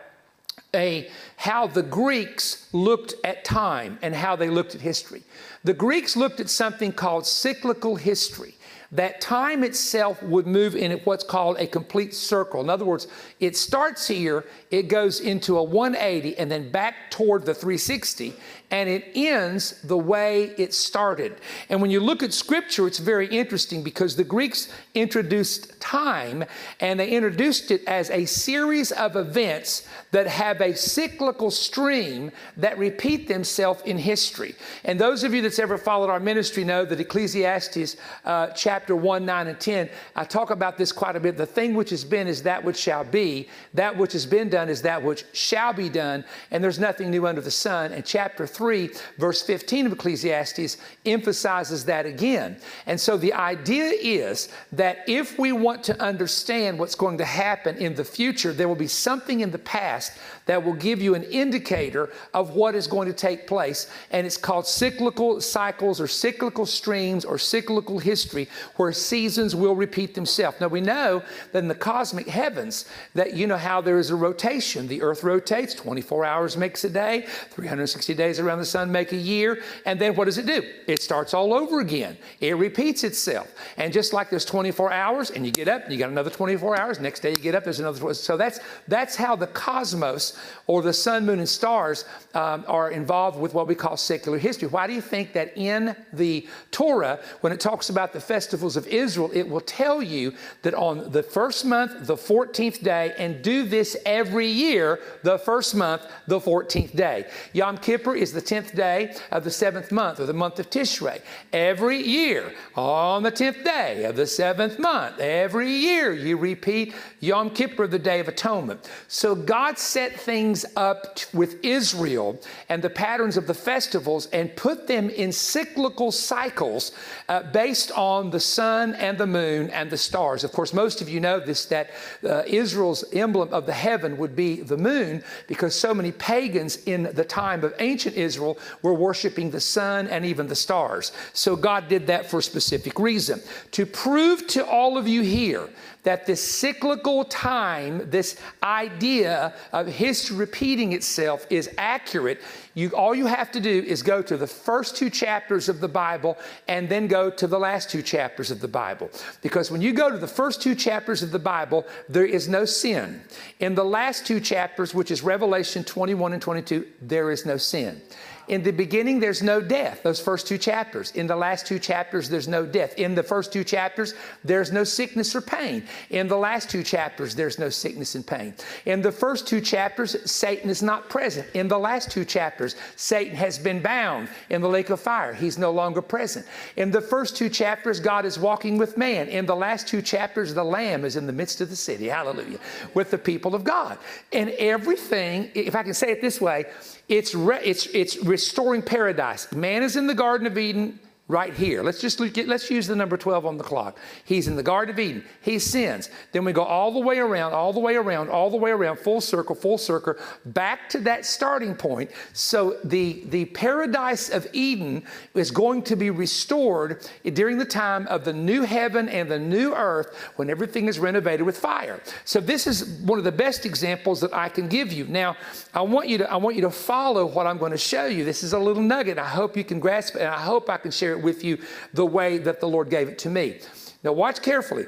a, 0.74 1.10
how 1.36 1.66
the 1.66 1.82
Greeks 1.82 2.68
looked 2.72 3.14
at 3.24 3.44
time 3.44 3.98
and 4.02 4.14
how 4.14 4.36
they 4.36 4.48
looked 4.48 4.74
at 4.74 4.80
history. 4.80 5.22
The 5.66 5.74
Greeks 5.74 6.14
looked 6.14 6.38
at 6.38 6.48
something 6.48 6.92
called 6.92 7.26
cyclical 7.26 7.96
history 7.96 8.54
that 8.92 9.20
time 9.20 9.64
itself 9.64 10.22
would 10.22 10.46
move 10.46 10.76
in 10.76 10.92
what's 11.00 11.24
called 11.24 11.56
a 11.58 11.66
complete 11.66 12.14
circle. 12.14 12.60
In 12.60 12.70
other 12.70 12.84
words, 12.84 13.08
it 13.40 13.56
starts 13.56 14.06
here, 14.06 14.44
it 14.70 14.84
goes 14.84 15.18
into 15.18 15.58
a 15.58 15.62
180 15.64 16.38
and 16.38 16.48
then 16.48 16.70
back 16.70 17.10
toward 17.10 17.44
the 17.44 17.52
360, 17.52 18.32
and 18.70 18.88
it 18.88 19.12
ends 19.14 19.80
the 19.82 19.96
way 19.96 20.54
it 20.58 20.74
started. 20.74 21.36
And 21.68 21.80
when 21.80 21.90
you 21.90 22.00
look 22.00 22.22
at 22.22 22.32
scripture, 22.32 22.86
it's 22.86 22.98
very 22.98 23.28
interesting 23.28 23.82
because 23.82 24.16
the 24.16 24.24
Greeks 24.24 24.72
introduced 24.94 25.80
time 25.80 26.44
and 26.80 26.98
they 26.98 27.10
introduced 27.10 27.70
it 27.70 27.84
as 27.86 28.10
a 28.10 28.24
series 28.24 28.90
of 28.92 29.14
events 29.14 29.86
that 30.10 30.26
have 30.26 30.60
a 30.60 30.74
cyclical 30.74 31.50
stream 31.50 32.32
that 32.56 32.76
repeat 32.78 33.28
themselves 33.28 33.82
in 33.82 33.98
history. 33.98 34.54
And 34.84 34.98
those 34.98 35.22
of 35.22 35.32
you 35.32 35.42
that's 35.42 35.60
ever 35.60 35.78
followed 35.78 36.10
our 36.10 36.18
ministry 36.18 36.64
know 36.64 36.84
that 36.84 36.98
Ecclesiastes 36.98 37.96
uh, 38.24 38.48
chapter 38.48 38.96
1, 38.96 39.24
9, 39.24 39.46
and 39.46 39.60
10, 39.60 39.88
I 40.16 40.24
talk 40.24 40.50
about 40.50 40.76
this 40.76 40.90
quite 40.90 41.14
a 41.14 41.20
bit. 41.20 41.36
The 41.36 41.46
thing 41.46 41.74
which 41.74 41.90
has 41.90 42.04
been 42.04 42.26
is 42.26 42.42
that 42.42 42.64
which 42.64 42.78
shall 42.78 43.04
be, 43.04 43.48
that 43.74 43.96
which 43.96 44.12
has 44.12 44.26
been 44.26 44.48
done 44.48 44.68
is 44.68 44.82
that 44.82 45.02
which 45.02 45.24
shall 45.32 45.72
be 45.72 45.88
done, 45.88 46.24
and 46.50 46.64
there's 46.64 46.78
nothing 46.78 47.10
new 47.10 47.26
under 47.26 47.40
the 47.40 47.50
sun. 47.50 47.92
And 47.92 48.04
chapter 48.04 48.46
3, 48.46 48.55
verse 48.57 49.42
15 49.42 49.86
of 49.86 49.92
Ecclesiastes 49.92 50.76
emphasizes 51.04 51.84
that 51.84 52.07
again. 52.07 52.57
And 52.86 53.00
so 53.00 53.16
the 53.16 53.32
idea 53.32 53.92
is 54.00 54.48
that 54.72 54.98
if 55.07 55.38
we 55.38 55.52
want 55.52 55.82
to 55.84 56.00
understand 56.02 56.78
what's 56.78 56.94
going 56.94 57.18
to 57.18 57.24
happen 57.24 57.76
in 57.76 57.94
the 57.94 58.04
future, 58.04 58.52
there 58.52 58.68
will 58.68 58.74
be 58.74 58.88
something 58.88 59.40
in 59.40 59.50
the 59.50 59.59
past 59.59 60.12
that 60.47 60.62
will 60.64 60.74
give 60.74 61.03
you 61.03 61.14
an 61.14 61.24
indicator 61.24 62.11
of 62.32 62.51
what 62.51 62.74
is 62.74 62.86
going 62.86 63.09
to 63.09 63.14
take 63.14 63.47
place. 63.47 63.88
And 64.11 64.26
it's 64.26 64.36
called 64.36 64.66
cyclical 64.66 65.40
cycles 65.40 66.01
or 66.01 66.07
cyclical 66.07 66.66
streams 66.66 67.24
or 67.24 67.36
cyclical 67.36 67.99
history 67.99 68.49
where 68.76 68.92
seasons 68.92 69.55
will 69.55 69.74
repeat 69.74 70.14
themselves. 70.14 70.61
Now 70.61 70.68
we 70.68 70.80
know 70.80 71.22
that 71.53 71.59
in 71.59 71.68
the 71.68 71.74
cosmic 71.74 72.28
heavens 72.28 72.86
that 73.14 73.34
you 73.34 73.47
know 73.47 73.57
how 73.57 73.80
there 73.80 73.99
is 73.99 74.11
a 74.11 74.16
rotation. 74.16 74.86
The 74.86 75.03
earth 75.03 75.24
rotates, 75.24 75.74
24 75.74 76.24
hours 76.24 76.57
makes 76.57 76.84
a 76.84 76.90
day, 76.90 77.26
360 77.51 78.14
days 78.14 78.38
around 78.38 78.59
the 78.59 78.64
sun 78.64 78.90
make 78.90 79.12
a 79.12 79.16
year. 79.16 79.62
And 79.84 80.01
then 80.01 80.14
what 80.14 80.26
does 80.26 80.38
it 80.38 80.47
do? 80.47 80.62
It 80.86 81.03
starts 81.03 81.34
all 81.34 81.53
over 81.53 81.80
again. 81.80 82.16
It 82.40 82.57
repeats 82.57 83.03
itself. 83.05 83.53
And 83.76 83.92
just 83.92 84.12
like 84.12 84.30
there's 84.30 84.44
24 84.44 84.92
hours 84.92 85.30
and 85.30 85.44
you 85.44 85.51
get 85.51 85.68
up 85.68 85.82
and 85.82 85.92
you 85.92 85.99
got 85.99 86.11
another 86.11 86.30
24 86.30 86.78
hours, 86.78 87.01
next 87.01 87.20
day 87.20 87.30
you 87.30 87.36
get 87.36 87.55
up, 87.55 87.64
there's 87.64 87.80
another. 87.80 88.14
So 88.14 88.36
that's, 88.36 88.61
that's 88.86 89.16
how 89.16 89.34
the 89.34 89.49
cosmos 89.49 90.36
or 90.66 90.82
the 90.82 90.93
sun, 90.93 91.26
moon, 91.26 91.39
and 91.39 91.49
stars 91.49 92.05
um, 92.34 92.64
are 92.66 92.91
involved 92.91 93.39
with 93.39 93.55
what 93.55 93.66
we 93.66 93.74
call 93.74 93.97
secular 93.97 94.39
history. 94.39 94.68
Why 94.68 94.87
do 94.87 94.93
you 94.93 95.01
think 95.01 95.32
that 95.35 95.56
in 95.56 95.94
the 96.12 96.47
Torah, 96.70 97.20
when 97.40 97.52
it 97.52 97.60
talks 97.60 97.90
about 97.90 98.12
the 98.12 98.20
festivals 98.20 98.77
of 98.77 98.86
Israel, 98.86 99.31
it 99.32 99.48
will 99.48 99.60
tell 99.60 100.02
you 100.02 100.32
that 100.62 100.74
on 100.74 101.10
the 101.12 101.23
first 101.23 101.65
month, 101.65 102.06
the 102.06 102.16
14th 102.16 102.82
day, 102.82 103.15
and 103.19 103.43
do 103.43 103.65
this 103.65 103.97
every 104.05 104.48
year, 104.48 105.01
the 105.23 105.39
first 105.39 105.74
month, 105.74 106.02
the 106.27 106.40
14th 106.40 106.94
day. 106.94 107.27
Yom 107.52 107.78
Kippur 107.78 108.15
is 108.15 108.32
the 108.32 108.43
10th 108.43 108.74
day 108.74 109.15
of 109.31 109.44
the 109.44 109.51
seventh 109.51 109.93
month, 109.93 110.20
or 110.20 110.27
the 110.27 110.32
month 110.32 110.59
of 110.59 110.70
Tishrei. 110.70 111.20
Every 111.52 112.02
year, 112.02 112.52
on 112.74 113.23
the 113.23 113.32
10th 113.32 113.65
day 113.65 114.05
of 114.05 114.16
the 114.16 114.27
seventh 114.27 114.78
month, 114.78 115.19
every 115.19 115.70
year 115.70 116.12
you 116.12 116.36
repeat 116.36 116.94
Yom 117.20 117.51
Kippur, 117.51 117.86
the 117.86 117.98
Day 117.98 118.20
of 118.20 118.28
Atonement. 118.28 118.90
So 119.09 119.35
God 119.35 119.78
set 119.78 120.19
things 120.27 120.66
up 120.74 121.20
with 121.32 121.65
Israel 121.65 122.36
and 122.69 122.82
the 122.82 122.90
patterns 122.90 123.36
of 123.36 123.47
the 123.47 123.55
festivals 123.55 124.27
and 124.32 124.55
put 124.57 124.89
them 124.89 125.09
in 125.09 125.31
cyclical 125.31 126.11
cycles 126.11 126.90
uh, 127.28 127.44
based 127.53 127.93
on 127.93 128.31
the 128.31 128.40
sun 128.40 128.94
and 128.97 129.16
the 129.16 129.27
moon 129.27 129.70
and 129.70 129.89
the 129.89 129.97
stars. 129.97 130.43
Of 130.43 130.51
course, 130.51 130.73
most 130.74 131.01
of 131.01 131.09
you 131.09 131.20
know 131.20 131.39
this 131.39 131.66
that 131.66 131.90
uh, 132.24 132.43
Israel's 132.44 133.05
emblem 133.12 133.55
of 133.55 133.66
the 133.66 133.73
heaven 133.73 134.19
would 134.19 134.35
be 134.35 134.62
the 134.62 134.77
moon 134.77 135.23
because 135.47 135.78
so 135.78 135.94
many 135.94 136.11
pagans 136.11 136.77
in 136.86 137.05
the 137.15 137.24
time 137.24 137.62
of 137.62 137.73
ancient 137.78 138.16
Israel 138.16 138.59
were 138.82 138.94
worshiping 138.94 139.53
the 139.53 139.61
sun 139.61 140.09
and 140.09 140.24
even 140.24 140.48
the 140.48 140.57
stars. 140.57 141.12
So 141.35 141.55
God 141.55 141.89
did 141.89 142.09
that 142.09 142.28
for 142.28 142.39
a 142.40 142.43
specific 142.43 142.98
reason. 142.98 143.40
To 143.70 143.86
prove 143.86 144.48
to 144.48 144.66
all 144.66 144.98
of 144.98 145.07
you 145.07 145.23
here 145.23 145.69
that 146.07 146.24
this 146.24 146.41
cyclical 146.41 147.24
time, 147.24 148.09
this 148.09 148.37
idea 148.62 149.53
of 149.73 149.89
history 149.89 150.37
repeating 150.37 150.93
itself 150.93 151.45
is 151.51 151.69
accurate, 151.78 152.41
you, 152.74 152.91
all 152.91 153.12
you 153.12 153.27
have 153.27 153.51
to 153.51 153.59
do 153.59 153.83
is 153.85 154.05
go 154.05 154.23
to 154.23 154.37
the 154.37 154.47
first 154.47 154.95
two 154.95 155.11
chapters 155.11 155.69
of 155.69 155.81
the 155.81 155.89
Bible 155.89 156.39
and 156.69 156.89
then 156.89 157.09
go 157.09 157.28
to 157.28 157.49
the 157.49 157.59
last 157.59 157.91
two 157.91 158.03
chapters 158.03 158.53
of 158.53 158.61
the 158.61 158.69
Bible. 158.69 159.11
Because 159.43 159.73
when 159.73 159.83
you 159.83 159.93
go 159.93 160.09
to 160.09 160.16
the 160.16 160.28
first 160.28 160.62
two 160.62 160.77
chapters 160.77 161.24
of 161.24 161.33
the 161.33 161.41
Bible, 161.41 161.85
there 162.09 162.24
is 162.24 162.49
no 162.49 162.65
sin. 162.65 163.20
In 163.59 163.74
the 163.74 163.85
last 163.85 164.24
two 164.24 164.39
chapters, 164.39 164.95
which 164.95 165.11
is 165.11 165.24
Revelation 165.24 165.83
21 165.83 166.35
and 166.35 166.43
22, 166.43 166.87
there 167.03 167.33
is 167.33 167.45
no 167.45 167.57
sin. 167.57 168.01
In 168.48 168.62
the 168.62 168.70
beginning, 168.70 169.18
there's 169.18 169.43
no 169.43 169.60
death, 169.60 170.02
those 170.02 170.20
first 170.20 170.47
two 170.47 170.59
chapters. 170.59 171.10
In 171.12 171.27
the 171.27 171.35
last 171.35 171.66
two 171.66 171.78
chapters, 171.78 172.28
there's 172.28 172.47
no 172.47 172.64
death. 172.64 172.94
In 172.97 173.14
the 173.14 173.23
first 173.23 173.52
two 173.52 173.64
chapters, 173.64 174.14
there's 174.44 174.70
no 174.70 174.85
sickness 174.85 175.35
or 175.35 175.40
pain. 175.40 175.85
In 176.10 176.28
the 176.28 176.36
last 176.36 176.70
two 176.70 176.82
chapters, 176.82 177.35
there's 177.35 177.59
no 177.59 177.68
sickness 177.68 178.14
and 178.14 178.24
pain. 178.24 178.55
In 178.85 179.02
the 179.02 179.10
first 179.10 179.48
two 179.48 179.60
chapters, 179.60 180.31
Satan 180.31 180.70
is 180.70 180.82
not 180.82 181.09
present. 181.09 181.48
In 181.55 181.66
the 181.66 181.78
last 181.78 182.10
two 182.10 182.24
chapters, 182.24 182.77
Satan 182.94 183.35
has 183.35 183.59
been 183.59 183.82
bound 183.82 184.28
in 184.48 184.60
the 184.60 184.68
lake 184.68 184.90
of 184.90 185.01
fire. 185.01 185.35
He's 185.35 185.59
no 185.59 185.73
longer 185.73 186.01
present. 186.01 186.47
In 186.77 186.90
the 186.93 187.01
first 187.01 187.36
two 187.36 187.48
chapters, 187.48 187.98
God 187.98 188.24
is 188.24 188.39
walking 188.39 188.78
with 188.78 188.97
man. 188.97 189.28
In 189.28 189.47
the 189.47 189.56
last 189.56 189.89
two 189.89 190.02
chapters, 190.02 190.55
the 190.55 190.64
Lamb 190.64 191.05
is 191.05 191.16
in 191.16 191.27
the 191.27 191.32
midst 191.32 191.60
of 191.60 191.68
the 191.68 191.77
city. 191.77 192.06
Hallelujah. 192.06 192.59
With 192.94 193.10
the 193.10 193.18
people 193.18 193.55
of 193.56 193.64
God. 193.64 193.98
And 194.32 194.51
everything, 194.51 195.51
if 195.55 195.74
I 195.74 195.82
can 195.82 195.94
say 195.94 196.10
it 196.12 196.20
this 196.20 196.40
way, 196.40 196.66
it's, 197.09 197.35
re, 197.35 197.59
it's, 197.62 197.87
it's 197.87 198.16
restoring 198.19 198.83
paradise. 198.83 199.51
Man 199.53 199.83
is 199.83 199.97
in 199.97 200.07
the 200.07 200.15
Garden 200.15 200.47
of 200.47 200.59
Eden 200.59 200.99
right 201.28 201.53
here. 201.53 201.82
Let's 201.82 202.01
just 202.01 202.20
let's 202.20 202.70
use 202.70 202.86
the 202.86 202.94
number 202.94 203.16
12 203.16 203.47
on 203.47 203.59
the 203.59 203.65
clock. 203.65 203.98
He's 204.24 204.47
in 204.47 204.55
the 204.55 204.62
Garden 204.62 204.94
of 204.94 204.98
Eden. 205.01 205.24
He 205.40 205.59
sins. 205.59 206.09
Then 206.31 206.44
we 206.44 206.53
go 206.53 206.62
all 206.62 206.93
the 206.93 207.01
way 207.01 207.19
around, 207.19 207.53
all 207.53 207.73
the 207.73 207.81
way 207.81 207.97
around, 207.97 208.31
all 208.31 208.48
the 208.48 208.57
way 208.57 208.70
around, 208.70 208.98
full 208.98 209.20
circle, 209.20 209.57
full 209.57 209.78
circle, 209.78 210.15
back 210.44 210.89
to 210.90 211.01
that 211.01 211.27
starting 211.27 211.74
point. 211.74 212.12
So 212.32 212.78
the, 212.85 213.24
the 213.27 213.47
paradise 213.47 214.28
of 214.28 214.47
Eden 214.53 215.03
is 215.35 215.51
going 215.51 215.82
to 215.82 215.97
be 215.97 216.11
restored 216.11 217.09
during 217.24 217.59
the 217.59 217.65
time 217.65 218.07
of 218.07 218.24
the 218.24 218.32
new 218.32 218.62
heaven 218.62 219.09
and 219.09 219.28
the 219.28 219.39
new 219.39 219.74
earth 219.74 220.15
when 220.36 220.48
everything 220.48 220.86
is 220.86 221.01
renovated 221.01 221.44
with 221.44 221.59
fire. 221.59 222.01
So 222.24 222.40
this 222.40 222.69
is 222.69 223.01
one 223.01 223.19
of 223.19 223.24
the 223.24 223.32
best 223.32 223.66
examples 223.66 224.20
that 224.20 224.32
I 224.32 224.48
can 224.48 224.69
give 224.69 224.93
you. 224.93 225.07
Now, 225.07 225.36
I 225.74 225.82
want 225.82 226.09
you 226.09 226.19
to, 226.19 226.31
I 226.31 226.36
want 226.36 226.55
you 226.55 226.62
to 226.62 226.70
follow 226.70 227.27
what 227.27 227.48
I'm 227.48 227.59
going 227.59 227.73
to 227.73 227.78
show 227.78 228.07
you. 228.07 228.24
This 228.24 228.44
is 228.44 228.53
a 228.53 228.59
little 228.59 228.82
nugget. 228.82 229.19
I 229.19 229.27
hope 229.27 229.57
you 229.57 229.65
can 229.65 229.81
grasp 229.81 230.15
it 230.15 230.20
and 230.20 230.28
I 230.28 230.40
hope 230.40 230.70
I 230.70 230.77
can 230.77 230.93
share 230.93 231.15
it 231.16 231.22
with 231.22 231.44
you 231.44 231.59
the 231.94 232.06
way 232.06 232.38
that 232.38 232.60
the 232.60 232.68
Lord 232.68 232.90
gave 232.90 233.09
it 233.09 233.18
to 233.20 233.30
me. 233.30 233.60
Now, 234.02 234.12
watch 234.12 234.43
carefully. 234.43 234.86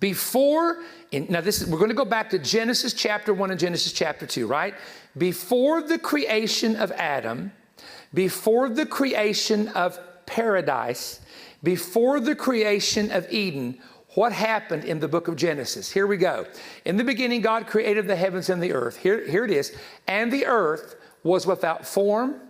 Before, 0.00 0.82
in, 1.12 1.26
now 1.30 1.40
this 1.40 1.62
is, 1.62 1.68
we're 1.68 1.78
going 1.78 1.90
to 1.90 1.94
go 1.94 2.04
back 2.04 2.30
to 2.30 2.38
Genesis 2.38 2.92
chapter 2.92 3.32
1 3.32 3.52
and 3.52 3.60
Genesis 3.60 3.92
chapter 3.92 4.26
2, 4.26 4.46
right? 4.46 4.74
Before 5.16 5.80
the 5.80 5.98
creation 5.98 6.74
of 6.74 6.90
Adam, 6.92 7.52
before 8.12 8.68
the 8.68 8.84
creation 8.84 9.68
of 9.68 10.00
paradise, 10.26 11.20
before 11.62 12.18
the 12.18 12.34
creation 12.34 13.12
of 13.12 13.30
Eden, 13.30 13.78
what 14.14 14.32
happened 14.32 14.84
in 14.84 15.00
the 15.00 15.08
book 15.08 15.28
of 15.28 15.36
Genesis? 15.36 15.90
Here 15.90 16.06
we 16.06 16.16
go. 16.16 16.46
In 16.84 16.96
the 16.96 17.04
beginning, 17.04 17.40
God 17.40 17.66
created 17.66 18.06
the 18.06 18.16
heavens 18.16 18.50
and 18.50 18.62
the 18.62 18.72
earth. 18.72 18.96
Here, 18.96 19.26
here 19.26 19.44
it 19.44 19.50
is. 19.50 19.74
And 20.06 20.32
the 20.32 20.46
earth 20.46 20.96
was 21.22 21.46
without 21.46 21.86
form 21.86 22.40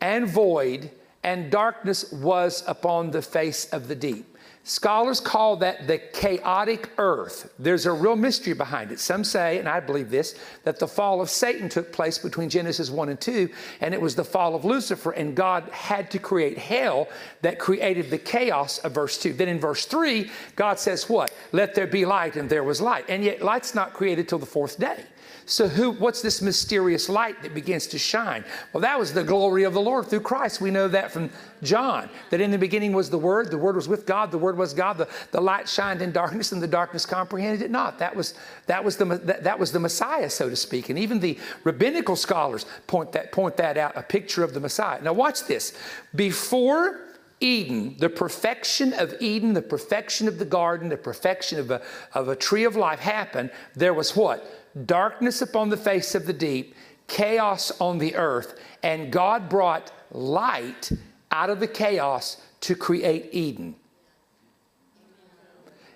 and 0.00 0.28
void, 0.28 0.90
and 1.26 1.50
darkness 1.50 2.12
was 2.12 2.62
upon 2.68 3.10
the 3.10 3.20
face 3.20 3.66
of 3.70 3.88
the 3.88 3.96
deep. 3.96 4.32
Scholars 4.62 5.20
call 5.20 5.56
that 5.56 5.86
the 5.86 5.98
chaotic 5.98 6.90
earth. 6.98 7.52
There's 7.58 7.86
a 7.86 7.92
real 7.92 8.16
mystery 8.16 8.52
behind 8.52 8.90
it. 8.90 8.98
Some 8.98 9.22
say, 9.22 9.58
and 9.58 9.68
I 9.68 9.78
believe 9.78 10.10
this, 10.10 10.36
that 10.64 10.78
the 10.78 10.88
fall 10.88 11.20
of 11.20 11.30
Satan 11.30 11.68
took 11.68 11.92
place 11.92 12.18
between 12.18 12.48
Genesis 12.48 12.90
1 12.90 13.08
and 13.08 13.20
2, 13.20 13.48
and 13.80 13.94
it 13.94 14.00
was 14.00 14.16
the 14.16 14.24
fall 14.24 14.54
of 14.56 14.64
Lucifer, 14.64 15.12
and 15.12 15.36
God 15.36 15.64
had 15.70 16.10
to 16.12 16.18
create 16.18 16.58
hell 16.58 17.08
that 17.42 17.58
created 17.60 18.10
the 18.10 18.18
chaos 18.18 18.78
of 18.78 18.92
verse 18.92 19.18
2. 19.18 19.34
Then 19.34 19.48
in 19.48 19.60
verse 19.60 19.84
3, 19.84 20.30
God 20.56 20.78
says, 20.78 21.08
What? 21.08 21.32
Let 21.52 21.74
there 21.74 21.86
be 21.86 22.04
light, 22.04 22.36
and 22.36 22.48
there 22.48 22.64
was 22.64 22.80
light. 22.80 23.04
And 23.08 23.22
yet, 23.22 23.42
light's 23.42 23.74
not 23.74 23.94
created 23.94 24.28
till 24.28 24.38
the 24.38 24.46
fourth 24.46 24.78
day. 24.78 25.04
So 25.48 25.68
who 25.68 25.92
what's 25.92 26.22
this 26.22 26.42
mysterious 26.42 27.08
light 27.08 27.40
that 27.42 27.54
begins 27.54 27.86
to 27.88 27.98
shine? 27.98 28.44
Well, 28.72 28.80
that 28.80 28.98
was 28.98 29.12
the 29.12 29.22
glory 29.22 29.62
of 29.62 29.74
the 29.74 29.80
Lord 29.80 30.06
through 30.06 30.20
Christ. 30.20 30.60
We 30.60 30.72
know 30.72 30.88
that 30.88 31.12
from 31.12 31.30
John, 31.62 32.10
that 32.30 32.40
in 32.40 32.50
the 32.50 32.58
beginning 32.58 32.92
was 32.92 33.10
the 33.10 33.18
Word, 33.18 33.52
the 33.52 33.56
Word 33.56 33.76
was 33.76 33.86
with 33.86 34.06
God, 34.06 34.32
the 34.32 34.38
Word 34.38 34.58
was 34.58 34.74
God, 34.74 34.98
the, 34.98 35.08
the 35.30 35.40
light 35.40 35.68
shined 35.68 36.02
in 36.02 36.10
darkness, 36.10 36.50
and 36.50 36.60
the 36.60 36.66
darkness 36.66 37.06
comprehended 37.06 37.62
it 37.62 37.70
not. 37.70 38.00
That 38.00 38.16
was 38.16 38.34
that 38.66 38.84
was 38.84 38.96
the 38.96 39.04
that, 39.04 39.44
that 39.44 39.56
was 39.56 39.70
the 39.70 39.78
Messiah, 39.78 40.28
so 40.28 40.50
to 40.50 40.56
speak. 40.56 40.88
And 40.88 40.98
even 40.98 41.20
the 41.20 41.38
rabbinical 41.62 42.16
scholars 42.16 42.66
point 42.88 43.12
that 43.12 43.30
point 43.30 43.56
that 43.58 43.76
out, 43.76 43.96
a 43.96 44.02
picture 44.02 44.42
of 44.42 44.52
the 44.52 44.60
Messiah. 44.60 45.00
Now 45.00 45.12
watch 45.12 45.44
this. 45.44 45.78
Before 46.16 47.02
Eden, 47.38 47.96
the 47.98 48.08
perfection 48.08 48.94
of 48.94 49.14
Eden, 49.20 49.52
the 49.52 49.62
perfection 49.62 50.26
of 50.26 50.38
the 50.38 50.44
garden, 50.44 50.88
the 50.88 50.96
perfection 50.96 51.60
of 51.60 51.70
a, 51.70 51.82
of 52.14 52.28
a 52.28 52.34
tree 52.34 52.64
of 52.64 52.74
life 52.74 52.98
happened, 52.98 53.50
there 53.74 53.94
was 53.94 54.16
what? 54.16 54.44
Darkness 54.84 55.40
upon 55.40 55.70
the 55.70 55.76
face 55.76 56.14
of 56.14 56.26
the 56.26 56.32
deep, 56.32 56.74
chaos 57.06 57.72
on 57.80 57.98
the 57.98 58.14
earth, 58.16 58.58
and 58.82 59.10
God 59.10 59.48
brought 59.48 59.92
light 60.10 60.90
out 61.30 61.50
of 61.50 61.60
the 61.60 61.68
chaos 61.68 62.42
to 62.60 62.74
create 62.74 63.28
Eden. 63.32 63.76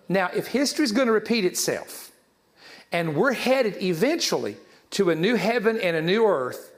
Now, 0.08 0.30
if 0.34 0.48
history 0.48 0.84
is 0.84 0.92
going 0.92 1.06
to 1.06 1.12
repeat 1.12 1.44
itself, 1.44 2.10
and 2.92 3.14
we're 3.14 3.32
headed 3.32 3.80
eventually 3.82 4.56
to 4.90 5.10
a 5.10 5.14
new 5.14 5.36
heaven 5.36 5.78
and 5.78 5.96
a 5.96 6.02
new 6.02 6.26
earth, 6.26 6.72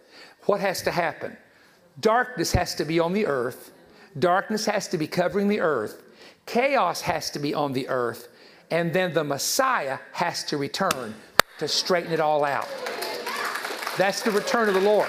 what 0.45 0.61
has 0.61 0.83
to 0.83 0.91
happen? 0.91 1.37
Darkness 2.01 2.53
has 2.53 2.75
to 2.75 2.85
be 2.85 3.01
on 3.01 3.13
the 3.13 3.27
earth, 3.27 3.71
darkness 4.19 4.67
has 4.67 4.89
to 4.89 4.99
be 4.99 5.07
covering 5.07 5.49
the 5.49 5.61
earth, 5.61 6.03
chaos 6.47 7.01
has 7.03 7.31
to 7.31 7.39
be 7.39 7.55
on 7.55 7.73
the 7.73 7.89
earth, 7.89 8.29
and 8.71 8.93
then 8.93 9.15
the 9.15 9.25
Messiah 9.25 9.99
has 10.13 10.45
to 10.45 10.57
return 10.57 11.15
to 11.63 11.69
straighten 11.69 12.13
it 12.13 12.21
all 12.21 12.45
out. 12.45 12.69
That's 13.97 14.23
the 14.23 14.31
return 14.31 14.69
of 14.69 14.75
the 14.75 14.81
Lord. 14.81 15.09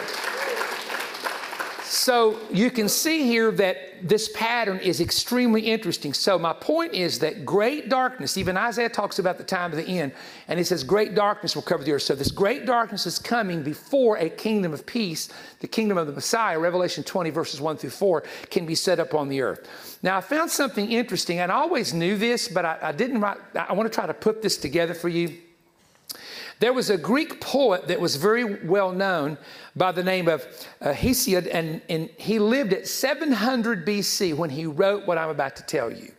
So 1.93 2.39
you 2.51 2.71
can 2.71 2.89
see 2.89 3.27
here 3.27 3.51
that 3.51 3.77
this 4.07 4.27
pattern 4.29 4.79
is 4.79 4.99
extremely 4.99 5.61
interesting. 5.61 6.13
So 6.13 6.37
my 6.37 6.51
point 6.51 6.93
is 6.93 7.19
that 7.19 7.45
great 7.45 7.87
darkness, 7.87 8.35
even 8.35 8.57
Isaiah 8.57 8.89
talks 8.89 9.19
about 9.19 9.37
the 9.37 9.43
time 9.43 9.71
of 9.71 9.77
the 9.77 9.85
end, 9.85 10.11
and 10.47 10.57
he 10.57 10.65
says 10.65 10.83
great 10.83 11.15
darkness 11.15 11.55
will 11.55 11.61
cover 11.61 11.83
the 11.83 11.93
earth. 11.93 12.01
So 12.01 12.15
this 12.15 12.31
great 12.31 12.65
darkness 12.65 13.05
is 13.05 13.19
coming 13.19 13.63
before 13.63 14.17
a 14.17 14.29
kingdom 14.29 14.73
of 14.73 14.85
peace, 14.85 15.29
the 15.59 15.67
kingdom 15.67 15.97
of 15.97 16.07
the 16.07 16.13
Messiah, 16.13 16.59
Revelation 16.59 17.03
20 17.03 17.29
verses 17.29 17.61
1 17.61 17.77
through 17.77 17.91
4, 17.91 18.23
can 18.49 18.65
be 18.65 18.75
set 18.75 18.99
up 18.99 19.13
on 19.13 19.29
the 19.29 19.41
earth. 19.41 19.99
Now 20.01 20.17
I 20.17 20.21
found 20.21 20.49
something 20.49 20.91
interesting, 20.91 21.39
and 21.39 21.51
I 21.51 21.55
always 21.55 21.93
knew 21.93 22.17
this, 22.17 22.47
but 22.47 22.65
I, 22.65 22.79
I 22.81 22.91
didn't 22.91 23.21
write, 23.21 23.37
I 23.55 23.71
want 23.73 23.89
to 23.89 23.95
try 23.95 24.07
to 24.07 24.13
put 24.13 24.41
this 24.41 24.57
together 24.57 24.93
for 24.93 25.09
you. 25.09 25.37
There 26.63 26.71
was 26.71 26.89
a 26.89 26.97
Greek 26.97 27.41
poet 27.41 27.89
that 27.89 27.99
was 27.99 28.15
very 28.15 28.45
well 28.45 28.93
known 28.93 29.37
by 29.75 29.91
the 29.91 30.01
name 30.01 30.29
of 30.29 30.47
uh, 30.79 30.93
Hesiod, 30.93 31.49
and, 31.51 31.81
and 31.89 32.09
he 32.17 32.39
lived 32.39 32.71
at 32.71 32.87
700 32.87 33.85
BC 33.85 34.33
when 34.33 34.49
he 34.49 34.65
wrote 34.65 35.05
what 35.05 35.17
I'm 35.17 35.27
about 35.27 35.57
to 35.57 35.63
tell 35.63 35.91
you. 35.91 36.13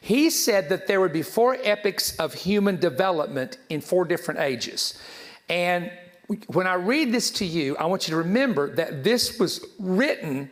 He 0.00 0.30
said 0.30 0.70
that 0.70 0.86
there 0.86 1.02
would 1.02 1.12
be 1.12 1.20
four 1.20 1.58
epochs 1.62 2.16
of 2.16 2.32
human 2.32 2.76
development 2.76 3.58
in 3.68 3.82
four 3.82 4.06
different 4.06 4.40
ages. 4.40 4.98
And 5.50 5.92
when 6.46 6.66
I 6.66 6.76
read 6.76 7.12
this 7.12 7.30
to 7.32 7.44
you, 7.44 7.76
I 7.76 7.84
want 7.84 8.08
you 8.08 8.12
to 8.12 8.16
remember 8.16 8.74
that 8.76 9.04
this 9.04 9.38
was 9.38 9.66
written, 9.78 10.50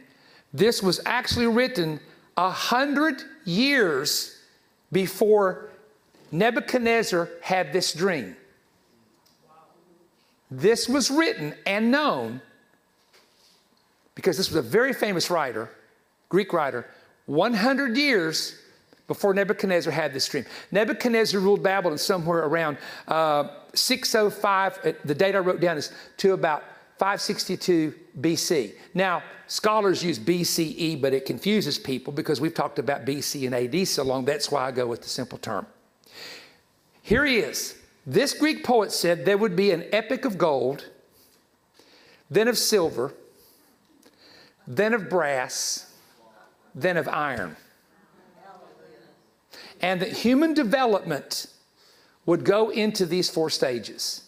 this 0.53 0.83
was 0.83 1.01
actually 1.07 1.47
written 1.47 2.01
a 2.37 2.51
hundred 2.51 3.23
years 3.47 4.43
before 4.93 5.71
Nebuchadnezzar 6.33 7.31
had 7.41 7.73
this 7.73 7.95
dream. 7.95 8.37
This 10.51 10.89
was 10.89 11.11
written 11.11 11.55
and 11.67 11.91
known 11.91 12.41
because 14.15 14.37
this 14.37 14.49
was 14.49 14.57
a 14.57 14.69
very 14.69 14.93
famous 14.93 15.31
writer, 15.31 15.71
Greek 16.29 16.53
writer, 16.53 16.87
100 17.27 17.97
years 17.97 18.57
before 19.07 19.33
Nebuchadnezzar 19.35 19.93
had 19.93 20.13
this 20.13 20.29
dream. 20.29 20.45
Nebuchadnezzar 20.71 21.41
ruled 21.41 21.63
Babylon 21.63 21.99
somewhere 21.99 22.45
around 22.45 22.79
uh, 23.07 23.49
605. 23.75 24.79
Uh, 24.85 24.93
the 25.05 25.15
date 25.15 25.35
I 25.35 25.39
wrote 25.39 25.61
down 25.61 25.77
is 25.77 25.93
to 26.19 26.33
about 26.33 26.65
562 26.99 27.95
BC. 28.21 28.73
Now, 28.95 29.23
scholars 29.47 30.03
use 30.03 30.19
BCE, 30.19 31.01
but 31.01 31.15
it 31.15 31.25
confuses 31.25 31.79
people 31.79 32.13
because 32.13 32.41
we've 32.41 32.55
talked 32.55 32.79
about 32.79 33.05
BC 33.05 33.47
and 33.47 33.55
AD 33.55 33.87
so 33.87 34.03
long. 34.03 34.25
That's 34.25 34.51
why 34.51 34.67
I 34.67 34.73
go 34.73 34.87
with 34.87 35.03
the 35.03 35.09
simple 35.09 35.39
term. 35.39 35.67
Here 37.03 37.25
he 37.25 37.39
is. 37.39 37.78
This 38.09 38.33
Greek 38.33 38.65
poet 38.65 38.91
said 38.91 39.27
there 39.27 39.37
would 39.37 39.55
be 39.55 39.71
an 39.71 39.85
epic 39.93 40.25
of 40.25 40.39
gold, 40.39 40.87
then 42.31 42.49
of 42.49 42.57
silver, 42.57 43.13
then 44.67 44.95
of 44.95 45.11
brass, 45.11 45.93
then 46.75 46.97
of 46.97 47.07
iron. 47.07 47.55
And 49.83 50.01
that 50.01 50.11
human 50.11 50.55
development 50.55 51.49
would 52.25 52.45
go 52.45 52.71
into 52.71 53.05
these 53.05 53.29
four 53.29 53.51
stages. 53.51 54.23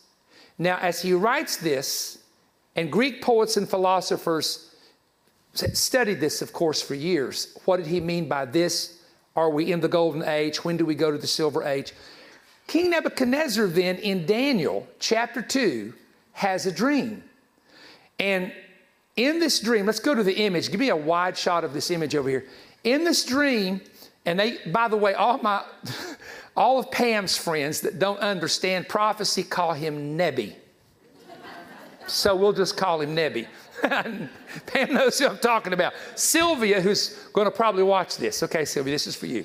Now, 0.59 0.77
as 0.77 1.01
he 1.01 1.15
writes 1.15 1.57
this, 1.57 2.19
and 2.77 2.93
Greek 2.93 3.23
poets 3.23 3.57
and 3.57 3.67
philosophers 3.67 4.75
studied 5.55 6.21
this, 6.21 6.43
of 6.43 6.53
course, 6.53 6.83
for 6.83 6.95
years. 6.95 7.57
What 7.65 7.79
did 7.79 7.87
he 7.87 8.01
mean 8.01 8.29
by 8.29 8.45
this? 8.45 9.01
Are 9.35 9.49
we 9.49 9.73
in 9.73 9.81
the 9.81 9.89
golden 9.89 10.23
age? 10.23 10.67
When 10.67 10.77
do 10.77 10.85
we 10.85 10.95
go 10.95 11.11
to 11.11 11.17
the 11.17 11.27
silver 11.27 11.65
age? 11.65 11.95
King 12.71 12.91
Nebuchadnezzar, 12.91 13.67
then, 13.67 13.97
in 13.97 14.27
Daniel 14.27 14.87
chapter 15.01 15.43
2, 15.43 15.93
has 16.35 16.67
a 16.67 16.73
dream. 16.73 17.25
And 18.21 18.53
in 19.17 19.41
this 19.41 19.59
dream, 19.59 19.87
let's 19.87 19.99
go 19.99 20.15
to 20.15 20.23
the 20.23 20.37
image. 20.37 20.71
Give 20.71 20.79
me 20.79 20.91
a 20.91 20.95
wide 20.95 21.37
shot 21.37 21.65
of 21.65 21.73
this 21.73 21.91
image 21.91 22.15
over 22.15 22.29
here. 22.29 22.47
In 22.85 23.03
this 23.03 23.25
dream, 23.25 23.81
and 24.25 24.39
they, 24.39 24.59
by 24.69 24.87
the 24.87 24.97
way, 24.97 25.15
all 25.15 25.39
my, 25.39 25.65
all 26.57 26.79
of 26.79 26.93
Pam's 26.93 27.37
friends 27.37 27.81
that 27.81 27.99
don't 27.99 28.21
understand 28.21 28.89
prophecy 28.89 29.43
call 29.43 29.73
him 29.73 30.17
Nebby. 30.17 30.55
So 32.07 32.37
we'll 32.37 32.53
just 32.53 32.77
call 32.77 33.01
him 33.01 33.17
Nebby. 33.17 33.49
Pam 33.83 34.95
knows 34.95 35.19
who 35.19 35.27
I'm 35.27 35.39
talking 35.39 35.73
about. 35.73 35.95
Sylvia, 36.15 36.81
who's 36.81 37.17
going 37.33 37.47
to 37.47 37.51
probably 37.51 37.83
watch 37.83 38.17
this. 38.17 38.45
Okay, 38.45 38.65
Sylvia, 38.65 38.95
this 38.95 39.09
is 39.09 39.17
for 39.17 39.27
you. 39.27 39.45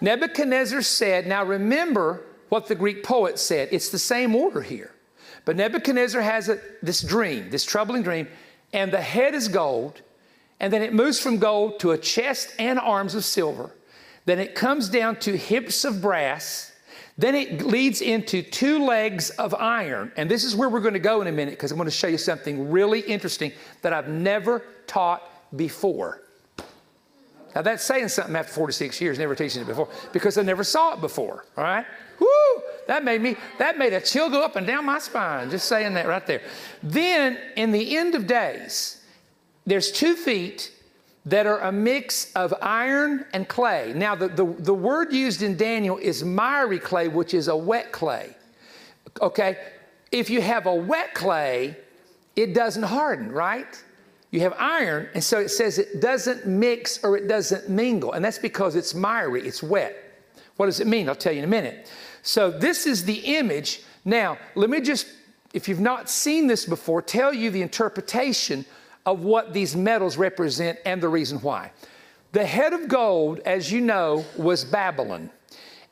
Nebuchadnezzar 0.00 0.82
said, 0.82 1.26
now 1.26 1.44
remember 1.44 2.24
what 2.48 2.66
the 2.66 2.74
Greek 2.74 3.02
poet 3.02 3.38
said. 3.38 3.68
It's 3.72 3.88
the 3.88 3.98
same 3.98 4.34
order 4.34 4.62
here. 4.62 4.92
But 5.44 5.56
Nebuchadnezzar 5.56 6.20
has 6.20 6.48
a, 6.48 6.60
this 6.82 7.00
dream, 7.00 7.50
this 7.50 7.64
troubling 7.64 8.02
dream, 8.02 8.28
and 8.72 8.92
the 8.92 9.00
head 9.00 9.34
is 9.34 9.48
gold, 9.48 10.02
and 10.60 10.72
then 10.72 10.82
it 10.82 10.92
moves 10.92 11.18
from 11.18 11.38
gold 11.38 11.80
to 11.80 11.92
a 11.92 11.98
chest 11.98 12.52
and 12.58 12.78
arms 12.78 13.14
of 13.14 13.24
silver. 13.24 13.70
Then 14.24 14.38
it 14.38 14.54
comes 14.54 14.88
down 14.88 15.16
to 15.20 15.36
hips 15.36 15.84
of 15.84 16.02
brass. 16.02 16.72
Then 17.16 17.34
it 17.34 17.62
leads 17.66 18.00
into 18.00 18.42
two 18.42 18.84
legs 18.84 19.30
of 19.30 19.54
iron. 19.54 20.12
And 20.16 20.30
this 20.30 20.44
is 20.44 20.54
where 20.54 20.68
we're 20.68 20.80
going 20.80 20.94
to 20.94 21.00
go 21.00 21.20
in 21.22 21.26
a 21.28 21.32
minute 21.32 21.52
because 21.52 21.72
I'm 21.72 21.78
going 21.78 21.86
to 21.86 21.90
show 21.90 22.08
you 22.08 22.18
something 22.18 22.70
really 22.70 23.00
interesting 23.00 23.52
that 23.82 23.92
I've 23.92 24.08
never 24.08 24.62
taught 24.86 25.22
before. 25.56 26.20
Now 27.54 27.62
that's 27.62 27.84
saying 27.84 28.08
something 28.08 28.36
after 28.36 28.52
46 28.52 29.00
years, 29.00 29.18
never 29.18 29.34
teaching 29.34 29.62
it 29.62 29.66
before, 29.66 29.88
because 30.12 30.38
I 30.38 30.42
never 30.42 30.64
saw 30.64 30.94
it 30.94 31.00
before. 31.00 31.44
All 31.56 31.64
right? 31.64 31.86
Woo! 32.20 32.62
That 32.86 33.04
made 33.04 33.20
me, 33.20 33.36
that 33.58 33.78
made 33.78 33.92
a 33.92 34.00
chill 34.00 34.30
go 34.30 34.42
up 34.42 34.56
and 34.56 34.66
down 34.66 34.84
my 34.84 34.98
spine, 34.98 35.50
just 35.50 35.68
saying 35.68 35.94
that 35.94 36.06
right 36.06 36.26
there. 36.26 36.42
Then 36.82 37.38
in 37.56 37.70
the 37.70 37.96
end 37.96 38.14
of 38.14 38.26
days, 38.26 39.02
there's 39.66 39.92
two 39.92 40.14
feet 40.14 40.72
that 41.26 41.46
are 41.46 41.60
a 41.60 41.70
mix 41.70 42.32
of 42.32 42.54
iron 42.62 43.26
and 43.34 43.46
clay. 43.46 43.92
Now, 43.94 44.14
the, 44.14 44.28
the, 44.28 44.46
the 44.46 44.72
word 44.72 45.12
used 45.12 45.42
in 45.42 45.56
Daniel 45.56 45.98
is 45.98 46.24
miry 46.24 46.78
clay, 46.78 47.08
which 47.08 47.34
is 47.34 47.48
a 47.48 47.56
wet 47.56 47.92
clay. 47.92 48.34
Okay? 49.20 49.58
If 50.10 50.30
you 50.30 50.40
have 50.40 50.66
a 50.66 50.74
wet 50.74 51.12
clay, 51.14 51.76
it 52.34 52.54
doesn't 52.54 52.84
harden, 52.84 53.30
right? 53.30 53.82
You 54.30 54.40
have 54.40 54.54
iron, 54.58 55.08
and 55.14 55.24
so 55.24 55.40
it 55.40 55.48
says 55.48 55.78
it 55.78 56.00
doesn't 56.00 56.46
mix 56.46 57.02
or 57.02 57.16
it 57.16 57.28
doesn't 57.28 57.68
mingle, 57.68 58.12
and 58.12 58.24
that's 58.24 58.38
because 58.38 58.76
it's 58.76 58.94
miry, 58.94 59.46
it's 59.46 59.62
wet. 59.62 59.96
What 60.56 60.66
does 60.66 60.80
it 60.80 60.86
mean? 60.86 61.08
I'll 61.08 61.14
tell 61.14 61.32
you 61.32 61.38
in 61.38 61.44
a 61.44 61.48
minute. 61.48 61.90
So, 62.22 62.50
this 62.50 62.86
is 62.86 63.04
the 63.04 63.36
image. 63.36 63.82
Now, 64.04 64.38
let 64.54 64.68
me 64.68 64.80
just, 64.80 65.06
if 65.54 65.68
you've 65.68 65.80
not 65.80 66.10
seen 66.10 66.46
this 66.46 66.66
before, 66.66 67.00
tell 67.00 67.32
you 67.32 67.50
the 67.50 67.62
interpretation 67.62 68.66
of 69.06 69.24
what 69.24 69.54
these 69.54 69.74
metals 69.74 70.18
represent 70.18 70.78
and 70.84 71.00
the 71.00 71.08
reason 71.08 71.38
why. 71.38 71.70
The 72.32 72.44
head 72.44 72.74
of 72.74 72.88
gold, 72.88 73.38
as 73.46 73.72
you 73.72 73.80
know, 73.80 74.26
was 74.36 74.64
Babylon. 74.64 75.30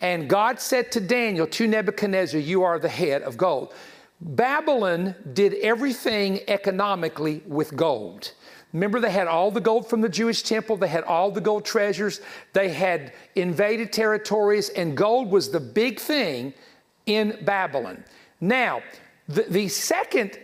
And 0.01 0.29
God 0.29 0.61
said 0.61 0.93
to 0.93 1.01
Daniel, 1.01 1.47
to 1.47 1.67
Nebuchadnezzar, 1.67 2.39
You 2.39 2.63
are 2.65 2.79
the 2.79 2.89
head 2.89 3.23
of 3.23 3.39
gold. 3.39 3.73
Babylon 4.21 5.15
did 5.33 5.55
everything 5.55 6.41
economically 6.49 7.43
with 7.47 7.77
gold. 7.77 8.33
Remember, 8.73 9.01
they 9.01 9.11
had 9.11 9.27
all 9.27 9.51
the 9.51 9.61
gold 9.61 9.89
from 9.89 10.01
the 10.01 10.09
Jewish 10.09 10.43
temple, 10.43 10.77
they 10.77 10.89
had 10.89 11.05
all 11.05 11.31
the 11.31 11.41
gold 11.41 11.65
treasures, 11.65 12.21
they 12.53 12.69
had 12.69 13.13
invaded 13.35 13.93
territories, 13.93 14.69
and 14.71 14.97
gold 14.97 15.31
was 15.31 15.51
the 15.51 15.61
big 15.61 16.01
thing 16.01 16.53
in 17.07 17.39
Babylon. 17.43 18.05
Now, 18.41 18.83
the, 19.29 19.43
the 19.43 19.69
second 19.69 20.39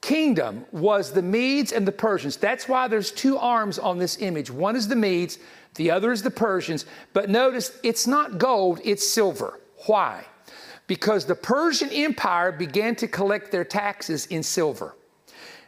kingdom 0.00 0.66
was 0.72 1.12
the 1.12 1.22
Medes 1.22 1.72
and 1.72 1.86
the 1.86 1.92
Persians. 1.92 2.36
That's 2.36 2.68
why 2.68 2.88
there's 2.88 3.10
two 3.10 3.38
arms 3.38 3.78
on 3.78 3.98
this 3.98 4.20
image. 4.20 4.50
One 4.50 4.76
is 4.76 4.88
the 4.88 4.96
Medes, 4.96 5.38
the 5.74 5.90
other 5.90 6.12
is 6.12 6.22
the 6.22 6.30
Persians. 6.30 6.84
But 7.12 7.30
notice 7.30 7.78
it's 7.82 8.06
not 8.06 8.38
gold, 8.38 8.80
it's 8.84 9.06
silver. 9.06 9.60
Why? 9.86 10.26
Because 10.92 11.24
the 11.24 11.34
Persian 11.34 11.88
Empire 11.88 12.52
began 12.52 12.94
to 12.96 13.08
collect 13.08 13.50
their 13.50 13.64
taxes 13.64 14.26
in 14.26 14.42
silver. 14.42 14.94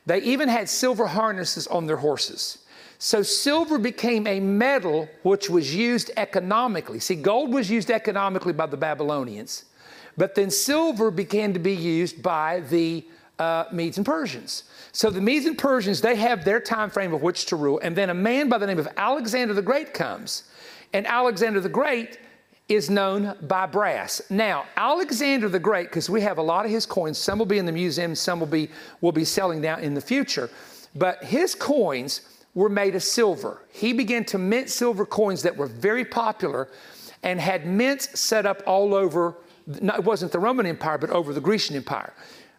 They 0.05 0.19
even 0.19 0.51
had 0.51 0.69
silver 0.69 1.07
harnesses 1.07 1.67
on 1.67 1.87
their 1.87 1.97
horses. 1.97 2.59
So 2.99 3.23
silver 3.23 3.79
became 3.79 4.27
a 4.27 4.39
metal 4.39 5.09
which 5.23 5.49
was 5.49 5.75
used 5.75 6.11
economically. 6.19 7.01
See, 7.01 7.15
gold 7.15 7.55
was 7.55 7.71
used 7.71 7.91
economically 7.91 8.53
by 8.53 8.67
the 8.67 8.77
Babylonians, 8.77 9.65
but 10.19 10.35
then 10.35 10.51
silver 10.51 11.11
began 11.11 11.55
to 11.55 11.59
be 11.59 11.75
used 11.75 12.23
by 12.23 12.61
the 12.61 13.03
uh, 13.39 13.65
Medes 13.73 13.97
and 13.97 14.05
Persians. 14.05 14.65
So 14.93 15.09
the 15.09 15.23
Medes 15.23 15.47
and 15.47 15.57
Persians, 15.57 16.03
they 16.03 16.17
have 16.17 16.45
their 16.45 16.61
time 16.61 16.91
frame 16.91 17.15
of 17.15 17.23
which 17.23 17.47
to 17.47 17.57
rule. 17.57 17.81
And 17.83 17.97
then 17.97 18.11
a 18.11 18.15
man 18.15 18.51
by 18.51 18.59
the 18.59 18.67
name 18.67 18.79
of 18.79 18.89
Alexander 18.99 19.55
the 19.55 19.63
Great 19.63 19.95
comes. 19.95 20.51
And 20.93 21.07
Alexander 21.07 21.63
the 21.63 21.71
Great 21.71 22.19
is 22.69 22.89
known 22.89 23.35
by 23.43 23.67
brass. 23.67 24.23
Now, 24.31 24.65
Alexander 24.77 25.49
the 25.49 25.59
Great, 25.59 25.89
because 25.89 26.09
we 26.09 26.23
have 26.23 26.39
a 26.39 26.43
lot 26.43 26.65
of 26.65 26.71
his 26.71 26.87
coins, 26.87 27.19
some 27.19 27.39
will 27.39 27.47
be 27.47 27.59
in 27.59 27.67
the 27.67 27.73
museum, 27.73 28.15
some 28.15 28.41
will 28.41 28.47
be, 28.47 28.71
will 29.01 29.13
be 29.13 29.25
selling 29.25 29.61
now 29.61 29.79
in 29.79 29.95
the 29.95 30.01
future. 30.01 30.49
But 30.95 31.23
his 31.25 31.55
coins 31.55 32.23
were 32.55 32.69
made 32.69 32.95
of 32.95 33.03
silver. 33.03 33.63
He 33.71 33.93
began 33.93 34.25
to 34.27 34.39
mint 34.39 34.71
silver 34.71 35.05
coins 35.05 35.43
that 35.43 35.57
were 35.57 35.67
very 35.67 36.05
popular 36.05 36.69
and 37.23 37.41
had 37.41 37.67
mints 37.67 38.19
set 38.19 38.47
up 38.47 38.63
all 38.67 38.95
over, 38.95 39.37
it 39.67 40.05
wasn't 40.05 40.33
the 40.33 40.39
Roman 40.39 40.67
Empire, 40.67 40.99
but 40.99 41.11
over 41.11 41.33
the 41.33 41.41
Grecian 41.41 41.75
Empire. 41.77 42.13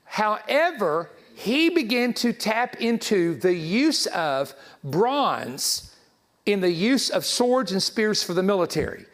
However, 0.03 1.11
he 1.35 1.69
began 1.69 2.13
to 2.15 2.33
tap 2.33 2.81
into 2.81 3.35
the 3.35 3.53
use 3.53 4.05
of 4.07 4.53
bronze 4.83 5.95
in 6.45 6.61
the 6.61 6.71
use 6.71 7.09
of 7.09 7.25
swords 7.25 7.71
and 7.71 7.81
spears 7.81 8.23
for 8.23 8.33
the 8.33 8.43
military. 8.43 9.05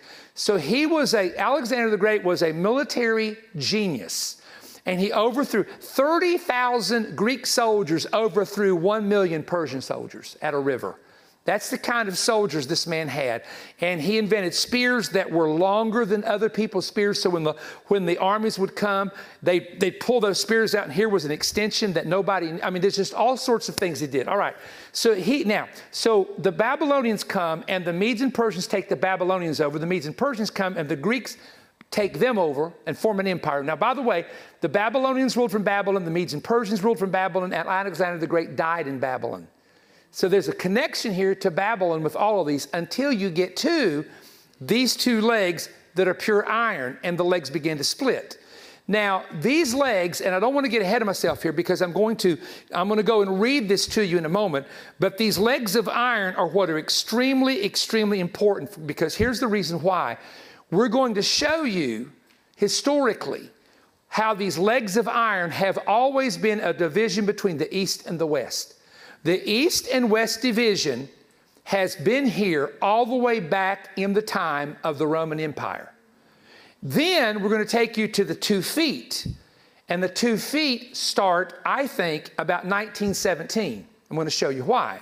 So 0.42 0.58
he 0.58 0.88
was 0.88 1.14
a, 1.14 1.38
Alexander 1.38 1.92
the 1.92 1.98
Great 1.98 2.24
was 2.24 2.42
a 2.42 2.52
military 2.52 3.38
genius. 3.58 4.42
And 4.88 5.00
he 5.00 5.14
overthrew 5.14 5.66
30,000 5.66 7.16
Greek 7.16 7.46
soldiers, 7.46 8.08
overthrew 8.12 8.76
1 8.76 9.08
million 9.08 9.44
Persian 9.44 9.82
soldiers 9.82 10.38
at 10.42 10.56
a 10.56 10.58
river. 10.58 10.96
That's 11.44 11.72
the 11.72 11.78
kind 11.78 12.08
of 12.08 12.20
soldiers 12.20 12.68
this 12.68 12.86
man 12.86 13.08
had. 13.08 13.44
And 13.80 14.00
he 14.00 14.20
invented 14.20 14.54
spears 14.54 15.10
that 15.10 15.32
were 15.32 15.50
longer 15.50 16.06
than 16.06 16.24
other 16.24 16.50
people's 16.50 16.86
spears. 16.86 17.20
So 17.20 17.32
when 17.32 17.44
the, 17.44 17.56
when 17.88 18.06
the 18.06 18.20
armies 18.20 18.60
would 18.60 18.76
come, 18.76 19.12
they, 19.42 19.60
they'd 19.80 20.00
pull 20.00 20.20
those 20.20 20.40
spears 20.40 20.76
out, 20.76 20.84
and 20.84 20.94
here 20.94 21.10
was 21.10 21.26
an 21.26 21.32
extension 21.32 21.94
that 21.94 22.06
nobody, 22.06 22.62
I 22.62 22.70
mean, 22.70 22.82
there's 22.82 22.96
just 22.96 23.16
all 23.16 23.38
sorts 23.38 23.70
of 23.70 23.76
things 23.76 24.00
he 24.00 24.06
did. 24.06 24.28
All 24.28 24.38
right. 24.38 24.56
So 24.92 25.16
he, 25.16 25.44
now, 25.44 25.68
so 25.90 26.30
the 26.38 26.52
Babylonians 26.52 27.24
come, 27.24 27.64
and 27.68 27.84
the 27.84 27.94
Medes 27.94 28.22
and 28.22 28.32
Persians 28.32 28.68
take 28.68 28.88
the 28.88 28.96
Babylonians 28.96 29.60
over. 29.60 29.80
The 29.80 29.88
Medes 29.88 30.06
and 30.06 30.16
Persians 30.16 30.52
come, 30.52 30.78
and 30.78 30.88
the 30.88 30.96
Greeks 30.96 31.38
take 31.90 32.20
them 32.20 32.38
over 32.38 32.72
and 32.86 32.96
form 32.96 33.20
an 33.20 33.28
empire. 33.28 33.64
Now, 33.64 33.76
by 33.76 33.96
the 33.96 34.02
way, 34.04 34.28
the 34.62 34.70
Babylonians 34.70 35.36
ruled 35.36 35.52
from 35.52 35.64
Babylon, 35.64 36.06
the 36.06 36.12
Medes 36.12 36.34
and 36.34 36.44
Persians 36.44 36.84
ruled 36.84 37.00
from 37.00 37.10
Babylon, 37.10 37.52
and 37.52 37.68
Alexander 37.68 38.20
the 38.20 38.28
Great 38.28 38.56
died 38.56 38.88
in 38.88 39.00
Babylon. 39.00 39.48
So 40.12 40.28
there's 40.28 40.50
a 40.50 40.54
connection 40.54 41.14
here 41.14 41.34
to 41.36 41.50
Babylon 41.50 42.04
with 42.04 42.16
all 42.16 42.42
of 42.42 42.48
these 42.48 42.68
until 42.74 43.12
you 43.12 43.30
get 43.30 43.56
to 43.58 44.06
these 44.60 44.96
two 44.96 45.22
legs 45.22 45.70
that 45.96 46.08
are 46.08 46.14
pure 46.14 46.48
iron 46.48 46.98
and 47.04 47.18
the 47.18 47.24
legs 47.24 47.50
begin 47.50 47.78
to 47.78 47.84
split. 47.84 48.38
Now, 48.88 49.24
these 49.40 49.74
legs, 49.74 50.20
and 50.20 50.36
I 50.36 50.40
don't 50.40 50.54
want 50.54 50.66
to 50.66 50.70
get 50.70 50.82
ahead 50.82 51.02
of 51.02 51.06
myself 51.06 51.42
here 51.42 51.54
because 51.54 51.82
I'm 51.82 51.94
going 51.94 52.18
to 52.18 52.38
I'm 52.74 52.88
going 52.90 52.98
to 52.98 53.04
go 53.04 53.22
and 53.22 53.40
read 53.40 53.70
this 53.70 53.88
to 53.88 54.06
you 54.06 54.18
in 54.18 54.26
a 54.26 54.30
moment, 54.30 54.68
but 55.00 55.18
these 55.18 55.38
legs 55.38 55.78
of 55.78 55.88
iron 55.88 56.36
are 56.36 56.48
what 56.48 56.70
are 56.70 56.78
extremely 56.78 57.64
extremely 57.64 58.20
important 58.20 58.86
because 58.86 59.16
here's 59.16 59.40
the 59.40 59.48
reason 59.48 59.82
why. 59.82 60.18
We're 60.72 60.90
going 60.90 61.16
to 61.16 61.22
show 61.22 61.64
you 61.64 62.12
historically 62.58 63.50
how 64.10 64.34
these 64.34 64.58
legs 64.58 64.98
of 64.98 65.08
iron 65.08 65.52
have 65.52 65.80
always 65.88 66.36
been 66.36 66.60
a 66.60 66.74
division 66.74 67.26
between 67.26 67.58
the 67.58 67.74
east 67.74 68.08
and 68.08 68.20
the 68.20 68.28
west. 68.28 68.81
The 69.24 69.48
East 69.50 69.88
and 69.92 70.10
West 70.10 70.42
Division 70.42 71.08
has 71.64 71.96
been 71.96 72.26
here 72.26 72.74
all 72.82 73.06
the 73.06 73.16
way 73.16 73.40
back 73.40 73.90
in 73.96 74.14
the 74.14 74.22
time 74.22 74.78
of 74.84 74.98
the 74.98 75.06
Roman 75.06 75.40
Empire. 75.40 75.94
Then 76.82 77.42
we're 77.42 77.50
going 77.50 77.64
to 77.64 77.70
take 77.70 77.98
you 77.98 78.08
to 78.08 78.24
the 78.24 78.34
two 78.34 78.62
feet. 78.62 79.28
And 79.90 80.02
the 80.02 80.10
two 80.10 80.38
feet 80.38 80.96
start, 80.96 81.60
I 81.66 81.86
think, 81.86 82.34
about 82.38 82.66
1917. 82.66 83.86
I'm 84.10 84.16
going 84.16 84.26
to 84.26 84.32
show 84.32 84.50
you 84.50 84.64
why. 84.64 85.02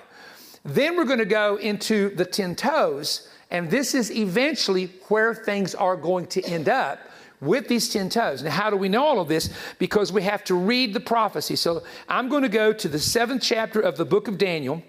Then 0.66 0.98
we're 0.98 1.06
going 1.06 1.20
to 1.20 1.26
go 1.26 1.56
into 1.56 2.14
the 2.16 2.26
10 2.26 2.56
toes, 2.56 3.30
and 3.50 3.70
this 3.70 3.96
is 3.96 4.12
eventually 4.12 4.88
where 5.08 5.34
things 5.34 5.74
are 5.74 5.96
going 5.96 6.28
to 6.28 6.44
end 6.44 6.68
up 6.68 7.00
with 7.42 7.68
these 7.68 7.90
10 7.90 8.10
toes. 8.10 8.44
Now, 8.44 8.52
how 8.52 8.70
do 8.70 8.78
we 8.78 8.90
know 8.90 9.06
all 9.06 9.20
of 9.20 9.28
this? 9.28 9.50
Because 9.78 10.12
we 10.12 10.24
have 10.24 10.44
to 10.46 10.56
read 10.56 10.94
the 10.94 11.00
prophecy. 11.00 11.56
So 11.56 11.84
I'm 12.08 12.30
going 12.30 12.44
to 12.44 12.50
go 12.50 12.74
to 12.74 12.88
the 12.88 13.00
seventh 13.00 13.42
chapter 13.42 13.80
of 13.80 13.98
the 13.98 14.06
book 14.06 14.28
of 14.28 14.38
Daniel. 14.38 14.84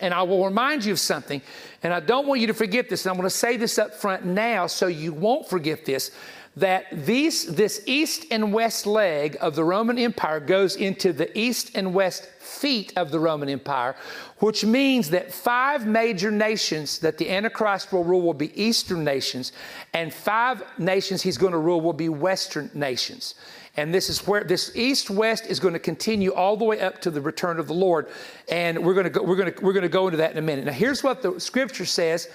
And 0.00 0.12
I 0.12 0.22
will 0.22 0.44
remind 0.44 0.84
you 0.84 0.92
of 0.92 0.98
something, 0.98 1.40
and 1.84 1.92
I 1.92 2.00
don't 2.00 2.26
want 2.26 2.40
you 2.40 2.48
to 2.48 2.54
forget 2.54 2.88
this, 2.88 3.04
and 3.06 3.10
I'm 3.10 3.16
going 3.16 3.28
to 3.28 3.34
say 3.34 3.56
this 3.56 3.78
up 3.78 3.94
front 3.94 4.24
now 4.24 4.66
so 4.66 4.88
you 4.88 5.12
won't 5.12 5.48
forget 5.48 5.84
this. 5.84 6.10
That 6.56 6.86
these, 6.92 7.46
this 7.54 7.82
east 7.86 8.26
and 8.30 8.52
west 8.52 8.86
leg 8.86 9.36
of 9.40 9.56
the 9.56 9.64
Roman 9.64 9.98
Empire 9.98 10.38
goes 10.38 10.76
into 10.76 11.12
the 11.12 11.36
east 11.36 11.72
and 11.74 11.92
west 11.92 12.26
feet 12.38 12.92
of 12.96 13.10
the 13.10 13.18
Roman 13.18 13.48
Empire, 13.48 13.96
which 14.38 14.64
means 14.64 15.10
that 15.10 15.32
five 15.32 15.86
major 15.86 16.30
nations 16.30 16.98
that 17.00 17.18
the 17.18 17.28
Antichrist 17.30 17.92
will 17.92 18.04
rule 18.04 18.22
will 18.22 18.34
be 18.34 18.60
eastern 18.60 19.02
nations, 19.02 19.52
and 19.92 20.14
five 20.14 20.62
nations 20.78 21.22
he's 21.22 21.38
going 21.38 21.52
to 21.52 21.58
rule 21.58 21.80
will 21.80 21.92
be 21.92 22.08
western 22.08 22.70
nations. 22.72 23.34
And 23.76 23.92
this 23.92 24.08
is 24.08 24.24
where 24.24 24.44
this 24.44 24.70
east 24.76 25.10
west 25.10 25.46
is 25.46 25.58
going 25.58 25.74
to 25.74 25.80
continue 25.80 26.32
all 26.32 26.56
the 26.56 26.64
way 26.64 26.80
up 26.80 27.00
to 27.00 27.10
the 27.10 27.20
return 27.20 27.58
of 27.58 27.66
the 27.66 27.74
Lord. 27.74 28.06
And 28.48 28.84
we're 28.84 28.94
going 28.94 29.04
to 29.04 29.10
go, 29.10 29.22
we're 29.22 29.34
going 29.34 29.52
to, 29.52 29.64
we're 29.64 29.72
going 29.72 29.82
to 29.82 29.88
go 29.88 30.06
into 30.06 30.18
that 30.18 30.30
in 30.30 30.38
a 30.38 30.42
minute. 30.42 30.66
Now, 30.66 30.72
here's 30.72 31.02
what 31.02 31.22
the 31.22 31.40
scripture 31.40 31.84
says 31.84 32.28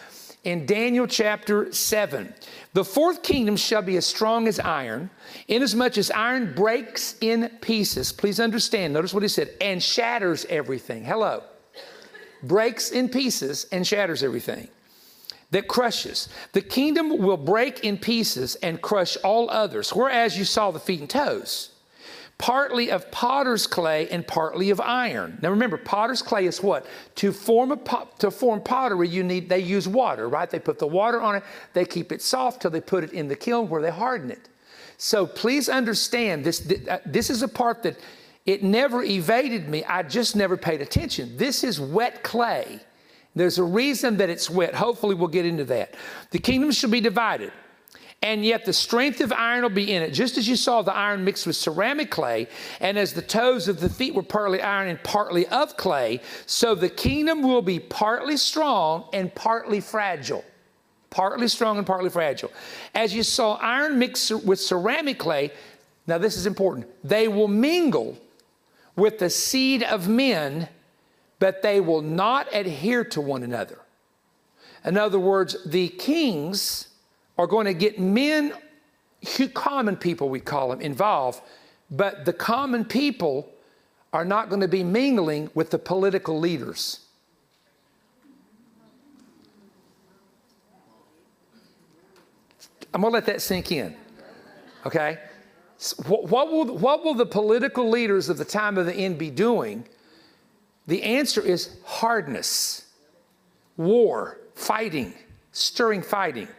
in 0.43 0.65
Daniel 0.65 1.05
chapter 1.05 1.71
7. 1.71 2.33
The 2.73 2.85
fourth 2.85 3.23
kingdom 3.23 3.57
shall 3.57 3.81
be 3.81 3.97
as 3.97 4.05
strong 4.05 4.47
as 4.47 4.59
iron, 4.59 5.09
inasmuch 5.47 5.97
as 5.97 6.11
iron 6.11 6.53
breaks 6.55 7.15
in 7.21 7.49
pieces. 7.61 8.11
Please 8.11 8.39
understand, 8.39 8.93
notice 8.93 9.13
what 9.13 9.23
he 9.23 9.29
said, 9.29 9.51
and 9.59 9.81
shatters 9.81 10.45
everything. 10.49 11.03
Hello. 11.03 11.43
Breaks 12.43 12.91
in 12.91 13.09
pieces 13.09 13.67
and 13.71 13.85
shatters 13.85 14.23
everything. 14.23 14.69
That 15.51 15.67
crushes. 15.67 16.29
The 16.53 16.61
kingdom 16.61 17.17
will 17.17 17.37
break 17.37 17.83
in 17.83 17.97
pieces 17.97 18.55
and 18.55 18.81
crush 18.81 19.17
all 19.17 19.49
others, 19.49 19.89
whereas 19.89 20.37
you 20.37 20.45
saw 20.45 20.71
the 20.71 20.79
feet 20.79 20.99
and 21.01 21.09
toes 21.09 21.71
partly 22.39 22.89
of 22.89 23.11
potter's 23.11 23.67
clay 23.67 24.07
and 24.09 24.25
partly 24.25 24.71
of 24.71 24.81
iron. 24.81 25.37
Now 25.41 25.51
remember, 25.51 25.77
potter's 25.77 26.23
clay 26.23 26.45
is 26.45 26.63
what? 26.63 26.87
To 27.15 27.31
form 27.31 27.71
a 27.71 27.77
pot, 27.77 28.17
to 28.21 28.31
form 28.31 28.61
pottery, 28.61 29.09
you 29.09 29.23
need 29.23 29.49
they 29.49 29.59
use 29.59 29.87
water, 29.87 30.27
right? 30.27 30.49
They 30.49 30.57
put 30.57 30.79
the 30.79 30.87
water 30.87 31.21
on 31.21 31.35
it, 31.35 31.43
they 31.73 31.85
keep 31.85 32.11
it 32.11 32.21
soft 32.23 32.63
till 32.63 32.71
they 32.71 32.81
put 32.81 33.03
it 33.03 33.11
in 33.11 33.27
the 33.27 33.35
kiln 33.35 33.69
where 33.69 33.81
they 33.81 33.91
harden 33.91 34.31
it. 34.31 34.49
So 34.97 35.27
please 35.27 35.69
understand 35.69 36.43
this. 36.43 36.67
Uh, 36.89 36.99
this 37.05 37.29
is 37.29 37.41
a 37.41 37.47
part 37.47 37.83
that 37.83 37.99
it 38.45 38.63
never 38.63 39.03
evaded 39.03 39.69
me. 39.69 39.83
I 39.83 40.01
just 40.03 40.35
never 40.35 40.57
paid 40.57 40.81
attention. 40.81 41.37
This 41.37 41.63
is 41.63 41.79
wet 41.79 42.23
clay. 42.23 42.79
There's 43.35 43.57
a 43.57 43.63
reason 43.63 44.17
that 44.17 44.29
it's 44.29 44.49
wet. 44.49 44.73
Hopefully, 44.73 45.13
we'll 45.13 45.27
get 45.27 45.45
into 45.45 45.65
that. 45.65 45.93
The 46.31 46.39
kingdom 46.39 46.71
shall 46.71 46.89
be 46.89 47.01
divided 47.01 47.51
and 48.21 48.43
yet 48.43 48.65
the 48.65 48.73
strength 48.73 49.21
of 49.21 49.31
iron 49.31 49.63
will 49.63 49.69
be 49.69 49.93
in 49.93 50.03
it, 50.03 50.11
just 50.11 50.37
as 50.37 50.47
you 50.47 50.55
saw 50.55 50.81
the 50.81 50.93
iron 50.93 51.23
mixed 51.23 51.47
with 51.47 51.55
ceramic 51.55 52.11
clay, 52.11 52.47
and 52.81 52.97
as 52.97 53.13
the 53.13 53.21
toes 53.21 53.67
of 53.67 53.79
the 53.79 53.89
feet 53.89 54.13
were 54.13 54.23
partly 54.23 54.61
iron 54.61 54.89
and 54.89 55.01
partly 55.03 55.47
of 55.47 55.77
clay, 55.77 56.19
so 56.45 56.75
the 56.75 56.89
kingdom 56.89 57.41
will 57.41 57.61
be 57.61 57.79
partly 57.79 58.35
strong 58.35 59.07
and 59.13 59.33
partly 59.35 59.79
fragile. 59.79 60.43
Partly 61.09 61.47
strong 61.47 61.77
and 61.77 61.87
partly 61.87 62.09
fragile. 62.09 62.51
As 62.93 63.15
you 63.15 63.23
saw 63.23 63.53
iron 63.55 63.97
mixed 63.97 64.31
with 64.43 64.59
ceramic 64.59 65.17
clay, 65.17 65.51
now 66.05 66.17
this 66.17 66.35
is 66.35 66.45
important, 66.45 66.87
they 67.03 67.27
will 67.27 67.47
mingle 67.47 68.17
with 68.95 69.17
the 69.19 69.29
seed 69.29 69.81
of 69.81 70.09
men, 70.09 70.67
but 71.39 71.61
they 71.61 71.79
will 71.79 72.01
not 72.01 72.47
adhere 72.53 73.05
to 73.05 73.21
one 73.21 73.43
another. 73.43 73.79
In 74.83 74.97
other 74.97 75.19
words, 75.19 75.55
the 75.65 75.87
kings 75.87 76.88
are 77.39 77.47
going 77.47 77.65
to 77.65 77.73
get 77.73 77.97
men, 77.97 78.53
common 79.53 79.95
people 79.95 80.27
we 80.27 80.41
call 80.41 80.69
them, 80.69 80.81
involved, 80.81 81.41
but 81.89 82.25
the 82.25 82.33
common 82.33 82.83
people 82.83 83.49
are 84.11 84.25
not 84.25 84.49
going 84.49 84.59
to 84.59 84.67
be 84.67 84.83
mingling 84.83 85.49
with 85.53 85.69
the 85.69 85.79
political 85.79 86.37
leaders. 86.37 86.99
I'm 92.93 93.01
going 93.01 93.11
to 93.11 93.15
let 93.15 93.25
that 93.27 93.41
sink 93.41 93.71
in. 93.71 93.95
Okay? 94.85 95.17
what, 96.07 96.51
will, 96.51 96.77
what 96.77 97.05
will 97.05 97.13
the 97.13 97.25
political 97.25 97.89
leaders 97.89 98.27
of 98.27 98.37
the 98.37 98.43
time 98.43 98.77
of 98.77 98.85
the 98.85 98.93
end 98.93 99.17
be 99.17 99.29
doing? 99.29 99.85
The 100.87 101.03
answer 101.03 101.39
is 101.39 101.77
hardness, 101.85 102.85
war, 103.77 104.39
fighting, 104.55 105.13
stirring 105.53 106.01
fighting. 106.01 106.49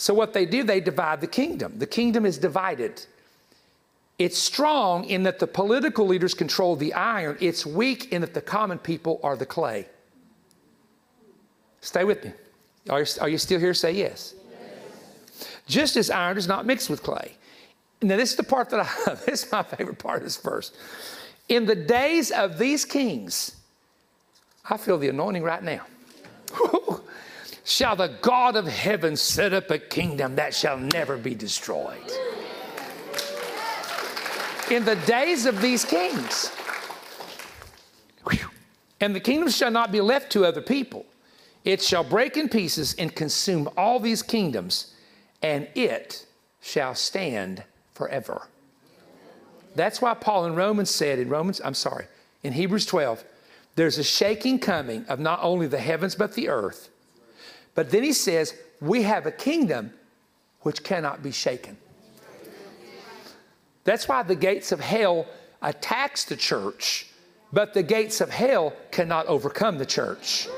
So, 0.00 0.14
what 0.14 0.32
they 0.32 0.46
do, 0.46 0.62
they 0.62 0.80
divide 0.80 1.20
the 1.20 1.26
kingdom. 1.26 1.74
The 1.76 1.86
kingdom 1.86 2.24
is 2.24 2.38
divided. 2.38 3.04
It's 4.18 4.38
strong 4.38 5.04
in 5.04 5.24
that 5.24 5.38
the 5.38 5.46
political 5.46 6.06
leaders 6.06 6.32
control 6.32 6.74
the 6.74 6.94
iron, 6.94 7.36
it's 7.38 7.66
weak 7.66 8.10
in 8.10 8.22
that 8.22 8.32
the 8.32 8.40
common 8.40 8.78
people 8.78 9.20
are 9.22 9.36
the 9.36 9.44
clay. 9.44 9.84
Stay 11.82 12.04
with 12.04 12.24
me. 12.24 12.32
Are 12.88 13.00
you, 13.00 13.06
are 13.20 13.28
you 13.28 13.36
still 13.36 13.60
here? 13.60 13.74
Say 13.74 13.92
yes. 13.92 14.32
yes. 14.50 15.48
Just 15.66 15.98
as 15.98 16.08
iron 16.08 16.38
is 16.38 16.48
not 16.48 16.64
mixed 16.64 16.88
with 16.88 17.02
clay. 17.02 17.32
Now, 18.00 18.16
this 18.16 18.30
is 18.30 18.36
the 18.36 18.42
part 18.42 18.70
that 18.70 18.80
I. 18.80 19.14
This 19.26 19.44
is 19.44 19.52
my 19.52 19.62
favorite 19.62 19.98
part 19.98 20.20
of 20.20 20.24
this 20.24 20.38
verse. 20.38 20.72
In 21.50 21.66
the 21.66 21.76
days 21.76 22.30
of 22.30 22.56
these 22.56 22.86
kings, 22.86 23.54
I 24.64 24.78
feel 24.78 24.96
the 24.96 25.08
anointing 25.08 25.42
right 25.42 25.62
now 25.62 25.82
shall 27.70 27.94
the 27.94 28.08
God 28.20 28.56
of 28.56 28.66
heaven 28.66 29.16
set 29.16 29.52
up 29.52 29.70
a 29.70 29.78
kingdom 29.78 30.34
that 30.34 30.52
shall 30.52 30.76
never 30.76 31.16
be 31.16 31.36
destroyed. 31.36 31.96
In 34.70 34.84
the 34.84 34.96
days 35.06 35.46
of 35.46 35.60
these 35.60 35.84
kings, 35.84 36.50
and 39.00 39.14
the 39.14 39.20
kingdom 39.20 39.48
shall 39.48 39.70
not 39.70 39.92
be 39.92 40.00
left 40.00 40.32
to 40.32 40.44
other 40.44 40.60
people. 40.60 41.06
It 41.64 41.80
shall 41.80 42.02
break 42.02 42.36
in 42.36 42.48
pieces 42.48 42.94
and 42.98 43.14
consume 43.14 43.68
all 43.76 44.00
these 44.00 44.22
kingdoms, 44.22 44.94
and 45.40 45.68
it 45.74 46.26
shall 46.60 46.94
stand 46.94 47.62
forever. 47.94 48.48
That's 49.76 50.02
why 50.02 50.14
Paul 50.14 50.46
in 50.46 50.56
Romans 50.56 50.90
said, 50.90 51.20
in 51.20 51.28
Romans, 51.28 51.60
I'm 51.64 51.74
sorry, 51.74 52.06
in 52.42 52.52
Hebrews 52.52 52.86
12, 52.86 53.24
there's 53.76 53.96
a 53.96 54.04
shaking 54.04 54.58
coming 54.58 55.04
of 55.06 55.20
not 55.20 55.38
only 55.42 55.68
the 55.68 55.78
heavens 55.78 56.16
but 56.16 56.34
the 56.34 56.48
earth. 56.48 56.90
But 57.74 57.90
then 57.90 58.02
he 58.02 58.12
says, 58.12 58.54
We 58.80 59.02
have 59.02 59.26
a 59.26 59.32
kingdom 59.32 59.92
which 60.60 60.82
cannot 60.82 61.22
be 61.22 61.30
shaken. 61.30 61.76
That's 63.84 64.06
why 64.08 64.22
the 64.22 64.34
gates 64.34 64.72
of 64.72 64.80
hell 64.80 65.26
attacks 65.62 66.24
the 66.24 66.36
church, 66.36 67.06
but 67.52 67.74
the 67.74 67.82
gates 67.82 68.20
of 68.20 68.30
hell 68.30 68.74
cannot 68.90 69.26
overcome 69.26 69.78
the 69.78 69.86
church. 69.86 70.48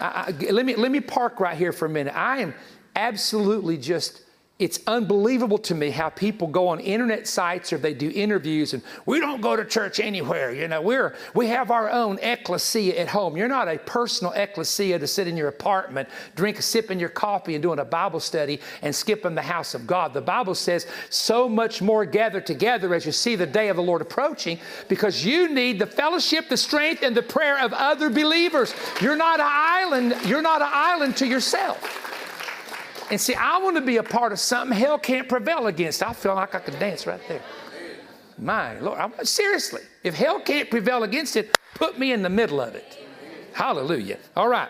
I, 0.00 0.34
I, 0.40 0.50
let, 0.50 0.66
me, 0.66 0.74
let 0.76 0.90
me 0.90 1.00
park 1.00 1.40
right 1.40 1.56
here 1.56 1.72
for 1.72 1.86
a 1.86 1.88
minute. 1.88 2.14
I 2.16 2.38
am 2.38 2.54
absolutely 2.96 3.76
just 3.76 4.22
it's 4.58 4.80
unbelievable 4.88 5.58
to 5.58 5.72
me 5.72 5.90
how 5.90 6.08
people 6.08 6.48
go 6.48 6.66
on 6.66 6.80
internet 6.80 7.28
sites 7.28 7.72
or 7.72 7.78
they 7.78 7.94
do 7.94 8.10
interviews 8.12 8.74
and 8.74 8.82
we 9.06 9.20
don't 9.20 9.40
go 9.40 9.54
to 9.54 9.64
church 9.64 10.00
anywhere 10.00 10.52
you 10.52 10.66
know. 10.66 10.82
We're 10.82 11.14
we 11.34 11.46
have 11.46 11.70
our 11.70 11.88
own 11.88 12.18
ecclesia 12.20 12.98
at 12.98 13.08
home. 13.08 13.36
You're 13.36 13.46
not 13.46 13.68
a 13.68 13.78
personal 13.78 14.32
ecclesia 14.32 14.98
to 14.98 15.06
sit 15.06 15.28
in 15.28 15.36
your 15.36 15.48
apartment 15.48 16.08
drink 16.34 16.60
sipping 16.60 16.98
your 16.98 17.08
coffee 17.08 17.54
and 17.54 17.62
doing 17.62 17.78
a 17.78 17.84
bible 17.84 18.18
study 18.18 18.60
and 18.82 18.94
skipping 18.94 19.36
the 19.36 19.42
house 19.42 19.74
of 19.74 19.86
god. 19.86 20.12
The 20.12 20.20
bible 20.20 20.56
says 20.56 20.88
so 21.08 21.48
much 21.48 21.80
more 21.80 22.04
gather 22.04 22.40
together 22.40 22.94
as 22.94 23.06
you 23.06 23.12
see 23.12 23.36
the 23.36 23.46
day 23.46 23.68
of 23.68 23.76
the 23.76 23.82
lord 23.82 24.02
approaching 24.02 24.58
because 24.88 25.24
you 25.24 25.48
need 25.48 25.78
the 25.78 25.86
fellowship 25.86 26.48
the 26.48 26.56
strength 26.56 27.04
and 27.04 27.16
the 27.16 27.22
prayer 27.22 27.64
of 27.64 27.72
other 27.72 28.10
believers. 28.10 28.74
You're 29.00 29.16
not 29.16 29.38
an 29.38 29.46
island 29.48 30.16
you're 30.26 30.42
not 30.42 30.62
an 30.62 30.70
island 30.72 31.16
to 31.18 31.26
yourself 31.28 32.07
and 33.10 33.20
see, 33.20 33.34
I 33.34 33.58
want 33.58 33.76
to 33.76 33.82
be 33.82 33.96
a 33.96 34.02
part 34.02 34.32
of 34.32 34.38
something 34.38 34.76
hell 34.76 34.98
can't 34.98 35.28
prevail 35.28 35.66
against. 35.66 36.02
I 36.02 36.12
feel 36.12 36.34
like 36.34 36.54
I 36.54 36.58
could 36.58 36.78
dance 36.78 37.06
right 37.06 37.20
there. 37.28 37.42
My 38.38 38.78
Lord, 38.78 38.98
I'm, 38.98 39.12
seriously, 39.24 39.82
if 40.04 40.14
hell 40.14 40.40
can't 40.40 40.70
prevail 40.70 41.02
against 41.02 41.36
it, 41.36 41.56
put 41.74 41.98
me 41.98 42.12
in 42.12 42.22
the 42.22 42.28
middle 42.28 42.60
of 42.60 42.74
it. 42.74 42.98
Hallelujah. 43.52 44.18
All 44.36 44.48
right. 44.48 44.68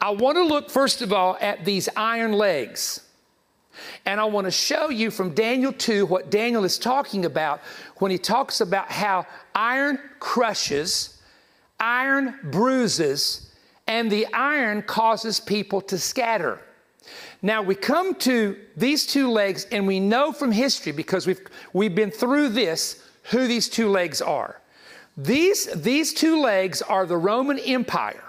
I 0.00 0.10
want 0.10 0.36
to 0.36 0.44
look, 0.44 0.70
first 0.70 1.02
of 1.02 1.12
all, 1.12 1.36
at 1.40 1.64
these 1.64 1.88
iron 1.96 2.32
legs. 2.32 3.00
And 4.04 4.20
I 4.20 4.24
want 4.24 4.46
to 4.46 4.50
show 4.50 4.90
you 4.90 5.10
from 5.10 5.34
Daniel 5.34 5.72
2 5.72 6.06
what 6.06 6.30
Daniel 6.30 6.64
is 6.64 6.78
talking 6.78 7.24
about 7.24 7.60
when 7.96 8.10
he 8.10 8.18
talks 8.18 8.60
about 8.60 8.90
how 8.90 9.26
iron 9.54 9.98
crushes, 10.18 11.20
iron 11.78 12.38
bruises, 12.44 13.54
and 13.86 14.10
the 14.10 14.26
iron 14.32 14.82
causes 14.82 15.40
people 15.40 15.80
to 15.82 15.98
scatter. 15.98 16.60
Now 17.40 17.62
we 17.62 17.74
come 17.74 18.14
to 18.16 18.56
these 18.76 19.06
two 19.06 19.30
legs, 19.30 19.66
and 19.70 19.86
we 19.86 20.00
know 20.00 20.32
from 20.32 20.52
history, 20.52 20.92
because 20.92 21.26
we've, 21.26 21.40
we've 21.72 21.94
been 21.94 22.10
through 22.10 22.48
this, 22.50 23.02
who 23.30 23.46
these 23.46 23.68
two 23.68 23.88
legs 23.88 24.20
are. 24.22 24.60
These, 25.16 25.66
these 25.82 26.14
two 26.14 26.40
legs 26.40 26.82
are 26.82 27.06
the 27.06 27.16
Roman 27.16 27.58
Empire. 27.58 28.24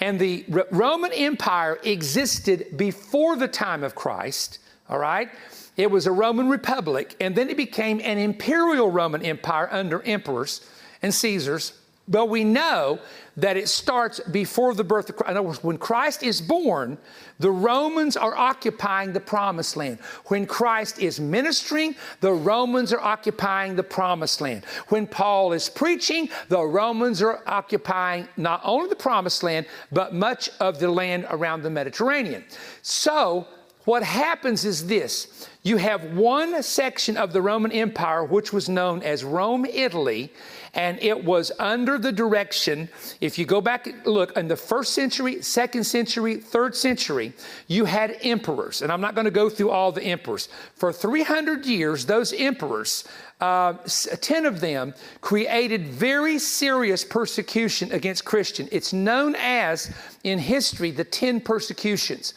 And 0.00 0.18
the 0.18 0.44
R- 0.52 0.66
Roman 0.70 1.12
Empire 1.12 1.78
existed 1.84 2.76
before 2.76 3.36
the 3.36 3.48
time 3.48 3.84
of 3.84 3.94
Christ, 3.94 4.58
all 4.88 4.98
right? 4.98 5.30
It 5.76 5.90
was 5.90 6.06
a 6.06 6.12
Roman 6.12 6.48
republic, 6.48 7.16
and 7.20 7.34
then 7.34 7.48
it 7.48 7.56
became 7.56 8.00
an 8.00 8.18
imperial 8.18 8.90
Roman 8.90 9.22
Empire 9.22 9.68
under 9.70 10.02
emperors 10.02 10.60
and 11.02 11.14
Caesars 11.14 11.72
But 12.08 12.28
we 12.28 12.42
know 12.44 12.98
that 13.36 13.56
it 13.56 13.68
starts 13.68 14.20
before 14.20 14.74
the 14.74 14.84
birth 14.84 15.08
of 15.08 15.16
Christ. 15.16 15.30
In 15.30 15.36
other 15.36 15.46
words, 15.46 15.62
when 15.62 15.78
Christ 15.78 16.22
is 16.22 16.40
born, 16.40 16.98
the 17.42 17.50
Romans 17.50 18.16
are 18.16 18.36
occupying 18.36 19.12
the 19.12 19.20
promised 19.20 19.76
land. 19.76 19.98
When 20.26 20.46
Christ 20.46 21.00
is 21.00 21.18
ministering, 21.18 21.96
the 22.20 22.32
Romans 22.32 22.92
are 22.92 23.00
occupying 23.00 23.74
the 23.74 23.82
promised 23.82 24.40
land. 24.40 24.64
When 24.88 25.08
Paul 25.08 25.52
is 25.52 25.68
preaching, 25.68 26.28
the 26.48 26.62
Romans 26.62 27.20
are 27.20 27.42
occupying 27.48 28.28
not 28.36 28.60
only 28.62 28.88
the 28.88 28.94
promised 28.94 29.42
land, 29.42 29.66
but 29.90 30.14
much 30.14 30.50
of 30.60 30.78
the 30.78 30.88
land 30.88 31.26
around 31.30 31.62
the 31.62 31.70
Mediterranean. 31.70 32.44
So, 32.82 33.48
what 33.86 34.04
happens 34.04 34.64
is 34.64 34.86
this 34.86 35.48
you 35.64 35.78
have 35.78 36.16
one 36.16 36.62
section 36.62 37.16
of 37.16 37.32
the 37.32 37.42
Roman 37.42 37.72
Empire, 37.72 38.24
which 38.24 38.52
was 38.52 38.68
known 38.68 39.02
as 39.02 39.24
Rome, 39.24 39.64
Italy, 39.64 40.32
and 40.74 40.98
it 41.02 41.22
was 41.24 41.52
under 41.58 41.98
the 41.98 42.12
direction, 42.12 42.88
if 43.20 43.38
you 43.38 43.44
go 43.44 43.60
back, 43.60 43.86
look, 44.06 44.34
in 44.38 44.48
the 44.48 44.56
first 44.56 44.94
century, 44.94 45.42
second 45.42 45.84
century, 45.84 46.36
third 46.36 46.74
century, 46.74 47.34
you 47.66 47.84
had 47.84 48.16
emperors. 48.22 48.80
And 48.80 48.90
I'm 48.90 49.00
not 49.00 49.14
going 49.14 49.26
to 49.26 49.30
go 49.30 49.50
through 49.50 49.70
all 49.70 49.92
the 49.92 50.02
emperors. 50.02 50.48
For 50.74 50.90
300 50.90 51.66
years, 51.66 52.06
those 52.06 52.32
emperors, 52.32 53.04
uh, 53.42 53.74
10 53.84 54.46
of 54.46 54.60
them, 54.60 54.94
created 55.20 55.88
very 55.88 56.38
serious 56.38 57.04
persecution 57.04 57.92
against 57.92 58.24
Christian. 58.24 58.66
It's 58.72 58.94
known 58.94 59.34
as, 59.34 59.92
in 60.24 60.38
history, 60.38 60.90
the 60.90 61.04
10 61.04 61.42
persecutions. 61.42 62.32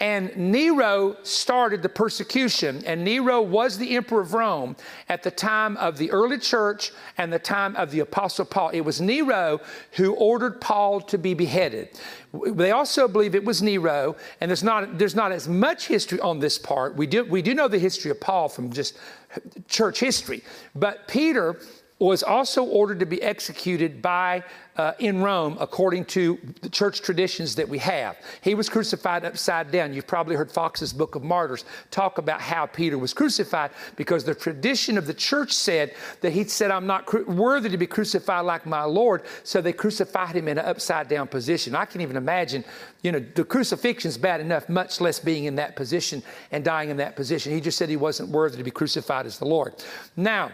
And 0.00 0.36
Nero 0.36 1.16
started 1.22 1.80
the 1.80 1.88
persecution, 1.88 2.82
and 2.84 3.04
Nero 3.04 3.40
was 3.40 3.78
the 3.78 3.94
emperor 3.94 4.22
of 4.22 4.34
Rome 4.34 4.74
at 5.08 5.22
the 5.22 5.30
time 5.30 5.76
of 5.76 5.98
the 5.98 6.10
early 6.10 6.38
church 6.38 6.90
and 7.16 7.32
the 7.32 7.38
time 7.38 7.76
of 7.76 7.92
the 7.92 8.00
apostle 8.00 8.44
Paul. 8.44 8.70
It 8.70 8.80
was 8.80 9.00
Nero 9.00 9.60
who 9.92 10.14
ordered 10.14 10.60
Paul 10.60 11.00
to 11.02 11.16
be 11.16 11.32
beheaded. 11.32 11.90
They 12.44 12.72
also 12.72 13.06
believe 13.06 13.36
it 13.36 13.44
was 13.44 13.62
Nero, 13.62 14.16
and 14.40 14.50
there's 14.50 14.64
not, 14.64 14.98
there's 14.98 15.14
not 15.14 15.30
as 15.30 15.46
much 15.46 15.86
history 15.86 16.18
on 16.18 16.40
this 16.40 16.58
part. 16.58 16.96
We 16.96 17.06
do, 17.06 17.24
we 17.24 17.40
do 17.40 17.54
know 17.54 17.68
the 17.68 17.78
history 17.78 18.10
of 18.10 18.20
Paul 18.20 18.48
from 18.48 18.72
just 18.72 18.98
church 19.68 20.00
history, 20.00 20.42
but 20.74 21.06
Peter 21.06 21.60
was 21.98 22.22
also 22.22 22.64
ordered 22.64 22.98
to 23.00 23.06
be 23.06 23.22
executed 23.22 24.02
by 24.02 24.42
uh, 24.76 24.92
in 24.98 25.22
Rome 25.22 25.56
according 25.60 26.04
to 26.06 26.38
the 26.60 26.68
church 26.68 27.00
traditions 27.00 27.54
that 27.54 27.68
we 27.68 27.78
have. 27.78 28.16
He 28.40 28.56
was 28.56 28.68
crucified 28.68 29.24
upside 29.24 29.70
down. 29.70 29.94
You've 29.94 30.06
probably 30.06 30.34
heard 30.34 30.50
Foxe's 30.50 30.92
Book 30.92 31.14
of 31.14 31.22
Martyrs 31.22 31.64
talk 31.92 32.18
about 32.18 32.40
how 32.40 32.66
Peter 32.66 32.98
was 32.98 33.14
crucified 33.14 33.70
because 33.94 34.24
the 34.24 34.34
tradition 34.34 34.98
of 34.98 35.06
the 35.06 35.14
church 35.14 35.52
said 35.52 35.94
that 36.20 36.32
he 36.32 36.42
said, 36.44 36.72
I'm 36.72 36.86
not 36.86 37.06
cru- 37.06 37.24
worthy 37.26 37.68
to 37.68 37.76
be 37.76 37.86
crucified 37.86 38.44
like 38.44 38.66
my 38.66 38.82
Lord. 38.82 39.22
So 39.44 39.60
they 39.60 39.72
crucified 39.72 40.34
him 40.34 40.48
in 40.48 40.58
an 40.58 40.64
upside 40.64 41.06
down 41.06 41.28
position. 41.28 41.76
I 41.76 41.84
can 41.84 42.00
even 42.00 42.16
imagine, 42.16 42.64
you 43.02 43.12
know, 43.12 43.24
the 43.36 43.44
crucifixion 43.44 44.08
is 44.08 44.18
bad 44.18 44.40
enough, 44.40 44.68
much 44.68 45.00
less 45.00 45.20
being 45.20 45.44
in 45.44 45.54
that 45.56 45.76
position 45.76 46.24
and 46.50 46.64
dying 46.64 46.90
in 46.90 46.96
that 46.96 47.14
position. 47.14 47.52
He 47.52 47.60
just 47.60 47.78
said 47.78 47.88
he 47.88 47.96
wasn't 47.96 48.30
worthy 48.30 48.56
to 48.56 48.64
be 48.64 48.72
crucified 48.72 49.26
as 49.26 49.38
the 49.38 49.46
Lord. 49.46 49.74
Now, 50.16 50.50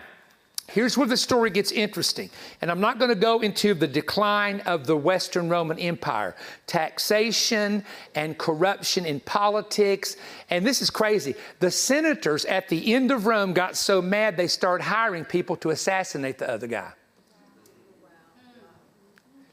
Here's 0.72 0.96
where 0.96 1.06
the 1.06 1.16
story 1.16 1.50
gets 1.50 1.72
interesting. 1.72 2.30
And 2.60 2.70
I'm 2.70 2.80
not 2.80 2.98
going 2.98 3.08
to 3.08 3.14
go 3.14 3.40
into 3.40 3.74
the 3.74 3.88
decline 3.88 4.60
of 4.60 4.86
the 4.86 4.96
Western 4.96 5.48
Roman 5.48 5.78
Empire, 5.78 6.36
taxation 6.66 7.84
and 8.14 8.38
corruption 8.38 9.04
in 9.04 9.20
politics. 9.20 10.16
And 10.48 10.64
this 10.66 10.80
is 10.80 10.88
crazy. 10.88 11.34
The 11.58 11.70
senators 11.70 12.44
at 12.44 12.68
the 12.68 12.94
end 12.94 13.10
of 13.10 13.26
Rome 13.26 13.52
got 13.52 13.76
so 13.76 14.00
mad 14.00 14.36
they 14.36 14.46
started 14.46 14.84
hiring 14.84 15.24
people 15.24 15.56
to 15.56 15.70
assassinate 15.70 16.38
the 16.38 16.48
other 16.48 16.66
guy. 16.66 16.92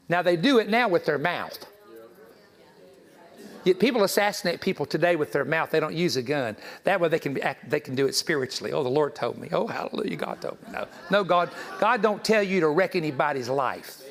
Now 0.08 0.22
they 0.22 0.36
do 0.36 0.58
it 0.58 0.68
now 0.68 0.88
with 0.88 1.04
their 1.04 1.18
mouth. 1.18 1.66
People 3.74 4.04
assassinate 4.04 4.60
people 4.60 4.86
today 4.86 5.16
with 5.16 5.32
their 5.32 5.44
mouth. 5.44 5.70
They 5.70 5.80
don't 5.80 5.94
use 5.94 6.16
a 6.16 6.22
gun. 6.22 6.56
That 6.84 7.00
way 7.00 7.08
they 7.08 7.18
can, 7.18 7.40
act, 7.42 7.68
they 7.68 7.80
can 7.80 7.94
do 7.94 8.06
it 8.06 8.14
spiritually. 8.14 8.72
Oh, 8.72 8.82
the 8.82 8.88
Lord 8.88 9.14
told 9.14 9.38
me. 9.38 9.48
Oh, 9.52 9.66
hallelujah, 9.66 10.16
God 10.16 10.40
told 10.40 10.60
me. 10.62 10.72
No, 10.72 10.86
no, 11.10 11.24
God, 11.24 11.50
God 11.80 12.02
don't 12.02 12.22
tell 12.24 12.42
you 12.42 12.60
to 12.60 12.68
wreck 12.68 12.96
anybody's 12.96 13.48
life. 13.48 14.02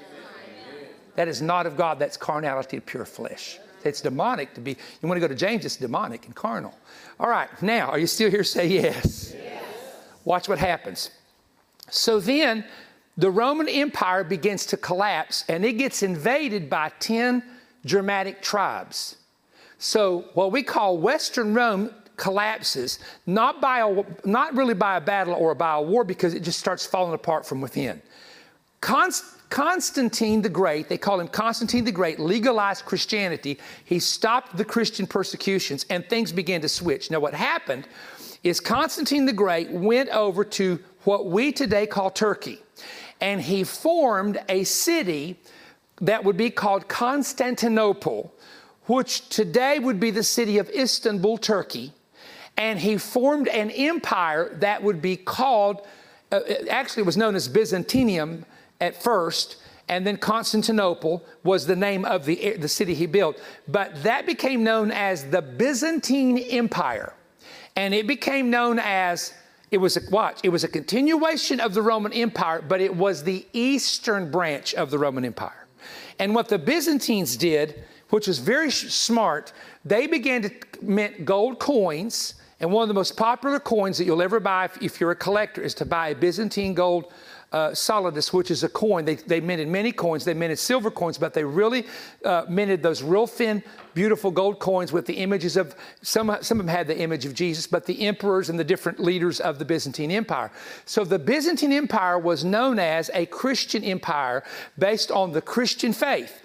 That 1.16 1.28
is 1.28 1.42
not 1.42 1.66
of 1.66 1.78
God. 1.78 1.98
That's 1.98 2.18
carnality 2.18 2.78
of 2.78 2.86
pure 2.86 3.06
flesh. 3.06 3.60
It's 3.84 4.02
demonic 4.02 4.54
to 4.56 4.62
be, 4.62 4.72
you 4.72 5.08
want 5.08 5.18
to 5.18 5.22
go 5.22 5.28
to 5.28 5.36
James, 5.36 5.66
it's 5.66 5.78
demonic 5.78 6.26
and 6.26 6.36
carnal. 6.36 6.78
All 7.20 7.30
right, 7.30 7.50
now, 7.62 7.90
are 7.90 8.00
you 8.00 8.08
still 8.08 8.30
here? 8.30 8.44
Say 8.44 8.68
yes. 8.68 9.34
yes. 9.36 9.64
Watch 10.26 10.50
what 10.50 10.60
happens. 10.60 11.12
So 11.90 12.20
then, 12.20 12.66
the 13.18 13.32
Roman 13.32 13.68
Empire 13.68 14.24
begins 14.24 14.66
to 14.68 14.78
collapse 14.78 15.44
and 15.48 15.66
it 15.66 15.74
gets 15.74 16.04
invaded 16.04 16.70
by 16.70 16.92
10 17.00 17.44
Germanic 17.86 18.42
tribes. 18.42 19.17
So 19.80 20.26
what 20.34 20.52
we 20.52 20.64
call 20.64 20.98
Western 20.98 21.54
Rome 21.54 21.92
collapses, 22.16 23.00
not 23.26 23.62
by 23.62 23.80
a, 23.80 24.04
not 24.26 24.56
really 24.56 24.74
by 24.74 24.98
a 24.98 25.02
battle 25.02 25.36
or 25.36 25.54
by 25.54 25.76
a 25.76 25.82
war, 25.82 26.04
because 26.04 26.34
it 26.34 26.42
just 26.42 26.60
starts 26.60 26.86
falling 26.86 27.14
apart 27.14 27.46
from 27.46 27.62
within. 27.62 28.02
Const, 28.82 29.24
Constantine 29.50 30.42
the 30.42 30.50
Great, 30.50 30.90
they 30.90 30.98
call 30.98 31.20
him 31.20 31.28
Constantine 31.28 31.86
the 31.86 31.92
Great, 31.92 32.20
legalized 32.20 32.86
Christianity. 32.86 33.60
He 33.86 34.00
stopped 34.00 34.58
the 34.58 34.66
Christian 34.66 35.08
persecutions 35.08 35.86
and 35.90 36.08
things 36.10 36.32
began 36.32 36.62
to 36.62 36.70
switch. 36.70 37.10
Now, 37.10 37.20
what 37.20 37.34
happened 37.34 37.88
is 38.44 38.60
Constantine 38.60 39.26
the 39.26 39.34
Great 39.34 39.70
went 39.72 40.10
over 40.10 40.44
to 40.44 40.80
what 41.04 41.28
we 41.28 41.52
today 41.52 41.88
call 41.88 42.10
Turkey, 42.10 42.60
and 43.22 43.42
he 43.42 43.64
formed 43.64 44.40
a 44.50 44.64
city 44.64 45.40
that 46.02 46.24
would 46.24 46.38
be 46.38 46.50
called 46.50 46.88
Constantinople 46.88 48.34
which 48.88 49.30
today 49.30 49.80
would 49.80 50.00
be 50.00 50.12
the 50.12 50.24
city 50.24 50.58
of 50.58 50.70
Istanbul, 50.70 51.38
Turkey. 51.38 51.94
And 52.58 52.80
he 52.80 52.98
formed 52.98 53.48
an 53.48 53.70
empire 53.70 54.56
that 54.62 54.82
would 54.82 55.02
be 55.02 55.16
called, 55.16 55.86
uh, 56.32 56.40
actually, 56.70 57.02
it 57.02 57.06
was 57.06 57.18
known 57.18 57.36
as 57.36 57.48
Byzantium 57.48 58.46
at 58.82 59.02
first, 59.02 59.58
and 59.90 60.06
then 60.06 60.18
Constantinople 60.18 61.24
was 61.44 61.66
the 61.66 61.76
name 61.76 62.04
of 62.04 62.26
the, 62.26 62.58
the 62.58 62.68
city 62.68 62.94
he 62.94 63.06
built. 63.06 63.42
But 63.68 64.04
that 64.04 64.26
became 64.26 64.64
known 64.64 64.92
as 64.92 65.30
the 65.30 65.42
Byzantine 65.42 66.38
Empire. 66.38 67.14
And 67.76 67.94
it 67.94 68.08
became 68.08 68.50
known 68.50 68.80
as, 68.80 69.34
it 69.70 69.78
was 69.78 69.96
a, 69.96 70.02
watch, 70.10 70.40
it 70.44 70.50
was 70.50 70.64
a 70.64 70.68
continuation 70.68 71.60
of 71.60 71.74
the 71.74 71.82
Roman 71.82 72.12
Empire, 72.12 72.62
but 72.68 72.82
it 72.82 72.96
was 72.96 73.24
the 73.24 73.46
eastern 73.54 74.32
branch 74.32 74.74
of 74.74 74.90
the 74.90 74.98
Roman 74.98 75.24
Empire. 75.24 75.68
And 76.20 76.34
what 76.34 76.50
the 76.50 76.58
Byzantines 76.58 77.38
did 77.38 77.84
which 78.10 78.28
was 78.28 78.40
very 78.40 78.72
smart, 78.72 79.54
they 79.86 80.08
began 80.08 80.42
to 80.44 80.52
mint 80.82 81.26
gold 81.26 81.60
coins. 81.60 82.36
And 82.60 82.72
one 82.72 82.82
of 82.82 82.88
the 82.88 82.96
most 82.96 83.16
popular 83.16 83.60
coins 83.60 83.98
that 84.00 84.06
you'll 84.06 84.22
ever 84.22 84.40
buy 84.40 84.66
if, 84.66 84.82
if 84.82 85.00
you're 85.00 85.12
a 85.12 85.16
collector 85.16 85.62
is 85.62 85.76
to 85.76 85.86
buy 85.86 86.10
a 86.10 86.16
Byzantine 86.16 86.74
gold 86.74 87.12
uh, 87.52 87.70
solidus, 87.74 88.34
which 88.34 88.52
is 88.52 88.64
a 88.64 88.70
coin. 88.70 89.06
They, 89.06 89.16
they 89.16 89.40
minted 89.40 89.68
many 89.68 89.92
coins. 89.92 90.26
They 90.26 90.34
minted 90.34 90.60
silver 90.60 90.92
coins, 90.92 91.18
but 91.18 91.34
they 91.34 91.44
really 91.44 91.86
uh, 92.26 92.46
minted 92.50 92.84
those 92.84 93.02
real 93.02 93.28
thin, 93.28 93.64
beautiful 93.94 94.32
gold 94.32 94.60
coins 94.60 94.92
with 94.92 95.06
the 95.06 95.14
images 95.14 95.56
of, 95.56 95.76
some, 96.02 96.36
some 96.42 96.60
of 96.60 96.66
them 96.66 96.76
had 96.76 96.88
the 96.88 96.98
image 96.98 97.26
of 97.26 97.34
Jesus, 97.34 97.66
but 97.66 97.86
the 97.86 98.06
emperors 98.06 98.50
and 98.50 98.60
the 98.60 98.64
different 98.64 99.00
leaders 99.00 99.40
of 99.40 99.60
the 99.60 99.66
Byzantine 99.66 100.12
Empire. 100.12 100.52
So 100.86 101.06
the 101.06 101.20
Byzantine 101.20 101.72
Empire 101.72 102.20
was 102.20 102.44
known 102.44 102.80
as 102.80 103.10
a 103.14 103.26
Christian 103.28 103.84
empire 103.84 104.44
based 104.78 105.10
on 105.10 105.32
the 105.32 105.42
Christian 105.42 105.94
faith. 105.94 106.42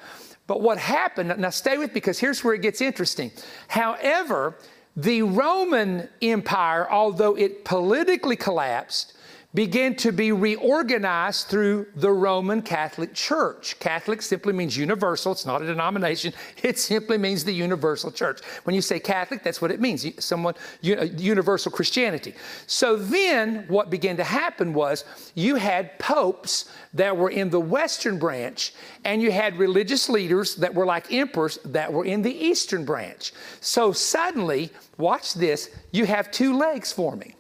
But 0.53 0.61
what 0.61 0.77
happened, 0.77 1.35
now 1.39 1.49
stay 1.49 1.79
with 1.79 1.95
because 1.95 2.19
here's 2.19 2.45
where 2.45 2.53
it 2.53 2.61
gets 2.61 2.83
interesting. 2.83 3.31
However, 3.69 4.59
the 4.95 5.23
Roman 5.23 6.11
Empire, 6.20 6.87
although 6.93 7.35
it 7.37 7.65
politically 7.65 8.37
collapsed, 8.37 9.15
began 9.55 9.95
to 9.95 10.12
be 10.12 10.33
reorganized 10.33 11.49
through 11.49 11.87
the 11.95 12.11
Roman 12.11 12.62
Catholic 12.62 13.12
Church. 13.12 13.79
Catholic 13.81 14.23
simply 14.23 14.53
means 14.53 14.77
universal, 14.77 15.33
it's 15.33 15.45
not 15.45 15.61
a 15.61 15.66
denomination, 15.66 16.33
it 16.62 16.79
simply 16.79 17.19
means 17.19 17.45
the 17.45 17.53
universal 17.53 18.11
church. 18.11 18.41
When 18.65 18.74
you 18.74 18.81
say 18.81 18.99
Catholic, 18.99 19.43
that's 19.43 19.61
what 19.61 19.70
it 19.70 19.81
means, 19.81 20.07
someone 20.24 20.55
uh, 20.85 21.05
universal 21.16 21.70
Christianity. 21.70 22.35
So 22.66 22.97
then 22.97 23.66
what 23.69 23.91
began 23.91 24.16
to 24.16 24.24
happen 24.24 24.73
was 24.73 25.05
you 25.35 25.57
had 25.57 25.99
popes 25.99 26.70
that 26.95 27.15
were 27.15 27.31
in 27.31 27.51
the 27.51 27.61
western 27.61 28.19
branch 28.19 28.73
and 29.05 29.20
you 29.20 29.31
had 29.33 29.59
religious 29.59 30.09
leaders 30.09 30.57
that 30.57 30.74
were 30.74 30.87
like 30.87 31.12
emperors 31.12 31.59
that 31.66 31.93
were 31.93 32.05
in 32.05 32.23
the 32.23 32.33
eastern 32.33 32.85
branch. 32.85 33.33
So 33.61 33.93
suddenly, 33.93 34.70
watch 34.97 35.35
this, 35.35 35.70
you 35.91 36.07
have 36.07 36.31
two 36.31 36.57
legs 36.57 36.91
forming. 36.93 37.35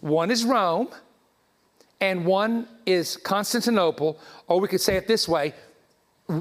One 0.00 0.30
is 0.30 0.44
Rome, 0.44 0.88
and 2.00 2.24
one 2.24 2.68
is 2.86 3.16
Constantinople, 3.16 4.18
or 4.46 4.60
we 4.60 4.68
could 4.68 4.80
say 4.80 4.96
it 4.96 5.08
this 5.08 5.28
way 5.28 5.54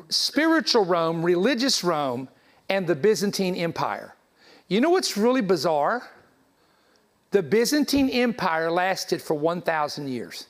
spiritual 0.09 0.85
Rome, 0.85 1.23
religious 1.23 1.83
Rome, 1.83 2.27
and 2.69 2.85
the 2.85 2.95
Byzantine 2.95 3.55
Empire. 3.55 4.15
You 4.67 4.81
know 4.81 4.89
what's 4.89 5.15
really 5.15 5.41
bizarre? 5.41 6.07
The 7.31 7.41
Byzantine 7.41 8.09
Empire 8.09 8.69
lasted 8.69 9.21
for 9.21 9.33
1,000 9.33 10.09
years. 10.09 10.47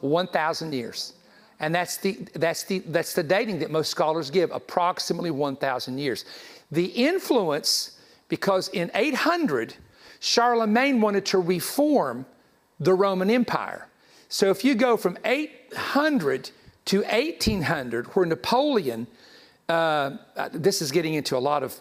1,000 0.00 0.74
years. 0.74 1.14
And 1.60 1.74
that's 1.74 1.98
the, 1.98 2.12
that's, 2.34 2.64
the, 2.64 2.78
that's 2.80 3.12
the 3.12 3.22
dating 3.22 3.58
that 3.58 3.70
most 3.70 3.90
scholars 3.90 4.30
give, 4.30 4.50
approximately 4.50 5.30
1,000 5.30 5.98
years. 5.98 6.24
The 6.70 6.86
influence, 6.86 7.99
because 8.30 8.68
in 8.68 8.90
800, 8.94 9.74
Charlemagne 10.20 11.02
wanted 11.02 11.26
to 11.26 11.38
reform 11.38 12.24
the 12.78 12.94
Roman 12.94 13.28
Empire. 13.28 13.88
So 14.30 14.50
if 14.50 14.64
you 14.64 14.74
go 14.74 14.96
from 14.96 15.18
800 15.24 16.50
to 16.86 17.02
1800, 17.02 18.06
where 18.06 18.24
Napoleon, 18.24 19.06
uh, 19.68 20.16
this 20.52 20.80
is 20.80 20.90
getting 20.90 21.14
into 21.14 21.36
a 21.36 21.38
lot 21.38 21.62
of, 21.62 21.78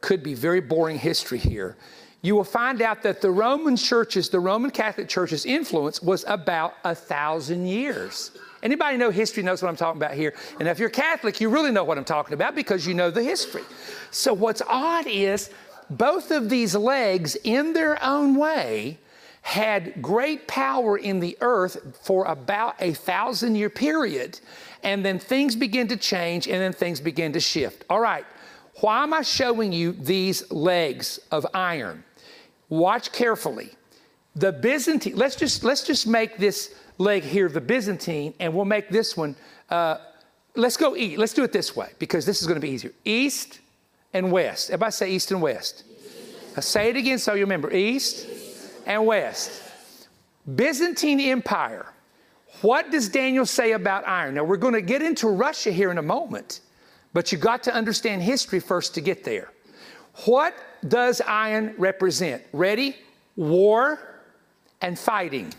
could 0.00 0.22
be 0.22 0.32
very 0.32 0.60
boring 0.60 0.98
history 0.98 1.38
here, 1.38 1.76
you 2.22 2.34
will 2.34 2.44
find 2.44 2.82
out 2.82 3.02
that 3.02 3.20
the 3.20 3.30
Roman 3.30 3.76
churches, 3.76 4.28
the 4.28 4.40
Roman 4.40 4.70
Catholic 4.70 5.08
Church's 5.08 5.44
influence 5.44 6.02
was 6.02 6.24
about 6.26 6.74
a 6.84 6.94
thousand 6.94 7.66
years. 7.66 8.32
Anybody 8.62 8.96
know 8.96 9.10
history 9.10 9.42
knows 9.42 9.62
what 9.62 9.68
I'm 9.68 9.76
talking 9.76 10.00
about 10.00 10.14
here. 10.14 10.34
And 10.58 10.68
if 10.68 10.80
you're 10.80 10.88
Catholic, 10.88 11.40
you 11.40 11.48
really 11.48 11.70
know 11.70 11.84
what 11.84 11.96
I'm 11.96 12.04
talking 12.04 12.34
about 12.34 12.56
because 12.56 12.86
you 12.86 12.94
know 12.94 13.10
the 13.10 13.22
history. 13.22 13.62
So 14.10 14.34
what's 14.34 14.62
odd 14.62 15.06
is 15.06 15.50
both 15.90 16.30
of 16.30 16.50
these 16.50 16.74
legs, 16.74 17.36
in 17.44 17.72
their 17.72 18.02
own 18.02 18.36
way, 18.36 18.98
had 19.42 20.02
great 20.02 20.46
power 20.46 20.98
in 20.98 21.20
the 21.20 21.36
earth 21.40 21.78
for 22.02 22.24
about 22.26 22.74
a 22.80 22.92
thousand 22.92 23.54
year 23.54 23.70
period. 23.70 24.38
And 24.82 25.04
then 25.04 25.18
things 25.18 25.56
begin 25.56 25.88
to 25.88 25.96
change 25.96 26.46
and 26.46 26.60
then 26.60 26.72
things 26.72 27.00
begin 27.00 27.32
to 27.32 27.40
shift. 27.40 27.84
All 27.88 28.00
right, 28.00 28.26
why 28.80 29.02
am 29.02 29.14
I 29.14 29.22
showing 29.22 29.72
you 29.72 29.92
these 29.92 30.50
legs 30.52 31.18
of 31.30 31.46
iron? 31.54 32.04
Watch 32.68 33.10
carefully. 33.12 33.70
The 34.36 34.52
Byzantine, 34.52 35.16
let's 35.16 35.34
just, 35.34 35.64
let's 35.64 35.82
just 35.82 36.06
make 36.06 36.36
this 36.36 36.74
leg 36.98 37.22
here 37.22 37.48
the 37.48 37.60
Byzantine, 37.60 38.34
and 38.38 38.52
we'll 38.52 38.64
make 38.64 38.88
this 38.88 39.16
one, 39.16 39.34
uh, 39.70 39.96
let's 40.54 40.76
go 40.76 40.94
east. 40.94 41.18
Let's 41.18 41.32
do 41.32 41.42
it 41.42 41.52
this 41.52 41.74
way 41.74 41.90
because 41.98 42.26
this 42.26 42.40
is 42.40 42.46
going 42.46 42.60
to 42.60 42.64
be 42.64 42.70
easier. 42.70 42.92
East 43.04 43.60
and 44.12 44.32
west. 44.32 44.70
Everybody 44.70 44.92
say 44.92 45.10
east 45.10 45.30
and 45.30 45.42
west. 45.42 45.84
Now 46.54 46.60
say 46.60 46.90
it 46.90 46.96
again 46.96 47.18
so 47.18 47.34
you 47.34 47.42
remember. 47.42 47.72
East 47.72 48.26
and 48.86 49.06
west. 49.06 49.62
Byzantine 50.54 51.20
Empire. 51.20 51.86
What 52.62 52.90
does 52.90 53.08
Daniel 53.08 53.46
say 53.46 53.72
about 53.72 54.06
iron? 54.08 54.34
Now 54.34 54.44
we're 54.44 54.56
going 54.56 54.74
to 54.74 54.82
get 54.82 55.02
into 55.02 55.28
Russia 55.28 55.70
here 55.70 55.90
in 55.90 55.98
a 55.98 56.02
moment, 56.02 56.60
but 57.12 57.30
you 57.30 57.38
got 57.38 57.62
to 57.64 57.74
understand 57.74 58.22
history 58.22 58.58
first 58.58 58.94
to 58.94 59.00
get 59.00 59.24
there. 59.24 59.52
What 60.24 60.54
does 60.86 61.20
iron 61.20 61.74
represent? 61.78 62.42
Ready? 62.52 62.96
War 63.36 64.00
and 64.80 64.98
fighting. 64.98 65.52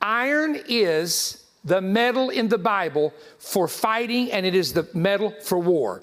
Iron 0.00 0.60
is 0.68 1.44
the 1.64 1.80
metal 1.80 2.30
in 2.30 2.48
the 2.48 2.58
Bible 2.58 3.12
for 3.38 3.66
fighting, 3.66 4.30
and 4.30 4.44
it 4.44 4.54
is 4.54 4.72
the 4.72 4.86
metal 4.92 5.34
for 5.42 5.58
war. 5.58 6.02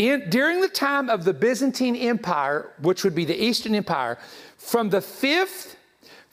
In, 0.00 0.30
during 0.30 0.62
the 0.62 0.68
time 0.68 1.10
of 1.10 1.24
the 1.24 1.34
Byzantine 1.34 1.94
Empire, 1.94 2.70
which 2.80 3.04
would 3.04 3.14
be 3.14 3.26
the 3.26 3.36
Eastern 3.38 3.74
Empire, 3.74 4.16
from 4.56 4.88
the 4.88 5.00
5th 5.00 5.74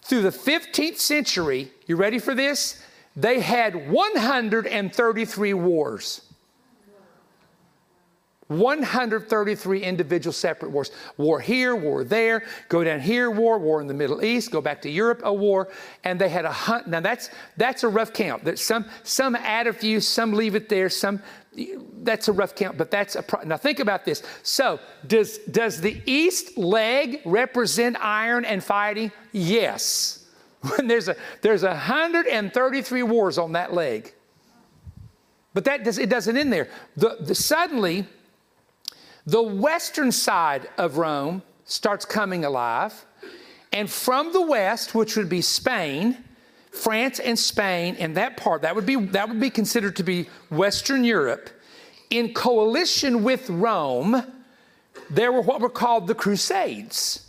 through 0.03 0.21
the 0.21 0.29
15th 0.29 0.99
century, 0.99 1.69
you 1.85 1.97
ready 1.97 2.17
for 2.17 2.33
this? 2.33 2.81
They 3.17 3.41
had 3.41 3.89
133 3.91 5.53
wars. 5.53 6.21
133 8.47 9.83
individual 9.83 10.31
separate 10.31 10.71
wars. 10.71 10.91
War 11.17 11.41
here, 11.41 11.75
war 11.75 12.05
there, 12.05 12.45
go 12.69 12.85
down 12.85 13.01
here, 13.01 13.29
war, 13.29 13.59
war 13.59 13.81
in 13.81 13.87
the 13.87 13.93
Middle 13.93 14.23
East, 14.23 14.51
go 14.51 14.61
back 14.61 14.81
to 14.83 14.89
Europe, 14.89 15.21
a 15.25 15.33
war, 15.33 15.67
and 16.05 16.17
they 16.17 16.29
had 16.29 16.45
a 16.45 16.51
hunt. 16.51 16.87
Now 16.87 17.01
that's 17.01 17.29
that's 17.57 17.83
a 17.83 17.89
rough 17.89 18.13
count. 18.13 18.45
That 18.45 18.57
some 18.59 18.85
some 19.03 19.35
add 19.35 19.67
a 19.67 19.73
few, 19.73 19.99
some 19.99 20.31
leave 20.31 20.55
it 20.55 20.69
there, 20.69 20.87
some 20.89 21.21
that's 22.03 22.27
a 22.27 22.31
rough 22.31 22.55
count, 22.55 22.77
but 22.77 22.91
that's 22.91 23.15
a 23.15 23.23
pro- 23.23 23.43
now 23.43 23.57
think 23.57 23.79
about 23.79 24.05
this. 24.05 24.23
So 24.43 24.79
does 25.05 25.39
does 25.39 25.81
the 25.81 26.01
east 26.05 26.57
leg 26.57 27.21
represent 27.25 27.97
iron 27.99 28.45
and 28.45 28.63
fighting? 28.63 29.11
Yes. 29.31 30.23
When 30.75 30.87
there's 30.87 31.07
a 31.07 31.15
there's 31.41 31.63
133 31.63 33.03
wars 33.03 33.37
on 33.37 33.53
that 33.53 33.73
leg. 33.73 34.13
But 35.53 35.65
that 35.65 35.83
does, 35.83 35.97
it 35.97 36.09
doesn't 36.09 36.37
end 36.37 36.53
there. 36.53 36.67
The, 36.97 37.17
the, 37.19 37.33
suddenly, 37.33 38.05
the 39.25 39.41
western 39.41 40.11
side 40.11 40.69
of 40.77 40.97
Rome 40.97 41.41
starts 41.65 42.05
coming 42.05 42.45
alive. 42.45 43.05
And 43.73 43.89
from 43.89 44.33
the 44.33 44.41
west, 44.41 44.93
which 44.93 45.17
would 45.17 45.29
be 45.29 45.41
Spain, 45.41 46.23
France 46.77 47.19
and 47.19 47.37
Spain, 47.37 47.95
and 47.99 48.15
that 48.15 48.37
part, 48.37 48.61
that 48.61 48.75
would 48.75 48.85
be, 48.85 48.95
that 48.95 49.27
would 49.27 49.39
be 49.39 49.49
considered 49.49 49.95
to 49.97 50.03
be 50.03 50.29
Western 50.49 51.03
Europe, 51.03 51.49
in 52.09 52.33
coalition 52.33 53.23
with 53.23 53.49
Rome, 53.49 54.23
there 55.09 55.31
were 55.31 55.41
what 55.41 55.61
were 55.61 55.69
called 55.69 56.07
the 56.07 56.15
Crusades. 56.15 57.23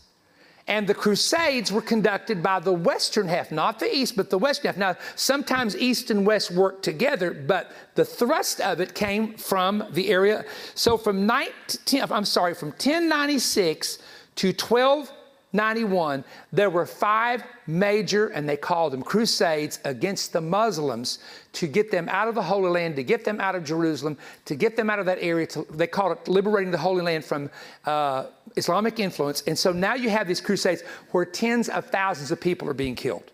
And 0.66 0.86
the 0.86 0.94
Crusades 0.94 1.72
were 1.72 1.80
conducted 1.80 2.42
by 2.42 2.60
the 2.60 2.74
western 2.74 3.26
half, 3.26 3.50
not 3.50 3.78
the 3.78 3.92
east, 3.92 4.16
but 4.16 4.28
the 4.28 4.36
western 4.36 4.66
half. 4.66 4.76
Now, 4.76 4.96
sometimes 5.16 5.74
east 5.74 6.10
and 6.10 6.26
west 6.26 6.50
worked 6.50 6.82
together, 6.82 7.32
but 7.32 7.72
the 7.94 8.04
thrust 8.04 8.60
of 8.60 8.78
it 8.78 8.94
came 8.94 9.34
from 9.34 9.84
the 9.92 10.10
area. 10.10 10.44
So 10.74 10.98
from 10.98 11.24
19, 11.24 12.02
I'm 12.02 12.26
sorry, 12.26 12.52
from 12.52 12.68
1096 12.68 13.98
to 14.36 14.52
12 14.52 15.10
91, 15.52 16.24
there 16.52 16.68
were 16.68 16.84
five 16.84 17.42
major, 17.66 18.28
and 18.28 18.46
they 18.48 18.56
called 18.56 18.92
them 18.92 19.02
crusades 19.02 19.78
against 19.84 20.32
the 20.32 20.40
Muslims 20.40 21.20
to 21.54 21.66
get 21.66 21.90
them 21.90 22.08
out 22.10 22.28
of 22.28 22.34
the 22.34 22.42
Holy 22.42 22.70
Land, 22.70 22.96
to 22.96 23.02
get 23.02 23.24
them 23.24 23.40
out 23.40 23.54
of 23.54 23.64
Jerusalem, 23.64 24.18
to 24.44 24.54
get 24.54 24.76
them 24.76 24.90
out 24.90 24.98
of 24.98 25.06
that 25.06 25.18
area. 25.20 25.46
To, 25.48 25.66
they 25.70 25.86
called 25.86 26.18
it 26.18 26.28
liberating 26.28 26.70
the 26.70 26.78
Holy 26.78 27.02
Land 27.02 27.24
from 27.24 27.50
uh, 27.86 28.26
Islamic 28.56 29.00
influence. 29.00 29.42
And 29.46 29.58
so 29.58 29.72
now 29.72 29.94
you 29.94 30.10
have 30.10 30.28
these 30.28 30.40
crusades 30.40 30.82
where 31.12 31.24
tens 31.24 31.70
of 31.70 31.86
thousands 31.86 32.30
of 32.30 32.40
people 32.40 32.68
are 32.68 32.74
being 32.74 32.94
killed. 32.94 33.30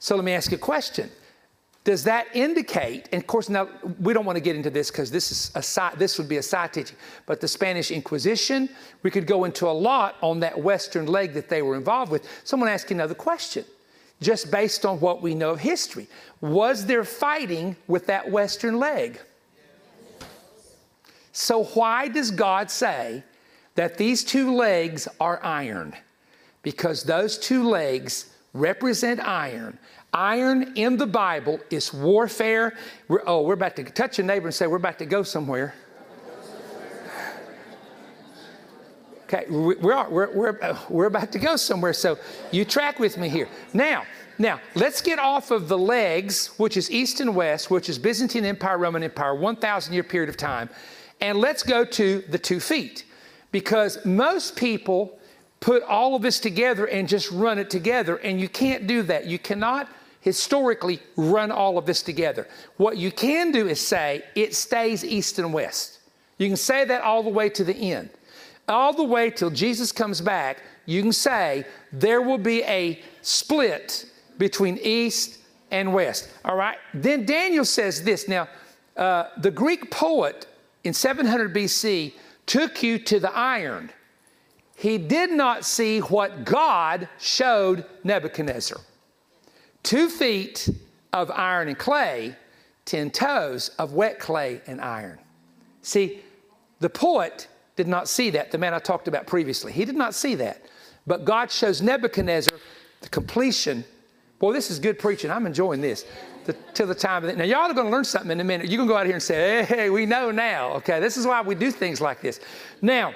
So 0.00 0.16
let 0.16 0.24
me 0.24 0.32
ask 0.32 0.50
you 0.50 0.56
a 0.56 0.60
question. 0.60 1.10
Does 1.88 2.04
that 2.04 2.26
indicate, 2.34 3.08
and 3.12 3.22
of 3.22 3.26
course, 3.26 3.48
now 3.48 3.66
we 3.98 4.12
don't 4.12 4.26
want 4.26 4.36
to 4.36 4.42
get 4.42 4.54
into 4.54 4.68
this 4.68 4.90
because 4.90 5.10
this 5.10 5.32
is 5.32 5.50
a 5.54 5.96
this 5.96 6.18
would 6.18 6.28
be 6.28 6.36
a 6.36 6.42
side 6.42 6.74
teaching, 6.74 6.98
but 7.24 7.40
the 7.40 7.48
Spanish 7.48 7.90
Inquisition, 7.90 8.68
we 9.02 9.10
could 9.10 9.26
go 9.26 9.44
into 9.44 9.66
a 9.66 9.72
lot 9.72 10.16
on 10.20 10.38
that 10.40 10.62
Western 10.62 11.06
leg 11.06 11.32
that 11.32 11.48
they 11.48 11.62
were 11.62 11.76
involved 11.76 12.12
with. 12.12 12.28
Someone 12.44 12.68
asked 12.68 12.90
another 12.90 13.14
question, 13.14 13.64
just 14.20 14.50
based 14.50 14.84
on 14.84 15.00
what 15.00 15.22
we 15.22 15.34
know 15.34 15.52
of 15.52 15.60
history. 15.60 16.08
Was 16.42 16.84
there 16.84 17.04
fighting 17.04 17.74
with 17.86 18.04
that 18.08 18.30
Western 18.30 18.78
leg? 18.78 19.18
So, 21.32 21.64
why 21.64 22.08
does 22.08 22.30
God 22.30 22.70
say 22.70 23.24
that 23.76 23.96
these 23.96 24.24
two 24.24 24.54
legs 24.54 25.08
are 25.20 25.42
iron? 25.42 25.94
Because 26.60 27.04
those 27.04 27.38
two 27.38 27.66
legs 27.66 28.30
represent 28.52 29.20
iron. 29.20 29.78
Iron 30.12 30.72
in 30.74 30.96
the 30.96 31.06
Bible 31.06 31.60
is 31.70 31.92
warfare. 31.92 32.74
We're, 33.08 33.22
oh, 33.26 33.42
we're 33.42 33.54
about 33.54 33.76
to 33.76 33.84
touch 33.84 34.18
a 34.18 34.22
neighbor 34.22 34.46
and 34.46 34.54
say, 34.54 34.66
We're 34.66 34.76
about 34.76 34.98
to 34.98 35.06
go 35.06 35.22
somewhere. 35.22 35.74
Okay, 39.24 39.44
we're, 39.50 40.08
we're, 40.08 40.58
uh, 40.62 40.78
we're 40.88 41.06
about 41.06 41.30
to 41.32 41.38
go 41.38 41.56
somewhere, 41.56 41.92
so 41.92 42.18
you 42.50 42.64
track 42.64 42.98
with 42.98 43.18
me 43.18 43.28
here. 43.28 43.46
Now, 43.74 44.04
now, 44.38 44.58
let's 44.74 45.02
get 45.02 45.18
off 45.18 45.50
of 45.50 45.68
the 45.68 45.76
legs, 45.76 46.46
which 46.58 46.78
is 46.78 46.90
East 46.90 47.20
and 47.20 47.34
West, 47.34 47.70
which 47.70 47.90
is 47.90 47.98
Byzantine 47.98 48.46
Empire, 48.46 48.78
Roman 48.78 49.02
Empire, 49.02 49.34
1,000 49.34 49.92
year 49.92 50.02
period 50.02 50.30
of 50.30 50.38
time, 50.38 50.70
and 51.20 51.36
let's 51.38 51.62
go 51.62 51.84
to 51.84 52.24
the 52.30 52.38
two 52.38 52.58
feet. 52.58 53.04
Because 53.52 54.02
most 54.06 54.56
people 54.56 55.18
put 55.60 55.82
all 55.82 56.14
of 56.14 56.22
this 56.22 56.40
together 56.40 56.86
and 56.86 57.06
just 57.06 57.30
run 57.30 57.58
it 57.58 57.68
together, 57.68 58.16
and 58.16 58.40
you 58.40 58.48
can't 58.48 58.86
do 58.86 59.02
that. 59.02 59.26
You 59.26 59.38
cannot 59.38 59.90
historically 60.28 61.00
run 61.16 61.50
all 61.50 61.78
of 61.78 61.86
this 61.86 62.02
together. 62.02 62.46
What 62.76 62.98
you 62.98 63.10
can 63.10 63.50
do 63.50 63.66
is 63.66 63.80
say 63.80 64.22
it 64.34 64.54
stays 64.54 65.04
east 65.04 65.38
and 65.38 65.54
west. 65.54 66.00
You 66.36 66.48
can 66.48 66.56
say 66.56 66.84
that 66.84 67.02
all 67.02 67.22
the 67.22 67.30
way 67.30 67.48
to 67.48 67.64
the 67.64 67.74
end. 67.74 68.10
All 68.68 68.92
the 68.92 69.04
way 69.04 69.30
till 69.30 69.50
Jesus 69.50 69.90
comes 69.90 70.20
back, 70.20 70.62
you 70.84 71.00
can 71.00 71.12
say 71.12 71.64
there 71.92 72.20
will 72.20 72.38
be 72.38 72.62
a 72.64 73.02
split 73.22 74.04
between 74.36 74.78
east 74.82 75.38
and 75.70 75.94
west. 75.94 76.28
All 76.44 76.56
right? 76.56 76.76
Then 76.92 77.24
Daniel 77.24 77.64
says 77.64 78.02
this. 78.02 78.28
Now, 78.28 78.48
uh, 78.96 79.28
the 79.38 79.50
Greek 79.50 79.90
poet 79.90 80.46
in 80.84 80.92
700 80.92 81.54
BC 81.54 82.12
took 82.44 82.82
you 82.82 82.98
to 82.98 83.18
the 83.18 83.34
iron. 83.34 83.90
He 84.76 84.98
did 84.98 85.30
not 85.30 85.64
see 85.64 86.00
what 86.00 86.44
God 86.44 87.08
showed 87.18 87.86
Nebuchadnezzar 88.04 88.78
two 89.88 90.10
feet 90.10 90.68
of 91.14 91.30
iron 91.30 91.66
and 91.68 91.78
clay, 91.78 92.36
10 92.84 93.10
toes 93.10 93.70
of 93.78 93.94
wet 93.94 94.18
clay 94.18 94.60
and 94.66 94.82
iron. 94.82 95.18
See, 95.80 96.20
the 96.80 96.90
poet 96.90 97.48
did 97.74 97.88
not 97.88 98.06
see 98.06 98.28
that, 98.30 98.50
the 98.50 98.58
man 98.58 98.74
I 98.74 98.80
talked 98.80 99.08
about 99.08 99.26
previously. 99.26 99.72
He 99.72 99.86
did 99.86 99.96
not 99.96 100.14
see 100.14 100.34
that. 100.34 100.60
But 101.06 101.24
God 101.24 101.50
shows 101.50 101.80
Nebuchadnezzar 101.80 102.58
the 103.00 103.08
completion. 103.08 103.82
Boy, 104.38 104.52
this 104.52 104.70
is 104.70 104.78
good 104.78 104.98
preaching. 104.98 105.30
I'm 105.30 105.46
enjoying 105.46 105.80
this. 105.80 106.04
the, 106.44 106.52
till 106.74 106.86
the 106.86 106.94
time 106.94 107.24
of 107.24 107.30
it. 107.30 107.38
Now, 107.38 107.44
y'all 107.44 107.70
are 107.70 107.72
going 107.72 107.86
to 107.86 107.92
learn 107.92 108.04
something 108.04 108.30
in 108.30 108.40
a 108.40 108.44
minute. 108.44 108.68
You're 108.68 108.76
going 108.76 108.88
to 108.88 108.92
go 108.92 108.98
out 108.98 109.06
here 109.06 109.14
and 109.14 109.22
say, 109.22 109.64
hey, 109.64 109.88
we 109.88 110.04
know 110.04 110.30
now. 110.30 110.72
Okay, 110.74 111.00
this 111.00 111.16
is 111.16 111.26
why 111.26 111.40
we 111.40 111.54
do 111.54 111.70
things 111.70 111.98
like 111.98 112.20
this. 112.20 112.40
Now, 112.82 113.14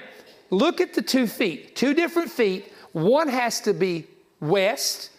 look 0.48 0.80
at 0.80 0.94
the 0.94 1.02
two 1.02 1.26
feet, 1.26 1.76
two 1.76 1.92
different 1.92 2.30
feet. 2.30 2.72
One 2.92 3.28
has 3.28 3.60
to 3.60 3.74
be 3.74 4.06
west 4.40 5.10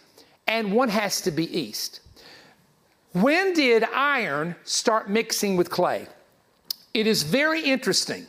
and 0.46 0.72
one 0.72 0.88
has 0.88 1.20
to 1.22 1.30
be 1.30 1.56
east. 1.56 2.00
When 3.12 3.52
did 3.52 3.84
iron 3.84 4.56
start 4.64 5.08
mixing 5.08 5.56
with 5.56 5.70
clay? 5.70 6.08
It 6.92 7.06
is 7.06 7.22
very 7.22 7.62
interesting 7.62 8.26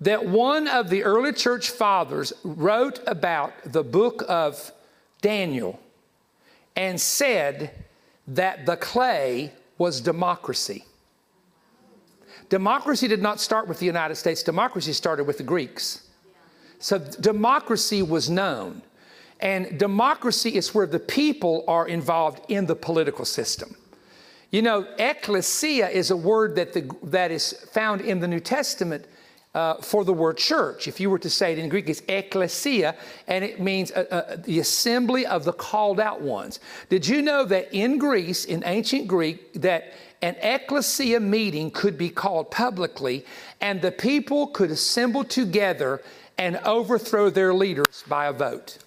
that 0.00 0.26
one 0.26 0.66
of 0.66 0.90
the 0.90 1.04
early 1.04 1.32
church 1.32 1.70
fathers 1.70 2.32
wrote 2.42 3.00
about 3.06 3.52
the 3.64 3.84
book 3.84 4.24
of 4.28 4.72
Daniel 5.20 5.78
and 6.74 7.00
said 7.00 7.70
that 8.26 8.66
the 8.66 8.76
clay 8.76 9.52
was 9.78 10.00
democracy. 10.00 10.84
Democracy 12.48 13.08
did 13.08 13.22
not 13.22 13.40
start 13.40 13.68
with 13.68 13.78
the 13.78 13.86
United 13.86 14.16
States, 14.16 14.42
democracy 14.42 14.92
started 14.92 15.24
with 15.24 15.38
the 15.38 15.44
Greeks. 15.44 16.08
So 16.80 16.98
democracy 16.98 18.02
was 18.02 18.28
known. 18.28 18.82
And 19.42 19.76
democracy 19.76 20.54
is 20.54 20.72
where 20.72 20.86
the 20.86 21.00
people 21.00 21.64
are 21.66 21.86
involved 21.86 22.48
in 22.48 22.66
the 22.66 22.76
political 22.76 23.24
system. 23.24 23.76
You 24.52 24.62
know, 24.62 24.86
ecclesia 24.98 25.88
is 25.88 26.10
a 26.10 26.16
word 26.16 26.54
that, 26.56 26.72
the, 26.72 26.88
that 27.04 27.30
is 27.32 27.52
found 27.72 28.02
in 28.02 28.20
the 28.20 28.28
New 28.28 28.38
Testament 28.38 29.06
uh, 29.54 29.74
for 29.82 30.04
the 30.04 30.12
word 30.12 30.38
church. 30.38 30.86
If 30.86 31.00
you 31.00 31.10
were 31.10 31.18
to 31.18 31.28
say 31.30 31.52
it 31.52 31.58
in 31.58 31.68
Greek, 31.68 31.88
it's 31.88 32.02
ecclesia, 32.08 32.94
and 33.26 33.44
it 33.44 33.60
means 33.60 33.90
uh, 33.92 34.04
uh, 34.10 34.36
the 34.36 34.60
assembly 34.60 35.26
of 35.26 35.44
the 35.44 35.52
called 35.52 35.98
out 35.98 36.20
ones. 36.20 36.60
Did 36.88 37.06
you 37.06 37.20
know 37.20 37.44
that 37.46 37.72
in 37.72 37.98
Greece, 37.98 38.44
in 38.44 38.62
ancient 38.64 39.08
Greek, 39.08 39.54
that 39.54 39.92
an 40.22 40.36
ecclesia 40.40 41.18
meeting 41.18 41.70
could 41.70 41.98
be 41.98 42.08
called 42.08 42.50
publicly, 42.50 43.26
and 43.60 43.82
the 43.82 43.92
people 43.92 44.46
could 44.46 44.70
assemble 44.70 45.24
together 45.24 46.00
and 46.38 46.58
overthrow 46.58 47.28
their 47.28 47.52
leaders 47.52 48.04
by 48.08 48.26
a 48.26 48.32
vote? 48.32 48.78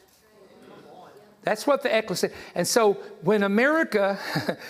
That's 1.46 1.68
what 1.68 1.84
the 1.84 1.96
ecclesia. 1.96 2.32
And 2.56 2.68
so 2.68 2.94
when 3.22 3.44
America, 3.44 4.20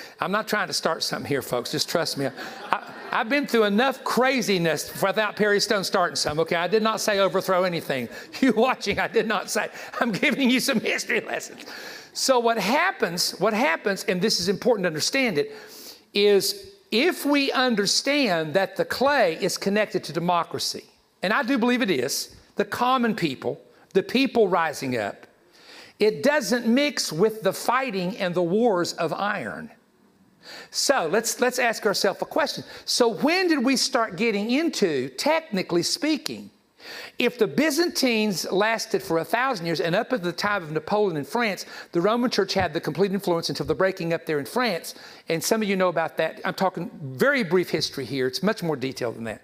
I'm 0.19 0.31
not 0.31 0.47
trying 0.47 0.67
to 0.67 0.73
start 0.73 1.03
something 1.03 1.27
here, 1.27 1.41
folks. 1.41 1.71
Just 1.71 1.89
trust 1.89 2.17
me. 2.17 2.27
I, 2.71 2.93
I've 3.11 3.29
been 3.29 3.47
through 3.47 3.63
enough 3.63 4.03
craziness 4.03 5.01
without 5.01 5.37
Perry 5.37 5.61
Stone 5.61 5.85
starting 5.85 6.17
some, 6.17 6.37
okay? 6.41 6.57
I 6.57 6.67
did 6.67 6.83
not 6.83 6.99
say 6.99 7.19
overthrow 7.19 7.63
anything. 7.63 8.09
You 8.41 8.51
watching, 8.51 8.99
I 8.99 9.07
did 9.07 9.25
not 9.27 9.49
say. 9.49 9.69
I'm 10.01 10.11
giving 10.11 10.49
you 10.49 10.59
some 10.59 10.81
history 10.81 11.21
lessons. 11.21 11.65
So 12.11 12.37
what 12.39 12.57
happens, 12.57 13.31
what 13.39 13.53
happens, 13.53 14.03
and 14.03 14.21
this 14.21 14.41
is 14.41 14.49
important 14.49 14.83
to 14.83 14.87
understand 14.87 15.37
it, 15.37 15.53
is 16.13 16.73
if 16.91 17.25
we 17.25 17.51
understand 17.53 18.53
that 18.53 18.75
the 18.75 18.83
clay 18.83 19.37
is 19.41 19.57
connected 19.57 20.03
to 20.05 20.13
democracy, 20.13 20.83
and 21.23 21.31
I 21.31 21.43
do 21.43 21.57
believe 21.57 21.81
it 21.81 21.89
is, 21.89 22.35
the 22.57 22.65
common 22.65 23.15
people, 23.15 23.61
the 23.93 24.03
people 24.03 24.49
rising 24.49 24.97
up, 24.97 25.25
it 25.99 26.23
doesn't 26.23 26.67
mix 26.67 27.11
with 27.11 27.41
the 27.41 27.53
fighting 27.53 28.17
and 28.17 28.35
the 28.35 28.43
wars 28.43 28.93
of 28.93 29.13
iron. 29.13 29.71
So 30.69 31.07
let's, 31.11 31.39
let's 31.39 31.59
ask 31.59 31.85
ourselves 31.85 32.21
a 32.21 32.25
question. 32.25 32.63
So, 32.85 33.07
when 33.07 33.47
did 33.47 33.63
we 33.63 33.75
start 33.75 34.15
getting 34.15 34.51
into, 34.51 35.09
technically 35.09 35.81
speaking, 35.81 36.51
if 37.17 37.39
the 37.39 37.47
Byzantines 37.47 38.51
lasted 38.51 39.01
for 39.01 39.17
a 39.17 39.25
thousand 39.25 39.65
years 39.65 39.79
and 39.79 39.95
up 39.95 40.13
at 40.13 40.21
the 40.21 40.31
time 40.31 40.61
of 40.61 40.71
Napoleon 40.71 41.17
in 41.17 41.23
France, 41.23 41.65
the 41.93 42.01
Roman 42.01 42.29
Church 42.29 42.53
had 42.53 42.73
the 42.73 42.81
complete 42.81 43.11
influence 43.11 43.49
until 43.49 43.65
the 43.65 43.73
breaking 43.73 44.13
up 44.13 44.27
there 44.27 44.37
in 44.37 44.45
France. 44.45 44.93
And 45.29 45.43
some 45.43 45.63
of 45.63 45.67
you 45.67 45.75
know 45.75 45.89
about 45.89 46.17
that. 46.17 46.41
I'm 46.45 46.53
talking 46.53 46.91
very 47.01 47.43
brief 47.43 47.71
history 47.71 48.05
here, 48.05 48.27
it's 48.27 48.43
much 48.43 48.61
more 48.61 48.75
detailed 48.75 49.15
than 49.15 49.23
that 49.23 49.41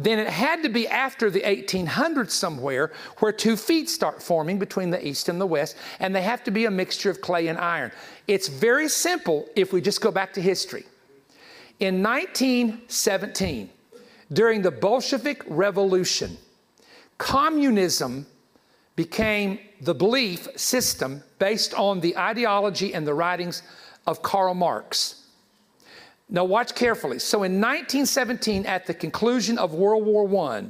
then 0.00 0.18
it 0.18 0.30
had 0.30 0.62
to 0.62 0.70
be 0.70 0.88
after 0.88 1.28
the 1.28 1.42
1800s 1.42 2.30
somewhere 2.30 2.90
where 3.18 3.32
two 3.32 3.54
feet 3.54 3.90
start 3.90 4.22
forming 4.22 4.58
between 4.58 4.88
the 4.88 5.06
east 5.06 5.28
and 5.28 5.38
the 5.38 5.46
west, 5.46 5.76
and 5.98 6.14
they 6.14 6.22
have 6.22 6.42
to 6.44 6.50
be 6.50 6.64
a 6.64 6.70
mixture 6.70 7.10
of 7.10 7.20
clay 7.20 7.48
and 7.48 7.58
iron. 7.58 7.92
It's 8.26 8.48
very 8.48 8.88
simple 8.88 9.46
if 9.54 9.74
we 9.74 9.82
just 9.82 10.00
go 10.00 10.10
back 10.10 10.32
to 10.32 10.40
history. 10.40 10.86
In 11.80 12.02
1917, 12.02 13.68
during 14.32 14.62
the 14.62 14.70
Bolshevik 14.70 15.42
Revolution, 15.46 16.38
communism 17.18 18.26
became 18.96 19.58
the 19.82 19.94
belief 19.94 20.48
system 20.56 21.22
based 21.38 21.74
on 21.74 22.00
the 22.00 22.16
ideology 22.16 22.94
and 22.94 23.06
the 23.06 23.14
writings 23.14 23.62
of 24.06 24.22
Karl 24.22 24.54
Marx. 24.54 25.19
Now, 26.32 26.44
watch 26.44 26.76
carefully. 26.76 27.18
So, 27.18 27.42
in 27.42 27.54
1917, 27.54 28.64
at 28.64 28.86
the 28.86 28.94
conclusion 28.94 29.58
of 29.58 29.74
World 29.74 30.06
War 30.06 30.46
I, 30.48 30.64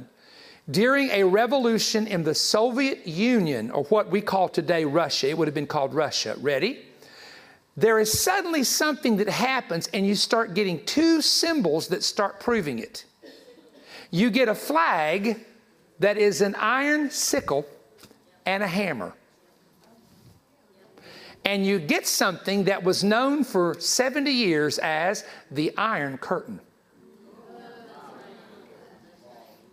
during 0.71 1.09
a 1.11 1.23
revolution 1.23 2.07
in 2.07 2.23
the 2.23 2.33
Soviet 2.33 3.05
Union, 3.05 3.69
or 3.69 3.83
what 3.85 4.09
we 4.09 4.21
call 4.21 4.49
today 4.49 4.85
Russia, 4.85 5.29
it 5.29 5.37
would 5.37 5.47
have 5.47 5.53
been 5.53 5.67
called 5.67 5.93
Russia. 5.93 6.35
Ready? 6.39 6.79
There 7.77 7.99
is 7.99 8.19
suddenly 8.19 8.63
something 8.63 9.17
that 9.17 9.29
happens, 9.29 9.87
and 9.93 10.05
you 10.05 10.15
start 10.15 10.55
getting 10.55 10.83
two 10.85 11.21
symbols 11.21 11.87
that 11.89 12.03
start 12.03 12.39
proving 12.39 12.79
it. 12.79 13.05
You 14.09 14.31
get 14.31 14.49
a 14.49 14.55
flag 14.55 15.45
that 15.99 16.17
is 16.17 16.41
an 16.41 16.55
iron 16.55 17.11
sickle 17.11 17.67
and 18.47 18.63
a 18.63 18.67
hammer 18.67 19.13
and 21.45 21.65
you 21.65 21.79
get 21.79 22.05
something 22.05 22.65
that 22.65 22.83
was 22.83 23.03
known 23.03 23.43
for 23.43 23.75
70 23.79 24.31
years 24.31 24.77
as 24.79 25.23
the 25.49 25.75
Iron 25.77 26.17
Curtain. 26.17 26.59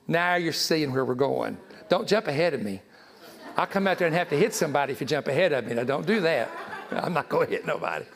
Now 0.06 0.36
you're 0.36 0.54
seeing 0.54 0.92
where 0.92 1.04
we're 1.04 1.14
going. 1.14 1.58
Don't 1.90 2.08
jump 2.08 2.28
ahead 2.28 2.54
of 2.54 2.62
me. 2.62 2.80
I'll 3.56 3.66
come 3.66 3.86
out 3.86 3.98
there 3.98 4.06
and 4.06 4.16
have 4.16 4.30
to 4.30 4.36
hit 4.36 4.54
somebody 4.54 4.92
if 4.92 5.00
you 5.00 5.06
jump 5.06 5.28
ahead 5.28 5.52
of 5.52 5.66
me. 5.66 5.74
Now, 5.74 5.84
don't 5.84 6.06
do 6.06 6.20
that. 6.20 6.50
I'm 6.90 7.12
not 7.12 7.28
going 7.28 7.48
to 7.48 7.52
hit 7.52 7.66
nobody. 7.66 8.06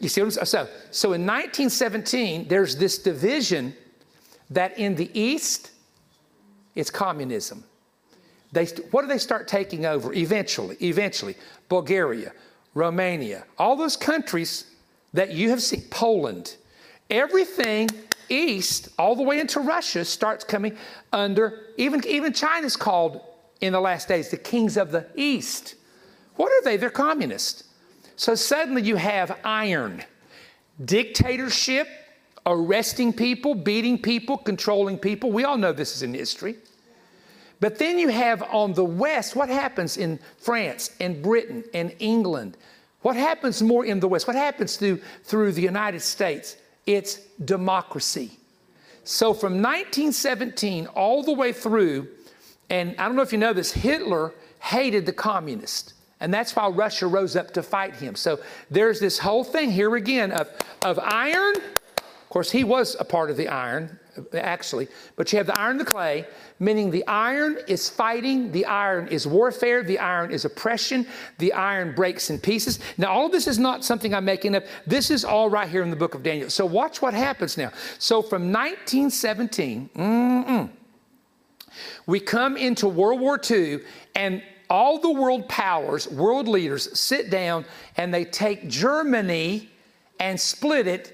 You 0.00 0.08
see 0.08 0.22
what 0.22 0.38
I'm 0.38 0.46
saying? 0.46 0.46
So, 0.46 0.68
so 0.90 1.12
in 1.12 1.22
1917, 1.22 2.48
there's 2.48 2.76
this 2.76 2.98
division 2.98 3.74
that 4.50 4.78
in 4.78 4.94
the 4.94 5.10
East, 5.18 5.70
it's 6.74 6.90
communism. 6.90 7.64
They, 8.52 8.66
what 8.92 9.02
do 9.02 9.08
they 9.08 9.18
start 9.18 9.48
taking 9.48 9.84
over 9.84 10.12
eventually? 10.12 10.76
Eventually, 10.80 11.36
Bulgaria, 11.68 12.32
Romania, 12.74 13.44
all 13.56 13.76
those 13.76 13.96
countries 13.96 14.66
that 15.12 15.32
you 15.32 15.50
have 15.50 15.62
seen, 15.62 15.82
Poland, 15.90 16.56
everything 17.08 17.88
east, 18.28 18.88
all 18.98 19.14
the 19.14 19.22
way 19.22 19.38
into 19.38 19.60
Russia, 19.60 20.04
starts 20.04 20.44
coming 20.44 20.76
under, 21.12 21.66
even, 21.76 22.04
even 22.06 22.32
China's 22.32 22.76
called 22.76 23.20
in 23.60 23.72
the 23.72 23.80
last 23.80 24.08
days 24.08 24.30
the 24.30 24.36
kings 24.36 24.76
of 24.76 24.90
the 24.90 25.06
east. 25.14 25.76
What 26.36 26.52
are 26.52 26.62
they? 26.62 26.76
They're 26.76 26.90
communists. 26.90 27.64
So 28.16 28.34
suddenly 28.34 28.82
you 28.82 28.96
have 28.96 29.38
iron, 29.44 30.02
dictatorship, 30.84 31.88
arresting 32.46 33.12
people, 33.12 33.54
beating 33.54 34.00
people, 34.00 34.36
controlling 34.36 34.98
people. 34.98 35.32
We 35.32 35.44
all 35.44 35.56
know 35.56 35.72
this 35.72 35.96
is 35.96 36.02
in 36.02 36.14
history. 36.14 36.56
But 37.60 37.78
then 37.78 37.98
you 37.98 38.08
have 38.08 38.42
on 38.42 38.74
the 38.74 38.84
west, 38.84 39.36
what 39.36 39.48
happens 39.48 39.96
in 39.96 40.18
France 40.38 40.90
and 41.00 41.22
Britain 41.22 41.64
and 41.72 41.94
England? 41.98 42.56
What 43.02 43.16
happens 43.16 43.62
more 43.62 43.84
in 43.84 44.00
the 44.00 44.08
west? 44.08 44.26
What 44.26 44.36
happens 44.36 44.76
through, 44.76 45.00
through 45.24 45.52
the 45.52 45.62
United 45.62 46.00
States? 46.00 46.56
It's 46.86 47.16
democracy. 47.44 48.38
So 49.04 49.34
from 49.34 49.54
1917 49.54 50.86
all 50.88 51.22
the 51.22 51.32
way 51.32 51.52
through, 51.52 52.08
and 52.70 52.94
I 52.98 53.06
don't 53.06 53.16
know 53.16 53.22
if 53.22 53.32
you 53.32 53.38
know 53.38 53.52
this, 53.52 53.72
Hitler 53.72 54.32
hated 54.60 55.04
the 55.04 55.12
communists. 55.12 55.94
And 56.20 56.32
that's 56.32 56.56
why 56.56 56.68
Russia 56.68 57.06
rose 57.06 57.36
up 57.36 57.52
to 57.52 57.62
fight 57.62 57.96
him. 57.96 58.14
So 58.14 58.40
there's 58.70 59.00
this 59.00 59.18
whole 59.18 59.44
thing 59.44 59.70
here 59.70 59.94
again 59.96 60.32
of, 60.32 60.48
of 60.82 60.98
iron. 60.98 61.56
Of 61.56 62.28
course, 62.30 62.50
he 62.50 62.64
was 62.64 62.96
a 62.98 63.04
part 63.04 63.30
of 63.30 63.36
the 63.36 63.48
iron, 63.48 63.98
actually, 64.34 64.88
but 65.16 65.32
you 65.32 65.38
have 65.38 65.46
the 65.46 65.58
iron, 65.58 65.78
the 65.78 65.84
clay, 65.84 66.26
meaning 66.58 66.90
the 66.90 67.06
iron 67.06 67.58
is 67.66 67.88
fighting, 67.88 68.52
the 68.52 68.66
iron 68.66 69.08
is 69.08 69.26
warfare, 69.26 69.82
the 69.82 69.98
iron 69.98 70.30
is 70.30 70.44
oppression, 70.44 71.06
the 71.38 71.52
iron 71.52 71.94
breaks 71.94 72.30
in 72.30 72.38
pieces. 72.38 72.80
Now, 72.98 73.12
all 73.12 73.26
of 73.26 73.32
this 73.32 73.46
is 73.46 73.58
not 73.58 73.84
something 73.84 74.14
I'm 74.14 74.24
making 74.24 74.54
up. 74.54 74.64
This 74.86 75.10
is 75.10 75.24
all 75.24 75.50
right 75.50 75.68
here 75.68 75.82
in 75.82 75.90
the 75.90 75.96
book 75.96 76.14
of 76.14 76.22
Daniel. 76.22 76.50
So, 76.50 76.66
watch 76.66 77.02
what 77.02 77.14
happens 77.14 77.56
now. 77.56 77.70
So, 77.98 78.22
from 78.22 78.52
1917, 78.52 80.70
we 82.06 82.20
come 82.20 82.56
into 82.56 82.88
World 82.88 83.20
War 83.20 83.40
II, 83.50 83.80
and 84.14 84.42
all 84.70 84.98
the 84.98 85.10
world 85.10 85.48
powers, 85.48 86.08
world 86.08 86.48
leaders 86.48 86.98
sit 86.98 87.30
down 87.30 87.64
and 87.96 88.12
they 88.12 88.24
take 88.24 88.68
Germany 88.68 89.68
and 90.20 90.40
split 90.40 90.86
it 90.86 91.12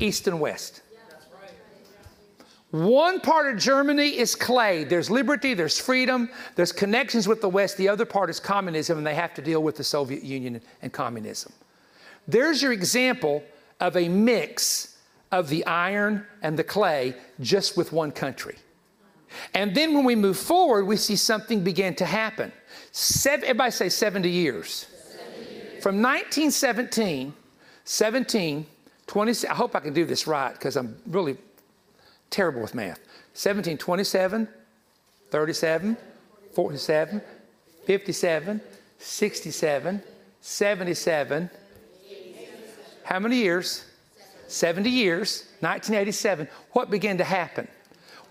east 0.00 0.28
and 0.28 0.40
west. 0.40 0.82
One 2.76 3.20
part 3.20 3.50
of 3.50 3.58
Germany 3.58 4.18
is 4.18 4.34
clay. 4.34 4.84
There's 4.84 5.10
liberty, 5.10 5.54
there's 5.54 5.78
freedom, 5.78 6.28
there's 6.56 6.72
connections 6.72 7.26
with 7.26 7.40
the 7.40 7.48
West. 7.48 7.78
The 7.78 7.88
other 7.88 8.04
part 8.04 8.28
is 8.28 8.38
communism, 8.38 8.98
and 8.98 9.06
they 9.06 9.14
have 9.14 9.32
to 9.34 9.40
deal 9.42 9.62
with 9.62 9.76
the 9.76 9.84
Soviet 9.84 10.22
Union 10.22 10.60
and 10.82 10.92
communism. 10.92 11.54
There's 12.28 12.60
your 12.60 12.72
example 12.72 13.42
of 13.80 13.96
a 13.96 14.10
mix 14.10 14.98
of 15.32 15.48
the 15.48 15.64
iron 15.64 16.26
and 16.42 16.58
the 16.58 16.64
clay 16.64 17.14
just 17.40 17.78
with 17.78 17.92
one 17.92 18.12
country. 18.12 18.56
And 19.54 19.74
then 19.74 19.94
when 19.94 20.04
we 20.04 20.14
move 20.14 20.36
forward, 20.36 20.84
we 20.84 20.98
see 20.98 21.16
something 21.16 21.64
begin 21.64 21.94
to 21.94 22.04
happen. 22.04 22.52
Seven, 22.92 23.44
everybody 23.44 23.70
say 23.70 23.88
70 23.88 24.28
years. 24.28 24.86
70 25.34 25.54
years. 25.54 25.82
From 25.82 26.02
1917, 26.02 27.32
17, 27.84 28.66
20, 29.06 29.48
I 29.48 29.54
hope 29.54 29.74
I 29.74 29.80
can 29.80 29.94
do 29.94 30.04
this 30.04 30.26
right 30.26 30.52
because 30.52 30.76
I'm 30.76 30.96
really 31.06 31.38
terrible 32.30 32.62
with 32.62 32.74
math. 32.74 33.00
17, 33.34 33.78
27, 33.78 34.48
37, 35.30 35.96
47, 36.54 37.22
57, 37.84 38.60
67, 38.98 40.02
77. 40.40 41.50
How 43.04 43.18
many 43.18 43.36
years? 43.36 43.84
70 44.48 44.88
years, 44.90 45.44
1987. 45.60 46.48
What 46.72 46.90
began 46.90 47.18
to 47.18 47.24
happen? 47.24 47.68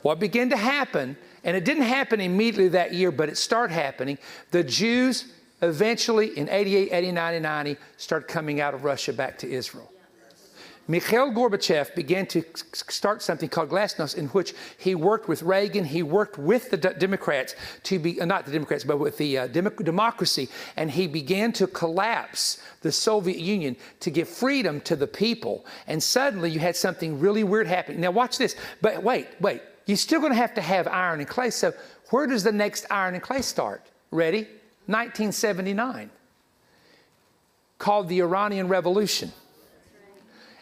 What 0.01 0.19
began 0.19 0.49
to 0.49 0.57
happen, 0.57 1.17
and 1.43 1.57
it 1.57 1.65
didn't 1.65 1.83
happen 1.83 2.21
immediately 2.21 2.69
that 2.69 2.93
year, 2.93 3.11
but 3.11 3.29
it 3.29 3.37
started 3.37 3.73
happening. 3.73 4.17
The 4.51 4.63
Jews 4.63 5.33
eventually 5.61 6.37
in 6.37 6.49
88, 6.49 6.91
89, 6.91 7.33
and 7.35 7.43
90 7.43 7.77
started 7.97 8.27
coming 8.27 8.61
out 8.61 8.73
of 8.73 8.83
Russia 8.83 9.13
back 9.13 9.37
to 9.39 9.51
Israel. 9.51 9.91
Mikhail 10.87 11.31
Gorbachev 11.31 11.95
began 11.95 12.27
to 12.27 12.43
start 12.73 13.23
something 13.23 13.49
called 13.49 13.69
Glasnost, 13.69 14.15
in 14.15 14.27
which 14.27 14.53
he 14.77 14.93
worked 14.93 15.27
with 15.27 15.41
Reagan, 15.41 15.83
he 15.83 16.03
worked 16.03 16.37
with 16.37 16.69
the 16.69 16.77
Democrats 16.77 17.55
to 17.83 17.97
be, 17.97 18.21
uh, 18.21 18.25
not 18.25 18.45
the 18.45 18.51
Democrats, 18.51 18.83
but 18.83 18.97
with 18.97 19.17
the 19.17 19.37
uh, 19.37 19.47
dem- 19.47 19.75
democracy, 19.83 20.47
and 20.77 20.91
he 20.91 21.07
began 21.07 21.51
to 21.53 21.65
collapse 21.65 22.61
the 22.81 22.91
Soviet 22.91 23.39
Union 23.39 23.75
to 24.01 24.11
give 24.11 24.29
freedom 24.29 24.79
to 24.81 24.95
the 24.95 25.07
people. 25.07 25.65
And 25.87 26.01
suddenly 26.01 26.51
you 26.51 26.59
had 26.59 26.75
something 26.75 27.19
really 27.19 27.43
weird 27.43 27.65
happening. 27.65 28.01
Now, 28.01 28.11
watch 28.11 28.37
this. 28.37 28.55
But 28.81 29.01
wait, 29.01 29.27
wait. 29.39 29.61
You're 29.87 29.97
still 29.97 30.19
going 30.19 30.33
to 30.33 30.37
have 30.37 30.53
to 30.55 30.61
have 30.61 30.87
iron 30.87 31.19
and 31.19 31.29
clay. 31.29 31.49
So, 31.49 31.73
where 32.09 32.27
does 32.27 32.43
the 32.43 32.51
next 32.51 32.85
iron 32.91 33.15
and 33.15 33.23
clay 33.23 33.41
start? 33.41 33.83
Ready? 34.11 34.47
1979, 34.87 36.11
called 37.79 38.07
the 38.07 38.19
Iranian 38.19 38.67
Revolution. 38.67 39.31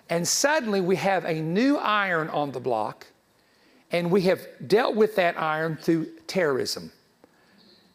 And 0.10 0.28
suddenly 0.28 0.82
we 0.82 0.96
have 0.98 1.26
a 1.26 1.34
new 1.34 1.78
iron 1.78 2.30
on 2.30 2.52
the 2.52 2.60
block, 2.60 3.08
and 3.92 4.12
we 4.12 4.22
have 4.22 4.42
dealt 4.68 4.96
with 4.96 5.16
that 5.16 5.40
iron 5.40 5.78
through 5.78 6.08
terrorism. 6.28 6.92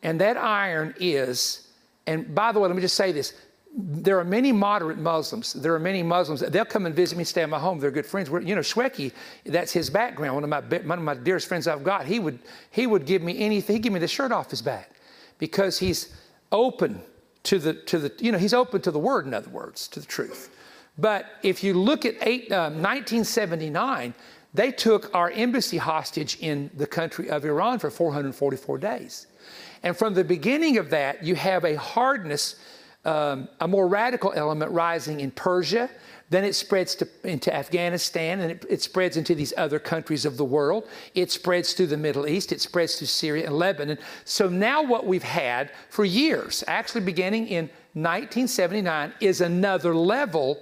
And 0.03 0.21
that 0.21 0.37
iron 0.37 0.95
is, 1.01 1.69
and 2.07 2.35
by 2.35 2.53
the 2.53 2.61
way, 2.61 2.69
let 2.69 2.77
me 2.77 2.83
just 2.83 2.97
say 2.97 3.13
this. 3.13 3.35
There 3.77 4.19
are 4.19 4.25
many 4.25 4.51
moderate 4.51 4.99
Muslims. 4.99 5.53
There 5.53 5.75
are 5.75 5.79
many 5.79 6.03
Muslims. 6.03 6.41
They'll 6.41 6.65
come 6.65 6.87
and 6.87 6.95
visit 6.95 7.19
me, 7.19 7.25
stay 7.25 7.43
at 7.43 7.51
my 7.51 7.59
home. 7.59 7.79
They're 7.79 7.91
good 7.91 8.07
friends. 8.07 8.31
We're, 8.31 8.41
you 8.41 8.55
know, 8.55 8.63
Shweki, 8.63 9.13
that's 9.45 9.73
his 9.73 9.91
background. 9.91 10.35
One 10.35 10.45
of 10.45 10.51
my 10.51 10.79
one 10.79 10.99
of 10.99 11.05
my 11.05 11.15
dearest 11.15 11.47
friends 11.47 11.69
I've 11.69 11.85
got. 11.85 12.07
He 12.07 12.19
would 12.19 12.39
he 12.71 12.87
would 12.87 13.05
give 13.05 13.23
me 13.23 13.39
anything. 13.39 13.77
He'd 13.77 13.83
give 13.83 13.93
me 13.93 14.01
the 14.01 14.09
shirt 14.09 14.33
off 14.33 14.51
his 14.51 14.63
back 14.63 14.93
because 15.39 15.79
he's 15.79 16.17
open 16.51 17.03
to 17.45 17.59
the 17.59 17.75
to 17.75 17.99
the 17.99 18.13
you 18.19 18.33
know 18.33 18.39
he's 18.39 18.55
open 18.55 18.81
to 18.83 18.91
the 18.91 18.99
word. 18.99 19.27
In 19.27 19.35
other 19.35 19.51
words, 19.51 19.87
to 19.89 20.01
the 20.01 20.07
truth. 20.07 20.51
But 20.99 21.27
if 21.43 21.63
you 21.63 21.75
look 21.75 22.05
at 22.05 22.17
eight, 22.23 22.51
uh, 22.51 22.71
1979, 22.71 24.15
they 24.53 24.73
took 24.73 25.15
our 25.15 25.31
embassy 25.31 25.77
hostage 25.77 26.39
in 26.41 26.71
the 26.75 26.87
country 26.87 27.31
of 27.31 27.45
Iran 27.45 27.79
for 27.79 27.91
444 27.91 28.79
days. 28.79 29.27
And 29.83 29.97
from 29.97 30.15
the 30.15 30.25
beginning 30.25 30.79
of 30.79 30.91
that, 30.91 31.23
you 31.23 31.37
have 31.37 31.65
a 31.65 31.77
hardness, 31.77 32.57
um, 33.05 33.49
a 33.61 33.69
more 33.69 33.87
radical 33.87 34.33
element 34.35 34.73
rising 34.73 35.21
in 35.21 35.31
Persia. 35.31 35.89
Then 36.31 36.45
it 36.45 36.55
spreads 36.55 36.95
to, 36.97 37.09
into 37.25 37.55
Afghanistan 37.55 38.41
and 38.41 38.51
it, 38.51 38.67
it, 38.69 38.83
spreads 38.83 39.17
into 39.17 39.35
these 39.35 39.55
other 39.57 39.79
countries 39.79 40.25
of 40.25 40.37
the 40.37 40.45
world. 40.45 40.89
It 41.15 41.31
spreads 41.31 41.73
through 41.73 41.87
the 41.87 41.97
Middle 41.97 42.27
East. 42.27 42.53
It 42.53 42.61
spreads 42.61 42.97
to 42.97 43.07
Syria 43.07 43.47
and 43.47 43.57
Lebanon. 43.57 43.99
So 44.25 44.49
now, 44.49 44.83
what 44.83 45.07
we've 45.07 45.23
had 45.23 45.71
for 45.89 46.05
years, 46.05 46.65
actually 46.67 47.03
beginning 47.03 47.47
in 47.47 47.71
1979, 47.95 49.15
is 49.21 49.41
another 49.41 49.95
level 49.95 50.59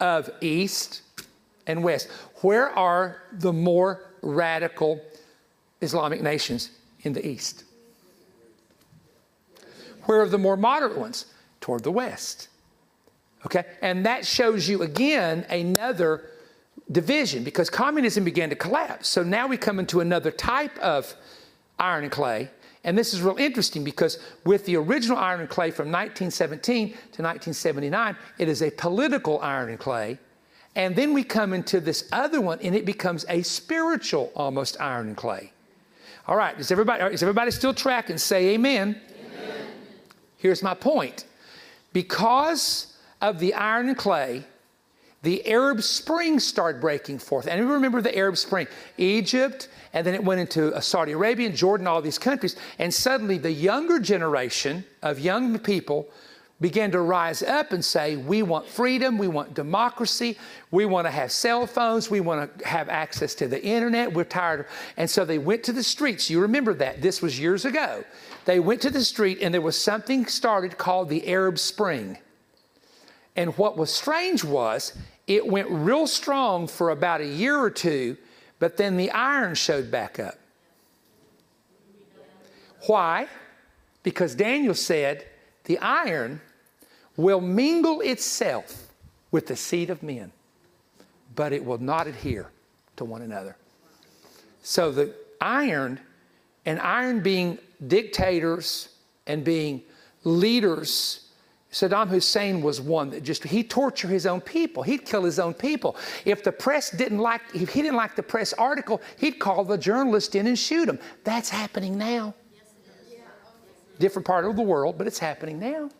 of 0.00 0.30
East 0.40 1.02
and 1.66 1.84
West. 1.84 2.08
Where 2.42 2.70
are 2.70 3.22
the 3.32 3.52
more 3.52 4.10
radical 4.22 5.00
Islamic 5.80 6.22
nations 6.22 6.70
in 7.02 7.12
the 7.12 7.26
East? 7.26 7.64
Where 10.04 10.22
are 10.22 10.28
the 10.28 10.38
more 10.38 10.56
moderate 10.56 10.98
ones? 10.98 11.26
Toward 11.60 11.84
the 11.84 11.92
West. 11.92 12.48
Okay? 13.46 13.64
And 13.82 14.04
that 14.06 14.26
shows 14.26 14.68
you 14.68 14.82
again 14.82 15.46
another 15.48 16.30
division 16.90 17.44
because 17.44 17.70
communism 17.70 18.24
began 18.24 18.50
to 18.50 18.56
collapse. 18.56 19.08
So 19.08 19.22
now 19.22 19.46
we 19.46 19.56
come 19.56 19.78
into 19.78 20.00
another 20.00 20.30
type 20.30 20.76
of 20.78 21.14
iron 21.78 22.04
and 22.04 22.12
clay. 22.12 22.50
And 22.84 22.96
this 22.96 23.12
is 23.12 23.20
real 23.20 23.36
interesting 23.36 23.84
because 23.84 24.18
with 24.44 24.64
the 24.64 24.76
original 24.76 25.18
iron 25.18 25.40
and 25.40 25.48
clay 25.48 25.70
from 25.70 25.88
1917 25.88 26.88
to 26.88 26.94
1979, 26.94 28.16
it 28.38 28.48
is 28.48 28.62
a 28.62 28.70
political 28.70 29.38
iron 29.40 29.68
and 29.70 29.78
clay. 29.78 30.18
And 30.76 30.96
then 30.96 31.12
we 31.12 31.24
come 31.24 31.52
into 31.52 31.80
this 31.80 32.08
other 32.12 32.40
one 32.40 32.58
and 32.62 32.74
it 32.74 32.86
becomes 32.86 33.26
a 33.28 33.42
spiritual 33.42 34.32
almost 34.34 34.80
iron 34.80 35.08
and 35.08 35.16
clay. 35.16 35.52
All 36.26 36.36
right, 36.36 36.58
is 36.58 36.70
everybody, 36.70 37.02
is 37.12 37.22
everybody 37.22 37.50
still 37.50 37.74
tracking? 37.74 38.16
Say 38.16 38.50
amen. 38.50 39.00
amen. 39.34 39.66
Here's 40.38 40.62
my 40.62 40.74
point. 40.74 41.24
Because 41.92 42.96
of 43.20 43.40
the 43.40 43.52
iron 43.54 43.88
and 43.88 43.98
clay, 43.98 44.44
the 45.22 45.46
Arab 45.46 45.82
Spring 45.82 46.38
started 46.38 46.80
breaking 46.80 47.18
forth. 47.18 47.46
And 47.46 47.68
remember 47.68 48.00
the 48.00 48.16
Arab 48.16 48.36
Spring 48.36 48.66
Egypt, 48.96 49.68
and 49.92 50.06
then 50.06 50.14
it 50.14 50.22
went 50.22 50.40
into 50.40 50.74
uh, 50.74 50.80
Saudi 50.80 51.12
Arabia 51.12 51.48
and 51.48 51.56
Jordan, 51.56 51.86
all 51.86 52.00
these 52.00 52.18
countries. 52.18 52.56
And 52.78 52.92
suddenly 52.92 53.38
the 53.38 53.50
younger 53.50 53.98
generation 53.98 54.84
of 55.02 55.18
young 55.18 55.58
people 55.58 56.08
began 56.60 56.90
to 56.90 57.00
rise 57.00 57.42
up 57.42 57.72
and 57.72 57.84
say, 57.84 58.16
We 58.16 58.42
want 58.42 58.66
freedom, 58.66 59.18
we 59.18 59.28
want 59.28 59.54
democracy, 59.54 60.38
we 60.70 60.84
want 60.84 61.06
to 61.06 61.10
have 61.10 61.32
cell 61.32 61.66
phones, 61.66 62.10
we 62.10 62.20
want 62.20 62.58
to 62.58 62.68
have 62.68 62.88
access 62.88 63.34
to 63.36 63.48
the 63.48 63.62
internet, 63.62 64.12
we're 64.12 64.24
tired. 64.24 64.66
And 64.96 65.08
so 65.08 65.24
they 65.24 65.38
went 65.38 65.64
to 65.64 65.72
the 65.72 65.82
streets. 65.82 66.30
You 66.30 66.40
remember 66.40 66.74
that. 66.74 67.02
This 67.02 67.22
was 67.22 67.40
years 67.40 67.64
ago. 67.64 68.04
They 68.44 68.60
went 68.60 68.82
to 68.82 68.90
the 68.90 69.04
street, 69.04 69.38
and 69.42 69.52
there 69.52 69.60
was 69.60 69.80
something 69.80 70.26
started 70.26 70.78
called 70.78 71.08
the 71.08 71.26
Arab 71.28 71.58
Spring. 71.58 72.18
And 73.36 73.56
what 73.56 73.76
was 73.76 73.92
strange 73.92 74.44
was 74.44 74.92
it 75.26 75.46
went 75.46 75.68
real 75.70 76.06
strong 76.06 76.66
for 76.66 76.90
about 76.90 77.20
a 77.20 77.26
year 77.26 77.58
or 77.58 77.70
two, 77.70 78.16
but 78.60 78.76
then 78.76 78.96
the 78.96 79.10
iron 79.10 79.56
showed 79.56 79.90
back 79.90 80.20
up. 80.20 80.38
Why? 82.86 83.26
Because 84.04 84.34
Daniel 84.36 84.74
said, 84.74 85.26
the 85.64 85.78
iron 85.78 86.40
will 87.16 87.40
mingle 87.40 88.00
itself 88.00 88.92
with 89.30 89.46
the 89.46 89.56
seed 89.56 89.90
of 89.90 90.02
men, 90.02 90.30
but 91.34 91.52
it 91.52 91.64
will 91.64 91.78
not 91.78 92.06
adhere 92.06 92.50
to 92.96 93.04
one 93.04 93.22
another. 93.22 93.56
So 94.62 94.92
the 94.92 95.14
iron, 95.40 96.00
and 96.64 96.78
iron 96.80 97.20
being 97.20 97.58
dictators 97.86 98.90
and 99.26 99.42
being 99.42 99.82
leaders 100.24 101.29
Saddam 101.72 102.08
Hussein 102.08 102.62
was 102.62 102.80
one 102.80 103.10
that 103.10 103.22
just, 103.22 103.44
he 103.44 103.62
tortured 103.62 104.08
his 104.08 104.26
own 104.26 104.40
people. 104.40 104.82
He'd 104.82 105.04
kill 105.04 105.22
his 105.22 105.38
own 105.38 105.54
people. 105.54 105.96
If 106.24 106.42
the 106.42 106.50
press 106.50 106.90
didn't 106.90 107.18
like, 107.18 107.42
if 107.54 107.68
he 107.68 107.82
didn't 107.82 107.96
like 107.96 108.16
the 108.16 108.24
press 108.24 108.52
article, 108.54 109.00
he'd 109.18 109.38
call 109.38 109.64
the 109.64 109.78
journalist 109.78 110.34
in 110.34 110.48
and 110.48 110.58
shoot 110.58 110.88
him. 110.88 110.98
That's 111.22 111.48
happening 111.48 111.96
now. 111.96 112.34
Different 114.00 114.26
part 114.26 114.46
of 114.46 114.56
the 114.56 114.62
world, 114.62 114.98
but 114.98 115.06
it's 115.06 115.18
happening 115.18 115.60
now. 115.60 115.90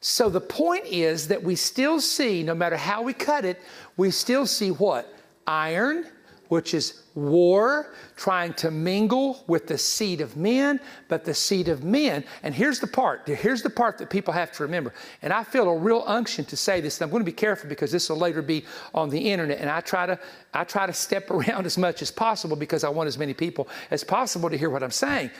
So 0.00 0.30
the 0.30 0.40
point 0.40 0.86
is 0.86 1.28
that 1.28 1.42
we 1.42 1.56
still 1.56 2.00
see, 2.00 2.42
no 2.42 2.54
matter 2.54 2.76
how 2.76 3.02
we 3.02 3.12
cut 3.12 3.44
it, 3.44 3.60
we 3.96 4.10
still 4.10 4.46
see 4.46 4.70
what? 4.70 5.12
Iron, 5.46 6.06
which 6.48 6.74
is 6.74 7.02
war, 7.14 7.94
trying 8.16 8.52
to 8.54 8.70
mingle 8.70 9.44
with 9.46 9.66
the 9.66 9.78
seed 9.78 10.20
of 10.20 10.36
men, 10.36 10.80
but 11.08 11.24
the 11.24 11.34
seed 11.34 11.68
of 11.68 11.84
men. 11.84 12.24
And 12.42 12.54
here's 12.54 12.80
the 12.80 12.86
part, 12.86 13.26
here's 13.26 13.62
the 13.62 13.70
part 13.70 13.98
that 13.98 14.10
people 14.10 14.34
have 14.34 14.52
to 14.52 14.62
remember. 14.62 14.92
And 15.22 15.32
I 15.32 15.44
feel 15.44 15.68
a 15.68 15.76
real 15.76 16.04
unction 16.06 16.44
to 16.46 16.56
say 16.56 16.80
this. 16.80 16.98
And 16.98 17.04
I'm 17.04 17.10
going 17.10 17.22
to 17.22 17.30
be 17.30 17.32
careful 17.32 17.68
because 17.68 17.90
this 17.90 18.08
will 18.08 18.18
later 18.18 18.42
be 18.42 18.64
on 18.94 19.08
the 19.10 19.18
internet. 19.18 19.58
And 19.58 19.70
I 19.70 19.80
try 19.80 20.06
to 20.06 20.18
I 20.52 20.64
try 20.64 20.86
to 20.86 20.92
step 20.92 21.30
around 21.30 21.66
as 21.66 21.78
much 21.78 22.02
as 22.02 22.10
possible 22.10 22.56
because 22.56 22.84
I 22.84 22.88
want 22.88 23.08
as 23.08 23.18
many 23.18 23.34
people 23.34 23.68
as 23.90 24.04
possible 24.04 24.50
to 24.50 24.58
hear 24.58 24.70
what 24.70 24.82
I'm 24.82 24.90
saying. 24.90 25.30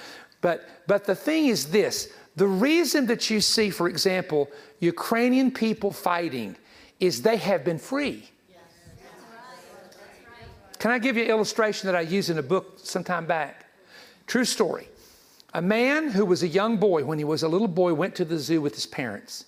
But 0.41 0.69
but 0.87 1.05
the 1.05 1.15
thing 1.15 1.47
is 1.47 1.67
this 1.67 2.13
the 2.37 2.47
reason 2.47 3.07
that 3.07 3.31
you 3.31 3.41
see, 3.41 3.71
for 3.71 3.89
example, 3.89 4.51
Ukrainian 4.81 5.51
people 5.51 5.91
fighting 5.93 6.57
is 7.01 7.23
they 7.23 7.37
have 7.37 7.65
been 7.65 7.79
free. 7.79 8.31
Can 10.85 10.91
I 10.91 10.99
give 10.99 11.17
you 11.17 11.23
an 11.23 11.31
illustration 11.31 11.87
that 11.87 11.97
I 11.97 12.03
used 12.03 12.29
in 12.29 12.37
a 12.37 12.43
book 12.43 12.75
some 12.77 13.03
time 13.03 13.25
back? 13.25 13.65
True 14.27 14.45
story. 14.45 14.87
A 15.55 15.63
man 15.63 16.11
who 16.11 16.27
was 16.27 16.43
a 16.43 16.47
young 16.47 16.77
boy, 16.77 17.07
when 17.07 17.17
he 17.17 17.25
was 17.25 17.43
a 17.43 17.49
little 17.49 17.69
boy, 17.69 17.95
went 17.95 18.15
to 18.17 18.25
the 18.27 18.39
zoo 18.39 18.61
with 18.61 18.75
his 18.75 18.85
parents. 18.85 19.47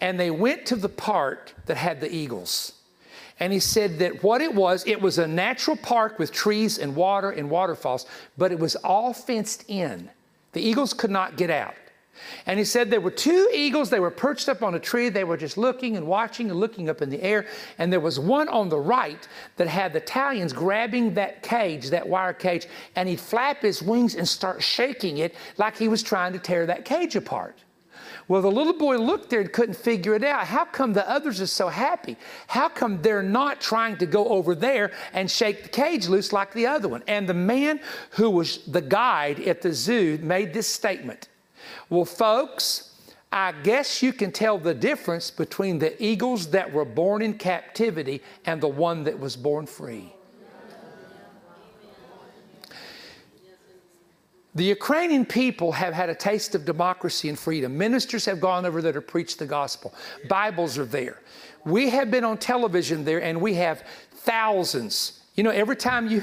And 0.00 0.18
they 0.18 0.30
went 0.30 0.64
to 0.64 0.76
the 0.76 0.88
part 0.88 1.52
that 1.66 1.76
had 1.76 2.00
the 2.00 2.10
eagles. 2.10 2.72
And 3.38 3.52
he 3.52 3.58
said 3.58 3.98
that 3.98 4.22
what 4.22 4.40
it 4.40 4.54
was, 4.54 4.82
it 4.86 5.02
was 5.02 5.18
a 5.18 5.26
natural 5.26 5.76
park 5.76 6.18
with 6.18 6.32
trees 6.32 6.78
and 6.78 6.96
water 6.96 7.28
and 7.28 7.50
waterfalls, 7.50 8.06
but 8.38 8.50
it 8.50 8.58
was 8.58 8.74
all 8.76 9.12
fenced 9.12 9.68
in. 9.68 10.08
The 10.52 10.62
eagles 10.62 10.94
could 10.94 11.10
not 11.10 11.36
get 11.36 11.50
out. 11.50 11.74
And 12.46 12.58
he 12.58 12.64
said 12.64 12.90
there 12.90 13.00
were 13.00 13.10
two 13.10 13.48
eagles. 13.52 13.90
They 13.90 14.00
were 14.00 14.10
perched 14.10 14.48
up 14.48 14.62
on 14.62 14.74
a 14.74 14.80
tree. 14.80 15.08
They 15.08 15.24
were 15.24 15.36
just 15.36 15.56
looking 15.56 15.96
and 15.96 16.06
watching 16.06 16.50
and 16.50 16.58
looking 16.58 16.88
up 16.88 17.02
in 17.02 17.10
the 17.10 17.22
air. 17.22 17.46
And 17.78 17.92
there 17.92 18.00
was 18.00 18.18
one 18.18 18.48
on 18.48 18.68
the 18.68 18.78
right 18.78 19.26
that 19.56 19.68
had 19.68 19.92
the 19.92 20.00
talons 20.00 20.52
grabbing 20.52 21.14
that 21.14 21.42
cage, 21.42 21.90
that 21.90 22.08
wire 22.08 22.32
cage, 22.32 22.66
and 22.96 23.08
he'd 23.08 23.20
flap 23.20 23.62
his 23.62 23.82
wings 23.82 24.14
and 24.14 24.28
start 24.28 24.62
shaking 24.62 25.18
it 25.18 25.34
like 25.56 25.76
he 25.76 25.88
was 25.88 26.02
trying 26.02 26.32
to 26.32 26.38
tear 26.38 26.66
that 26.66 26.84
cage 26.84 27.16
apart. 27.16 27.58
Well, 28.28 28.42
the 28.42 28.50
little 28.50 28.72
boy 28.72 28.98
looked 28.98 29.30
there 29.30 29.40
and 29.40 29.52
couldn't 29.52 29.74
figure 29.74 30.14
it 30.14 30.24
out. 30.24 30.46
How 30.46 30.64
come 30.64 30.92
the 30.92 31.08
others 31.08 31.40
are 31.40 31.46
so 31.46 31.68
happy? 31.68 32.16
How 32.46 32.68
come 32.68 33.02
they're 33.02 33.22
not 33.22 33.60
trying 33.60 33.96
to 33.98 34.06
go 34.06 34.28
over 34.28 34.54
there 34.54 34.92
and 35.12 35.30
shake 35.30 35.64
the 35.64 35.68
cage 35.68 36.08
loose 36.08 36.32
like 36.32 36.52
the 36.52 36.66
other 36.66 36.88
one? 36.88 37.02
And 37.08 37.28
the 37.28 37.34
man 37.34 37.80
who 38.10 38.30
was 38.30 38.58
the 38.66 38.80
guide 38.80 39.40
at 39.40 39.60
the 39.60 39.72
zoo 39.72 40.18
made 40.22 40.52
this 40.54 40.68
statement 40.68 41.28
well, 41.88 42.04
folks, 42.04 42.92
I 43.32 43.52
guess 43.52 44.02
you 44.02 44.12
can 44.12 44.30
tell 44.30 44.58
the 44.58 44.74
difference 44.74 45.30
between 45.30 45.78
the 45.78 46.00
eagles 46.02 46.48
that 46.50 46.70
were 46.70 46.84
born 46.84 47.22
in 47.22 47.34
captivity 47.34 48.22
and 48.44 48.60
the 48.60 48.68
one 48.68 49.04
that 49.04 49.18
was 49.18 49.36
born 49.36 49.66
free. 49.66 50.12
The 54.54 54.64
Ukrainian 54.64 55.24
people 55.24 55.72
have 55.72 55.94
had 55.94 56.10
a 56.10 56.14
taste 56.14 56.54
of 56.54 56.66
democracy 56.66 57.30
and 57.30 57.38
freedom. 57.38 57.78
Ministers 57.78 58.26
have 58.26 58.38
gone 58.38 58.66
over 58.66 58.82
there 58.82 58.92
to 58.92 59.00
preach 59.00 59.38
the 59.38 59.46
gospel. 59.46 59.94
Bibles 60.28 60.76
are 60.76 60.84
there. 60.84 61.22
We 61.64 61.88
have 61.88 62.10
been 62.10 62.24
on 62.24 62.36
television 62.36 63.02
there 63.02 63.22
and 63.22 63.40
we 63.40 63.54
have 63.54 63.82
thousands. 64.10 65.22
You 65.36 65.44
know, 65.44 65.50
every 65.50 65.76
time 65.76 66.06
you, 66.06 66.22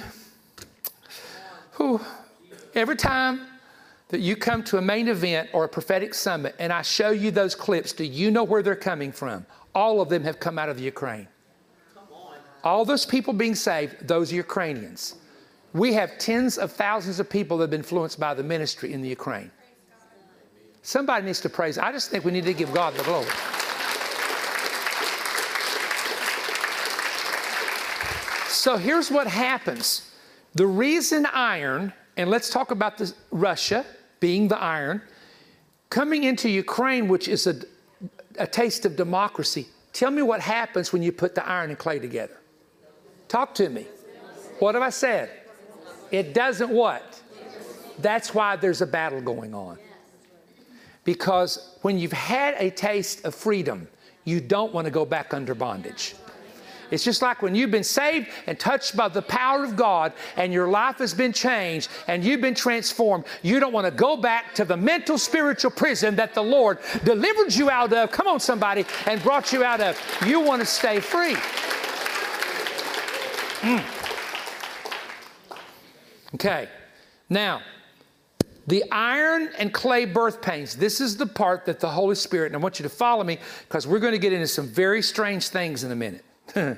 every 2.76 2.96
time 2.96 3.49
that 4.10 4.20
you 4.22 4.36
come 4.36 4.64
to 4.64 4.78
a 4.78 4.82
main 4.82 5.08
event 5.08 5.50
or 5.54 5.64
a 5.64 5.70
prophetic 5.70 6.14
summit 6.14 6.56
and 6.60 6.74
I 6.74 6.82
show 6.82 7.12
you 7.12 7.32
those 7.32 7.56
clips, 7.56 7.94
do 7.94 8.04
you 8.04 8.32
know 8.32 8.44
where 8.44 8.62
they're 8.62 8.76
coming 8.76 9.12
from? 9.12 9.46
All 9.74 10.02
of 10.02 10.10
them 10.10 10.24
have 10.24 10.40
come 10.40 10.60
out 10.60 10.68
of 10.68 10.78
the 10.78 10.84
Ukraine. 10.84 11.28
All 12.64 12.84
those 12.84 13.06
people 13.06 13.34
being 13.34 13.56
saved, 13.56 14.08
those 14.08 14.34
are 14.34 14.36
Ukrainians. 14.36 15.16
We 15.74 15.94
have 15.94 16.18
tens 16.18 16.58
of 16.58 16.72
thousands 16.72 17.20
of 17.20 17.30
people 17.30 17.58
that 17.58 17.64
have 17.64 17.70
been 17.70 17.82
influenced 17.82 18.20
by 18.20 18.34
the 18.34 18.44
ministry 18.44 18.92
in 18.92 19.02
the 19.02 19.08
Ukraine. 19.08 19.52
Somebody 20.82 21.26
needs 21.26 21.40
to 21.42 21.50
praise. 21.50 21.78
I 21.78 21.92
just 21.92 22.10
think 22.10 22.26
we 22.26 22.32
need 22.32 22.46
to 22.46 22.54
give 22.54 22.74
God 22.74 22.96
the 22.96 23.04
glory. 23.04 23.28
So 28.48 28.76
here's 28.76 29.12
what 29.12 29.28
happens. 29.28 30.12
The 30.56 30.66
reason 30.66 31.28
iron, 31.28 31.94
and 32.18 32.30
let's 32.30 32.50
talk 32.50 32.72
about 32.72 32.98
this, 32.98 33.14
Russia, 33.32 33.86
being 34.20 34.48
the 34.48 34.60
iron, 34.60 35.02
coming 35.90 36.24
into 36.24 36.50
Ukraine, 36.50 37.08
which 37.08 37.28
is 37.28 37.48
a, 37.48 37.56
a 38.38 38.48
taste 38.48 38.86
of 38.86 38.96
democracy. 38.96 39.68
Tell 39.94 40.12
me 40.12 40.22
what 40.22 40.40
happens 40.40 40.94
when 40.94 41.02
you 41.02 41.12
put 41.12 41.36
the 41.36 41.48
iron 41.48 41.70
and 41.70 41.80
clay 41.80 42.00
together. 42.00 42.38
Talk 43.28 43.54
to 43.56 43.70
me. 43.70 43.86
What 44.60 44.76
have 44.76 44.84
I 44.84 44.90
said? 44.90 45.30
It 46.12 46.34
doesn't 46.34 46.70
what? 46.70 47.22
That's 48.00 48.34
why 48.34 48.56
there's 48.56 48.82
a 48.82 48.88
battle 48.88 49.22
going 49.22 49.54
on. 49.54 49.78
Because 51.04 51.78
when 51.82 51.98
you've 51.98 52.14
had 52.14 52.56
a 52.58 52.70
taste 52.70 53.26
of 53.26 53.34
freedom, 53.36 53.88
you 54.26 54.40
don't 54.40 54.74
want 54.74 54.86
to 54.86 54.92
go 54.92 55.06
back 55.06 55.34
under 55.34 55.56
bondage. 55.56 56.16
It's 56.92 57.04
just 57.04 57.22
like 57.22 57.42
when 57.42 57.56
you've 57.56 57.72
been 57.72 57.84
saved 57.84 58.30
and 58.48 58.60
touched 58.60 58.96
by 58.96 59.08
the 59.08 59.22
power 59.22 59.64
of 59.64 59.76
God 59.76 60.14
and 60.38 60.52
your 60.52 60.68
life 60.68 60.98
has 60.98 61.14
been 61.14 61.34
changed 61.34 61.90
and 62.08 62.24
you've 62.24 62.42
been 62.42 62.56
transformed. 62.56 63.26
You 63.42 63.60
don't 63.60 63.74
want 63.74 63.86
to 63.86 63.92
go 63.92 64.18
back 64.18 64.54
to 64.56 64.66
the 64.66 64.78
mental 64.78 65.18
spiritual 65.18 65.72
prison 65.72 66.16
that 66.16 66.34
the 66.34 66.44
Lord 66.44 66.80
delivered 67.04 67.54
you 67.54 67.70
out 67.70 67.94
of. 67.94 68.12
Come 68.12 68.28
on, 68.28 68.40
somebody, 68.40 68.86
and 69.06 69.22
brought 69.22 69.54
you 69.54 69.64
out 69.64 69.82
of. 69.82 70.00
You 70.26 70.40
want 70.40 70.62
to 70.62 70.66
stay 70.66 71.00
free. 71.00 71.36
Mm. 73.62 73.84
Okay, 76.36 76.70
now, 77.30 77.62
the 78.68 78.84
iron 78.92 79.50
and 79.58 79.74
clay 79.74 80.06
birth 80.06 80.42
pains. 80.42 80.76
This 80.76 81.02
is 81.02 81.18
the 81.18 81.26
part 81.26 81.66
that 81.66 81.80
the 81.80 81.90
Holy 81.90 82.16
Spirit, 82.16 82.48
and 82.48 82.56
I 82.56 82.60
want 82.60 82.80
you 82.80 82.84
to 82.84 82.90
follow 82.90 83.24
me 83.24 83.40
because 83.68 83.88
we're 83.88 84.00
going 84.00 84.14
to 84.14 84.20
get 84.20 84.32
into 84.32 84.48
some 84.48 84.68
very 84.68 85.02
strange 85.02 85.50
things 85.50 85.84
in 85.84 85.92
a 85.92 85.96
minute. 85.96 86.24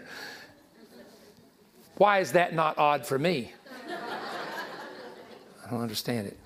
Why 1.98 2.20
is 2.20 2.32
that 2.34 2.54
not 2.54 2.78
odd 2.78 3.06
for 3.06 3.20
me? 3.20 3.54
I 5.66 5.70
don't 5.70 5.82
understand 5.82 6.28
it. 6.28 6.38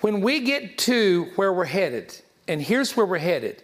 When 0.00 0.20
we 0.20 0.40
get 0.40 0.78
to 0.78 1.30
where 1.34 1.52
we're 1.52 1.64
headed, 1.64 2.14
and 2.46 2.62
here's 2.62 2.96
where 2.96 3.06
we're 3.06 3.18
headed, 3.18 3.62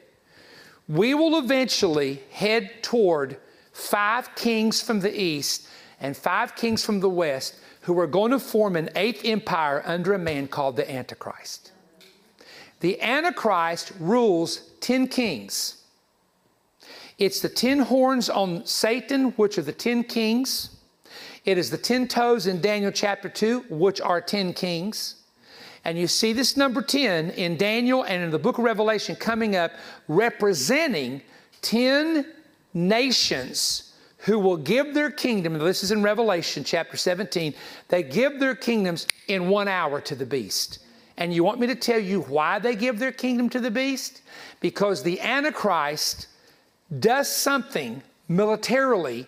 we 0.89 1.15
will 1.15 1.39
eventually 1.39 2.23
head 2.31 2.83
toward 2.83 3.37
five 3.73 4.35
kings 4.35 4.83
from 4.83 5.01
the 5.01 5.21
east 5.21 5.69
and 6.01 6.17
five 6.17 6.57
kings 6.57 6.85
from 6.85 7.01
the 7.01 7.09
west 7.09 7.57
who 7.83 7.99
are 7.99 8.07
going 8.07 8.31
to 8.33 8.39
form 8.39 8.77
an 8.77 8.91
eighth 8.97 9.25
empire 9.25 9.83
under 9.85 10.13
a 10.15 10.19
man 10.19 10.49
called 10.49 10.77
the 10.77 10.91
Antichrist. 10.91 11.73
The 12.81 13.01
Antichrist 13.01 13.93
rules 14.01 14.71
10 14.81 15.09
kings. 15.09 15.84
It's 17.19 17.41
the 17.41 17.49
10 17.49 17.81
horns 17.81 18.29
on 18.29 18.67
Satan, 18.67 19.31
which 19.33 19.59
are 19.59 19.63
the 19.63 19.73
10 19.73 20.05
kings. 20.05 20.71
It 21.45 21.59
is 21.59 21.71
the 21.71 21.79
10 21.79 22.09
toes 22.09 22.47
in 22.47 22.61
Daniel 22.61 22.91
chapter 22.91 23.29
2, 23.29 23.67
which 23.71 24.01
are 24.01 24.21
10 24.21 24.53
kings. 24.55 25.17
And 25.85 25.99
you 25.99 26.07
see 26.07 26.33
this 26.33 26.57
number 26.57 26.81
10 26.81 27.31
in 27.31 27.57
Daniel 27.57 28.05
and 28.05 28.23
in 28.23 28.31
the 28.31 28.39
book 28.39 28.59
of 28.59 28.65
Revelation 28.65 29.15
coming 29.15 29.55
up, 29.55 29.73
representing 30.09 31.21
10 31.63 32.27
nations 32.73 33.93
who 34.19 34.39
will 34.39 34.57
give 34.57 34.95
their 34.95 35.11
kingdom. 35.11 35.59
This 35.59 35.85
is 35.85 35.93
in 35.93 36.03
Revelation 36.03 36.65
chapter 36.65 36.97
17. 36.97 37.55
They 37.89 38.03
give 38.03 38.41
their 38.41 38.55
kingdoms 38.55 39.07
in 39.29 39.49
one 39.49 39.69
hour 39.69 40.01
to 40.01 40.15
the 40.15 40.25
beast. 40.25 40.79
And 41.19 41.33
you 41.33 41.45
want 41.45 41.61
me 41.61 41.67
to 41.67 41.75
tell 41.75 42.01
you 42.01 42.23
why 42.23 42.59
they 42.59 42.75
give 42.75 42.99
their 42.99 43.13
kingdom 43.13 43.51
to 43.51 43.61
the 43.61 43.71
beast? 43.71 44.23
Because 44.61 45.03
the 45.03 45.21
Antichrist 45.21 46.29
does 46.99 47.29
something 47.29 48.03
militarily 48.29 49.27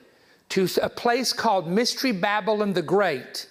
to 0.51 0.69
a 0.83 0.89
place 0.89 1.33
called 1.33 1.69
Mystery 1.69 2.13
Babylon 2.13 2.73
the 2.73 2.83
Great 2.83 3.49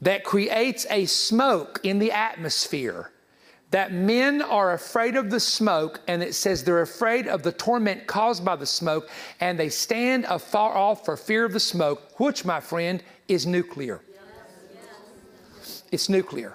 that 0.00 0.24
creates 0.24 0.86
a 0.90 1.06
smoke 1.06 1.80
in 1.82 1.98
the 1.98 2.12
atmosphere 2.12 3.10
that 3.70 3.92
men 3.92 4.40
are 4.40 4.72
afraid 4.72 5.16
of 5.16 5.30
the 5.30 5.40
smoke, 5.40 6.00
and 6.06 6.22
it 6.22 6.32
says 6.34 6.62
they're 6.62 6.82
afraid 6.82 7.26
of 7.26 7.42
the 7.42 7.50
torment 7.50 8.06
caused 8.06 8.44
by 8.44 8.54
the 8.54 8.66
smoke, 8.66 9.10
and 9.40 9.58
they 9.58 9.68
stand 9.68 10.24
afar 10.26 10.76
off 10.76 11.04
for 11.04 11.16
fear 11.16 11.44
of 11.44 11.52
the 11.52 11.58
smoke, 11.58 12.20
which, 12.20 12.44
my 12.44 12.60
friend, 12.60 13.02
is 13.26 13.46
nuclear. 13.46 14.00
It's 15.90 16.08
nuclear. 16.08 16.52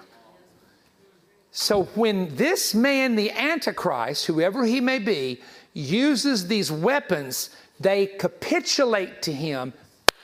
So 1.50 1.84
when 1.94 2.34
this 2.36 2.74
man, 2.74 3.16
the 3.16 3.30
Antichrist, 3.32 4.24
whoever 4.24 4.64
he 4.64 4.80
may 4.80 4.98
be, 4.98 5.42
uses 5.72 6.46
these 6.46 6.70
weapons, 6.70 7.50
they 7.78 8.06
capitulate 8.06 9.22
to 9.22 9.32
him 9.32 9.72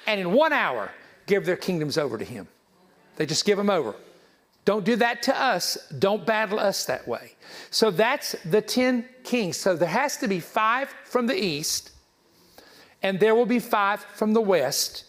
and 0.06 0.20
in 0.20 0.32
one 0.32 0.52
hour 0.52 0.90
give 1.26 1.46
their 1.46 1.56
kingdoms 1.56 1.98
over 1.98 2.18
to 2.18 2.24
him. 2.24 2.46
They 3.16 3.26
just 3.26 3.44
give 3.44 3.58
them 3.58 3.70
over. 3.70 3.94
Don't 4.64 4.84
do 4.84 4.96
that 4.96 5.22
to 5.22 5.40
us. 5.40 5.78
Don't 5.98 6.26
battle 6.26 6.58
us 6.58 6.84
that 6.86 7.06
way. 7.06 7.34
So 7.70 7.90
that's 7.90 8.32
the 8.44 8.60
10 8.60 9.08
kings. 9.22 9.56
So 9.56 9.76
there 9.76 9.88
has 9.88 10.16
to 10.18 10.28
be 10.28 10.40
five 10.40 10.92
from 11.04 11.26
the 11.26 11.40
east, 11.40 11.92
and 13.02 13.20
there 13.20 13.34
will 13.34 13.46
be 13.46 13.60
five 13.60 14.00
from 14.00 14.34
the 14.34 14.40
west. 14.40 15.04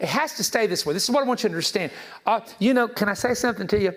It 0.00 0.08
has 0.08 0.34
to 0.36 0.44
stay 0.44 0.66
this 0.66 0.84
way. 0.84 0.94
This 0.94 1.04
is 1.04 1.10
what 1.10 1.22
I 1.22 1.26
want 1.26 1.42
you 1.42 1.48
to 1.50 1.52
understand. 1.52 1.92
Uh, 2.26 2.40
you 2.58 2.74
know, 2.74 2.88
can 2.88 3.08
I 3.08 3.14
say 3.14 3.34
something 3.34 3.66
to 3.68 3.80
you? 3.80 3.92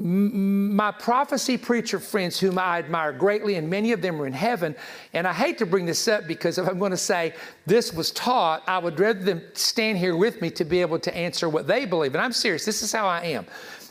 My 0.00 0.90
prophecy 0.92 1.58
preacher 1.58 1.98
friends, 1.98 2.40
whom 2.40 2.58
I 2.58 2.78
admire 2.78 3.12
greatly, 3.12 3.56
and 3.56 3.68
many 3.68 3.92
of 3.92 4.00
them 4.00 4.20
are 4.20 4.26
in 4.26 4.32
heaven. 4.32 4.74
And 5.12 5.28
I 5.28 5.32
hate 5.34 5.58
to 5.58 5.66
bring 5.66 5.84
this 5.84 6.08
up 6.08 6.26
because 6.26 6.56
if 6.56 6.66
I'm 6.66 6.78
going 6.78 6.92
to 6.92 6.96
say 6.96 7.34
this 7.66 7.92
was 7.92 8.10
taught, 8.12 8.62
I 8.66 8.78
would 8.78 8.98
rather 8.98 9.20
them 9.20 9.42
stand 9.52 9.98
here 9.98 10.16
with 10.16 10.40
me 10.40 10.50
to 10.52 10.64
be 10.64 10.80
able 10.80 10.98
to 11.00 11.14
answer 11.14 11.50
what 11.50 11.66
they 11.66 11.84
believe. 11.84 12.14
And 12.14 12.24
I'm 12.24 12.32
serious, 12.32 12.64
this 12.64 12.82
is 12.82 12.92
how 12.92 13.06
I 13.06 13.24
am. 13.24 13.44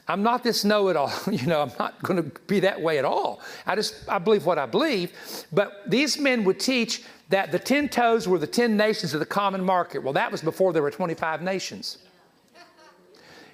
I'm 0.08 0.24
not 0.24 0.44
this 0.44 0.66
know 0.66 0.88
it 0.88 0.96
all. 0.96 1.14
You 1.32 1.46
know, 1.46 1.62
I'm 1.62 1.72
not 1.78 2.02
going 2.02 2.24
to 2.24 2.40
be 2.48 2.62
that 2.62 2.82
way 2.82 2.98
at 2.98 3.06
all. 3.06 3.42
I 3.68 3.76
just, 3.76 4.10
I 4.10 4.18
believe 4.18 4.48
what 4.48 4.58
I 4.58 4.66
believe. 4.66 5.12
But 5.52 5.84
these 5.88 6.18
men 6.18 6.44
would 6.46 6.60
teach 6.60 7.04
that 7.30 7.52
the 7.52 7.60
10 7.60 7.90
toes 7.90 8.28
were 8.28 8.40
the 8.40 8.48
10 8.48 8.76
nations 8.76 9.14
of 9.14 9.20
the 9.20 9.28
common 9.28 9.64
market. 9.64 10.02
Well, 10.02 10.14
that 10.14 10.32
was 10.32 10.42
before 10.42 10.74
there 10.74 10.82
were 10.82 10.90
25 10.90 11.44
nations. 11.44 12.00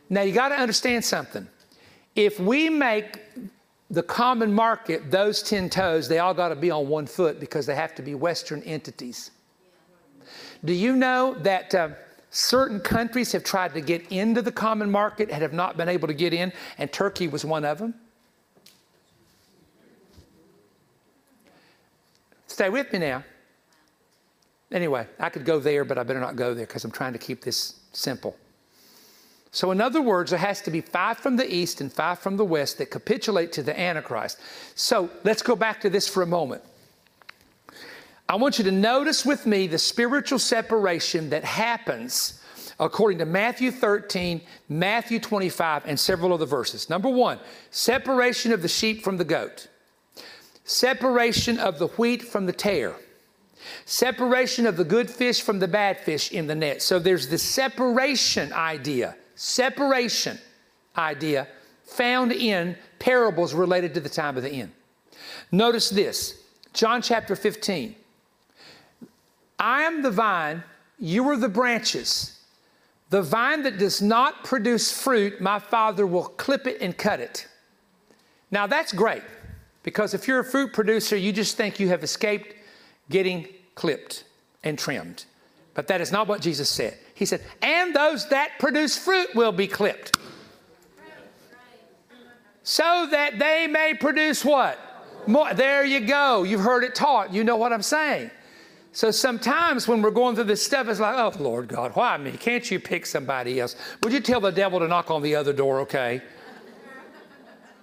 Now, 0.10 0.22
you 0.22 0.32
got 0.32 0.50
to 0.50 0.56
understand 0.56 1.04
something 1.04 1.50
if 2.16 2.40
we 2.40 2.70
make 2.70 3.20
the 3.90 4.02
common 4.04 4.52
market, 4.52 5.12
those 5.12 5.44
10 5.44 5.70
toes, 5.70 6.08
they 6.08 6.20
all 6.20 6.34
got 6.34 6.50
to 6.50 6.56
be 6.56 6.72
on 6.72 6.88
one 6.88 7.06
foot 7.06 7.40
because 7.40 7.66
they 7.66 7.76
have 7.76 7.94
to 7.96 8.02
be 8.02 8.16
Western 8.16 8.64
entities. 8.64 9.32
Do 10.64 10.74
you 10.74 10.96
know 10.96 11.36
that 11.42 11.76
uh, 11.76 11.90
certain 12.32 12.80
countries 12.80 13.32
have 13.34 13.44
tried 13.44 13.74
to 13.74 13.82
get 13.82 14.12
into 14.12 14.42
the 14.42 14.52
common 14.52 14.90
market 14.90 15.30
and 15.30 15.42
have 15.42 15.54
not 15.54 15.78
been 15.78 15.90
able 15.90 16.08
to 16.08 16.14
get 16.14 16.34
in, 16.34 16.52
and 16.78 16.92
Turkey 16.92 17.28
was 17.28 17.46
one 17.46 17.64
of 17.66 17.78
them? 17.78 17.94
Stay 22.48 22.70
with 22.70 22.92
me 22.94 23.00
now. 23.00 23.24
Anyway, 24.72 25.06
I 25.20 25.30
could 25.30 25.46
go 25.46 25.60
there, 25.60 25.86
but 25.86 25.98
I 25.98 26.04
better 26.04 26.20
not 26.20 26.36
go 26.36 26.54
there 26.54 26.66
because 26.66 26.86
I'm 26.86 26.92
trying 26.92 27.14
to 27.14 27.20
keep 27.20 27.42
this 27.42 27.82
simple. 27.92 28.36
So, 29.56 29.72
in 29.72 29.80
other 29.80 30.02
words, 30.02 30.32
there 30.32 30.40
has 30.40 30.60
to 30.64 30.70
be 30.70 30.82
five 30.82 31.18
from 31.18 31.38
the 31.38 31.50
east 31.50 31.80
and 31.80 31.90
five 31.92 32.20
from 32.20 32.36
the 32.36 32.44
west 32.44 32.78
that 32.80 32.92
capitulate 32.92 33.54
to 33.54 33.64
the 33.64 33.80
Antichrist. 33.80 34.38
So, 34.76 35.10
let's 35.24 35.42
go 35.42 35.56
back 35.56 35.80
to 35.80 35.90
this 35.90 36.10
for 36.10 36.24
a 36.24 36.26
moment. 36.26 36.62
I 38.28 38.36
want 38.36 38.58
you 38.58 38.66
to 38.66 38.72
notice 38.72 39.26
with 39.26 39.46
me 39.46 39.68
the 39.68 39.78
spiritual 39.78 40.40
separation 40.40 41.30
that 41.30 41.46
happens 41.46 42.42
according 42.82 43.20
to 43.20 43.26
Matthew 43.26 43.72
13, 43.72 44.42
Matthew 44.68 45.22
25, 45.22 45.84
and 45.86 45.98
several 45.98 46.34
other 46.34 46.46
verses. 46.46 46.90
Number 46.90 47.08
one, 47.08 47.40
separation 47.72 48.52
of 48.52 48.62
the 48.62 48.68
sheep 48.68 49.06
from 49.06 49.16
the 49.16 49.24
goat, 49.24 49.70
separation 50.66 51.60
of 51.60 51.80
the 51.80 51.88
wheat 51.88 52.24
from 52.24 52.46
the 52.46 52.52
tare, 52.52 52.96
separation 53.86 54.66
of 54.66 54.76
the 54.76 54.84
good 54.84 55.10
fish 55.10 55.42
from 55.42 55.60
the 55.60 55.68
bad 55.70 55.98
fish 56.02 56.34
in 56.34 56.46
the 56.46 56.56
net. 56.56 56.82
So 56.82 57.00
there's 57.00 57.30
the 57.30 57.38
separation 57.38 58.52
idea 58.52 59.16
separation 59.36 60.40
idea 60.98 61.48
found 61.84 62.32
in 62.32 62.76
parables 63.00 63.54
related 63.54 63.94
to 63.94 64.00
the 64.00 64.10
time 64.10 64.38
of 64.38 64.44
the 64.44 64.50
end. 64.50 64.72
Notice 65.52 65.90
this 65.90 66.42
John 66.74 67.02
chapter 67.02 67.36
15. 67.36 67.96
I 69.58 69.84
am 69.84 70.02
the 70.02 70.12
vine, 70.12 70.64
you 71.00 71.28
are 71.30 71.38
the 71.38 71.50
branches. 71.50 72.40
The 73.10 73.22
vine 73.22 73.64
that 73.64 73.78
does 73.78 74.02
not 74.02 74.44
produce 74.44 74.92
fruit, 74.92 75.40
my 75.40 75.60
Father 75.60 76.06
will 76.06 76.26
clip 76.26 76.68
it 76.68 76.82
and 76.82 76.98
cut 76.98 77.20
it. 77.20 77.48
Now 78.52 78.68
that's 78.68 78.92
great 78.92 79.24
because 79.84 80.14
if 80.14 80.28
you're 80.28 80.40
a 80.40 80.44
fruit 80.44 80.74
producer, 80.74 81.16
you 81.16 81.32
just 81.32 81.56
think 81.56 81.80
you 81.80 81.88
have 81.90 82.04
escaped 82.04 82.56
getting 83.10 83.48
clipped 83.76 84.24
and 84.64 84.78
trimmed. 84.78 85.26
But 85.74 85.88
that 85.88 86.02
is 86.02 86.12
not 86.12 86.28
what 86.28 86.42
Jesus 86.42 86.70
said. 86.70 86.98
He 87.16 87.26
said, 87.26 87.42
and 87.62 87.96
those 87.96 88.28
that 88.28 88.60
produce 88.60 88.98
fruit 88.98 89.34
will 89.34 89.54
be 89.54 89.68
clipped. 89.68 90.18
So 92.62 93.08
that 93.10 93.40
they 93.40 93.68
may 93.68 93.94
produce 93.94 94.44
what? 94.44 94.78
More. 95.26 95.54
There 95.54 95.86
you 95.86 96.02
go. 96.02 96.44
You've 96.44 96.62
heard 96.62 96.84
it 96.84 96.94
taught. 96.94 97.34
You 97.34 97.44
know 97.44 97.56
what 97.56 97.72
I'm 97.72 97.82
saying. 97.82 98.32
So 98.92 99.12
sometimes 99.12 99.88
when 99.88 100.02
we're 100.02 100.12
going 100.12 100.36
through 100.36 100.46
this 100.46 100.64
stuff, 100.64 100.88
it's 100.88 101.00
like, 101.00 101.16
oh, 101.16 101.42
Lord 101.42 101.70
God, 101.70 101.96
why 101.96 102.18
me? 102.18 102.32
Can't 102.32 102.70
you 102.70 102.80
pick 102.80 103.06
somebody 103.06 103.60
else? 103.60 103.76
Would 104.04 104.12
you 104.12 104.20
tell 104.20 104.42
the 104.42 104.52
devil 104.52 104.80
to 104.80 104.88
knock 104.88 105.10
on 105.10 105.22
the 105.22 105.36
other 105.36 105.54
door, 105.54 105.82
okay? 105.82 106.22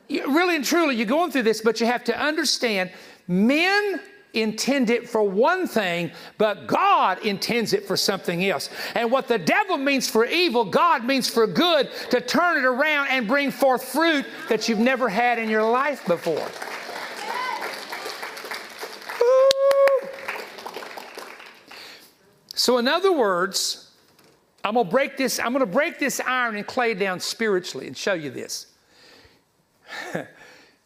You, 0.08 0.26
really 0.26 0.56
and 0.56 0.64
truly, 0.64 0.96
you're 0.96 1.06
going 1.06 1.30
through 1.30 1.44
this, 1.44 1.62
but 1.62 1.80
you 1.80 1.86
have 1.86 2.04
to 2.04 2.18
understand 2.18 2.90
men 3.28 4.00
intend 4.34 4.90
it 4.90 5.08
for 5.08 5.22
one 5.22 5.66
thing, 5.66 6.10
but 6.38 6.66
God 6.66 7.24
intends 7.24 7.72
it 7.72 7.86
for 7.86 7.96
something 7.96 8.44
else. 8.44 8.70
And 8.94 9.10
what 9.10 9.28
the 9.28 9.38
devil 9.38 9.76
means 9.76 10.08
for 10.08 10.24
evil, 10.24 10.64
God 10.64 11.04
means 11.04 11.28
for 11.28 11.46
good 11.46 11.90
to 12.10 12.20
turn 12.20 12.58
it 12.58 12.64
around 12.64 13.08
and 13.08 13.28
bring 13.28 13.50
forth 13.50 13.84
fruit 13.84 14.26
that 14.48 14.68
you've 14.68 14.78
never 14.78 15.08
had 15.08 15.38
in 15.38 15.48
your 15.48 15.68
life 15.68 16.06
before. 16.06 16.48
So, 22.54 22.78
in 22.78 22.86
other 22.86 23.12
words, 23.12 23.90
I'm 24.64 24.74
gonna 24.74 24.88
break 24.88 25.16
this, 25.16 25.40
I'm 25.40 25.52
gonna 25.52 25.66
break 25.66 25.98
this 25.98 26.20
iron 26.20 26.54
and 26.54 26.66
clay 26.66 26.94
down 26.94 27.18
spiritually 27.18 27.88
and 27.88 27.96
show 27.96 28.12
you 28.12 28.30
this. 28.30 28.66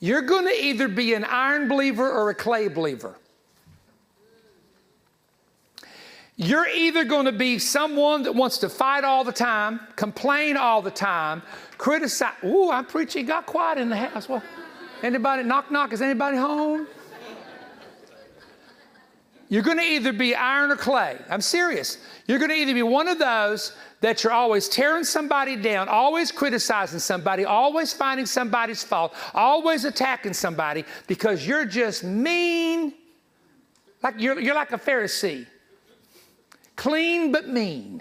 You're 0.01 0.23
gonna 0.23 0.52
either 0.59 0.89
be 0.89 1.14
an 1.14 1.24
iron 1.24 1.68
believer 1.68 2.10
or 2.10 2.31
a 2.31 2.35
clay 2.35 2.68
believer. 2.68 3.16
You're 6.38 6.68
either 6.68 7.04
going 7.04 7.24
to 7.24 7.32
be 7.32 7.58
someone 7.58 8.22
that 8.24 8.34
wants 8.34 8.58
to 8.58 8.68
fight 8.68 9.04
all 9.04 9.24
the 9.24 9.32
time, 9.32 9.80
complain 9.96 10.58
all 10.58 10.82
the 10.82 10.90
time, 10.90 11.42
criticize. 11.78 12.34
Ooh, 12.44 12.70
I'm 12.70 12.84
preaching. 12.84 13.24
Got 13.24 13.46
quiet 13.46 13.78
in 13.78 13.88
the 13.88 13.96
house. 13.96 14.28
Well, 14.28 14.42
anybody 15.02 15.44
knock 15.44 15.70
knock? 15.70 15.94
Is 15.94 16.02
anybody 16.02 16.36
home? 16.36 16.86
You're 19.48 19.62
going 19.62 19.78
to 19.78 19.84
either 19.84 20.12
be 20.12 20.34
iron 20.34 20.72
or 20.72 20.76
clay. 20.76 21.16
I'm 21.30 21.40
serious. 21.40 21.98
You're 22.26 22.38
going 22.38 22.50
to 22.50 22.56
either 22.56 22.74
be 22.74 22.82
one 22.82 23.08
of 23.08 23.18
those 23.18 23.74
that 24.00 24.22
you're 24.22 24.32
always 24.32 24.68
tearing 24.68 25.04
somebody 25.04 25.56
down, 25.56 25.88
always 25.88 26.32
criticizing 26.32 26.98
somebody, 26.98 27.44
always 27.44 27.92
finding 27.94 28.26
somebody's 28.26 28.82
fault, 28.82 29.14
always 29.32 29.84
attacking 29.84 30.34
somebody 30.34 30.84
because 31.06 31.46
you're 31.46 31.64
just 31.64 32.04
mean. 32.04 32.92
Like 34.02 34.16
you're, 34.18 34.38
you're 34.38 34.54
like 34.54 34.72
a 34.72 34.78
Pharisee 34.78 35.46
clean 36.86 37.32
but 37.32 37.48
mean. 37.48 38.00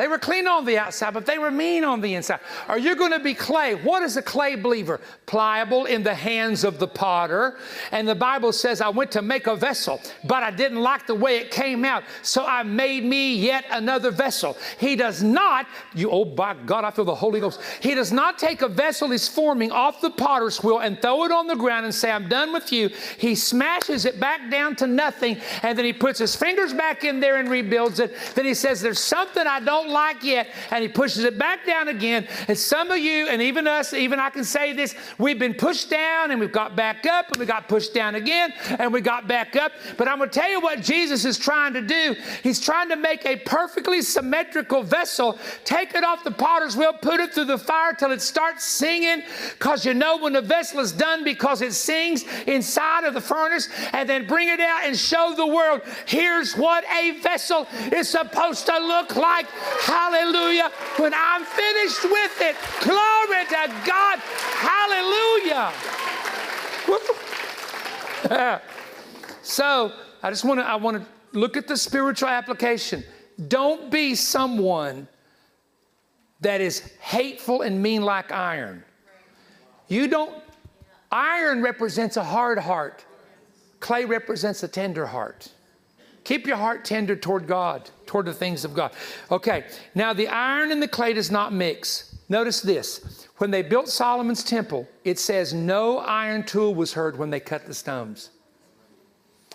They 0.00 0.08
were 0.08 0.18
clean 0.18 0.48
on 0.48 0.64
the 0.64 0.78
outside, 0.78 1.12
but 1.12 1.26
they 1.26 1.36
were 1.36 1.50
mean 1.50 1.84
on 1.84 2.00
the 2.00 2.14
inside. 2.14 2.40
Are 2.68 2.78
you 2.78 2.96
going 2.96 3.10
to 3.10 3.18
be 3.18 3.34
clay? 3.34 3.74
What 3.74 4.02
is 4.02 4.16
a 4.16 4.22
clay 4.22 4.54
believer? 4.54 4.98
Pliable 5.26 5.84
in 5.84 6.02
the 6.02 6.14
hands 6.14 6.64
of 6.64 6.78
the 6.78 6.88
potter. 6.88 7.58
And 7.92 8.08
the 8.08 8.14
Bible 8.14 8.50
says, 8.52 8.80
I 8.80 8.88
went 8.88 9.10
to 9.10 9.20
make 9.20 9.46
a 9.46 9.54
vessel, 9.54 10.00
but 10.24 10.42
I 10.42 10.52
didn't 10.52 10.80
like 10.80 11.06
the 11.06 11.14
way 11.14 11.36
it 11.36 11.50
came 11.50 11.84
out. 11.84 12.04
So 12.22 12.46
I 12.46 12.62
made 12.62 13.04
me 13.04 13.34
yet 13.34 13.66
another 13.70 14.10
vessel. 14.10 14.56
He 14.78 14.96
does 14.96 15.22
not, 15.22 15.66
you, 15.94 16.10
oh 16.10 16.24
by 16.24 16.54
God, 16.54 16.84
I 16.84 16.92
feel 16.92 17.04
the 17.04 17.14
Holy 17.14 17.38
Ghost. 17.38 17.60
He 17.80 17.94
does 17.94 18.10
not 18.10 18.38
take 18.38 18.62
a 18.62 18.68
vessel 18.68 19.10
he's 19.10 19.28
forming 19.28 19.70
off 19.70 20.00
the 20.00 20.08
potter's 20.08 20.62
wheel 20.62 20.78
and 20.78 21.02
throw 21.02 21.24
it 21.24 21.30
on 21.30 21.46
the 21.46 21.56
ground 21.56 21.84
and 21.84 21.94
say, 21.94 22.10
I'm 22.10 22.26
done 22.26 22.54
with 22.54 22.72
you. 22.72 22.88
He 23.18 23.34
smashes 23.34 24.06
it 24.06 24.18
back 24.18 24.50
down 24.50 24.76
to 24.76 24.86
nothing, 24.86 25.36
and 25.62 25.76
then 25.76 25.84
he 25.84 25.92
puts 25.92 26.18
his 26.18 26.34
fingers 26.34 26.72
back 26.72 27.04
in 27.04 27.20
there 27.20 27.36
and 27.36 27.50
rebuilds 27.50 28.00
it. 28.00 28.16
Then 28.34 28.46
he 28.46 28.54
says, 28.54 28.80
There's 28.80 28.98
something 28.98 29.46
I 29.46 29.60
don't 29.60 29.89
like 29.90 30.22
yet. 30.22 30.48
And 30.70 30.82
he 30.82 30.88
pushes 30.88 31.24
it 31.24 31.38
back 31.38 31.66
down 31.66 31.88
again. 31.88 32.26
And 32.48 32.56
some 32.56 32.90
of 32.90 32.98
you, 32.98 33.28
and 33.28 33.42
even 33.42 33.66
us, 33.66 33.92
even 33.92 34.20
I 34.20 34.30
can 34.30 34.44
say 34.44 34.72
this, 34.72 34.94
we've 35.18 35.38
been 35.38 35.54
pushed 35.54 35.90
down 35.90 36.30
and 36.30 36.40
we've 36.40 36.52
got 36.52 36.76
back 36.76 37.06
up 37.06 37.28
and 37.30 37.36
we 37.38 37.46
got 37.46 37.68
pushed 37.68 37.94
down 37.94 38.14
again 38.14 38.52
and 38.78 38.92
we 38.92 39.00
got 39.00 39.26
back 39.28 39.56
up. 39.56 39.72
But 39.96 40.08
I'm 40.08 40.18
going 40.18 40.30
to 40.30 40.38
tell 40.38 40.50
you 40.50 40.60
what 40.60 40.80
Jesus 40.80 41.24
is 41.24 41.38
trying 41.38 41.74
to 41.74 41.82
do. 41.82 42.14
He's 42.42 42.60
trying 42.60 42.88
to 42.90 42.96
make 42.96 43.24
a 43.26 43.36
perfectly 43.36 44.02
symmetrical 44.02 44.82
vessel, 44.82 45.38
take 45.64 45.94
it 45.94 46.04
off 46.04 46.24
the 46.24 46.30
potter's 46.30 46.76
wheel, 46.76 46.92
put 46.92 47.20
it 47.20 47.34
through 47.34 47.46
the 47.46 47.58
fire 47.58 47.92
till 47.92 48.12
it 48.12 48.22
starts 48.22 48.64
singing. 48.64 49.22
Because 49.58 49.84
you 49.84 49.94
know 49.94 50.18
when 50.18 50.32
the 50.32 50.42
vessel 50.42 50.80
is 50.80 50.92
done 50.92 51.24
because 51.24 51.62
it 51.62 51.72
sings 51.72 52.24
inside 52.46 53.04
of 53.04 53.14
the 53.14 53.20
furnace, 53.20 53.68
and 53.92 54.08
then 54.08 54.26
bring 54.26 54.48
it 54.48 54.60
out 54.60 54.84
and 54.84 54.96
show 54.96 55.34
the 55.36 55.46
world 55.46 55.82
here's 56.06 56.54
what 56.54 56.84
a 56.84 57.12
vessel 57.20 57.66
is 57.92 58.08
supposed 58.08 58.66
to 58.66 58.78
look 58.78 59.16
like. 59.16 59.46
Hallelujah. 59.80 60.70
When 60.96 61.12
I'm 61.14 61.44
finished 61.44 62.04
with 62.04 62.40
it, 62.40 62.56
glory 62.82 63.44
to 63.46 63.74
God. 63.86 64.18
Hallelujah. 64.60 65.72
so 69.42 69.92
I 70.22 70.30
just 70.30 70.44
want 70.44 70.60
to 70.60 70.66
I 70.66 70.76
want 70.76 70.98
to 70.98 71.38
look 71.38 71.56
at 71.56 71.66
the 71.66 71.76
spiritual 71.76 72.28
application. 72.28 73.04
Don't 73.48 73.90
be 73.90 74.14
someone 74.14 75.08
that 76.40 76.60
is 76.60 76.80
hateful 77.00 77.62
and 77.62 77.82
mean 77.82 78.02
like 78.02 78.32
iron. 78.32 78.84
You 79.88 80.08
don't 80.08 80.34
iron 81.10 81.62
represents 81.62 82.16
a 82.16 82.24
hard 82.24 82.58
heart. 82.58 83.04
Clay 83.80 84.04
represents 84.04 84.62
a 84.62 84.68
tender 84.68 85.06
heart. 85.06 85.48
Keep 86.24 86.46
your 86.46 86.56
heart 86.56 86.84
tender 86.84 87.16
toward 87.16 87.46
God, 87.46 87.90
toward 88.06 88.26
the 88.26 88.34
things 88.34 88.64
of 88.64 88.74
God. 88.74 88.92
Okay, 89.30 89.64
now 89.94 90.12
the 90.12 90.28
iron 90.28 90.70
and 90.70 90.82
the 90.82 90.88
clay 90.88 91.12
does 91.12 91.30
not 91.30 91.52
mix. 91.52 92.16
Notice 92.28 92.60
this. 92.60 93.26
When 93.38 93.50
they 93.50 93.62
built 93.62 93.88
Solomon's 93.88 94.44
temple, 94.44 94.86
it 95.04 95.18
says 95.18 95.54
no 95.54 95.98
iron 95.98 96.44
tool 96.44 96.74
was 96.74 96.92
heard 96.92 97.18
when 97.18 97.30
they 97.30 97.40
cut 97.40 97.66
the 97.66 97.74
stones. 97.74 98.30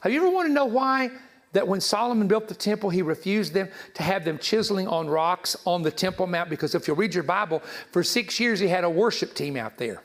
Have 0.02 0.12
you 0.12 0.20
ever 0.20 0.30
wanted 0.30 0.50
to 0.50 0.54
know 0.56 0.66
why 0.66 1.12
that 1.54 1.68
when 1.68 1.80
Solomon 1.80 2.28
built 2.28 2.48
the 2.48 2.56
temple, 2.56 2.90
he 2.90 3.02
refused 3.02 3.54
them 3.54 3.70
to 3.94 4.04
have 4.04 4.26
them 4.26 4.38
chiseling 4.38 4.88
on 4.88 5.08
rocks 5.08 5.56
on 5.66 5.84
the 5.84 5.92
Temple 5.92 6.28
Mount? 6.28 6.50
Because 6.50 6.76
if 6.76 6.88
you 6.88 6.94
read 6.94 7.14
your 7.14 7.24
Bible, 7.24 7.62
for 7.92 8.04
six 8.04 8.40
years 8.40 8.60
he 8.60 8.68
had 8.68 8.84
a 8.84 8.90
worship 8.90 9.34
team 9.34 9.56
out 9.56 9.78
there. 9.78 10.04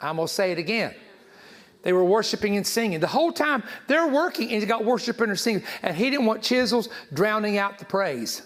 I'm 0.00 0.16
going 0.16 0.26
to 0.26 0.34
say 0.34 0.52
it 0.52 0.58
again. 0.58 0.94
They 1.82 1.92
were 1.92 2.04
worshiping 2.04 2.56
and 2.56 2.66
singing. 2.66 3.00
The 3.00 3.06
whole 3.06 3.32
time 3.32 3.62
they're 3.86 4.08
working 4.08 4.48
and 4.48 4.60
he's 4.60 4.66
got 4.66 4.84
worshiping 4.84 5.28
and 5.28 5.38
singing. 5.38 5.62
And 5.82 5.96
he 5.96 6.10
didn't 6.10 6.26
want 6.26 6.42
chisels 6.42 6.88
drowning 7.12 7.58
out 7.58 7.78
the 7.78 7.84
praise. 7.84 8.42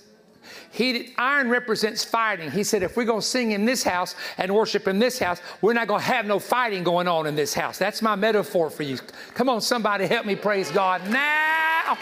He, 0.71 1.15
iron 1.19 1.51
represents 1.51 2.03
fighting. 2.05 2.51
He 2.51 2.65
said, 2.65 2.83
if 2.83 2.97
we're 2.97 3.05
going 3.05 3.21
to 3.21 3.27
sing 3.27 3.53
in 3.53 3.65
this 3.65 3.83
house 3.83 4.15
and 4.39 4.55
worship 4.55 4.89
in 4.89 4.99
this 4.99 5.19
house, 5.19 5.41
we're 5.61 5.75
not 5.75 5.87
going 5.87 6.01
to 6.01 6.07
have 6.07 6.27
no 6.27 6.39
fighting 6.39 6.83
going 6.83 7.07
on 7.09 7.27
in 7.27 7.37
this 7.37 7.53
house. 7.53 7.79
That's 7.79 8.01
my 8.01 8.17
metaphor 8.17 8.71
for 8.71 8.83
you. 8.83 8.99
Come 9.35 9.49
on, 9.49 9.61
somebody 9.61 10.07
help 10.07 10.25
me 10.25 10.35
praise 10.35 10.71
God 10.71 11.07
now. 11.09 11.99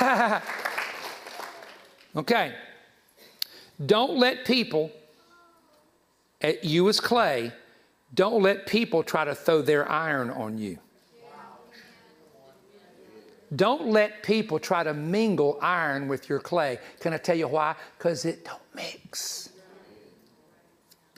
okay. 2.16 2.54
Don't 3.84 4.16
let 4.16 4.44
people, 4.44 4.90
at 6.40 6.64
you 6.64 6.88
as 6.88 7.00
clay, 7.00 7.52
don't 8.14 8.42
let 8.42 8.66
people 8.66 9.02
try 9.02 9.24
to 9.24 9.34
throw 9.34 9.60
their 9.62 9.90
iron 9.90 10.30
on 10.30 10.58
you. 10.58 10.78
Don't 13.54 13.88
let 13.88 14.22
people 14.22 14.58
try 14.58 14.82
to 14.82 14.94
mingle 14.94 15.58
iron 15.60 16.08
with 16.08 16.28
your 16.28 16.40
clay. 16.40 16.78
Can 17.00 17.12
I 17.12 17.18
tell 17.18 17.36
you 17.36 17.46
why? 17.46 17.76
Because 17.96 18.24
it 18.24 18.44
don't 18.44 18.62
mix. 18.74 19.50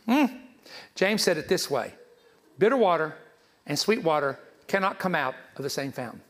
Mm. 0.06 0.40
James 0.94 1.22
said 1.22 1.36
it 1.36 1.48
this 1.48 1.70
way 1.70 1.92
bitter 2.58 2.76
water 2.76 3.14
and 3.66 3.78
sweet 3.78 4.02
water 4.02 4.38
cannot 4.66 4.98
come 4.98 5.14
out 5.14 5.34
of 5.56 5.62
the 5.62 5.70
same 5.70 5.92
fountain. 5.92 6.20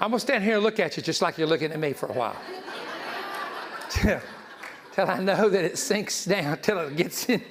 I'm 0.00 0.10
going 0.10 0.18
to 0.18 0.20
stand 0.20 0.44
here 0.44 0.54
and 0.54 0.62
look 0.62 0.78
at 0.78 0.96
you 0.96 1.02
just 1.02 1.22
like 1.22 1.38
you're 1.38 1.48
looking 1.48 1.72
at 1.72 1.78
me 1.78 1.92
for 1.92 2.06
a 2.06 2.12
while. 2.12 2.36
till, 4.98 5.10
I 5.10 5.20
know 5.20 5.48
that 5.48 5.64
it 5.64 5.78
sinks 5.78 6.24
down, 6.24 6.58
till 6.62 6.78
it 6.80 6.96
gets 6.96 7.28
in, 7.28 7.42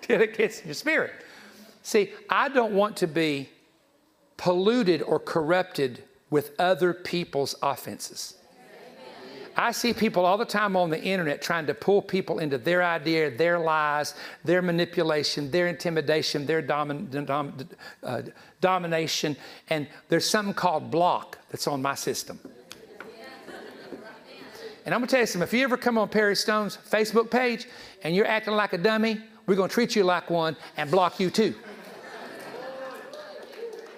till 0.00 0.20
it 0.20 0.36
gets 0.36 0.60
in 0.60 0.66
your 0.66 0.74
spirit. 0.74 1.12
See, 1.82 2.10
I 2.28 2.48
don't 2.48 2.74
want 2.74 2.96
to 2.98 3.06
be 3.06 3.48
polluted 4.36 5.02
or 5.02 5.18
corrupted 5.18 6.02
with 6.30 6.52
other 6.58 6.92
people's 6.92 7.54
offenses. 7.62 8.34
I 9.56 9.72
see 9.72 9.92
people 9.92 10.24
all 10.24 10.38
the 10.38 10.44
time 10.44 10.76
on 10.76 10.88
the 10.88 11.02
internet 11.02 11.42
trying 11.42 11.66
to 11.66 11.74
pull 11.74 12.00
people 12.00 12.38
into 12.38 12.58
their 12.58 12.84
idea, 12.84 13.36
their 13.36 13.58
lies, 13.58 14.14
their 14.44 14.62
manipulation, 14.62 15.50
their 15.50 15.66
intimidation, 15.66 16.46
their 16.46 16.62
domin- 16.62 17.26
dom- 17.26 17.68
uh, 18.04 18.22
domination. 18.60 19.36
And 19.68 19.88
there's 20.08 20.30
something 20.30 20.54
called 20.54 20.92
block 20.92 21.38
that's 21.50 21.66
on 21.66 21.82
my 21.82 21.96
system. 21.96 22.38
And 24.88 24.94
I'm 24.94 25.02
going 25.02 25.08
to 25.08 25.12
tell 25.12 25.20
you 25.20 25.26
something 25.26 25.46
if 25.46 25.52
you 25.52 25.62
ever 25.64 25.76
come 25.76 25.98
on 25.98 26.08
Perry 26.08 26.34
Stone's 26.34 26.78
Facebook 26.78 27.30
page 27.30 27.66
and 28.04 28.16
you're 28.16 28.26
acting 28.26 28.54
like 28.54 28.72
a 28.72 28.78
dummy, 28.78 29.20
we're 29.44 29.54
going 29.54 29.68
to 29.68 29.74
treat 29.74 29.94
you 29.94 30.02
like 30.02 30.30
one 30.30 30.56
and 30.78 30.90
block 30.90 31.20
you 31.20 31.28
too. 31.28 31.54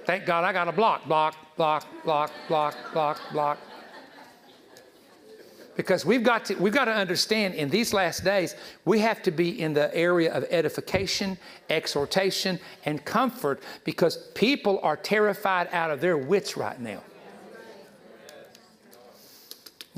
Thank 0.05 0.27
God 0.27 0.43
I 0.43 0.53
got 0.53 0.67
a 0.67 0.73
block, 0.73 1.07
block, 1.07 1.37
block, 1.57 1.87
block, 2.03 2.33
block, 2.49 2.75
block, 2.93 3.21
block. 3.31 3.59
Because 5.77 6.05
we've 6.05 6.25
got 6.25 6.47
to 6.47 6.57
we've 6.57 6.75
got 6.75 6.87
to 6.87 6.93
understand 6.93 7.55
in 7.55 7.71
these 7.71 7.93
last 7.93 8.25
days 8.25 8.57
we 8.85 8.99
have 8.99 9.23
to 9.23 9.31
be 9.31 9.61
in 9.61 9.73
the 9.73 9.95
area 9.95 10.33
of 10.33 10.45
edification, 10.51 11.39
exhortation, 11.69 12.59
and 12.85 13.05
comfort 13.05 13.62
because 13.85 14.17
people 14.35 14.81
are 14.83 14.97
terrified 14.97 15.69
out 15.71 15.93
of 15.93 16.01
their 16.01 16.19
wits 16.19 16.57
right 16.57 16.81
now. 16.81 17.01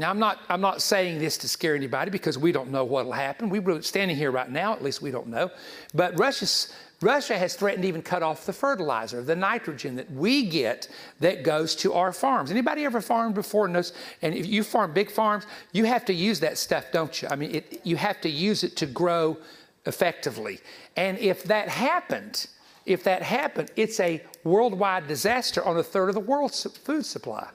Now 0.03 0.11
I'm 0.11 0.19
not 0.19 0.41
I'm 0.49 0.61
not 0.61 0.83
saying 0.83 1.21
this 1.21 1.39
to 1.39 1.49
scare 1.49 1.77
anybody 1.77 2.11
because 2.11 2.37
we 2.37 2.51
don't 2.51 2.73
know 2.73 2.85
what'll 2.85 3.13
happen. 3.13 3.49
We're 3.49 3.83
standing 3.83 4.17
here 4.17 4.33
right 4.33 4.51
now, 4.51 4.73
at 4.73 4.83
least 4.83 5.01
we 5.01 5.13
don't 5.13 5.29
know. 5.29 5.49
But 5.95 6.19
Russia's 6.19 6.75
Russia 7.01 7.39
has 7.39 7.55
threatened 7.55 7.83
to 7.83 7.89
even 7.89 8.03
cut 8.03 8.21
off 8.21 8.45
the 8.45 8.53
fertilizer, 8.53 9.23
the 9.23 9.37
nitrogen 9.37 9.95
that 9.95 10.11
we 10.11 10.47
get 10.47 10.89
that 11.21 11.45
goes 11.45 11.77
to 11.77 11.93
our 11.93 12.13
farms. 12.13 12.51
Anybody 12.51 12.85
ever 12.85 13.01
farmed 13.01 13.37
before 13.37 13.69
knows? 13.69 13.93
And 14.23 14.35
if 14.35 14.45
you 14.45 14.65
farm 14.65 14.93
big 14.93 15.09
farms, 15.09 15.47
you 15.71 15.85
have 15.85 16.05
to 16.07 16.13
use 16.13 16.41
that 16.41 16.59
stuff, 16.59 16.87
don't 16.93 17.23
you? 17.23 17.29
I 17.31 17.37
mean, 17.37 17.55
it, 17.55 17.81
you 17.85 17.95
have 17.95 18.21
to 18.23 18.29
use 18.29 18.65
it 18.65 18.77
to 18.79 18.87
grow 18.87 19.39
effectively. 19.87 20.59
And 20.97 21.17
if 21.19 21.45
that 21.45 21.69
happened, 21.69 22.49
if 22.87 23.05
that 23.05 23.23
happened, 23.23 23.71
it's 23.77 24.01
a 24.01 24.21
worldwide 24.43 25.07
disaster 25.07 25.65
on 25.65 25.77
a 25.77 25.83
third 25.85 26.09
of 26.09 26.15
the 26.17 26.21
world's 26.21 26.65
food 26.65 27.07
supply. 27.07 27.49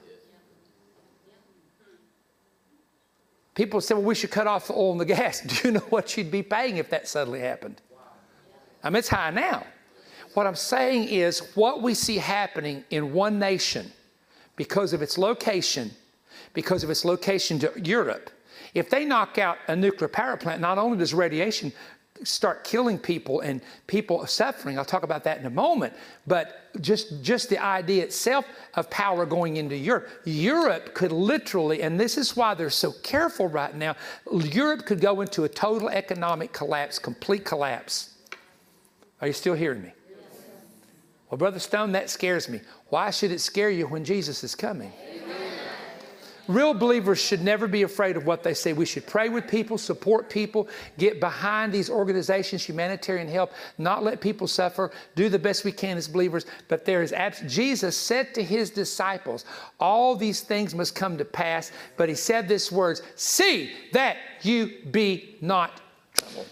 People 3.58 3.80
say, 3.80 3.94
well, 3.94 4.04
we 4.04 4.14
should 4.14 4.30
cut 4.30 4.46
off 4.46 4.68
the 4.68 4.74
oil 4.74 4.92
and 4.92 5.00
the 5.00 5.04
gas. 5.04 5.40
Do 5.46 5.56
you 5.66 5.72
know 5.72 5.86
what 5.90 6.16
you'd 6.16 6.30
be 6.30 6.44
paying 6.44 6.76
if 6.76 6.88
that 6.90 7.08
suddenly 7.08 7.40
happened? 7.40 7.82
I 8.84 8.88
mean, 8.88 9.00
it's 9.00 9.08
high 9.08 9.30
now. 9.30 9.66
What 10.34 10.46
I'm 10.46 10.54
saying 10.54 11.08
is 11.08 11.40
what 11.56 11.82
we 11.82 11.92
see 11.94 12.18
happening 12.18 12.84
in 12.90 13.12
one 13.12 13.40
nation 13.40 13.90
because 14.54 14.92
of 14.92 15.02
its 15.02 15.18
location, 15.18 15.90
because 16.54 16.84
of 16.84 16.90
its 16.90 17.04
location 17.04 17.58
to 17.58 17.72
Europe, 17.82 18.30
if 18.74 18.90
they 18.90 19.04
knock 19.04 19.38
out 19.38 19.58
a 19.66 19.74
nuclear 19.74 20.06
power 20.06 20.36
plant, 20.36 20.60
not 20.60 20.78
only 20.78 20.96
does 20.96 21.12
radiation 21.12 21.72
start 22.24 22.64
killing 22.64 22.98
people 22.98 23.40
and 23.40 23.60
people 23.86 24.26
suffering, 24.26 24.78
I'll 24.78 24.84
talk 24.84 25.02
about 25.02 25.24
that 25.24 25.38
in 25.38 25.46
a 25.46 25.50
moment, 25.50 25.94
but 26.26 26.70
just, 26.80 27.22
just 27.22 27.48
the 27.48 27.58
idea 27.58 28.04
itself 28.04 28.44
of 28.74 28.88
power 28.90 29.26
going 29.26 29.56
into 29.56 29.76
Europe. 29.76 30.08
Europe 30.24 30.94
could 30.94 31.12
literally, 31.12 31.82
and 31.82 31.98
this 31.98 32.18
is 32.18 32.36
why 32.36 32.54
they're 32.54 32.70
so 32.70 32.92
careful 33.02 33.48
right 33.48 33.74
now, 33.74 33.96
Europe 34.32 34.86
could 34.86 35.00
go 35.00 35.20
into 35.20 35.44
a 35.44 35.48
total 35.48 35.88
economic 35.88 36.52
collapse, 36.52 36.98
complete 36.98 37.44
collapse. 37.44 38.14
Are 39.20 39.26
you 39.26 39.32
still 39.32 39.54
hearing 39.54 39.82
me? 39.82 39.92
Well, 41.30 41.38
Brother 41.38 41.58
Stone, 41.58 41.92
that 41.92 42.08
scares 42.08 42.48
me. 42.48 42.60
Why 42.88 43.10
should 43.10 43.32
it 43.32 43.40
scare 43.40 43.70
you 43.70 43.86
when 43.86 44.04
Jesus 44.04 44.42
is 44.42 44.54
coming? 44.54 44.92
Real 46.48 46.72
believers 46.72 47.20
should 47.20 47.42
never 47.42 47.68
be 47.68 47.82
afraid 47.82 48.16
of 48.16 48.24
what 48.24 48.42
they 48.42 48.54
say. 48.54 48.72
We 48.72 48.86
should 48.86 49.06
pray 49.06 49.28
with 49.28 49.46
people, 49.46 49.76
support 49.76 50.30
people, 50.30 50.66
get 50.96 51.20
behind 51.20 51.74
these 51.74 51.90
organizations, 51.90 52.64
humanitarian 52.64 53.28
help, 53.28 53.52
not 53.76 54.02
let 54.02 54.22
people 54.22 54.46
suffer, 54.46 54.90
do 55.14 55.28
the 55.28 55.38
best 55.38 55.64
we 55.64 55.72
can 55.72 55.98
as 55.98 56.08
believers. 56.08 56.46
But 56.68 56.86
there 56.86 57.02
is 57.02 57.12
abs- 57.12 57.42
Jesus 57.46 57.98
said 57.98 58.34
to 58.34 58.42
his 58.42 58.70
disciples, 58.70 59.44
All 59.78 60.16
these 60.16 60.40
things 60.40 60.74
must 60.74 60.94
come 60.94 61.18
to 61.18 61.24
pass. 61.24 61.70
But 61.98 62.08
he 62.08 62.14
said 62.14 62.48
this 62.48 62.72
words, 62.72 63.02
See 63.14 63.72
that 63.92 64.16
you 64.40 64.72
be 64.90 65.36
not 65.42 65.82
troubled. 66.14 66.46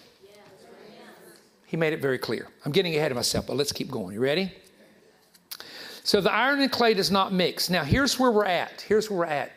He 1.64 1.78
made 1.78 1.94
it 1.94 2.02
very 2.02 2.18
clear. 2.18 2.48
I'm 2.66 2.72
getting 2.72 2.94
ahead 2.94 3.10
of 3.10 3.16
myself, 3.16 3.46
but 3.46 3.56
let's 3.56 3.72
keep 3.72 3.90
going. 3.90 4.14
You 4.14 4.20
ready? 4.20 4.52
So 6.04 6.20
the 6.20 6.32
iron 6.32 6.60
and 6.60 6.70
clay 6.70 6.94
does 6.94 7.10
not 7.10 7.32
mix. 7.32 7.68
Now, 7.70 7.82
here's 7.82 8.18
where 8.18 8.30
we're 8.30 8.44
at. 8.44 8.82
Here's 8.82 9.10
where 9.10 9.20
we're 9.20 9.24
at. 9.24 9.50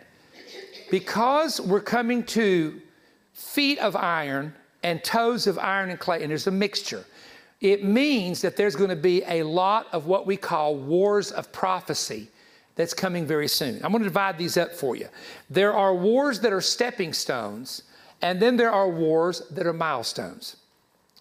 Because 0.90 1.62
we're 1.62 1.82
coming 1.82 2.24
to 2.26 2.82
feet 3.34 3.80
of 3.80 3.96
iron 3.96 4.54
and 4.84 5.04
toes 5.04 5.48
of 5.48 5.58
iron 5.60 5.90
and 5.90 6.00
clay, 6.00 6.22
and 6.22 6.30
there's 6.32 6.48
a 6.48 6.52
mixture, 6.52 7.06
it 7.62 7.84
means 7.84 8.42
that 8.42 8.56
there's 8.56 8.76
going 8.76 8.90
to 8.90 8.96
be 8.96 9.24
a 9.28 9.44
lot 9.44 9.88
of 9.92 10.06
what 10.06 10.26
we 10.26 10.38
call 10.38 10.76
wars 10.76 11.32
of 11.32 11.52
prophecy 11.52 12.30
that's 12.76 12.94
coming 12.94 13.26
very 13.26 13.48
soon. 13.48 13.76
I'm 13.84 13.92
going 13.92 14.04
to 14.04 14.10
divide 14.10 14.38
these 14.38 14.56
up 14.56 14.74
for 14.74 14.96
you. 14.96 15.10
There 15.50 15.74
are 15.74 15.94
wars 15.94 16.40
that 16.40 16.54
are 16.54 16.62
stepping 16.62 17.12
stones, 17.12 17.84
and 18.22 18.42
then 18.42 18.56
there 18.56 18.72
are 18.72 18.88
wars 18.88 19.42
that 19.52 19.68
are 19.68 19.74
milestones. 19.74 20.56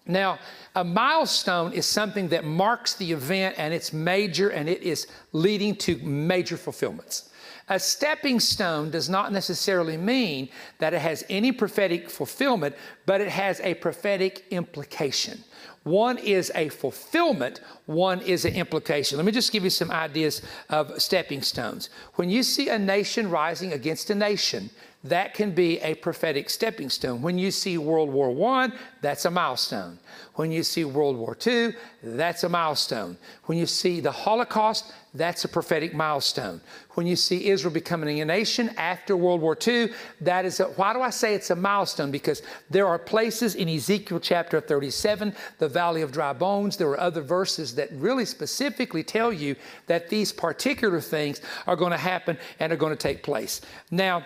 Now, 0.05 0.39
a 0.75 0.83
milestone 0.83 1.73
is 1.73 1.85
something 1.85 2.29
that 2.29 2.45
marks 2.45 2.95
the 2.95 3.11
event 3.11 3.55
and 3.57 3.73
it's 3.73 3.93
major 3.93 4.49
and 4.49 4.67
it 4.67 4.81
is 4.81 5.07
leading 5.33 5.75
to 5.75 5.97
major 5.97 6.57
fulfillments. 6.57 7.28
A 7.69 7.79
stepping 7.79 8.39
stone 8.39 8.89
does 8.89 9.09
not 9.09 9.31
necessarily 9.31 9.95
mean 9.95 10.49
that 10.79 10.93
it 10.93 11.01
has 11.01 11.23
any 11.29 11.51
prophetic 11.51 12.09
fulfillment, 12.09 12.75
but 13.05 13.21
it 13.21 13.29
has 13.29 13.59
a 13.61 13.75
prophetic 13.75 14.45
implication. 14.49 15.43
One 15.83 16.17
is 16.17 16.51
a 16.55 16.69
fulfillment, 16.69 17.61
one 17.85 18.21
is 18.21 18.43
an 18.43 18.55
implication. 18.55 19.17
Let 19.17 19.25
me 19.25 19.31
just 19.31 19.51
give 19.51 19.63
you 19.63 19.69
some 19.69 19.91
ideas 19.91 20.41
of 20.69 21.01
stepping 21.01 21.41
stones. 21.41 21.89
When 22.15 22.29
you 22.29 22.43
see 22.43 22.69
a 22.69 22.77
nation 22.77 23.29
rising 23.29 23.71
against 23.73 24.09
a 24.09 24.15
nation, 24.15 24.71
that 25.03 25.33
can 25.33 25.51
be 25.51 25.79
a 25.79 25.95
prophetic 25.95 26.49
stepping 26.49 26.89
stone. 26.89 27.21
When 27.21 27.37
you 27.37 27.51
see 27.51 27.77
World 27.77 28.09
War 28.09 28.29
I, 28.53 28.69
that's 29.01 29.23
a 29.23 29.31
milestone. 29.31 29.97
When 30.35 30.51
you 30.51 30.61
see 30.61 30.83
World 30.83 31.15
War 31.15 31.37
II, 31.45 31.73
that's 32.03 32.43
a 32.43 32.49
milestone. 32.49 33.17
When 33.45 33.57
you 33.57 33.65
see 33.65 34.01
the 34.01 34.11
Holocaust, 34.11 34.91
that's 35.13 35.45
a 35.45 35.47
prophetic 35.47 35.93
milestone. 35.93 36.59
When 36.95 37.07
you 37.07 37.15
see 37.15 37.47
Israel 37.47 37.73
becoming 37.73 38.19
a 38.19 38.25
nation 38.25 38.69
after 38.77 39.15
World 39.15 39.39
War 39.39 39.57
II, 39.65 39.91
that 40.19 40.43
is 40.43 40.59
a, 40.59 40.65
why 40.65 40.91
do 40.91 41.01
I 41.01 41.11
say 41.11 41.33
it's 41.33 41.49
a 41.49 41.55
milestone? 41.55 42.11
Because 42.11 42.41
there 42.69 42.87
are 42.87 42.99
places 42.99 43.55
in 43.55 43.69
Ezekiel 43.69 44.19
chapter 44.19 44.59
37, 44.59 45.33
the 45.59 45.69
valley 45.69 46.01
of 46.01 46.11
dry 46.11 46.33
bones, 46.33 46.75
there 46.75 46.89
are 46.89 46.99
other 46.99 47.21
verses 47.21 47.73
that 47.75 47.89
really 47.93 48.25
specifically 48.25 49.03
tell 49.03 49.31
you 49.31 49.55
that 49.87 50.09
these 50.09 50.33
particular 50.33 50.99
things 50.99 51.41
are 51.67 51.77
going 51.77 51.91
to 51.91 51.97
happen 51.97 52.37
and 52.59 52.73
are 52.73 52.77
going 52.77 52.91
to 52.91 52.97
take 52.97 53.23
place. 53.23 53.61
Now, 53.91 54.25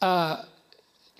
uh, 0.00 0.42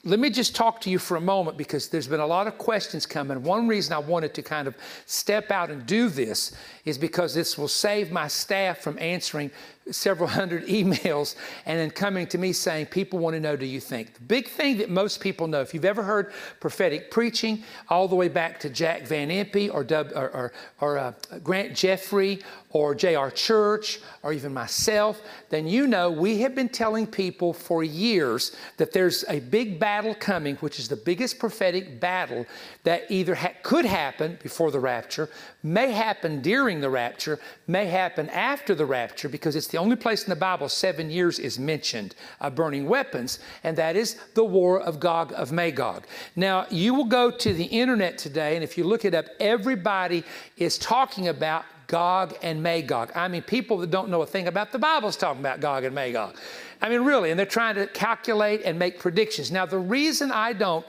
let 0.04 0.20
me 0.20 0.30
just 0.30 0.54
talk 0.54 0.80
to 0.82 0.90
you 0.90 0.98
for 0.98 1.16
a 1.16 1.20
moment 1.20 1.56
because 1.56 1.88
there's 1.88 2.06
been 2.06 2.20
a 2.20 2.26
lot 2.26 2.46
of 2.46 2.56
questions 2.56 3.04
coming. 3.04 3.42
One 3.42 3.66
reason 3.66 3.92
I 3.92 3.98
wanted 3.98 4.32
to 4.34 4.42
kind 4.42 4.68
of 4.68 4.76
step 5.06 5.50
out 5.50 5.70
and 5.70 5.84
do 5.86 6.08
this 6.08 6.56
is 6.84 6.96
because 6.96 7.34
this 7.34 7.58
will 7.58 7.68
save 7.68 8.12
my 8.12 8.28
staff 8.28 8.78
from 8.78 8.98
answering 9.00 9.50
several 9.90 10.28
hundred 10.40 10.66
emails 10.66 11.36
and 11.66 11.78
then 11.78 11.90
coming 11.90 12.26
to 12.28 12.38
me 12.38 12.52
saying, 12.52 12.86
People 12.86 13.18
want 13.18 13.34
to 13.34 13.40
know, 13.40 13.56
do 13.56 13.66
you 13.66 13.80
think? 13.80 14.14
The 14.14 14.20
big 14.22 14.48
thing 14.48 14.78
that 14.78 14.90
most 14.90 15.20
people 15.20 15.46
know, 15.46 15.60
if 15.60 15.74
you've 15.74 15.84
ever 15.84 16.02
heard 16.02 16.32
prophetic 16.60 17.10
preaching, 17.10 17.62
all 17.88 18.08
the 18.08 18.16
way 18.16 18.28
back 18.28 18.60
to 18.60 18.70
Jack 18.70 19.02
Van 19.02 19.28
Impe 19.28 19.72
or, 19.72 19.86
or, 20.14 20.28
or, 20.30 20.52
or 20.80 20.98
uh, 20.98 21.12
Grant 21.42 21.74
Jeffrey 21.74 22.40
or 22.70 22.94
J.R. 22.94 23.30
Church 23.30 24.00
or 24.22 24.32
even 24.32 24.52
myself, 24.52 25.20
then 25.48 25.66
you 25.66 25.86
know 25.86 26.10
we 26.10 26.40
have 26.40 26.54
been 26.54 26.68
telling 26.68 27.06
people 27.06 27.52
for 27.52 27.82
years 27.82 28.54
that 28.76 28.92
there's 28.92 29.24
a 29.28 29.40
big 29.40 29.78
battle 29.78 30.14
coming, 30.14 30.56
which 30.56 30.78
is 30.78 30.88
the 30.88 30.96
biggest 30.96 31.38
prophetic 31.38 31.98
battle 31.98 32.44
that 32.84 33.04
either 33.08 33.34
ha- 33.34 33.54
could 33.62 33.84
happen 33.84 34.38
before 34.42 34.70
the 34.70 34.80
rapture, 34.80 35.30
may 35.62 35.90
happen 35.90 36.42
during 36.42 36.80
the 36.80 36.90
rapture, 36.90 37.38
may 37.66 37.86
happen 37.86 38.28
after 38.30 38.74
the 38.74 38.86
rapture, 38.86 39.28
because 39.28 39.56
it's 39.56 39.68
the 39.68 39.77
only 39.78 39.96
place 39.96 40.24
in 40.24 40.30
the 40.30 40.36
Bible 40.36 40.68
seven 40.68 41.10
years 41.10 41.38
is 41.38 41.58
mentioned 41.58 42.14
uh, 42.40 42.50
burning 42.50 42.86
weapons, 42.86 43.38
and 43.64 43.76
that 43.78 43.96
is 43.96 44.16
the 44.34 44.44
war 44.44 44.80
of 44.80 45.00
Gog 45.00 45.32
of 45.34 45.50
Magog. 45.52 46.06
Now, 46.36 46.66
you 46.70 46.94
will 46.94 47.06
go 47.06 47.30
to 47.30 47.52
the 47.52 47.64
internet 47.64 48.18
today, 48.18 48.54
and 48.54 48.62
if 48.62 48.76
you 48.76 48.84
look 48.84 49.04
it 49.04 49.14
up, 49.14 49.26
everybody 49.40 50.24
is 50.56 50.78
talking 50.78 51.28
about 51.28 51.64
Gog 51.88 52.36
and 52.42 52.62
Magog. 52.62 53.10
I 53.14 53.28
mean, 53.28 53.42
people 53.42 53.78
that 53.78 53.90
don't 53.90 54.10
know 54.10 54.22
a 54.22 54.26
thing 54.26 54.46
about 54.46 54.72
the 54.72 54.78
Bible 54.78 55.08
is 55.08 55.16
talking 55.16 55.40
about 55.40 55.60
Gog 55.60 55.84
and 55.84 55.94
Magog. 55.94 56.36
I 56.82 56.88
mean, 56.88 57.00
really, 57.02 57.30
and 57.30 57.38
they're 57.38 57.46
trying 57.46 57.74
to 57.76 57.86
calculate 57.88 58.62
and 58.64 58.78
make 58.78 58.98
predictions. 58.98 59.50
Now, 59.50 59.66
the 59.66 59.78
reason 59.78 60.30
I 60.30 60.52
don't 60.52 60.86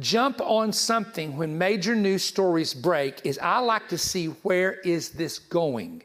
jump 0.00 0.40
on 0.40 0.72
something 0.72 1.36
when 1.36 1.56
major 1.56 1.94
news 1.94 2.24
stories 2.24 2.74
break 2.74 3.20
is 3.24 3.38
I 3.38 3.58
like 3.58 3.88
to 3.88 3.98
see 3.98 4.26
where 4.42 4.74
is 4.80 5.10
this 5.10 5.38
going. 5.38 6.02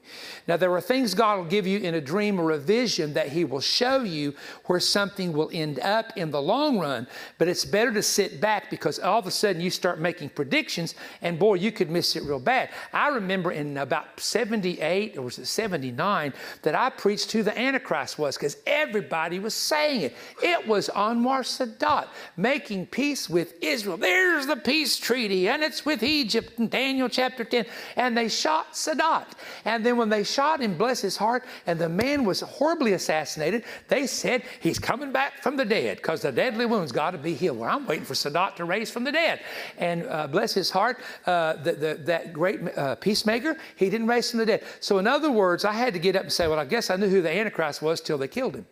Now 0.47 0.57
there 0.57 0.73
are 0.73 0.81
things 0.81 1.13
God 1.13 1.37
will 1.37 1.45
give 1.45 1.65
you 1.65 1.79
in 1.79 1.95
a 1.95 2.01
dream 2.01 2.39
or 2.39 2.51
a 2.51 2.57
vision 2.57 3.13
that 3.13 3.29
he 3.29 3.45
will 3.45 3.61
show 3.61 4.01
you 4.01 4.35
where 4.65 4.79
something 4.79 5.33
will 5.33 5.49
end 5.53 5.79
up 5.79 6.15
in 6.15 6.31
the 6.31 6.41
long 6.41 6.77
run, 6.77 7.07
but 7.37 7.47
it's 7.47 7.65
better 7.65 7.91
to 7.93 8.03
sit 8.03 8.41
back 8.41 8.69
because 8.69 8.99
all 8.99 9.19
of 9.19 9.27
a 9.27 9.31
sudden 9.31 9.61
you 9.61 9.69
start 9.69 9.99
making 9.99 10.29
predictions 10.29 10.95
and 11.21 11.39
boy 11.39 11.55
you 11.55 11.71
could 11.71 11.89
miss 11.89 12.15
it 12.15 12.23
real 12.23 12.39
bad. 12.39 12.69
I 12.93 13.09
remember 13.09 13.51
in 13.51 13.77
about 13.77 14.19
78 14.19 15.17
or 15.17 15.23
was 15.23 15.39
it 15.39 15.45
79 15.45 16.33
that 16.61 16.75
I 16.75 16.89
preached 16.89 17.31
who 17.31 17.43
the 17.43 17.57
antichrist 17.57 18.19
was 18.19 18.35
because 18.35 18.57
everybody 18.67 19.39
was 19.39 19.53
saying 19.53 20.01
it. 20.01 20.15
It 20.43 20.67
was 20.67 20.89
Anwar 20.89 21.41
Sadat 21.41 22.07
making 22.37 22.87
peace 22.87 23.29
with 23.29 23.53
Israel 23.61 23.84
Israel. 23.85 23.97
There's 23.97 24.47
the 24.47 24.55
peace 24.55 24.97
treaty, 24.97 25.47
and 25.47 25.63
it's 25.63 25.85
with 25.85 26.01
Egypt 26.01 26.57
in 26.57 26.69
Daniel 26.69 27.07
chapter 27.07 27.43
10. 27.43 27.65
And 27.95 28.17
they 28.17 28.27
shot 28.27 28.73
Sadat. 28.73 29.25
And 29.63 29.85
then 29.85 29.97
when 29.97 30.09
they 30.09 30.23
shot 30.23 30.61
him, 30.61 30.77
bless 30.77 31.01
his 31.01 31.15
heart, 31.17 31.43
and 31.67 31.77
the 31.77 31.89
man 31.89 32.25
was 32.25 32.41
horribly 32.41 32.93
assassinated, 32.93 33.63
they 33.87 34.07
said 34.07 34.43
he's 34.59 34.79
coming 34.79 35.11
back 35.11 35.43
from 35.43 35.55
the 35.55 35.65
dead 35.65 35.97
because 35.97 36.21
the 36.21 36.31
deadly 36.31 36.65
wounds 36.65 36.91
got 36.91 37.11
to 37.11 37.17
be 37.17 37.35
healed. 37.35 37.59
Well, 37.59 37.69
I'm 37.69 37.85
waiting 37.85 38.05
for 38.05 38.15
Sadat 38.15 38.55
to 38.55 38.65
raise 38.65 38.89
from 38.89 39.03
the 39.03 39.11
dead. 39.11 39.41
And 39.77 40.07
uh, 40.07 40.27
bless 40.27 40.53
his 40.53 40.69
heart, 40.69 40.99
uh, 41.25 41.53
the, 41.53 41.73
the, 41.73 41.93
that 42.05 42.33
great 42.33 42.75
uh, 42.77 42.95
peacemaker, 42.95 43.57
he 43.75 43.89
didn't 43.89 44.07
raise 44.07 44.31
from 44.31 44.39
the 44.39 44.45
dead. 44.45 44.63
So, 44.79 44.97
in 44.97 45.07
other 45.07 45.31
words, 45.31 45.63
I 45.63 45.73
had 45.73 45.93
to 45.93 45.99
get 45.99 46.15
up 46.15 46.23
and 46.23 46.33
say, 46.33 46.47
Well, 46.47 46.59
I 46.59 46.65
guess 46.65 46.89
I 46.89 46.95
knew 46.95 47.09
who 47.09 47.21
the 47.21 47.31
Antichrist 47.31 47.81
was 47.81 48.01
till 48.01 48.17
they 48.17 48.27
killed 48.27 48.55
him 48.55 48.65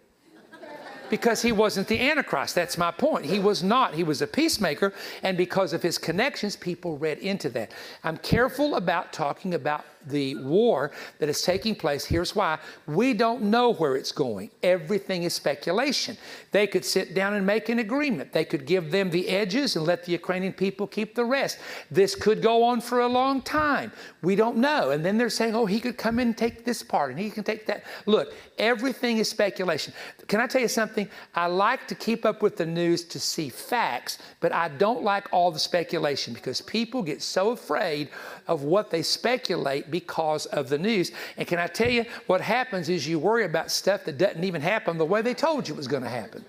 because 1.14 1.44
he 1.44 1.52
wasn't 1.52 1.88
the 1.88 2.00
Antichrist. 2.10 2.56
That's 2.56 2.76
my 2.76 2.90
point. 2.90 3.24
He 3.24 3.38
was 3.38 3.62
not. 3.62 3.94
He 3.94 4.04
was 4.04 4.24
a 4.24 4.26
peacemaker, 4.26 4.92
and 5.22 5.38
because 5.38 5.72
of 5.72 5.84
his 5.84 6.00
connections, 6.00 6.56
people 6.56 6.98
read 6.98 7.20
into 7.20 7.50
that. 7.50 7.72
I'm 8.04 8.18
careful 8.18 8.74
about 8.74 9.14
talking 9.14 9.54
about 9.54 9.86
the 10.08 10.36
war 10.36 10.92
that 11.20 11.30
is 11.30 11.42
taking 11.42 11.76
place. 11.76 12.06
Here's 12.06 12.36
why 12.36 12.60
we 12.88 13.14
don't 13.14 13.44
know 13.44 13.74
where 13.74 13.96
it's 13.96 14.12
going. 14.12 14.52
Everything 14.62 15.24
is 15.24 15.34
speculation. 15.34 16.18
They 16.52 16.68
could 16.68 16.86
sit 16.86 17.16
down 17.16 17.34
and 17.34 17.46
make 17.46 17.70
an 17.70 17.80
agreement, 17.80 18.32
they 18.32 18.46
could 18.46 18.66
give 18.66 18.92
them 18.92 19.10
the 19.10 19.30
edges 19.30 19.76
and 19.76 19.86
let 19.86 20.06
the 20.06 20.12
Ukrainian 20.12 20.54
people 20.54 20.88
keep 20.88 21.16
the 21.16 21.26
rest. 21.26 21.58
This 21.90 22.16
could 22.16 22.42
go 22.42 22.64
on 22.64 22.82
for 22.82 23.02
a 23.02 23.08
long 23.08 23.42
time. 23.42 23.92
We 24.22 24.36
don't 24.36 24.58
know. 24.58 24.92
And 24.92 25.06
then 25.06 25.18
they're 25.18 25.30
saying, 25.30 25.56
oh, 25.56 25.66
he 25.66 25.80
could 25.80 25.98
come 25.98 26.20
in 26.20 26.30
and 26.30 26.38
take 26.38 26.66
this 26.66 26.82
part 26.82 27.12
and 27.12 27.20
he 27.20 27.30
can 27.30 27.44
take 27.44 27.66
that. 27.68 27.84
Look, 28.06 28.34
everything 28.58 29.18
is 29.18 29.30
speculation. 29.30 29.94
Can 30.28 30.40
I 30.40 30.48
tell 30.48 30.62
you 30.62 30.68
something? 30.68 31.08
I 31.36 31.48
like 31.48 31.88
to 31.88 31.96
keep 31.96 32.26
up 32.26 32.42
with 32.42 32.58
the 32.58 32.66
news 32.66 33.04
to 33.06 33.20
see 33.20 33.50
facts, 33.50 34.18
but 34.40 34.52
I 34.52 34.70
don't 34.70 35.04
like 35.04 35.32
all 35.32 35.52
the 35.52 35.60
speculation 35.60 36.34
because 36.34 36.62
people 36.62 37.04
get 37.04 37.22
so 37.22 37.52
afraid 37.52 38.10
of 38.48 38.64
what 38.64 38.90
they 38.90 39.02
speculate 39.02 39.92
because 39.94 40.48
of 40.48 40.70
the 40.70 40.78
news. 40.80 41.12
And 41.38 41.48
can 41.48 41.60
I 41.60 41.68
tell 41.68 41.90
you, 41.90 42.06
what 42.26 42.42
happens 42.42 42.90
is 42.90 43.08
you 43.08 43.20
worry 43.20 43.46
about 43.46 43.70
stuff 43.70 44.06
that 44.06 44.18
doesn't 44.18 44.44
even 44.44 44.60
happen 44.60 44.98
the 44.98 45.06
way 45.06 45.22
they 45.22 45.36
told 45.36 45.68
you 45.68 45.76
it 45.76 45.78
was 45.78 45.88
going 45.88 46.02
to 46.02 46.10
happen. 46.10 46.44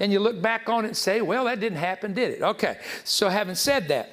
And 0.00 0.10
you 0.10 0.18
look 0.18 0.42
back 0.42 0.68
on 0.68 0.84
it 0.84 0.88
and 0.88 0.96
say, 0.96 1.20
well, 1.20 1.44
that 1.44 1.60
didn't 1.60 1.78
happen, 1.78 2.14
did 2.14 2.32
it? 2.32 2.42
Okay. 2.42 2.78
So, 3.04 3.28
having 3.28 3.54
said 3.54 3.86
that, 3.88 4.10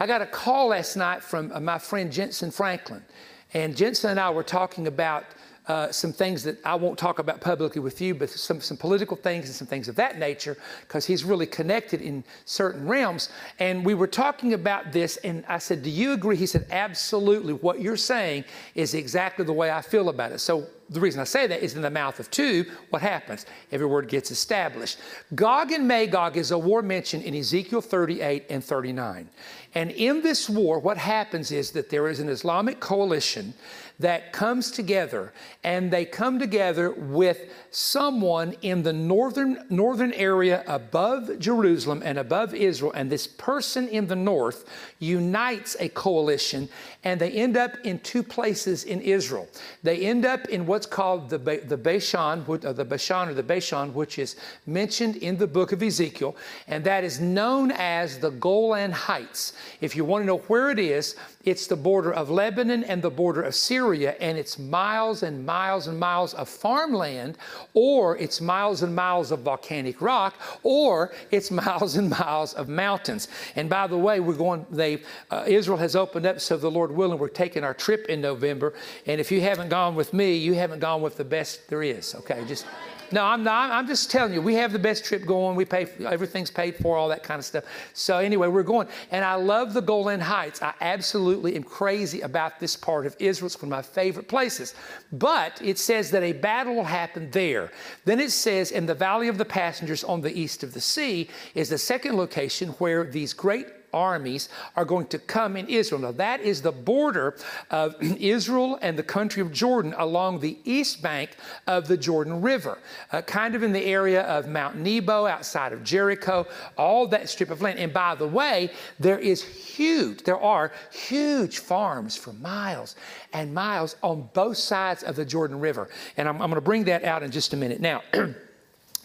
I 0.00 0.08
got 0.08 0.20
a 0.20 0.26
call 0.26 0.68
last 0.68 0.96
night 0.96 1.22
from 1.22 1.52
uh, 1.52 1.60
my 1.60 1.78
friend 1.78 2.10
Jentezen 2.10 2.52
Franklin. 2.52 3.04
And 3.52 3.76
Jentezen 3.76 4.10
and 4.10 4.18
I 4.18 4.30
were 4.30 4.42
talking 4.42 4.88
about 4.88 5.24
uh, 5.66 5.90
some 5.90 6.12
things 6.12 6.42
that 6.42 6.58
I 6.64 6.74
won't 6.74 6.98
talk 6.98 7.18
about 7.18 7.40
publicly 7.40 7.80
with 7.80 8.00
you, 8.00 8.14
but 8.14 8.28
some, 8.28 8.60
some 8.60 8.76
political 8.76 9.16
things 9.16 9.46
and 9.46 9.54
some 9.54 9.66
things 9.66 9.88
of 9.88 9.96
that 9.96 10.18
nature, 10.18 10.56
because 10.82 11.06
he's 11.06 11.24
really 11.24 11.46
connected 11.46 12.02
in 12.02 12.22
certain 12.44 12.86
realms. 12.86 13.30
And 13.58 13.84
we 13.84 13.94
were 13.94 14.06
talking 14.06 14.52
about 14.52 14.92
this, 14.92 15.16
and 15.18 15.44
I 15.48 15.58
said, 15.58 15.82
Do 15.82 15.90
you 15.90 16.12
agree? 16.12 16.36
He 16.36 16.46
said, 16.46 16.66
Absolutely. 16.70 17.54
What 17.54 17.80
you're 17.80 17.96
saying 17.96 18.44
is 18.74 18.94
exactly 18.94 19.44
the 19.44 19.52
way 19.52 19.70
I 19.70 19.80
feel 19.80 20.10
about 20.10 20.32
it. 20.32 20.40
So 20.40 20.66
the 20.90 21.00
reason 21.00 21.20
I 21.20 21.24
say 21.24 21.46
that 21.46 21.62
is 21.62 21.74
in 21.74 21.82
the 21.82 21.90
mouth 21.90 22.20
of 22.20 22.30
two, 22.30 22.66
what 22.90 23.00
happens? 23.00 23.46
Every 23.72 23.86
word 23.86 24.08
gets 24.08 24.30
established. 24.30 24.98
Gog 25.34 25.72
and 25.72 25.88
Magog 25.88 26.36
is 26.36 26.50
a 26.50 26.58
war 26.58 26.82
mentioned 26.82 27.24
in 27.24 27.34
Ezekiel 27.34 27.80
38 27.80 28.44
and 28.50 28.62
39. 28.62 29.28
And 29.74 29.90
in 29.90 30.22
this 30.22 30.48
war, 30.48 30.78
what 30.78 30.98
happens 30.98 31.50
is 31.50 31.70
that 31.72 31.90
there 31.90 32.08
is 32.08 32.20
an 32.20 32.28
Islamic 32.28 32.80
coalition 32.80 33.54
that 34.00 34.32
comes 34.32 34.70
together 34.70 35.32
and 35.62 35.90
they 35.90 36.04
come 36.04 36.38
together 36.38 36.90
with 36.90 37.52
someone 37.70 38.54
in 38.60 38.82
the 38.82 38.92
northern 38.92 39.64
northern 39.70 40.12
area 40.12 40.64
above 40.66 41.38
Jerusalem 41.38 42.02
and 42.04 42.18
above 42.18 42.54
Israel 42.54 42.92
and 42.92 43.10
this 43.10 43.26
person 43.26 43.86
in 43.88 44.08
the 44.08 44.16
north 44.16 44.64
unites 44.98 45.76
a 45.78 45.88
coalition 45.90 46.68
and 47.04 47.20
they 47.20 47.30
end 47.30 47.56
up 47.56 47.76
in 47.84 47.98
two 48.00 48.22
places 48.22 48.84
in 48.84 49.00
Israel. 49.02 49.46
They 49.82 50.06
end 50.06 50.24
up 50.24 50.48
in 50.48 50.66
what's 50.66 50.86
called 50.86 51.28
the 51.28 51.38
the 51.38 51.76
Bashan, 51.76 52.44
uh, 52.48 52.72
the 52.72 52.84
Bashan 52.84 53.28
or 53.28 53.34
the 53.34 53.42
Bashan, 53.42 53.94
which 53.94 54.18
is 54.18 54.36
mentioned 54.66 55.16
in 55.16 55.36
the 55.36 55.46
book 55.46 55.72
of 55.72 55.82
Ezekiel, 55.82 56.36
and 56.66 56.82
that 56.84 57.04
is 57.04 57.20
known 57.20 57.70
as 57.72 58.18
the 58.18 58.30
Golan 58.30 58.92
Heights. 58.92 59.52
If 59.80 59.94
you 59.94 60.04
want 60.04 60.22
to 60.22 60.26
know 60.26 60.38
where 60.38 60.70
it 60.70 60.78
is, 60.78 61.16
it's 61.44 61.66
the 61.66 61.76
border 61.76 62.12
of 62.12 62.30
Lebanon 62.30 62.84
and 62.84 63.02
the 63.02 63.10
border 63.10 63.42
of 63.42 63.54
Syria, 63.54 64.16
and 64.18 64.38
it's 64.38 64.58
miles 64.58 65.22
and 65.22 65.44
miles 65.44 65.86
and 65.86 65.98
miles 65.98 66.32
of 66.34 66.48
farmland, 66.48 67.36
or 67.74 68.16
it's 68.16 68.40
miles 68.40 68.82
and 68.82 68.94
miles 68.94 69.30
of 69.30 69.40
volcanic 69.40 70.00
rock, 70.00 70.34
or 70.62 71.12
it's 71.30 71.50
miles 71.64 71.96
and 71.96 72.08
miles 72.08 72.54
of 72.54 72.68
mountains. 72.68 73.28
And 73.56 73.68
by 73.68 73.86
the 73.86 73.98
way, 73.98 74.20
we're 74.20 74.34
going. 74.34 74.64
They 74.70 75.02
uh, 75.30 75.44
Israel 75.46 75.78
has 75.78 75.94
opened 75.94 76.24
up, 76.24 76.40
so 76.40 76.56
the 76.56 76.70
Lord 76.70 76.93
willing, 76.94 77.18
we're 77.18 77.28
taking 77.28 77.64
our 77.64 77.74
trip 77.74 78.06
in 78.06 78.20
November. 78.20 78.74
And 79.06 79.20
if 79.20 79.30
you 79.30 79.40
haven't 79.40 79.68
gone 79.68 79.94
with 79.94 80.12
me, 80.12 80.36
you 80.36 80.54
haven't 80.54 80.80
gone 80.80 81.02
with 81.02 81.16
the 81.16 81.24
best 81.24 81.68
there 81.68 81.82
is. 81.82 82.14
Okay, 82.14 82.44
just. 82.46 82.66
No, 83.12 83.22
I'm 83.24 83.44
not. 83.44 83.70
I'm 83.70 83.86
just 83.86 84.10
telling 84.10 84.32
you, 84.32 84.42
we 84.42 84.54
have 84.54 84.72
the 84.72 84.78
best 84.78 85.04
trip 85.04 85.26
going. 85.26 85.56
We 85.56 85.64
pay, 85.64 85.86
everything's 86.04 86.50
paid 86.50 86.76
for, 86.76 86.96
all 86.96 87.08
that 87.10 87.22
kind 87.22 87.38
of 87.38 87.44
stuff. 87.44 87.64
So 87.92 88.18
anyway, 88.18 88.48
we're 88.48 88.62
going. 88.62 88.88
And 89.10 89.24
I 89.24 89.34
love 89.34 89.72
the 89.72 89.82
Golan 89.82 90.20
Heights. 90.20 90.62
I 90.62 90.74
absolutely 90.80 91.54
am 91.54 91.62
crazy 91.62 92.22
about 92.22 92.58
this 92.58 92.76
part 92.76 93.06
of 93.06 93.14
Israel. 93.18 93.46
It's 93.46 93.60
one 93.60 93.72
of 93.72 93.76
my 93.76 93.82
favorite 93.82 94.26
places. 94.26 94.74
But 95.12 95.60
it 95.62 95.78
says 95.78 96.10
that 96.10 96.22
a 96.22 96.32
battle 96.32 96.74
will 96.74 96.84
happen 96.84 97.30
there. 97.30 97.70
Then 98.04 98.20
it 98.20 98.30
says 98.32 98.72
in 98.72 98.86
the 98.86 98.94
Valley 98.94 99.28
of 99.28 99.38
the 99.38 99.44
Passengers 99.44 100.02
on 100.02 100.20
the 100.20 100.36
east 100.36 100.64
of 100.64 100.74
the 100.74 100.80
sea 100.80 101.28
is 101.54 101.68
the 101.68 101.78
second 101.78 102.16
location 102.16 102.70
where 102.70 103.04
these 103.04 103.32
great 103.32 103.83
armies 103.94 104.48
are 104.76 104.84
going 104.84 105.06
to 105.06 105.18
come 105.18 105.56
in 105.56 105.66
Israel. 105.68 106.00
Now, 106.00 106.12
that 106.12 106.40
is 106.40 106.60
the 106.60 106.72
border 106.72 107.36
of 107.70 107.94
Israel 108.02 108.78
and 108.82 108.98
the 108.98 109.02
country 109.02 109.40
of 109.40 109.52
Jordan 109.52 109.94
along 109.96 110.40
the 110.40 110.58
east 110.64 111.00
bank 111.00 111.36
of 111.66 111.86
the 111.88 111.96
Jordan 111.96 112.42
River, 112.42 112.78
uh, 113.12 113.22
kind 113.22 113.54
of 113.54 113.62
in 113.62 113.72
the 113.72 113.84
area 113.84 114.22
of 114.22 114.48
Mount 114.48 114.76
Nebo 114.76 115.26
outside 115.26 115.72
of 115.72 115.84
Jericho, 115.84 116.46
all 116.76 117.06
that 117.08 117.28
strip 117.28 117.50
of 117.50 117.62
land. 117.62 117.78
And 117.78 117.92
by 117.92 118.14
the 118.14 118.28
way, 118.28 118.70
there 118.98 119.18
is 119.18 119.42
huge, 119.42 120.24
there 120.24 120.40
are 120.40 120.72
huge 120.92 121.58
farms 121.58 122.16
for 122.16 122.32
miles 122.34 122.96
and 123.32 123.54
miles 123.54 123.96
on 124.02 124.28
both 124.34 124.56
sides 124.56 125.02
of 125.02 125.16
the 125.16 125.24
Jordan 125.24 125.60
River. 125.60 125.88
And 126.16 126.28
I'm, 126.28 126.34
I'm 126.42 126.50
going 126.50 126.54
to 126.54 126.60
bring 126.60 126.84
that 126.84 127.04
out 127.04 127.22
in 127.22 127.30
just 127.30 127.52
a 127.52 127.56
minute. 127.56 127.80
Now, 127.80 128.02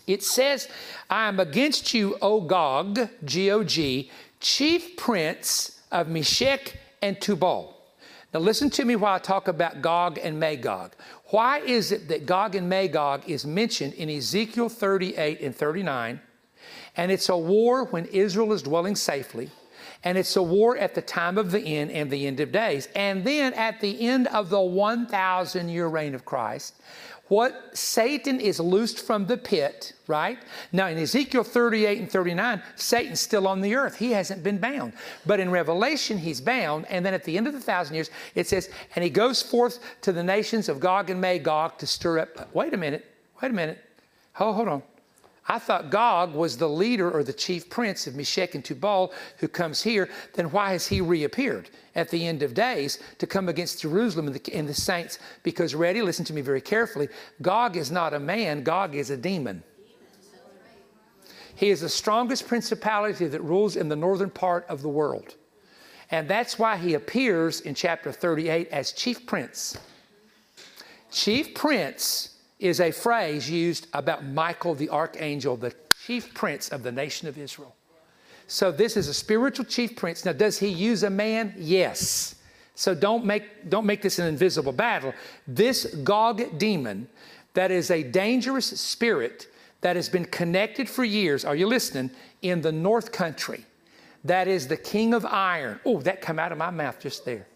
It 0.09 0.23
says, 0.23 0.67
I 1.07 1.27
am 1.27 1.39
against 1.39 1.93
you, 1.93 2.17
O 2.19 2.41
Gog, 2.41 3.09
G 3.23 3.51
O 3.51 3.63
G, 3.63 4.09
chief 4.39 4.95
prince 4.97 5.81
of 5.91 6.07
Meshech 6.07 6.77
and 7.01 7.19
Tubal. 7.19 7.75
Now, 8.33 8.39
listen 8.41 8.69
to 8.71 8.85
me 8.85 8.95
while 8.95 9.15
I 9.15 9.19
talk 9.19 9.47
about 9.47 9.81
Gog 9.81 10.19
and 10.21 10.39
Magog. 10.39 10.93
Why 11.31 11.59
is 11.59 11.91
it 11.91 12.07
that 12.09 12.27
Gog 12.27 12.55
and 12.55 12.69
Magog 12.69 13.27
is 13.27 13.45
mentioned 13.45 13.93
in 13.93 14.09
Ezekiel 14.09 14.69
38 14.69 15.41
and 15.41 15.55
39? 15.55 16.21
And 16.95 17.11
it's 17.11 17.29
a 17.29 17.37
war 17.37 17.85
when 17.85 18.05
Israel 18.05 18.53
is 18.53 18.61
dwelling 18.61 18.95
safely. 18.95 19.49
And 20.03 20.17
it's 20.17 20.35
a 20.35 20.43
war 20.43 20.77
at 20.77 20.95
the 20.95 21.01
time 21.01 21.37
of 21.37 21.51
the 21.51 21.59
end 21.59 21.91
and 21.91 22.09
the 22.09 22.27
end 22.27 22.39
of 22.39 22.51
days. 22.51 22.87
And 22.95 23.23
then 23.25 23.53
at 23.55 23.81
the 23.81 24.07
end 24.07 24.27
of 24.27 24.49
the 24.49 24.61
1,000 24.61 25.69
year 25.69 25.87
reign 25.87 26.15
of 26.15 26.23
Christ, 26.23 26.75
what 27.29 27.77
Satan 27.77 28.39
is 28.39 28.59
loosed 28.59 28.99
from 28.99 29.25
the 29.25 29.37
pit, 29.37 29.93
right? 30.07 30.37
Now 30.71 30.87
in 30.87 30.97
Ezekiel 30.97 31.43
38 31.43 31.99
and 31.99 32.11
39, 32.11 32.61
Satan's 32.75 33.19
still 33.19 33.47
on 33.47 33.61
the 33.61 33.75
earth. 33.75 33.97
He 33.97 34.11
hasn't 34.11 34.43
been 34.43 34.57
bound. 34.57 34.93
But 35.25 35.39
in 35.39 35.49
Revelation, 35.49 36.17
he's 36.17 36.41
bound. 36.41 36.85
And 36.89 37.05
then 37.05 37.13
at 37.13 37.23
the 37.23 37.37
end 37.37 37.47
of 37.47 37.53
the 37.53 37.59
thousand 37.59 37.95
years, 37.95 38.09
it 38.35 38.47
says, 38.47 38.69
and 38.95 39.03
he 39.03 39.09
goes 39.09 39.41
forth 39.41 39.79
to 40.01 40.11
the 40.11 40.23
nations 40.23 40.67
of 40.67 40.79
Gog 40.79 41.09
and 41.09 41.21
Magog 41.21 41.77
to 41.77 41.87
stir 41.87 42.19
up. 42.19 42.53
Wait 42.53 42.73
a 42.73 42.77
minute. 42.77 43.05
Wait 43.41 43.51
a 43.51 43.53
minute. 43.53 43.83
Hold, 44.33 44.55
hold 44.55 44.67
on. 44.67 44.83
I 45.51 45.57
thought 45.57 45.89
Gog 45.89 46.35
was 46.35 46.57
the 46.57 46.69
leader 46.69 47.09
or 47.09 47.23
the 47.23 47.33
chief 47.33 47.71
prince 47.71 48.05
of 48.05 48.15
Meshech 48.15 48.53
and 48.53 48.63
Tubal 48.63 49.11
who 49.37 49.47
comes 49.47 49.81
here. 49.81 50.07
Then 50.35 50.51
why 50.51 50.73
has 50.73 50.85
he 50.85 51.01
reappeared 51.01 51.71
at 51.95 52.09
the 52.09 52.27
end 52.27 52.43
of 52.43 52.53
days 52.53 52.99
to 53.17 53.25
come 53.25 53.49
against 53.49 53.81
Jerusalem 53.81 54.27
and 54.27 54.35
the, 54.35 54.53
and 54.53 54.69
the 54.69 54.75
saints? 54.75 55.17
Because, 55.41 55.73
ready, 55.73 56.03
listen 56.03 56.23
to 56.25 56.33
me 56.33 56.41
very 56.41 56.61
carefully. 56.61 57.09
Gog 57.41 57.77
is 57.77 57.89
not 57.89 58.13
a 58.13 58.19
man, 58.19 58.61
Gog 58.61 58.93
is 58.93 59.09
a 59.09 59.17
demon. 59.17 59.63
He 61.55 61.71
is 61.71 61.81
the 61.81 61.89
strongest 61.89 62.47
principality 62.47 63.25
that 63.25 63.41
rules 63.41 63.75
in 63.75 63.89
the 63.89 63.95
northern 63.95 64.29
part 64.29 64.67
of 64.69 64.83
the 64.83 64.87
world. 64.87 65.35
And 66.11 66.27
that's 66.27 66.59
why 66.59 66.77
he 66.77 66.93
appears 66.93 67.61
in 67.61 67.73
chapter 67.73 68.11
38 68.11 68.67
as 68.69 68.91
chief 68.91 69.25
prince. 69.25 69.77
Chief 71.11 71.55
prince 71.55 72.38
is 72.59 72.81
a 72.81 72.91
phrase 72.91 73.49
used 73.49 73.87
about 73.93 74.25
Michael 74.25 74.75
the 74.75 74.89
archangel, 74.89 75.55
the 75.55 75.73
chief 76.05 76.33
prince 76.33 76.69
of 76.69 76.83
the 76.83 76.91
nation 76.91 77.27
of 77.27 77.37
Israel. 77.37 77.75
So 78.47 78.71
this 78.71 78.97
is 78.97 79.07
a 79.07 79.13
spiritual 79.13 79.65
chief 79.65 79.95
prince. 79.95 80.25
Now, 80.25 80.33
does 80.33 80.57
he 80.59 80.67
use 80.67 81.03
a 81.03 81.09
man? 81.09 81.53
Yes. 81.57 82.35
So 82.75 82.95
don't 82.95 83.25
make, 83.25 83.69
don't 83.69 83.85
make 83.85 84.01
this 84.01 84.19
an 84.19 84.27
invisible 84.27 84.71
battle. 84.71 85.13
This 85.47 85.85
Gog 86.03 86.57
demon, 86.57 87.07
that 87.53 87.71
is 87.71 87.91
a 87.91 88.03
dangerous 88.03 88.65
spirit 88.65 89.47
that 89.81 89.95
has 89.95 90.09
been 90.09 90.25
connected 90.25 90.89
for 90.89 91.03
years, 91.03 91.45
are 91.45 91.55
you 91.55 91.67
listening, 91.67 92.11
in 92.41 92.61
the 92.61 92.71
North 92.71 93.11
Country, 93.11 93.65
that 94.23 94.47
is 94.47 94.67
the 94.67 94.77
king 94.77 95.13
of 95.13 95.25
iron. 95.25 95.79
Oh, 95.85 96.01
that 96.01 96.21
come 96.21 96.39
out 96.39 96.51
of 96.51 96.57
my 96.57 96.69
mouth 96.69 96.99
just 96.99 97.23
there. 97.25 97.47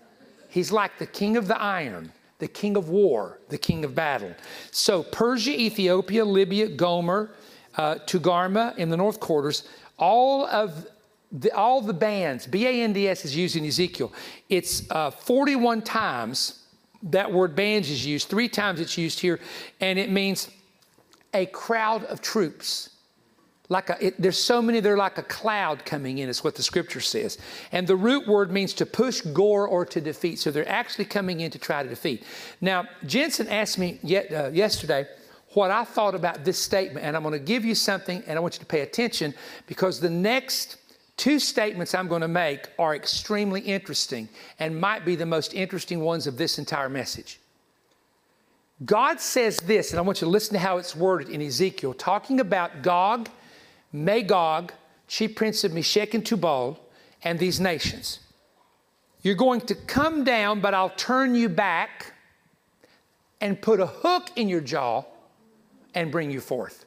He's 0.50 0.72
like 0.72 0.98
the 1.00 1.06
king 1.06 1.36
of 1.36 1.48
the 1.48 1.60
iron 1.60 2.12
the 2.40 2.48
king 2.48 2.76
of 2.76 2.90
war, 2.90 3.40
the 3.50 3.58
king 3.58 3.86
of 3.86 3.96
battle. 3.96 4.34
So 4.72 5.04
Persia, 5.04 5.60
Ethiopia, 5.60 6.26
Libya, 6.26 6.68
Gomer, 6.68 7.32
uh, 7.78 7.96
Togarmah 8.06 8.78
in 8.78 8.90
the 8.90 8.98
north 8.98 9.20
quarters, 9.20 9.68
all 9.98 10.46
of 10.48 10.88
the, 11.32 11.52
all 11.56 11.82
the 11.82 11.94
bands, 11.94 12.46
B-A-N-D-S 12.46 13.26
is 13.26 13.36
used 13.36 13.56
in 13.56 13.66
Ezekiel. 13.66 14.14
It's 14.50 14.90
uh, 14.92 15.10
41 15.10 15.82
times 15.82 16.64
that 17.04 17.32
word 17.32 17.56
bands 17.56 17.90
is 17.90 18.06
used, 18.06 18.30
three 18.30 18.48
times 18.48 18.80
it's 18.80 18.98
used 18.98 19.20
here, 19.20 19.40
and 19.82 19.98
it 19.98 20.10
means 20.12 20.50
a 21.34 21.46
crowd 21.48 22.04
of 22.06 22.22
troops 22.22 22.90
like 23.74 23.90
a, 23.90 24.06
it, 24.06 24.22
there's 24.22 24.38
so 24.38 24.62
many, 24.62 24.80
they're 24.80 24.96
like 24.96 25.18
a 25.18 25.24
cloud 25.24 25.84
coming 25.84 26.20
in, 26.20 26.30
is 26.30 26.44
what 26.44 26.56
the 26.56 26.64
scripture 26.64 27.02
says. 27.02 27.38
And 27.72 27.88
the 27.88 27.96
root 27.96 28.28
word 28.28 28.52
means 28.52 28.74
to 28.76 28.86
push, 28.86 29.22
gore, 29.22 29.68
or 29.68 29.84
to 29.86 30.00
defeat. 30.00 30.40
So 30.40 30.52
they're 30.52 30.70
actually 30.70 31.06
coming 31.06 31.42
in 31.42 31.52
to 31.52 31.60
try 31.60 31.84
to 31.84 31.90
defeat. 31.90 32.24
Now, 32.62 32.86
Jentezen 33.04 33.50
asked 33.50 33.78
me 33.80 34.00
yet, 34.04 34.32
uh, 34.32 34.52
yesterday 34.54 35.08
what 35.54 35.72
I 35.72 35.84
thought 35.84 36.16
about 36.16 36.46
this 36.46 36.58
statement, 36.58 37.06
and 37.06 37.16
I'm 37.16 37.24
going 37.24 37.34
to 37.34 37.40
give 37.40 37.66
you 37.66 37.76
something, 37.76 38.24
and 38.28 38.38
I 38.38 38.42
want 38.42 38.56
you 38.56 38.60
to 38.60 38.66
pay 38.66 38.82
attention 38.82 39.34
because 39.68 40.00
the 40.00 40.10
next 40.10 40.78
two 41.18 41.40
statements 41.40 41.94
I'm 41.94 42.08
going 42.08 42.22
to 42.22 42.28
make 42.28 42.70
are 42.78 42.96
extremely 42.96 43.62
interesting 43.62 44.30
and 44.60 44.80
might 44.80 45.04
be 45.04 45.16
the 45.16 45.26
most 45.26 45.54
interesting 45.54 46.00
ones 46.00 46.28
of 46.28 46.38
this 46.38 46.60
entire 46.60 46.90
message. 46.90 47.40
God 48.86 49.20
says 49.20 49.58
this, 49.58 49.92
and 49.92 50.00
I 50.00 50.02
want 50.02 50.22
you 50.22 50.26
to 50.26 50.32
listen 50.32 50.54
to 50.54 50.60
how 50.60 50.78
it's 50.78 50.96
worded 50.96 51.30
in 51.30 51.42
Ezekiel, 51.42 51.94
talking 51.94 52.40
about 52.40 52.82
Gog 52.82 53.30
Magog, 53.94 54.74
chief 55.08 55.36
prince 55.36 55.64
of 55.64 55.72
Meshech 55.72 56.14
and 56.14 56.26
Tubal, 56.26 56.80
and 57.24 57.40
these 57.40 57.60
nations. 57.60 58.20
You're 59.22 59.36
going 59.36 59.62
to 59.62 59.76
come 59.76 60.24
down, 60.24 60.60
but 60.60 60.74
I'll 60.74 60.90
turn 60.90 61.36
you 61.36 61.48
back 61.48 62.14
and 63.40 63.62
put 63.62 63.80
a 63.80 63.86
hook 63.86 64.32
in 64.36 64.50
your 64.50 64.60
jaw 64.60 65.04
and 65.94 66.12
bring 66.12 66.32
you 66.32 66.42
forth. 66.42 66.86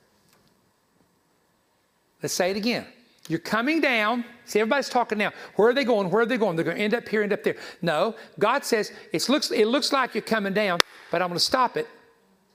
Let's 2.22 2.34
say 2.34 2.50
it 2.50 2.56
again. 2.56 2.86
You're 3.28 3.38
coming 3.38 3.80
down. 3.80 4.24
See, 4.44 4.60
everybody's 4.60 4.88
talking 4.88 5.18
now. 5.18 5.32
Where 5.56 5.68
are 5.68 5.74
they 5.74 5.84
going? 5.84 6.10
Where 6.10 6.22
are 6.22 6.26
they 6.26 6.36
going? 6.36 6.56
They're 6.56 6.64
going 6.64 6.76
to 6.76 6.82
end 6.82 6.94
up 6.94 7.08
here, 7.08 7.22
end 7.22 7.32
up 7.32 7.42
there. 7.42 7.56
No, 7.82 8.14
God 8.38 8.64
says 8.64 8.92
it 9.12 9.28
looks, 9.28 9.50
it 9.50 9.66
looks 9.66 9.92
like 9.92 10.14
you're 10.14 10.22
coming 10.22 10.52
down, 10.52 10.80
but 11.10 11.22
I'm 11.22 11.28
going 11.28 11.38
to 11.38 11.44
stop 11.44 11.76
it 11.76 11.88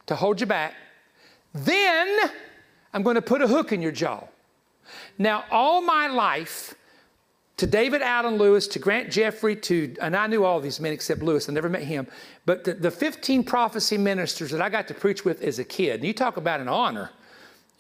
to 0.06 0.16
hold 0.16 0.40
you 0.40 0.48
back. 0.48 0.76
Then 1.54 2.32
I'm 2.94 3.04
going 3.04 3.16
to 3.16 3.22
put 3.22 3.42
a 3.42 3.48
hook 3.48 3.72
in 3.72 3.82
your 3.82 3.92
jaw. 3.92 4.28
Now, 5.22 5.46
all 5.52 5.82
my 5.82 6.08
life, 6.08 6.74
to 7.58 7.68
David 7.68 8.02
Allen 8.02 8.38
Lewis, 8.38 8.68
to 8.70 8.80
Grant 8.80 9.12
Jeffrey, 9.12 9.56
to, 9.58 9.96
and 10.02 10.16
I 10.16 10.26
knew 10.26 10.44
all 10.44 10.60
these 10.60 10.80
men 10.80 10.94
except 10.94 11.22
Lewis, 11.22 11.48
I 11.48 11.54
never 11.54 11.70
met 11.70 11.84
him, 11.84 12.08
but 12.48 12.64
the, 12.64 12.74
the 12.74 12.90
15 12.90 13.44
prophecy 13.44 14.00
ministers 14.00 14.50
that 14.50 14.64
I 14.64 14.70
got 14.70 14.88
to 14.88 14.96
preach 14.96 15.24
with 15.24 15.44
as 15.44 15.60
a 15.60 15.64
kid, 15.64 15.98
and 15.98 16.06
you 16.06 16.14
talk 16.14 16.38
about 16.38 16.60
an 16.60 16.68
honor. 16.68 17.12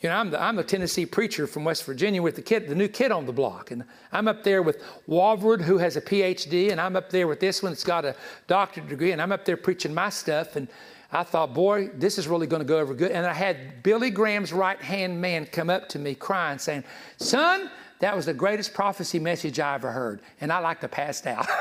You 0.02 0.10
know, 0.10 0.18
I'm 0.18 0.30
the, 0.30 0.40
I'm 0.40 0.56
the 0.56 0.64
Tennessee 0.64 1.08
preacher 1.08 1.48
from 1.48 1.64
West 1.64 1.84
Virginia 1.84 2.22
with 2.22 2.36
the 2.36 2.44
kid, 2.44 2.68
the 2.68 2.76
new 2.76 2.88
kid 2.88 3.12
on 3.12 3.26
the 3.26 3.34
block. 3.34 3.72
And 3.72 3.84
I'm 4.12 4.28
up 4.28 4.44
there 4.44 4.62
with 4.62 4.84
Walvoord, 5.08 5.62
who 5.62 5.80
has 5.80 5.96
a 5.96 6.02
PhD, 6.02 6.72
and 6.72 6.80
I'm 6.80 6.96
up 6.96 7.10
there 7.10 7.28
with 7.28 7.40
this 7.40 7.62
one 7.64 7.72
that's 7.72 7.84
got 7.84 8.06
a 8.06 8.16
doctorate 8.48 8.88
degree, 8.88 9.14
and 9.14 9.22
I'm 9.22 9.32
up 9.32 9.46
there 9.46 9.58
preaching 9.58 9.94
my 9.94 10.10
stuff. 10.10 10.56
And 10.56 10.68
I 11.12 11.24
thought, 11.24 11.54
boy, 11.54 11.90
this 11.94 12.18
is 12.18 12.28
really 12.28 12.48
going 12.48 12.62
to 12.62 12.66
go 12.66 12.80
over 12.80 12.94
good. 12.94 13.12
And 13.12 13.26
I 13.26 13.34
had 13.34 13.84
Billy 13.84 14.10
Graham's 14.10 14.54
right 14.54 14.82
hand 14.82 15.20
man 15.20 15.46
come 15.46 15.70
up 15.70 15.90
to 15.90 16.00
me 16.00 16.16
crying, 16.16 16.58
saying, 16.58 16.86
Son, 17.18 17.70
that 18.00 18.16
was 18.16 18.26
the 18.26 18.34
greatest 18.34 18.74
prophecy 18.74 19.20
message 19.20 19.60
I 19.60 19.76
ever 19.76 19.92
heard. 19.92 20.22
And 20.40 20.52
I 20.52 20.60
like 20.60 20.80
to 20.82 20.88
passed 20.88 21.28
out. 21.28 21.46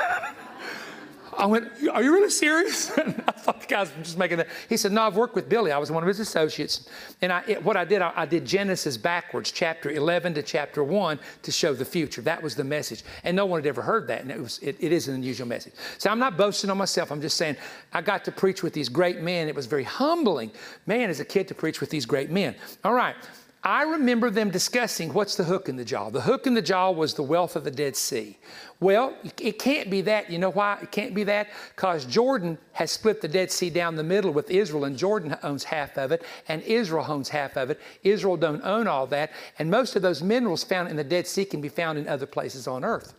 I 1.37 1.45
went, 1.45 1.71
Are 1.91 2.03
you 2.03 2.13
really 2.13 2.29
serious? 2.29 2.91
I 2.97 3.31
thought 3.31 3.61
the 3.61 3.67
guys 3.67 3.91
just 4.01 4.17
making 4.17 4.37
that. 4.37 4.47
He 4.69 4.77
said, 4.77 4.91
No, 4.91 5.03
I've 5.03 5.15
worked 5.15 5.35
with 5.35 5.49
Billy. 5.49 5.71
I 5.71 5.77
was 5.77 5.91
one 5.91 6.03
of 6.03 6.07
his 6.07 6.19
associates. 6.19 6.89
And 7.21 7.31
I, 7.31 7.43
it, 7.47 7.63
what 7.63 7.77
I 7.77 7.85
did, 7.85 8.01
I, 8.01 8.11
I, 8.15 8.25
did 8.25 8.45
Genesis 8.45 8.97
backwards, 8.97 9.51
chapter 9.51 9.91
11 9.91 10.33
to 10.35 10.43
chapter 10.43 10.83
1, 10.83 11.19
to 11.43 11.51
show 11.51 11.73
the 11.73 11.85
future. 11.85 12.21
That 12.21 12.41
was 12.41 12.55
the 12.55 12.63
message. 12.63 13.03
And 13.23 13.35
no 13.35 13.45
one 13.45 13.59
had 13.59 13.67
ever 13.67 13.81
heard 13.81 14.07
that. 14.07 14.21
And 14.21 14.31
it, 14.31 14.39
was, 14.39 14.59
it, 14.59 14.77
it 14.79 14.91
is 14.91 15.07
an 15.07 15.15
unusual 15.15 15.47
message. 15.47 15.73
So 15.97 16.09
I'm 16.09 16.19
not 16.19 16.37
boasting 16.37 16.69
on 16.69 16.77
myself. 16.77 17.11
I'm 17.11 17.21
just 17.21 17.37
saying 17.37 17.55
I 17.93 18.01
got 18.01 18.25
to 18.25 18.31
preach 18.31 18.63
with 18.63 18.73
these 18.73 18.89
great 18.89 19.21
men. 19.21 19.47
It 19.47 19.55
was 19.55 19.65
very 19.65 19.83
humbling, 19.83 20.51
man, 20.85 21.09
as 21.09 21.19
a 21.19 21.25
kid 21.25 21.47
to 21.47 21.55
preach 21.55 21.81
with 21.81 21.89
these 21.89 22.05
great 22.05 22.29
men. 22.29 22.55
All 22.83 22.93
right. 22.93 23.15
I 23.63 23.83
remember 23.83 24.31
them 24.31 24.49
discussing 24.49 25.13
what's 25.13 25.35
the 25.35 25.43
hook 25.43 25.69
in 25.69 25.75
the 25.75 25.85
jaw. 25.85 26.09
The 26.09 26.21
hook 26.21 26.47
in 26.47 26.55
the 26.55 26.63
jaw 26.63 26.89
was 26.89 27.13
the 27.13 27.21
wealth 27.21 27.55
of 27.55 27.63
the 27.63 27.69
Dead 27.69 27.95
Sea. 27.95 28.37
Well, 28.79 29.13
it 29.39 29.59
can't 29.59 29.91
be 29.91 30.01
that. 30.01 30.31
You 30.31 30.39
know 30.39 30.49
why 30.49 30.79
it 30.81 30.91
can't 30.91 31.13
be 31.13 31.23
that? 31.25 31.49
Because 31.75 32.05
Jordan 32.05 32.57
has 32.73 32.89
split 32.89 33.21
the 33.21 33.27
Dead 33.27 33.51
Sea 33.51 33.69
down 33.69 33.95
the 33.95 34.03
middle 34.03 34.31
with 34.31 34.49
Israel, 34.49 34.85
and 34.85 34.97
Jordan 34.97 35.37
owns 35.43 35.63
half 35.63 35.95
of 35.99 36.11
it, 36.11 36.23
and 36.47 36.63
Israel 36.63 37.05
owns 37.07 37.29
half 37.29 37.55
of 37.55 37.69
it. 37.69 37.79
Israel 38.01 38.35
don't 38.35 38.63
own 38.63 38.87
all 38.87 39.05
that, 39.07 39.31
and 39.59 39.69
most 39.69 39.95
of 39.95 40.01
those 40.01 40.23
minerals 40.23 40.63
found 40.63 40.89
in 40.89 40.95
the 40.95 41.03
Dead 41.03 41.27
Sea 41.27 41.45
can 41.45 41.61
be 41.61 41.69
found 41.69 41.99
in 41.99 42.07
other 42.07 42.25
places 42.25 42.67
on 42.67 42.83
earth 42.83 43.13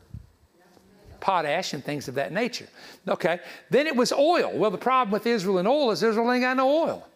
potash 1.21 1.73
and 1.73 1.85
things 1.85 2.09
of 2.09 2.17
that 2.17 2.33
nature. 2.33 2.67
Okay, 3.07 3.39
then 3.71 3.87
it 3.87 3.95
was 3.95 4.13
oil. 4.13 4.51
Well, 4.53 4.73
the 4.73 4.77
problem 4.77 5.13
with 5.13 5.25
Israel 5.25 5.59
and 5.59 5.69
oil 5.69 5.93
is 5.93 6.03
Israel 6.03 6.33
ain't 6.33 6.43
got 6.43 6.57
no 6.57 6.69
oil. 6.69 7.07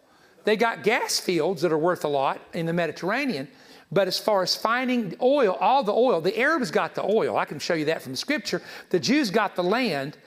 They 0.47 0.55
got 0.55 0.81
gas 0.81 1.19
fields 1.19 1.61
that 1.63 1.73
are 1.73 1.77
worth 1.77 2.05
a 2.05 2.07
lot 2.07 2.39
in 2.53 2.67
the 2.67 2.71
Mediterranean. 2.71 3.49
But 3.91 4.07
as 4.07 4.17
far 4.17 4.43
as 4.43 4.55
finding 4.55 5.13
oil, 5.21 5.57
all 5.59 5.83
the 5.83 5.91
oil, 5.91 6.21
the 6.21 6.39
Arabs 6.39 6.71
got 6.71 6.95
the 6.95 7.03
oil. 7.03 7.35
I 7.35 7.43
can 7.43 7.59
show 7.59 7.73
you 7.73 7.83
that 7.83 8.01
from 8.01 8.13
the 8.13 8.17
scripture. 8.17 8.61
The 8.89 8.97
Jews 8.97 9.29
got 9.29 9.57
the 9.57 9.63
land 9.63 10.17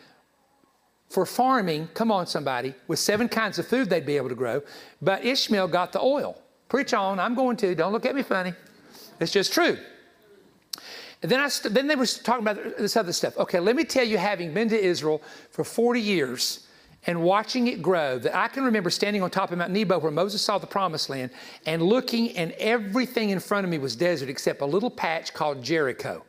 for 1.08 1.24
farming, 1.24 1.88
come 1.94 2.12
on, 2.12 2.26
somebody, 2.26 2.74
with 2.86 2.98
seven 2.98 3.30
kinds 3.30 3.58
of 3.58 3.66
food 3.66 3.88
they'd 3.88 4.04
be 4.04 4.18
able 4.18 4.28
to 4.28 4.34
grow. 4.34 4.60
But 5.00 5.24
Ishmael 5.24 5.68
got 5.68 5.90
the 5.92 6.02
oil. 6.02 6.36
Preach 6.68 6.92
on, 6.92 7.18
I'm 7.18 7.34
going 7.34 7.56
to. 7.56 7.74
Don't 7.74 7.92
look 7.92 8.04
at 8.04 8.14
me 8.14 8.22
funny. 8.22 8.52
It's 9.20 9.32
just 9.32 9.54
true. 9.54 9.78
And 11.22 11.32
then, 11.32 11.40
I 11.40 11.48
st- 11.48 11.72
then 11.72 11.86
they 11.86 11.96
were 11.96 12.04
talking 12.04 12.46
about 12.46 12.76
this 12.76 12.94
other 12.94 13.14
stuff. 13.14 13.38
Okay, 13.38 13.58
let 13.58 13.74
me 13.74 13.84
tell 13.84 14.04
you, 14.04 14.18
having 14.18 14.52
been 14.52 14.68
to 14.68 14.78
Israel 14.78 15.22
for 15.50 15.64
40 15.64 15.98
years, 15.98 16.66
and 17.06 17.22
watching 17.22 17.66
it 17.66 17.80
grow 17.80 18.18
that 18.18 18.36
I 18.36 18.48
can 18.48 18.64
remember 18.64 18.90
standing 18.90 19.22
on 19.22 19.30
top 19.30 19.52
of 19.52 19.58
Mount 19.58 19.70
Nebo 19.70 19.98
where 19.98 20.10
Moses 20.10 20.42
saw 20.42 20.58
the 20.58 20.66
promised 20.66 21.08
land 21.08 21.30
and 21.66 21.82
looking, 21.82 22.36
and 22.36 22.52
everything 22.52 23.30
in 23.30 23.40
front 23.40 23.64
of 23.64 23.70
me 23.70 23.78
was 23.78 23.96
desert 23.96 24.28
except 24.28 24.60
a 24.60 24.66
little 24.66 24.90
patch 24.90 25.32
called 25.32 25.62
Jericho. 25.62 26.24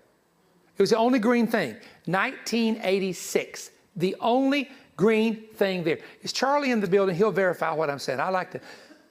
It 0.78 0.82
was 0.82 0.92
the 0.92 0.98
only 0.98 1.20
green 1.20 1.48
thing. 1.48 1.76
1986, 2.06 3.72
the 3.98 4.16
only 4.20 4.70
green 4.96 5.44
thing 5.56 5.84
there. 5.84 6.00
Is 6.22 6.32
Charlie 6.32 6.72
in 6.72 6.80
the 6.80 6.88
building? 6.88 7.16
He'll 7.16 7.32
verify 7.32 7.74
what 7.74 7.90
I'm 7.90 8.00
saying. 8.00 8.20
I 8.20 8.30
like 8.30 8.52
to, 8.52 8.62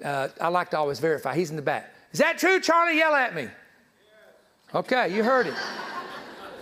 uh, 0.04 0.28
I 0.40 0.48
like 0.48 0.70
to 0.70 0.78
always 0.78 0.98
verify. 0.98 1.34
He's 1.34 1.50
in 1.50 1.56
the 1.56 1.62
back. 1.62 1.92
Is 2.12 2.18
that 2.18 2.38
true, 2.38 2.58
Charlie? 2.60 2.96
Yell 2.96 3.14
at 3.14 3.34
me. 3.34 3.48
Okay, 4.74 5.14
you 5.14 5.22
heard 5.22 5.46
it. 5.46 5.54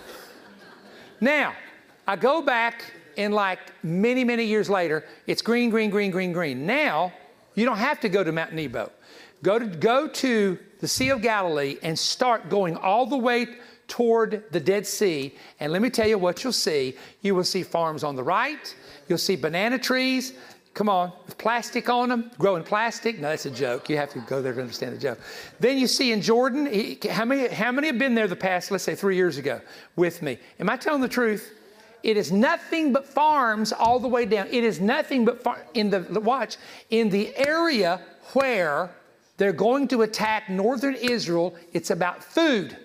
now, 1.21 1.53
I 2.07 2.15
go 2.15 2.41
back 2.41 2.93
and 3.19 3.33
like 3.33 3.59
many, 3.83 4.23
many 4.23 4.45
years 4.45 4.69
later, 4.69 5.03
it's 5.27 5.41
green, 5.41 5.69
green, 5.69 5.89
green, 5.89 6.09
green, 6.09 6.31
green. 6.31 6.65
Now, 6.65 7.11
you 7.53 7.65
don't 7.65 7.77
have 7.77 7.99
to 7.99 8.09
go 8.09 8.23
to 8.23 8.31
Mount 8.31 8.53
Nebo. 8.53 8.89
Go 9.43 9.59
to, 9.59 9.65
go 9.65 10.07
to 10.07 10.57
the 10.79 10.87
Sea 10.87 11.09
of 11.09 11.21
Galilee 11.21 11.77
and 11.83 11.99
start 11.99 12.49
going 12.49 12.77
all 12.77 13.05
the 13.05 13.17
way 13.17 13.47
toward 13.89 14.45
the 14.51 14.59
Dead 14.59 14.87
Sea. 14.87 15.35
And 15.59 15.73
let 15.73 15.81
me 15.81 15.89
tell 15.89 16.07
you 16.07 16.17
what 16.17 16.43
you'll 16.45 16.53
see. 16.53 16.95
You 17.21 17.35
will 17.35 17.43
see 17.43 17.61
farms 17.61 18.05
on 18.05 18.15
the 18.15 18.23
right, 18.23 18.73
you'll 19.09 19.17
see 19.17 19.35
banana 19.35 19.77
trees. 19.77 20.33
Come 20.75 20.87
on, 20.87 21.11
with 21.25 21.37
plastic 21.37 21.89
on 21.89 22.07
them, 22.07 22.31
growing 22.37 22.63
plastic. 22.63 23.19
No, 23.19 23.29
that's 23.29 23.45
a 23.47 23.51
joke. 23.51 23.89
You 23.89 23.97
have 23.97 24.11
to 24.13 24.19
go 24.19 24.41
there 24.41 24.53
to 24.53 24.61
understand 24.61 24.95
the 24.95 24.99
joke. 24.99 25.19
Then 25.59 25.77
you 25.77 25.87
see 25.87 26.13
in 26.13 26.21
Jordan, 26.21 26.67
how 27.09 27.25
many, 27.25 27.49
how 27.49 27.71
many 27.71 27.87
have 27.87 27.97
been 27.97 28.15
there 28.15 28.27
the 28.27 28.35
past, 28.35 28.71
let's 28.71 28.83
say, 28.83 28.95
three 28.95 29.17
years 29.17 29.37
ago 29.37 29.59
with 29.97 30.21
me? 30.21 30.37
Am 30.59 30.69
I 30.69 30.77
telling 30.77 31.01
the 31.01 31.09
truth? 31.09 31.58
It 32.01 32.15
is 32.15 32.31
nothing 32.31 32.93
but 32.93 33.05
farms 33.05 33.73
all 33.73 33.99
the 33.99 34.07
way 34.07 34.25
down. 34.25 34.47
It 34.47 34.63
is 34.63 34.79
nothing 34.79 35.25
but 35.25 35.43
far, 35.43 35.65
in 35.73 35.89
the 35.89 36.21
watch 36.21 36.57
in 36.89 37.09
the 37.09 37.35
area 37.35 38.01
where 38.33 38.91
they're 39.37 39.53
going 39.53 39.87
to 39.89 40.03
attack 40.03 40.49
northern 40.49 40.95
Israel. 40.95 41.55
It's 41.73 41.89
about 41.89 42.23
food. 42.23 42.77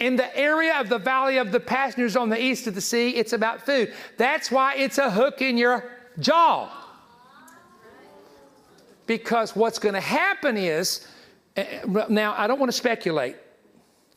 In 0.00 0.14
the 0.14 0.36
area 0.36 0.78
of 0.80 0.88
the 0.88 0.98
valley 0.98 1.38
of 1.38 1.50
the 1.50 1.58
passengers 1.58 2.14
on 2.14 2.28
the 2.28 2.40
east 2.40 2.68
of 2.68 2.76
the 2.76 2.80
sea, 2.80 3.10
it's 3.10 3.32
about 3.32 3.66
food. 3.66 3.92
That's 4.16 4.48
why 4.50 4.76
it's 4.76 4.98
a 4.98 5.10
hook 5.10 5.42
in 5.42 5.58
your 5.58 5.90
jaw. 6.20 6.70
Because 9.06 9.56
what's 9.56 9.80
going 9.80 9.94
to 9.94 10.00
happen 10.00 10.56
is, 10.56 11.08
eh, 11.56 11.64
eh, 11.82 12.04
now 12.08 12.34
I 12.36 12.46
don't 12.46 12.60
want 12.60 12.70
to 12.70 12.76
speculate. 12.76 13.36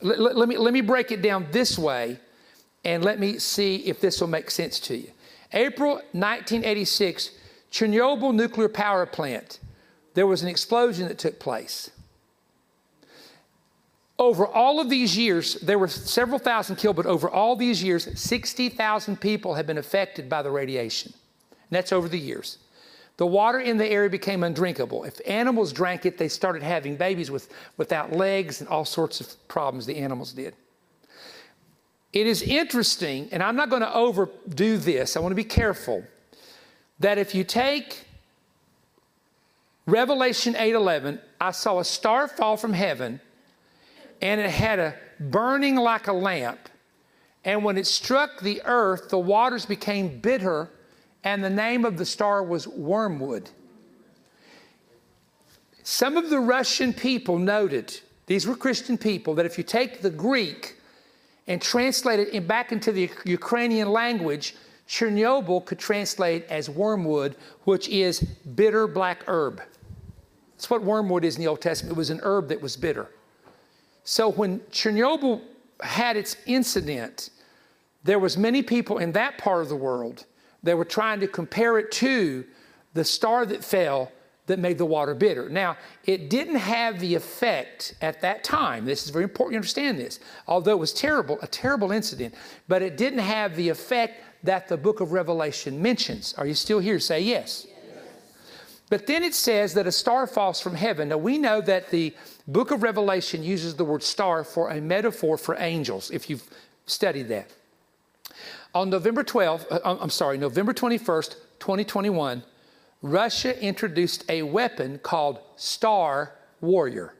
Let, 0.01 0.19
let, 0.19 0.35
let, 0.35 0.49
me, 0.49 0.57
let 0.57 0.73
me 0.73 0.81
break 0.81 1.11
it 1.11 1.23
down 1.23 1.47
this 1.51 1.79
way 1.79 2.19
and 2.83 3.03
let 3.03 3.19
me 3.19 3.37
see 3.37 3.77
if 3.77 4.01
this 4.01 4.19
will 4.19 4.27
make 4.27 4.49
sense 4.49 4.79
to 4.81 4.97
you. 4.97 5.11
April 5.53 5.95
1986, 6.13 7.31
Chernobyl 7.71 8.33
nuclear 8.33 8.69
power 8.69 9.05
plant. 9.05 9.59
There 10.13 10.27
was 10.27 10.41
an 10.41 10.49
explosion 10.49 11.07
that 11.07 11.17
took 11.17 11.39
place. 11.39 11.91
Over 14.17 14.45
all 14.45 14.79
of 14.79 14.89
these 14.89 15.17
years, 15.17 15.55
there 15.55 15.79
were 15.79 15.87
several 15.87 16.37
thousand 16.37 16.75
killed, 16.75 16.95
but 16.95 17.05
over 17.05 17.29
all 17.29 17.55
these 17.55 17.83
years, 17.83 18.07
60,000 18.19 19.19
people 19.19 19.55
have 19.55 19.65
been 19.65 19.79
affected 19.79 20.29
by 20.29 20.41
the 20.41 20.51
radiation. 20.51 21.13
And 21.51 21.77
that's 21.77 21.91
over 21.91 22.07
the 22.07 22.19
years. 22.19 22.59
The 23.17 23.25
water 23.25 23.59
in 23.59 23.77
the 23.77 23.87
area 23.87 24.09
became 24.09 24.43
undrinkable. 24.43 25.03
If 25.03 25.19
animals 25.27 25.71
drank 25.71 26.05
it, 26.05 26.17
they 26.17 26.27
started 26.27 26.61
having 26.63 26.95
babies 26.95 27.31
with, 27.31 27.49
without 27.77 28.11
legs 28.13 28.61
and 28.61 28.69
all 28.69 28.85
sorts 28.85 29.21
of 29.21 29.47
problems 29.47 29.85
the 29.85 29.97
animals 29.97 30.33
did. 30.33 30.55
It 32.13 32.27
is 32.27 32.41
interesting, 32.41 33.29
and 33.31 33.41
I'm 33.41 33.55
not 33.55 33.69
going 33.69 33.81
to 33.81 33.93
overdo 33.93 34.77
this, 34.77 35.15
I 35.15 35.21
want 35.21 35.31
to 35.31 35.35
be 35.35 35.43
careful, 35.45 36.03
that 36.99 37.17
if 37.17 37.33
you 37.33 37.43
take 37.43 38.05
Revelation 39.85 40.53
8:11, 40.53 41.19
I 41.39 41.51
saw 41.51 41.79
a 41.79 41.85
star 41.85 42.27
fall 42.27 42.57
from 42.57 42.73
heaven, 42.73 43.21
and 44.21 44.41
it 44.41 44.49
had 44.49 44.77
a 44.79 44.95
burning 45.19 45.75
like 45.75 46.07
a 46.07 46.13
lamp, 46.13 46.69
and 47.45 47.63
when 47.63 47.77
it 47.77 47.87
struck 47.87 48.41
the 48.41 48.61
earth, 48.65 49.09
the 49.09 49.17
waters 49.17 49.65
became 49.65 50.19
bitter, 50.19 50.69
and 51.23 51.43
the 51.43 51.49
name 51.49 51.85
of 51.85 51.97
the 51.97 52.05
star 52.05 52.43
was 52.43 52.67
wormwood. 52.67 53.49
Some 55.83 56.17
of 56.17 56.29
the 56.29 56.39
Russian 56.39 56.93
people 56.93 57.39
noted, 57.39 57.99
these 58.27 58.45
were 58.45 58.55
Christian 58.55 58.97
people, 58.97 59.33
that 59.35 59.45
if 59.45 59.57
you 59.57 59.63
take 59.63 60.01
the 60.01 60.09
Greek 60.09 60.77
and 61.47 61.61
translate 61.61 62.19
it 62.19 62.47
back 62.47 62.71
into 62.71 62.91
the 62.91 63.09
Ukrainian 63.25 63.91
language, 63.91 64.55
Chernobyl 64.87 65.65
could 65.65 65.79
translate 65.79 66.45
as 66.45 66.69
wormwood, 66.69 67.35
which 67.63 67.87
is 67.89 68.19
bitter 68.19 68.87
black 68.87 69.23
herb. 69.27 69.61
That's 70.55 70.69
what 70.69 70.83
wormwood 70.83 71.23
is 71.23 71.37
in 71.37 71.41
the 71.41 71.47
Old 71.47 71.61
Testament. 71.61 71.95
It 71.95 71.97
was 71.97 72.09
an 72.09 72.19
herb 72.23 72.49
that 72.49 72.61
was 72.61 72.77
bitter. 72.77 73.09
So 74.03 74.29
when 74.29 74.59
Chernobyl 74.71 75.41
had 75.81 76.17
its 76.17 76.35
incident, 76.45 77.29
there 78.03 78.19
was 78.19 78.37
many 78.37 78.61
people 78.61 78.97
in 78.97 79.11
that 79.13 79.37
part 79.37 79.61
of 79.61 79.69
the 79.69 79.75
world 79.75 80.25
that 80.63 80.77
were 80.77 80.85
trying 80.85 81.19
to 81.19 81.27
compare 81.27 81.79
it 81.79 81.91
to 81.91 82.45
the 82.93 83.03
star 83.03 83.45
that 83.45 83.63
fell 83.63 84.11
that 84.47 84.59
made 84.59 84.77
the 84.77 84.85
water 84.85 85.13
bitter. 85.13 85.49
Now, 85.49 85.77
it 86.05 86.29
didn't 86.29 86.55
have 86.55 86.99
the 86.99 87.15
effect 87.15 87.95
at 88.01 88.21
that 88.21 88.43
time. 88.43 88.85
This 88.85 89.03
is 89.03 89.09
very 89.09 89.23
important 89.23 89.53
you 89.53 89.57
understand 89.57 89.99
this. 89.99 90.19
Although 90.47 90.71
it 90.71 90.79
was 90.79 90.93
terrible, 90.93 91.37
a 91.41 91.47
terrible 91.47 91.91
incident, 91.91 92.33
but 92.67 92.81
it 92.81 92.97
didn't 92.97 93.19
have 93.19 93.55
the 93.55 93.69
effect 93.69 94.21
that 94.43 94.67
the 94.67 94.77
book 94.77 94.99
of 94.99 95.11
Revelation 95.11 95.81
mentions. 95.81 96.33
Are 96.33 96.47
you 96.47 96.55
still 96.55 96.79
here? 96.79 96.99
Say 96.99 97.21
yes. 97.21 97.67
yes. 97.69 98.03
But 98.89 99.07
then 99.07 99.23
it 99.23 99.35
says 99.35 99.75
that 99.75 99.85
a 99.85 99.91
star 99.91 100.25
falls 100.25 100.59
from 100.59 100.75
heaven. 100.75 101.09
Now, 101.09 101.17
we 101.17 101.37
know 101.37 101.61
that 101.61 101.89
the 101.91 102.13
book 102.47 102.71
of 102.71 102.81
Revelation 102.83 103.43
uses 103.43 103.75
the 103.75 103.85
word 103.85 104.03
star 104.03 104.43
for 104.43 104.71
a 104.71 104.81
metaphor 104.81 105.37
for 105.37 105.55
angels, 105.59 106.09
if 106.09 106.29
you've 106.29 106.47
studied 106.87 107.27
that. 107.27 107.51
On 108.73 108.89
November 108.89 109.23
12th, 109.23 109.65
uh, 109.69 109.97
I'm 109.99 110.09
sorry, 110.09 110.37
November 110.37 110.73
21st, 110.73 111.35
2021, 111.59 112.43
Russia 113.01 113.59
introduced 113.61 114.23
a 114.29 114.43
weapon 114.43 114.99
called 114.99 115.39
Star 115.55 116.35
Warrior 116.61 117.15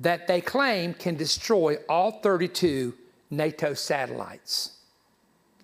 that 0.00 0.26
they 0.26 0.40
claim 0.40 0.94
can 0.94 1.14
destroy 1.14 1.76
all 1.88 2.20
32 2.22 2.94
NATO 3.30 3.74
satellites 3.74 4.78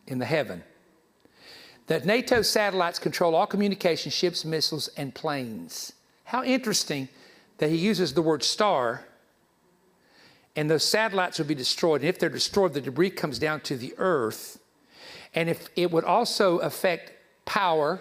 in 0.07 0.19
the 0.19 0.25
heaven. 0.25 0.63
That 1.87 2.05
NATO 2.05 2.43
satellites 2.43 2.99
control 2.99 3.35
all 3.35 3.47
communication, 3.47 4.11
ships, 4.11 4.45
missiles, 4.45 4.89
and 4.97 5.15
planes. 5.15 5.93
How 6.25 6.43
interesting 6.45 7.09
that 7.59 7.71
he 7.71 7.77
uses 7.77 8.13
the 8.13 8.23
word 8.23 8.43
star, 8.43 9.07
and 10.55 10.69
those 10.69 10.85
satellites 10.85 11.39
will 11.39 11.47
be 11.47 11.55
destroyed. 11.55 12.01
And 12.03 12.09
if 12.09 12.19
they're 12.19 12.29
destroyed, 12.29 12.75
the 12.75 12.81
debris 12.81 13.11
comes 13.11 13.39
down 13.39 13.61
to 13.63 13.77
the 13.77 13.95
earth. 13.99 14.59
And 15.35 15.49
if 15.49 15.69
it 15.77 15.91
would 15.91 16.05
also 16.05 16.59
affect 16.59 17.13
power, 17.45 18.01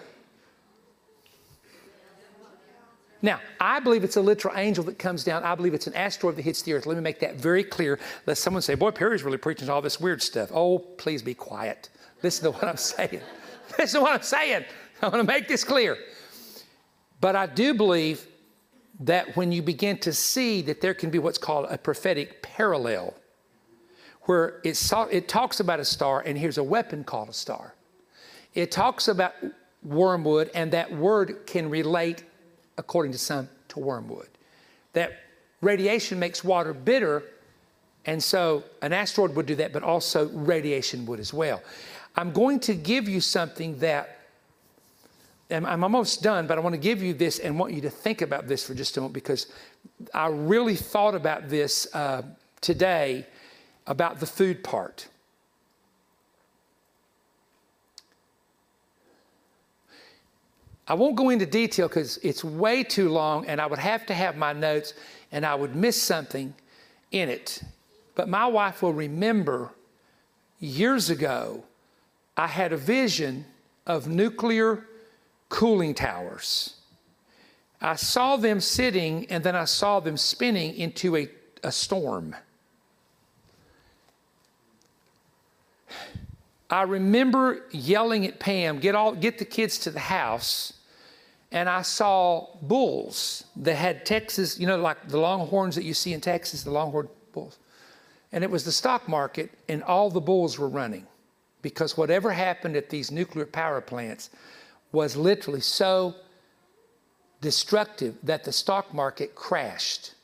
Now, 3.22 3.40
I 3.60 3.80
believe 3.80 4.04
it's 4.04 4.16
a 4.16 4.20
literal 4.20 4.56
angel 4.56 4.84
that 4.84 4.98
comes 4.98 5.24
down. 5.24 5.42
I 5.42 5.54
believe 5.54 5.74
it's 5.74 5.86
an 5.86 5.94
asteroid 5.94 6.36
that 6.36 6.42
hits 6.42 6.62
the 6.62 6.74
earth. 6.74 6.86
Let 6.86 6.96
me 6.96 7.02
make 7.02 7.20
that 7.20 7.36
very 7.36 7.64
clear. 7.64 7.98
Let 8.26 8.38
someone 8.38 8.62
say, 8.62 8.74
Boy, 8.74 8.90
Perry's 8.90 9.22
really 9.22 9.38
preaching 9.38 9.70
all 9.70 9.80
this 9.80 9.98
weird 9.98 10.22
stuff. 10.22 10.50
Oh, 10.52 10.78
please 10.78 11.22
be 11.22 11.34
quiet. 11.34 11.88
Listen 12.22 12.44
to 12.44 12.50
what 12.50 12.64
I'm 12.64 12.76
saying. 12.76 13.20
Listen 13.78 14.00
to 14.00 14.04
what 14.04 14.14
I'm 14.14 14.22
saying. 14.22 14.64
I 15.02 15.08
want 15.08 15.20
to 15.20 15.24
make 15.24 15.48
this 15.48 15.64
clear. 15.64 15.96
But 17.20 17.36
I 17.36 17.46
do 17.46 17.74
believe 17.74 18.26
that 19.00 19.36
when 19.36 19.52
you 19.52 19.62
begin 19.62 19.98
to 19.98 20.12
see 20.12 20.62
that 20.62 20.80
there 20.80 20.94
can 20.94 21.10
be 21.10 21.18
what's 21.18 21.38
called 21.38 21.66
a 21.70 21.78
prophetic 21.78 22.42
parallel, 22.42 23.14
where 24.22 24.60
it, 24.64 24.76
saw, 24.76 25.04
it 25.04 25.28
talks 25.28 25.60
about 25.60 25.80
a 25.80 25.84
star, 25.84 26.22
and 26.24 26.36
here's 26.36 26.58
a 26.58 26.64
weapon 26.64 27.04
called 27.04 27.28
a 27.28 27.32
star. 27.32 27.74
It 28.54 28.70
talks 28.70 29.08
about 29.08 29.34
wormwood, 29.82 30.50
and 30.54 30.72
that 30.72 30.90
word 30.92 31.46
can 31.46 31.70
relate 31.70 32.24
according 32.78 33.12
to 33.12 33.18
some, 33.18 33.48
to 33.68 33.80
wormwood. 33.80 34.28
That 34.92 35.12
radiation 35.60 36.18
makes 36.18 36.44
water 36.44 36.72
bitter, 36.72 37.22
and 38.04 38.22
so 38.22 38.64
an 38.82 38.92
asteroid 38.92 39.34
would 39.34 39.46
do 39.46 39.54
that, 39.56 39.72
but 39.72 39.82
also 39.82 40.28
radiation 40.28 41.06
would 41.06 41.20
as 41.20 41.32
well. 41.32 41.62
I'm 42.16 42.32
going 42.32 42.60
to 42.60 42.74
give 42.74 43.08
you 43.08 43.20
something 43.20 43.78
that, 43.78 44.20
I'm 45.50 45.84
almost 45.84 46.22
done, 46.22 46.46
but 46.46 46.58
I 46.58 46.60
want 46.60 46.74
to 46.74 46.80
give 46.80 47.02
you 47.02 47.14
this 47.14 47.38
and 47.38 47.58
want 47.58 47.72
you 47.72 47.80
to 47.82 47.90
think 47.90 48.20
about 48.20 48.48
this 48.48 48.66
for 48.66 48.74
just 48.74 48.96
a 48.96 49.00
moment 49.00 49.14
because 49.14 49.46
I 50.12 50.28
really 50.28 50.74
thought 50.74 51.14
about 51.14 51.48
this 51.48 51.86
uh, 51.94 52.22
today 52.60 53.26
about 53.86 54.18
the 54.18 54.26
food 54.26 54.64
part. 54.64 55.06
I 60.88 60.94
won't 60.94 61.16
go 61.16 61.30
into 61.30 61.46
detail 61.46 61.88
because 61.88 62.18
it's 62.18 62.44
way 62.44 62.84
too 62.84 63.08
long 63.08 63.46
and 63.46 63.60
I 63.60 63.66
would 63.66 63.78
have 63.78 64.06
to 64.06 64.14
have 64.14 64.36
my 64.36 64.52
notes 64.52 64.94
and 65.32 65.44
I 65.44 65.54
would 65.54 65.74
miss 65.74 66.00
something 66.00 66.54
in 67.10 67.28
it. 67.28 67.62
But 68.14 68.28
my 68.28 68.46
wife 68.46 68.82
will 68.82 68.92
remember 68.92 69.72
years 70.60 71.10
ago, 71.10 71.64
I 72.36 72.46
had 72.46 72.72
a 72.72 72.76
vision 72.76 73.46
of 73.86 74.08
nuclear 74.08 74.86
cooling 75.48 75.94
towers. 75.94 76.76
I 77.80 77.96
saw 77.96 78.36
them 78.36 78.60
sitting 78.60 79.26
and 79.28 79.42
then 79.42 79.56
I 79.56 79.64
saw 79.64 80.00
them 80.00 80.16
spinning 80.16 80.74
into 80.76 81.16
a, 81.16 81.28
a 81.62 81.72
storm. 81.72 82.34
I 86.68 86.82
remember 86.82 87.64
yelling 87.70 88.26
at 88.26 88.40
Pam, 88.40 88.80
get, 88.80 88.94
all, 88.94 89.14
get 89.14 89.38
the 89.38 89.44
kids 89.44 89.78
to 89.80 89.90
the 89.90 90.00
house. 90.00 90.72
And 91.52 91.68
I 91.68 91.82
saw 91.82 92.48
bulls 92.62 93.44
that 93.56 93.76
had 93.76 94.04
Texas, 94.04 94.58
you 94.58 94.66
know, 94.66 94.76
like 94.78 95.08
the 95.08 95.18
longhorns 95.18 95.76
that 95.76 95.84
you 95.84 95.94
see 95.94 96.12
in 96.12 96.20
Texas, 96.20 96.64
the 96.64 96.70
longhorn 96.70 97.08
bulls. 97.32 97.58
And 98.32 98.42
it 98.42 98.50
was 98.50 98.64
the 98.64 98.72
stock 98.72 99.08
market, 99.08 99.50
and 99.68 99.82
all 99.84 100.10
the 100.10 100.20
bulls 100.20 100.58
were 100.58 100.68
running 100.68 101.06
because 101.62 101.96
whatever 101.96 102.32
happened 102.32 102.76
at 102.76 102.90
these 102.90 103.10
nuclear 103.10 103.46
power 103.46 103.80
plants 103.80 104.30
was 104.92 105.16
literally 105.16 105.60
so 105.60 106.14
destructive 107.40 108.16
that 108.22 108.44
the 108.44 108.52
stock 108.52 108.92
market 108.94 109.34
crashed. 109.34 110.14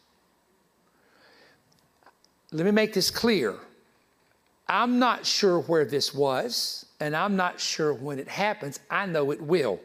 Let 2.53 2.67
me 2.67 2.71
make 2.71 2.93
this 2.93 3.11
clear. 3.11 3.57
I'm 4.69 4.99
not 4.99 5.27
sure 5.27 5.61
where 5.61 5.85
this 5.85 6.15
was, 6.15 6.87
and 7.01 7.17
I'm 7.17 7.37
not 7.37 7.61
sure 7.61 7.93
when 7.93 8.19
it 8.19 8.29
happens. 8.29 8.81
I 8.91 9.07
know 9.07 9.31
it 9.31 9.41
will. 9.41 9.81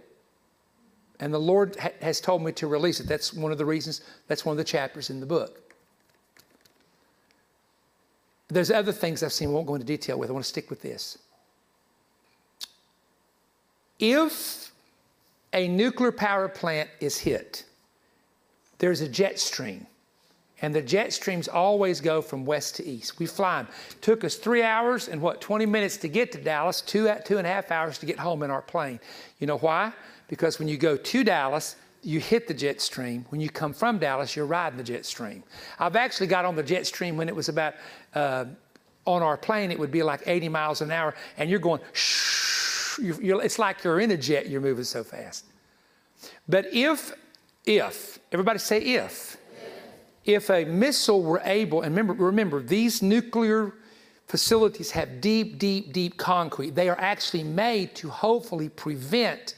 And 1.20 1.34
the 1.34 1.40
Lord 1.40 1.76
ha- 1.78 1.90
has 2.02 2.22
told 2.22 2.44
me 2.44 2.52
to 2.54 2.68
release 2.68 3.00
it. 3.00 3.08
That's 3.08 3.34
one 3.34 3.52
of 3.52 3.58
the 3.58 3.66
reasons, 3.66 4.02
that's 4.28 4.46
one 4.46 4.54
of 4.54 4.58
the 4.58 4.64
chapters 4.64 5.10
in 5.10 5.20
the 5.20 5.26
book. 5.26 5.74
There's 8.50 8.72
other 8.72 8.92
things 8.92 9.24
I've 9.24 9.34
seen, 9.34 9.50
I 9.50 9.52
won't 9.52 9.68
go 9.68 9.76
into 9.76 9.86
detail 9.86 10.18
with. 10.18 10.30
I 10.30 10.34
want 10.34 10.46
to 10.46 10.50
stick 10.50 10.70
with 10.70 10.82
this. 10.82 11.18
If 14.00 14.72
a 15.54 15.68
nuclear 15.68 16.12
power 16.12 16.48
plant 16.48 16.90
is 17.00 17.18
hit, 17.18 17.66
there's 18.78 19.02
a 19.02 19.10
jet 19.10 19.40
stream. 19.40 19.88
And 20.62 20.74
the 20.74 20.82
jet 20.82 21.14
streams 21.14 21.48
always 21.48 22.02
go 22.02 22.22
from 22.22 22.44
west 22.44 22.76
to 22.78 22.86
east. 22.86 23.20
We 23.20 23.28
fly 23.28 23.62
them. 23.62 23.72
Took 24.02 24.24
us 24.24 24.36
three 24.36 24.64
hours 24.64 25.08
and 25.08 25.22
what, 25.22 25.40
20 25.40 25.68
minutes 25.68 25.98
to 25.98 26.08
get 26.08 26.32
to 26.32 26.42
Dallas, 26.42 26.82
two, 26.82 27.12
two 27.26 27.38
and 27.38 27.46
a 27.46 27.50
half 27.50 27.70
hours 27.70 28.00
to 28.00 28.08
get 28.08 28.18
home 28.18 28.42
in 28.42 28.50
our 28.50 28.64
plane. 28.64 29.00
You 29.40 29.46
know 29.46 29.60
why? 29.60 29.94
Because 30.28 30.60
when 30.60 30.68
you 30.68 30.78
go 30.78 30.98
to 30.98 31.24
Dallas, 31.24 31.76
you 32.04 32.20
hit 32.20 32.48
the 32.48 32.54
jet 32.54 32.82
stream. 32.82 33.26
When 33.30 33.42
you 33.42 33.50
come 33.50 33.74
from 33.74 33.98
Dallas, 33.98 34.36
you're 34.36 34.46
riding 34.46 34.78
the 34.78 34.84
jet 34.84 35.06
stream. 35.06 35.44
I've 35.80 35.96
actually 35.96 36.28
got 36.28 36.46
on 36.46 36.56
the 36.56 36.64
jet 36.64 36.86
stream 36.86 37.18
when 37.18 37.28
it 37.28 37.36
was 37.36 37.50
about, 37.50 37.76
uh, 38.14 38.46
on 39.06 39.22
our 39.24 39.38
plane, 39.38 39.72
it 39.72 39.80
would 39.80 39.92
be 39.92 40.04
like 40.04 40.22
80 40.26 40.50
miles 40.50 40.82
an 40.82 40.92
hour, 40.92 41.16
and 41.38 41.50
you're 41.50 41.60
going, 41.60 41.82
shh, 41.94 43.00
you're, 43.00 43.22
you're, 43.22 43.44
it's 43.44 43.58
like 43.58 43.84
you're 43.84 44.00
in 44.00 44.12
a 44.12 44.18
jet, 44.18 44.50
you're 44.50 44.62
moving 44.62 44.84
so 44.84 45.04
fast. 45.04 45.46
But 46.48 46.68
if, 46.74 47.14
if, 47.66 48.20
everybody 48.32 48.60
say 48.60 48.80
if, 48.82 49.38
if 50.26 50.50
a 50.50 50.66
missile 50.66 51.24
were 51.24 51.42
able, 51.46 51.82
and 51.82 51.96
remember, 51.96 52.26
remember, 52.26 52.62
these 52.62 53.02
nuclear 53.02 53.74
facilities 54.28 54.92
have 54.92 55.22
deep, 55.22 55.58
deep, 55.58 55.94
deep 55.94 56.18
concrete. 56.18 56.76
They 56.76 56.90
are 56.90 57.00
actually 57.00 57.44
made 57.44 57.96
to 57.96 58.10
hopefully 58.10 58.70
prevent 58.70 59.56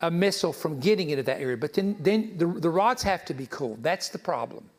a 0.00 0.10
missile 0.10 0.52
from 0.52 0.78
getting 0.78 1.10
into 1.10 1.22
that 1.24 1.40
area. 1.40 1.56
But 1.56 1.74
then, 1.74 1.96
then 1.98 2.34
the, 2.36 2.46
the 2.46 2.70
rods 2.70 3.02
have 3.02 3.24
to 3.26 3.34
be 3.34 3.46
cooled. 3.46 3.82
That's 3.82 4.08
the 4.08 4.18
problem. 4.18 4.70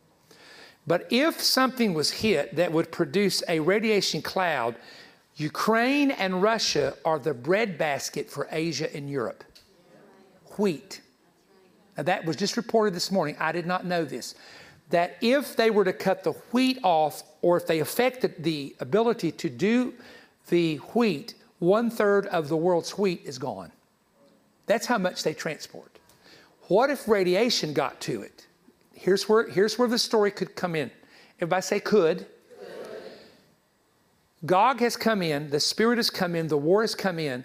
But 0.87 1.07
if 1.11 1.41
something 1.41 1.93
was 1.93 2.09
hit 2.09 2.55
that 2.55 2.71
would 2.71 2.91
produce 2.91 3.43
a 3.47 3.59
radiation 3.59 4.21
cloud, 4.21 4.75
Ukraine 5.35 6.11
and 6.11 6.41
Russia 6.41 6.95
are 7.05 7.19
the 7.19 7.33
breadbasket 7.33 8.29
for 8.29 8.47
Asia 8.51 8.93
and 8.95 9.09
Europe. 9.09 9.43
Wheat. 10.57 11.01
Now, 11.95 12.03
that 12.03 12.25
was 12.25 12.35
just 12.35 12.57
reported 12.57 12.93
this 12.93 13.11
morning. 13.11 13.35
I 13.39 13.51
did 13.51 13.65
not 13.65 13.85
know 13.85 14.05
this. 14.05 14.35
That 14.89 15.17
if 15.21 15.55
they 15.55 15.69
were 15.69 15.83
to 15.83 15.93
cut 15.93 16.23
the 16.23 16.31
wheat 16.51 16.79
off, 16.81 17.23
or 17.41 17.57
if 17.57 17.67
they 17.67 17.79
affected 17.79 18.43
the 18.43 18.75
ability 18.79 19.31
to 19.33 19.49
do 19.49 19.93
the 20.47 20.77
wheat, 20.93 21.35
one 21.59 21.91
third 21.91 22.25
of 22.27 22.49
the 22.49 22.57
world's 22.57 22.97
wheat 22.97 23.21
is 23.25 23.37
gone. 23.37 23.71
That's 24.69 24.85
how 24.85 24.99
much 24.99 25.23
they 25.23 25.33
transport. 25.33 25.97
What 26.67 26.91
if 26.91 27.07
radiation 27.07 27.73
got 27.73 27.99
to 28.01 28.21
it? 28.21 28.45
Here's 28.93 29.27
where, 29.27 29.49
here's 29.49 29.79
where 29.79 29.87
the 29.87 29.97
story 29.97 30.29
could 30.29 30.55
come 30.55 30.75
in. 30.75 30.91
Everybody 31.37 31.63
say 31.63 31.79
could. 31.79 32.27
Gog 34.45 34.79
has 34.81 34.95
come 34.95 35.23
in, 35.23 35.49
the 35.49 35.59
Spirit 35.59 35.97
has 35.97 36.11
come 36.11 36.35
in, 36.35 36.47
the 36.47 36.57
war 36.57 36.81
has 36.81 36.93
come 36.93 37.17
in. 37.17 37.43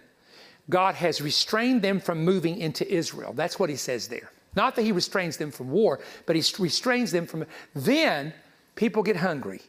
God 0.68 0.96
has 0.96 1.22
restrained 1.22 1.80
them 1.80 1.98
from 1.98 2.22
moving 2.22 2.58
into 2.58 2.86
Israel. 2.92 3.32
That's 3.32 3.58
what 3.58 3.70
he 3.70 3.76
says 3.76 4.06
there. 4.06 4.30
Not 4.54 4.76
that 4.76 4.82
he 4.82 4.92
restrains 4.92 5.38
them 5.38 5.50
from 5.50 5.70
war, 5.70 6.00
but 6.26 6.36
he 6.36 6.42
restrains 6.58 7.10
them 7.10 7.26
from. 7.26 7.46
Then 7.74 8.34
people 8.74 9.02
get 9.02 9.16
hungry. 9.16 9.62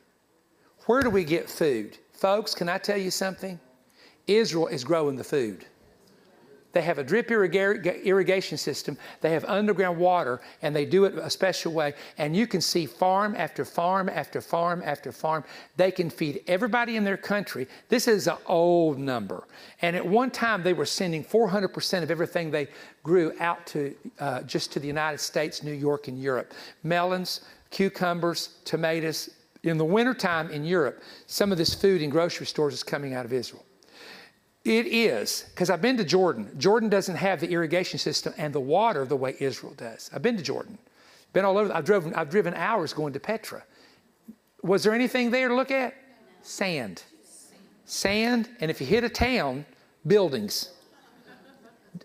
Where 0.88 1.02
do 1.02 1.10
we 1.10 1.24
get 1.24 1.50
food? 1.50 1.98
Folks, 2.12 2.54
can 2.54 2.68
I 2.68 2.80
tell 2.80 2.98
you 2.98 3.12
something? 3.12 3.62
Israel 4.28 4.68
is 4.68 4.84
growing 4.84 5.16
the 5.16 5.24
food. 5.24 5.66
They 6.76 6.82
have 6.82 6.98
a 6.98 7.06
drip 7.06 7.32
irrigation 7.32 8.58
system. 8.58 8.98
They 9.22 9.32
have 9.32 9.46
underground 9.46 9.98
water, 9.98 10.42
and 10.62 10.76
they 10.76 10.84
do 10.86 11.06
it 11.06 11.18
a 11.18 11.30
special 11.30 11.72
way. 11.72 11.94
And 12.18 12.36
you 12.36 12.48
can 12.48 12.60
see 12.60 12.86
farm 12.86 13.34
after 13.38 13.64
farm 13.64 14.10
after 14.10 14.42
farm 14.42 14.84
after 14.84 15.14
farm. 15.14 15.46
They 15.78 15.90
can 15.90 16.10
feed 16.10 16.44
everybody 16.48 16.98
in 16.98 17.06
their 17.06 17.16
country. 17.16 17.70
This 17.88 18.10
is 18.10 18.28
an 18.28 18.36
old 18.46 19.00
number. 19.00 19.48
And 19.82 19.96
at 19.96 20.06
one 20.06 20.32
time, 20.32 20.64
they 20.64 20.74
were 20.74 20.86
sending 20.86 21.24
400% 21.24 22.04
of 22.04 22.12
everything 22.12 22.52
they 22.52 22.68
grew 23.04 23.32
out 23.40 23.66
to 23.68 23.96
uh, 24.20 24.42
just 24.42 24.74
to 24.74 24.82
the 24.82 24.88
United 24.88 25.20
States, 25.20 25.64
New 25.64 25.72
York, 25.72 26.10
and 26.10 26.22
Europe. 26.22 26.54
Melons, 26.84 27.46
cucumbers, 27.72 28.50
tomatoes. 28.66 29.30
In 29.64 29.78
the 29.78 29.86
wintertime 29.86 30.50
in 30.52 30.66
Europe, 30.66 31.02
some 31.26 31.54
of 31.54 31.58
this 31.58 31.74
food 31.74 32.02
in 32.02 32.10
grocery 32.10 32.48
stores 32.48 32.74
is 32.74 32.84
coming 32.84 33.14
out 33.14 33.24
of 33.24 33.32
Israel. 33.32 33.64
It 34.66 34.88
is, 34.88 35.46
because 35.52 35.70
I've 35.70 35.82
been 35.82 35.96
to 35.98 36.04
Jordan. 36.04 36.50
Jordan 36.58 36.90
doesn't 36.90 37.16
have 37.16 37.40
the 37.40 37.52
irrigation 37.52 38.00
system 38.00 38.34
and 38.36 38.52
the 38.52 38.60
water 38.60 39.06
the 39.06 39.16
way 39.16 39.36
Israel 39.40 39.76
does. 39.78 40.10
I've 40.12 40.24
been 40.24 40.38
to 40.38 40.44
Jordan. 40.44 40.80
Been 41.34 41.46
all 41.46 41.60
over. 41.60 41.72
I've 41.72 41.86
driven, 41.86 42.16
I've 42.16 42.32
driven 42.32 42.56
hours 42.56 42.92
going 42.92 43.14
to 43.14 43.20
Petra. 43.20 43.64
Was 44.64 44.82
there 44.84 44.94
anything 44.96 45.30
there 45.30 45.50
to 45.50 45.56
look 45.56 45.70
at? 45.70 45.94
Sand. 46.42 47.04
Sand, 47.86 48.50
and 48.60 48.72
if 48.72 48.82
you 48.82 48.88
hit 48.88 49.04
a 49.04 49.10
town, 49.10 49.66
buildings. 50.08 50.72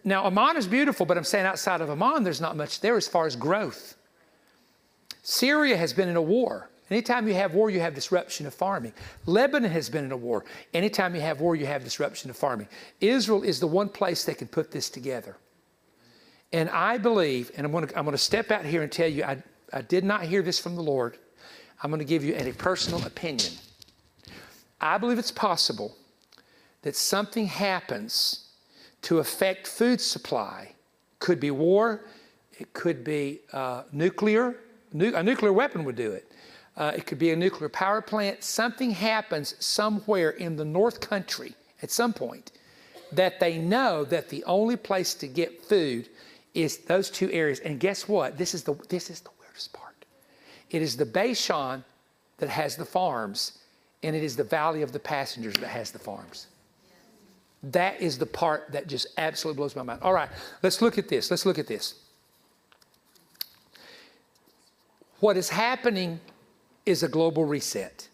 Now, 0.04 0.26
Amman 0.26 0.58
is 0.58 0.66
beautiful, 0.66 1.06
but 1.06 1.16
I'm 1.16 1.24
saying 1.24 1.46
outside 1.46 1.80
of 1.80 1.88
Amman, 1.88 2.24
there's 2.24 2.42
not 2.42 2.56
much 2.56 2.80
there 2.80 2.98
as 2.98 3.08
far 3.08 3.26
as 3.26 3.36
growth. 3.36 3.96
Syria 5.22 5.78
has 5.78 5.94
been 5.94 6.10
in 6.10 6.16
a 6.16 6.22
war. 6.22 6.68
Anytime 6.90 7.28
you 7.28 7.34
have 7.34 7.54
war, 7.54 7.70
you 7.70 7.80
have 7.80 7.94
disruption 7.94 8.46
of 8.46 8.54
farming. 8.54 8.92
Lebanon 9.26 9.70
has 9.70 9.88
been 9.88 10.04
in 10.04 10.10
a 10.10 10.16
war. 10.16 10.44
Anytime 10.74 11.14
you 11.14 11.20
have 11.20 11.40
war, 11.40 11.54
you 11.54 11.66
have 11.66 11.84
disruption 11.84 12.30
of 12.30 12.36
farming. 12.36 12.68
Israel 13.00 13.42
is 13.42 13.60
the 13.60 13.66
one 13.66 13.88
place 13.88 14.24
that 14.24 14.38
can 14.38 14.48
put 14.48 14.72
this 14.72 14.90
together. 14.90 15.36
And 16.52 16.68
I 16.70 16.98
believe, 16.98 17.52
and 17.56 17.64
I'm 17.64 17.70
going 17.72 17.86
to, 17.86 17.96
I'm 17.96 18.04
going 18.04 18.16
to 18.16 18.18
step 18.18 18.50
out 18.50 18.64
here 18.64 18.82
and 18.82 18.90
tell 18.90 19.08
you, 19.08 19.22
I, 19.22 19.40
I 19.72 19.82
did 19.82 20.02
not 20.02 20.22
hear 20.22 20.42
this 20.42 20.58
from 20.58 20.74
the 20.74 20.82
Lord. 20.82 21.16
I'm 21.82 21.90
going 21.90 22.00
to 22.00 22.04
give 22.04 22.24
you 22.24 22.34
a 22.34 22.52
personal 22.52 23.04
opinion. 23.06 23.52
I 24.80 24.98
believe 24.98 25.18
it's 25.18 25.30
possible 25.30 25.96
that 26.82 26.96
something 26.96 27.46
happens 27.46 28.48
to 29.02 29.18
affect 29.18 29.66
food 29.66 30.00
supply. 30.00 30.72
Could 31.20 31.38
be 31.38 31.50
war, 31.50 32.06
it 32.58 32.72
could 32.72 33.04
be 33.04 33.40
uh, 33.52 33.84
nuclear. 33.92 34.56
Nu- 34.92 35.14
a 35.14 35.22
nuclear 35.22 35.52
weapon 35.52 35.84
would 35.84 35.96
do 35.96 36.10
it. 36.10 36.29
Uh, 36.76 36.92
it 36.96 37.06
could 37.06 37.18
be 37.18 37.30
a 37.30 37.36
nuclear 37.36 37.68
power 37.68 38.00
plant. 38.00 38.42
Something 38.42 38.92
happens 38.92 39.54
somewhere 39.58 40.30
in 40.30 40.56
the 40.56 40.64
North 40.64 41.00
Country 41.00 41.54
at 41.82 41.90
some 41.90 42.12
point 42.12 42.52
that 43.12 43.40
they 43.40 43.58
know 43.58 44.04
that 44.04 44.28
the 44.28 44.44
only 44.44 44.76
place 44.76 45.14
to 45.14 45.26
get 45.26 45.62
food 45.62 46.08
is 46.54 46.78
those 46.78 47.10
two 47.10 47.30
areas. 47.30 47.60
And 47.60 47.80
guess 47.80 48.08
what? 48.08 48.38
This 48.38 48.54
is 48.54 48.62
the, 48.62 48.74
this 48.88 49.10
is 49.10 49.20
the 49.20 49.30
weirdest 49.40 49.72
part. 49.72 50.04
It 50.70 50.82
is 50.82 50.96
the 50.96 51.06
Bashan 51.06 51.84
that 52.38 52.48
has 52.48 52.76
the 52.76 52.84
farms, 52.84 53.58
and 54.02 54.14
it 54.16 54.22
is 54.22 54.36
the 54.36 54.44
Valley 54.44 54.82
of 54.82 54.92
the 54.92 54.98
Passengers 54.98 55.54
that 55.54 55.68
has 55.68 55.90
the 55.90 55.98
farms. 55.98 56.46
That 57.62 58.00
is 58.00 58.16
the 58.16 58.26
part 58.26 58.72
that 58.72 58.86
just 58.86 59.08
absolutely 59.18 59.58
blows 59.58 59.76
my 59.76 59.82
mind. 59.82 60.00
All 60.02 60.14
right, 60.14 60.30
let's 60.62 60.80
look 60.80 60.96
at 60.96 61.08
this. 61.08 61.30
Let's 61.30 61.44
look 61.44 61.58
at 61.58 61.66
this. 61.66 61.96
What 65.18 65.36
is 65.36 65.50
happening 65.50 66.20
is 66.90 67.02
a 67.02 67.08
global 67.08 67.44
reset. 67.44 68.08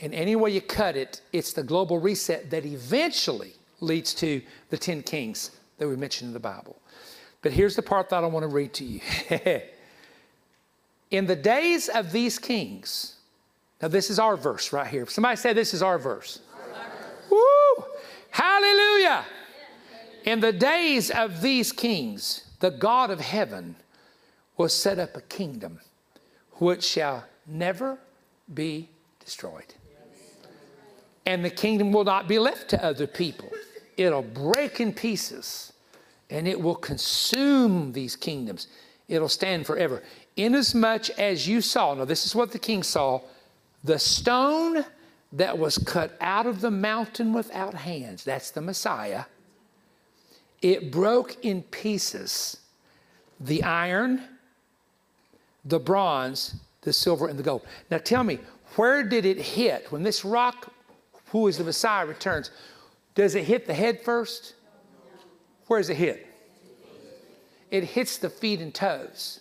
And 0.00 0.12
any 0.12 0.36
way 0.36 0.50
you 0.50 0.60
cut 0.60 0.96
it, 0.96 1.22
it's 1.32 1.52
the 1.52 1.62
global 1.62 1.98
reset 1.98 2.50
that 2.50 2.66
eventually 2.66 3.52
leads 3.80 4.12
to 4.14 4.42
the 4.70 4.76
10 4.76 5.02
kings 5.02 5.52
that 5.78 5.88
we 5.88 5.96
mentioned 5.96 6.28
in 6.28 6.34
the 6.34 6.40
Bible. 6.40 6.76
But 7.40 7.52
here's 7.52 7.76
the 7.76 7.82
part 7.82 8.08
that 8.10 8.22
I 8.22 8.26
want 8.26 8.44
to 8.44 8.48
read 8.48 8.72
to 8.74 8.84
you. 8.84 9.00
in 11.10 11.26
the 11.26 11.36
days 11.36 11.88
of 11.88 12.12
these 12.12 12.38
kings, 12.38 13.16
now 13.80 13.88
this 13.88 14.10
is 14.10 14.18
our 14.18 14.36
verse 14.36 14.72
right 14.72 14.86
here. 14.86 15.06
Somebody 15.06 15.36
say 15.36 15.52
this 15.52 15.72
is 15.74 15.82
our 15.82 15.98
verse. 15.98 16.40
Woo! 17.30 17.84
Hallelujah! 18.30 19.24
In 20.24 20.40
the 20.40 20.52
days 20.52 21.10
of 21.10 21.42
these 21.42 21.72
kings, 21.72 22.44
the 22.60 22.70
God 22.70 23.10
of 23.10 23.20
heaven 23.20 23.74
will 24.56 24.68
set 24.68 24.98
up 24.98 25.16
a 25.16 25.20
kingdom 25.22 25.80
which 26.52 26.84
shall 26.84 27.24
never 27.52 27.98
be 28.52 28.88
destroyed. 29.20 29.74
And 31.26 31.44
the 31.44 31.50
kingdom 31.50 31.92
will 31.92 32.04
not 32.04 32.26
be 32.26 32.38
left 32.38 32.68
to 32.70 32.84
other 32.84 33.06
people. 33.06 33.50
It'll 33.96 34.22
break 34.22 34.80
in 34.80 34.92
pieces 34.92 35.72
and 36.30 36.48
it 36.48 36.60
will 36.60 36.74
consume 36.74 37.92
these 37.92 38.16
kingdoms. 38.16 38.66
It'll 39.06 39.28
stand 39.28 39.66
forever. 39.66 40.02
Inasmuch 40.36 41.10
as 41.10 41.46
you 41.46 41.60
saw, 41.60 41.94
now 41.94 42.04
this 42.04 42.24
is 42.24 42.34
what 42.34 42.50
the 42.50 42.58
king 42.58 42.82
saw 42.82 43.20
the 43.84 43.98
stone 43.98 44.84
that 45.32 45.58
was 45.58 45.78
cut 45.78 46.16
out 46.20 46.46
of 46.46 46.60
the 46.60 46.70
mountain 46.70 47.32
without 47.32 47.74
hands, 47.74 48.24
that's 48.24 48.50
the 48.50 48.60
Messiah, 48.60 49.24
it 50.60 50.92
broke 50.92 51.44
in 51.44 51.62
pieces 51.62 52.58
the 53.40 53.62
iron, 53.64 54.22
the 55.64 55.80
bronze, 55.80 56.54
the 56.82 56.92
silver, 56.92 57.28
and 57.28 57.38
the 57.38 57.42
gold. 57.42 57.62
Now 57.90 57.98
tell 57.98 58.24
me, 58.24 58.38
where 58.76 59.02
did 59.02 59.24
it 59.24 59.38
hit? 59.38 59.90
When 59.90 60.02
this 60.02 60.24
rock, 60.24 60.72
who 61.26 61.48
is 61.48 61.58
the 61.58 61.64
Messiah, 61.64 62.06
returns, 62.06 62.50
does 63.14 63.34
it 63.34 63.44
hit 63.44 63.66
the 63.66 63.74
head 63.74 64.00
first? 64.02 64.54
Where 65.66 65.80
does 65.80 65.90
it 65.90 65.96
hit? 65.96 66.26
It 67.70 67.84
hits 67.84 68.18
the 68.18 68.30
feet 68.30 68.60
and 68.60 68.74
toes. 68.74 69.40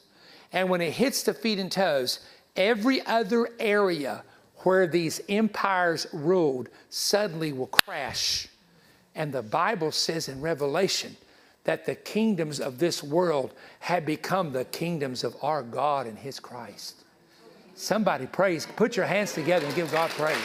And 0.53 0.69
when 0.69 0.81
it 0.81 0.93
hits 0.93 1.23
the 1.23 1.33
feet 1.33 1.59
and 1.59 1.71
toes, 1.71 2.19
every 2.55 3.05
other 3.05 3.49
area 3.59 4.23
where 4.57 4.87
these 4.87 5.21
empires 5.27 6.07
ruled 6.13 6.69
suddenly 6.89 7.51
will 7.51 7.67
crash. 7.67 8.47
And 9.15 9.33
the 9.33 9.41
Bible 9.41 9.91
says 9.91 10.29
in 10.29 10.41
Revelation 10.41 11.17
that 11.63 11.85
the 11.85 11.95
kingdoms 11.95 12.59
of 12.59 12.79
this 12.79 13.03
world 13.03 13.53
have 13.79 14.05
become 14.05 14.51
the 14.51 14.65
kingdoms 14.65 15.23
of 15.23 15.35
our 15.41 15.63
God 15.63 16.07
and 16.07 16.17
His 16.17 16.39
Christ. 16.39 17.00
Somebody 17.81 18.27
praise. 18.27 18.67
Put 18.75 18.95
your 18.95 19.07
hands 19.07 19.33
together 19.33 19.65
and 19.65 19.73
give 19.73 19.91
God 19.91 20.11
praise. 20.11 20.37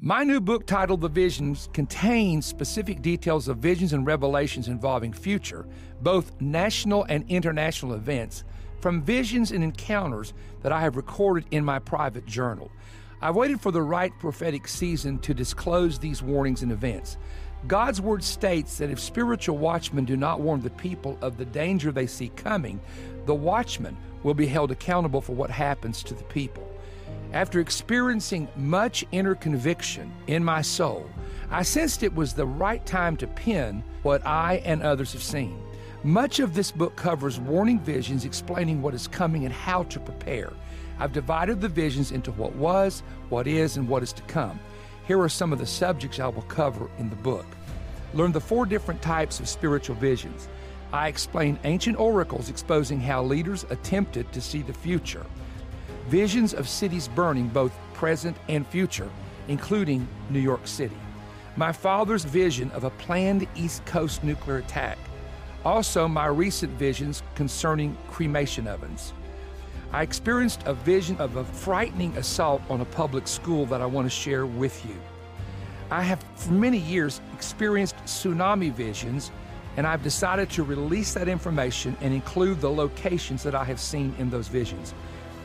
My 0.00 0.24
new 0.24 0.40
book 0.40 0.64
titled 0.64 1.02
The 1.02 1.10
Visions 1.10 1.68
contains 1.74 2.46
specific 2.46 3.02
details 3.02 3.48
of 3.48 3.58
visions 3.58 3.92
and 3.92 4.06
revelations 4.06 4.68
involving 4.68 5.12
future, 5.12 5.66
both 6.00 6.32
national 6.40 7.04
and 7.10 7.22
international 7.28 7.92
events, 7.92 8.44
from 8.80 9.02
visions 9.02 9.52
and 9.52 9.62
encounters 9.62 10.32
that 10.62 10.72
I 10.72 10.80
have 10.80 10.96
recorded 10.96 11.44
in 11.50 11.66
my 11.66 11.80
private 11.80 12.24
journal. 12.24 12.70
I've 13.20 13.36
waited 13.36 13.60
for 13.60 13.70
the 13.70 13.82
right 13.82 14.12
prophetic 14.20 14.68
season 14.68 15.18
to 15.18 15.34
disclose 15.34 15.98
these 15.98 16.22
warnings 16.22 16.62
and 16.62 16.72
events. 16.72 17.18
God's 17.66 18.00
word 18.00 18.24
states 18.24 18.78
that 18.78 18.88
if 18.88 18.98
spiritual 18.98 19.58
watchmen 19.58 20.06
do 20.06 20.16
not 20.16 20.40
warn 20.40 20.62
the 20.62 20.70
people 20.70 21.18
of 21.20 21.36
the 21.36 21.44
danger 21.44 21.92
they 21.92 22.06
see 22.06 22.30
coming, 22.30 22.80
the 23.26 23.34
watchman 23.34 23.98
will 24.22 24.34
be 24.34 24.46
held 24.46 24.70
accountable 24.70 25.20
for 25.20 25.32
what 25.32 25.50
happens 25.50 26.02
to 26.02 26.14
the 26.14 26.24
people. 26.24 26.66
After 27.32 27.60
experiencing 27.60 28.48
much 28.56 29.04
inner 29.12 29.34
conviction 29.34 30.12
in 30.26 30.42
my 30.42 30.62
soul, 30.62 31.08
I 31.50 31.62
sensed 31.62 32.02
it 32.02 32.14
was 32.14 32.32
the 32.32 32.46
right 32.46 32.84
time 32.86 33.16
to 33.18 33.26
pen 33.26 33.82
what 34.02 34.26
I 34.26 34.62
and 34.64 34.82
others 34.82 35.12
have 35.12 35.22
seen. 35.22 35.62
Much 36.04 36.40
of 36.40 36.54
this 36.54 36.70
book 36.70 36.94
covers 36.96 37.40
warning 37.40 37.80
visions 37.80 38.24
explaining 38.24 38.80
what 38.80 38.94
is 38.94 39.08
coming 39.08 39.44
and 39.44 39.52
how 39.52 39.82
to 39.84 40.00
prepare. 40.00 40.52
I've 40.98 41.12
divided 41.12 41.60
the 41.60 41.68
visions 41.68 42.12
into 42.12 42.32
what 42.32 42.54
was, 42.54 43.02
what 43.28 43.46
is, 43.46 43.76
and 43.76 43.88
what 43.88 44.02
is 44.02 44.12
to 44.14 44.22
come. 44.22 44.58
Here 45.06 45.20
are 45.20 45.28
some 45.28 45.52
of 45.52 45.58
the 45.58 45.66
subjects 45.66 46.20
I 46.20 46.28
will 46.28 46.42
cover 46.42 46.90
in 46.98 47.10
the 47.10 47.16
book. 47.16 47.46
Learn 48.14 48.32
the 48.32 48.40
four 48.40 48.64
different 48.64 49.02
types 49.02 49.40
of 49.40 49.48
spiritual 49.48 49.96
visions. 49.96 50.48
I 50.92 51.08
explain 51.08 51.58
ancient 51.64 51.98
oracles 51.98 52.48
exposing 52.48 53.00
how 53.00 53.22
leaders 53.22 53.66
attempted 53.68 54.32
to 54.32 54.40
see 54.40 54.62
the 54.62 54.72
future. 54.72 55.26
Visions 56.08 56.54
of 56.54 56.66
cities 56.66 57.08
burning, 57.08 57.48
both 57.48 57.72
present 57.92 58.36
and 58.48 58.66
future, 58.66 59.10
including 59.48 60.08
New 60.30 60.40
York 60.40 60.66
City. 60.66 60.96
My 61.56 61.72
father's 61.72 62.24
vision 62.24 62.70
of 62.70 62.84
a 62.84 62.90
planned 62.90 63.46
East 63.54 63.84
Coast 63.84 64.24
nuclear 64.24 64.58
attack. 64.58 64.96
Also, 65.64 66.08
my 66.08 66.26
recent 66.26 66.72
visions 66.78 67.22
concerning 67.34 67.94
cremation 68.08 68.66
ovens. 68.66 69.12
I 69.92 70.02
experienced 70.02 70.62
a 70.64 70.72
vision 70.72 71.16
of 71.18 71.36
a 71.36 71.44
frightening 71.44 72.16
assault 72.16 72.62
on 72.70 72.80
a 72.80 72.86
public 72.86 73.26
school 73.26 73.66
that 73.66 73.82
I 73.82 73.86
want 73.86 74.06
to 74.06 74.10
share 74.10 74.46
with 74.46 74.84
you. 74.86 74.94
I 75.90 76.02
have 76.02 76.24
for 76.36 76.52
many 76.52 76.78
years 76.78 77.20
experienced 77.34 77.96
tsunami 78.04 78.72
visions, 78.72 79.30
and 79.78 79.86
I've 79.86 80.02
decided 80.02 80.50
to 80.50 80.64
release 80.64 81.14
that 81.14 81.28
information 81.28 81.96
and 82.00 82.12
include 82.12 82.60
the 82.60 82.68
locations 82.68 83.44
that 83.44 83.54
I 83.54 83.62
have 83.62 83.78
seen 83.78 84.12
in 84.18 84.28
those 84.28 84.48
visions. 84.48 84.92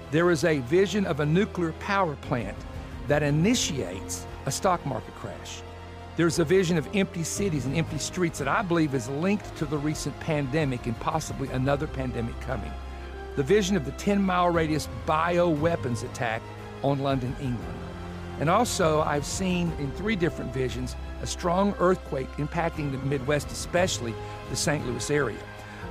There 0.10 0.32
is 0.32 0.44
a 0.44 0.58
vision 0.62 1.06
of 1.06 1.20
a 1.20 1.26
nuclear 1.26 1.72
power 1.74 2.16
plant 2.16 2.58
that 3.08 3.22
initiates 3.22 4.26
a 4.48 4.52
stock 4.52 4.84
market 4.88 5.14
crash. 5.14 5.62
There's 6.16 6.40
a 6.40 6.44
vision 6.44 6.80
of 6.80 6.90
empty 6.96 7.24
cities 7.24 7.68
and 7.68 7.76
empty 7.76 8.00
streets 8.00 8.40
that 8.40 8.48
I 8.48 8.64
believe 8.64 8.96
is 8.96 9.08
linked 9.08 9.56
to 9.58 9.66
the 9.66 9.78
recent 9.78 10.20
pandemic 10.20 10.88
and 10.88 11.00
possibly 11.00 11.48
another 11.50 11.86
pandemic 11.86 12.40
coming 12.42 12.72
the 13.36 13.44
vision 13.44 13.76
of 13.76 13.86
the 13.86 13.92
10 13.94 14.22
mile 14.22 14.50
radius 14.50 14.88
bioweapons 15.08 16.04
attack 16.04 16.42
on 16.84 17.00
London, 17.00 17.36
England. 17.40 17.80
And 18.40 18.50
also, 18.50 19.02
I've 19.02 19.26
seen 19.26 19.72
in 19.80 19.92
three 19.92 20.16
different 20.16 20.54
visions 20.54 20.96
a 21.24 21.26
strong 21.26 21.74
earthquake 21.80 22.30
impacting 22.34 22.92
the 22.92 22.98
Midwest, 23.00 23.50
especially 23.50 24.14
the 24.50 24.56
St. 24.56 24.86
Louis 24.86 25.10
area. 25.10 25.40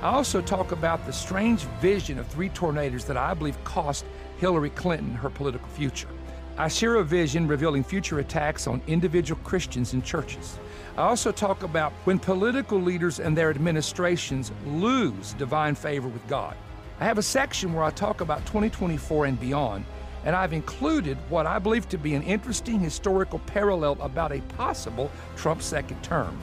I 0.01 0.13
also 0.13 0.41
talk 0.41 0.71
about 0.71 1.05
the 1.05 1.11
strange 1.11 1.63
vision 1.81 2.19
of 2.19 2.27
three 2.27 2.49
tornadoes 2.49 3.05
that 3.05 3.17
I 3.17 3.33
believe 3.33 3.61
cost 3.63 4.05
Hillary 4.37 4.69
Clinton 4.69 5.15
her 5.15 5.31
political 5.31 5.67
future. 5.69 6.07
I 6.55 6.67
share 6.67 6.95
a 6.97 7.03
vision 7.03 7.47
revealing 7.47 7.83
future 7.83 8.19
attacks 8.19 8.67
on 8.67 8.83
individual 8.85 9.41
Christians 9.43 9.93
and 9.93 10.05
churches. 10.05 10.59
I 10.97 11.01
also 11.01 11.31
talk 11.31 11.63
about 11.63 11.93
when 12.03 12.19
political 12.19 12.79
leaders 12.79 13.19
and 13.19 13.35
their 13.35 13.49
administrations 13.49 14.51
lose 14.67 15.33
divine 15.33 15.73
favor 15.73 16.09
with 16.09 16.27
God. 16.27 16.55
I 16.99 17.05
have 17.05 17.17
a 17.17 17.23
section 17.23 17.73
where 17.73 17.83
I 17.83 17.89
talk 17.89 18.21
about 18.21 18.45
2024 18.45 19.25
and 19.25 19.39
beyond, 19.39 19.85
and 20.25 20.35
I've 20.35 20.53
included 20.53 21.17
what 21.29 21.45
I 21.45 21.59
believe 21.59 21.87
to 21.89 21.97
be 21.97 22.15
an 22.15 22.23
interesting 22.23 22.79
historical 22.79 23.39
parallel 23.39 23.97
about 24.01 24.31
a 24.31 24.39
possible 24.57 25.11
Trump 25.35 25.61
second 25.61 26.01
term 26.03 26.37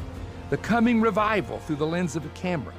the 0.50 0.56
coming 0.56 1.00
revival 1.00 1.60
through 1.60 1.76
the 1.76 1.86
lens 1.86 2.16
of 2.16 2.26
a 2.26 2.28
camera. 2.30 2.74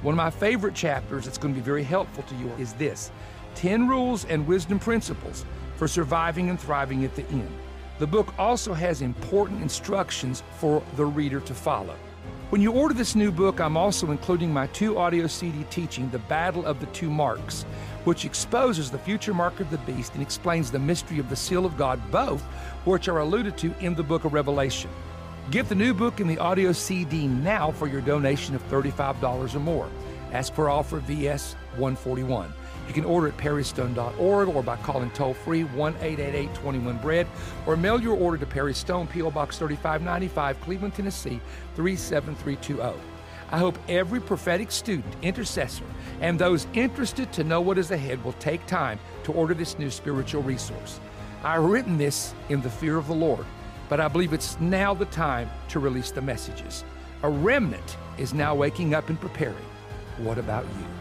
One 0.00 0.14
of 0.14 0.16
my 0.16 0.30
favorite 0.30 0.74
chapters 0.74 1.26
that's 1.26 1.36
going 1.36 1.52
to 1.52 1.60
be 1.60 1.64
very 1.64 1.82
helpful 1.82 2.22
to 2.22 2.34
you 2.36 2.50
is 2.58 2.72
this 2.74 3.10
10 3.56 3.86
Rules 3.88 4.24
and 4.24 4.46
Wisdom 4.46 4.78
Principles 4.78 5.44
for 5.76 5.86
Surviving 5.86 6.48
and 6.48 6.58
Thriving 6.58 7.04
at 7.04 7.14
the 7.14 7.26
End. 7.28 7.50
The 7.98 8.06
book 8.06 8.32
also 8.38 8.72
has 8.72 9.02
important 9.02 9.60
instructions 9.60 10.42
for 10.56 10.82
the 10.96 11.04
reader 11.04 11.40
to 11.40 11.52
follow. 11.52 11.94
When 12.48 12.62
you 12.62 12.72
order 12.72 12.94
this 12.94 13.14
new 13.14 13.30
book, 13.30 13.60
I'm 13.60 13.76
also 13.76 14.10
including 14.10 14.52
my 14.52 14.66
two 14.68 14.98
audio 14.98 15.26
CD 15.26 15.64
teaching, 15.70 16.08
The 16.10 16.18
Battle 16.20 16.64
of 16.64 16.80
the 16.80 16.86
Two 16.86 17.10
Marks, 17.10 17.66
which 18.04 18.24
exposes 18.24 18.90
the 18.90 18.98
future 18.98 19.34
mark 19.34 19.60
of 19.60 19.70
the 19.70 19.78
beast 19.78 20.14
and 20.14 20.22
explains 20.22 20.70
the 20.70 20.78
mystery 20.78 21.18
of 21.18 21.28
the 21.28 21.36
seal 21.36 21.66
of 21.66 21.76
God, 21.76 22.00
both 22.10 22.42
which 22.84 23.08
are 23.08 23.18
alluded 23.18 23.56
to 23.58 23.74
in 23.80 23.94
the 23.94 24.02
book 24.02 24.24
of 24.24 24.32
Revelation. 24.32 24.90
Get 25.50 25.68
the 25.68 25.74
new 25.74 25.92
book 25.92 26.20
and 26.20 26.30
the 26.30 26.38
audio 26.38 26.72
CD 26.72 27.26
now 27.26 27.72
for 27.72 27.88
your 27.88 28.00
donation 28.00 28.54
of 28.54 28.62
$35 28.70 29.54
or 29.54 29.58
more. 29.58 29.88
Ask 30.32 30.54
per 30.54 30.68
offer 30.68 30.98
VS 31.00 31.54
141. 31.76 32.52
You 32.86 32.94
can 32.94 33.04
order 33.04 33.28
at 33.28 33.36
perrystone.org 33.36 34.48
or 34.48 34.62
by 34.62 34.76
calling 34.76 35.10
toll 35.10 35.34
free 35.34 35.64
1 35.64 35.94
888 36.00 36.54
21 36.54 36.98
Bread 36.98 37.26
or 37.66 37.76
mail 37.76 38.00
your 38.00 38.16
order 38.16 38.36
to 38.38 38.46
Perry 38.46 38.74
Stone, 38.74 39.06
P.O. 39.08 39.30
Box 39.30 39.58
3595, 39.58 40.60
Cleveland, 40.60 40.94
Tennessee 40.94 41.40
37320. 41.76 43.09
I 43.52 43.58
hope 43.58 43.78
every 43.88 44.20
prophetic 44.20 44.70
student, 44.70 45.12
intercessor, 45.22 45.84
and 46.20 46.38
those 46.38 46.66
interested 46.72 47.32
to 47.32 47.44
know 47.44 47.60
what 47.60 47.78
is 47.78 47.90
ahead 47.90 48.22
will 48.24 48.34
take 48.34 48.64
time 48.66 48.98
to 49.24 49.32
order 49.32 49.54
this 49.54 49.78
new 49.78 49.90
spiritual 49.90 50.42
resource. 50.42 51.00
I've 51.42 51.64
written 51.64 51.98
this 51.98 52.34
in 52.48 52.60
the 52.60 52.70
fear 52.70 52.96
of 52.96 53.08
the 53.08 53.14
Lord, 53.14 53.44
but 53.88 53.98
I 53.98 54.08
believe 54.08 54.32
it's 54.32 54.60
now 54.60 54.94
the 54.94 55.06
time 55.06 55.50
to 55.68 55.80
release 55.80 56.10
the 56.10 56.22
messages. 56.22 56.84
A 57.22 57.28
remnant 57.28 57.96
is 58.18 58.32
now 58.32 58.54
waking 58.54 58.94
up 58.94 59.08
and 59.08 59.20
preparing. 59.20 59.56
What 60.18 60.38
about 60.38 60.64
you? 60.64 60.99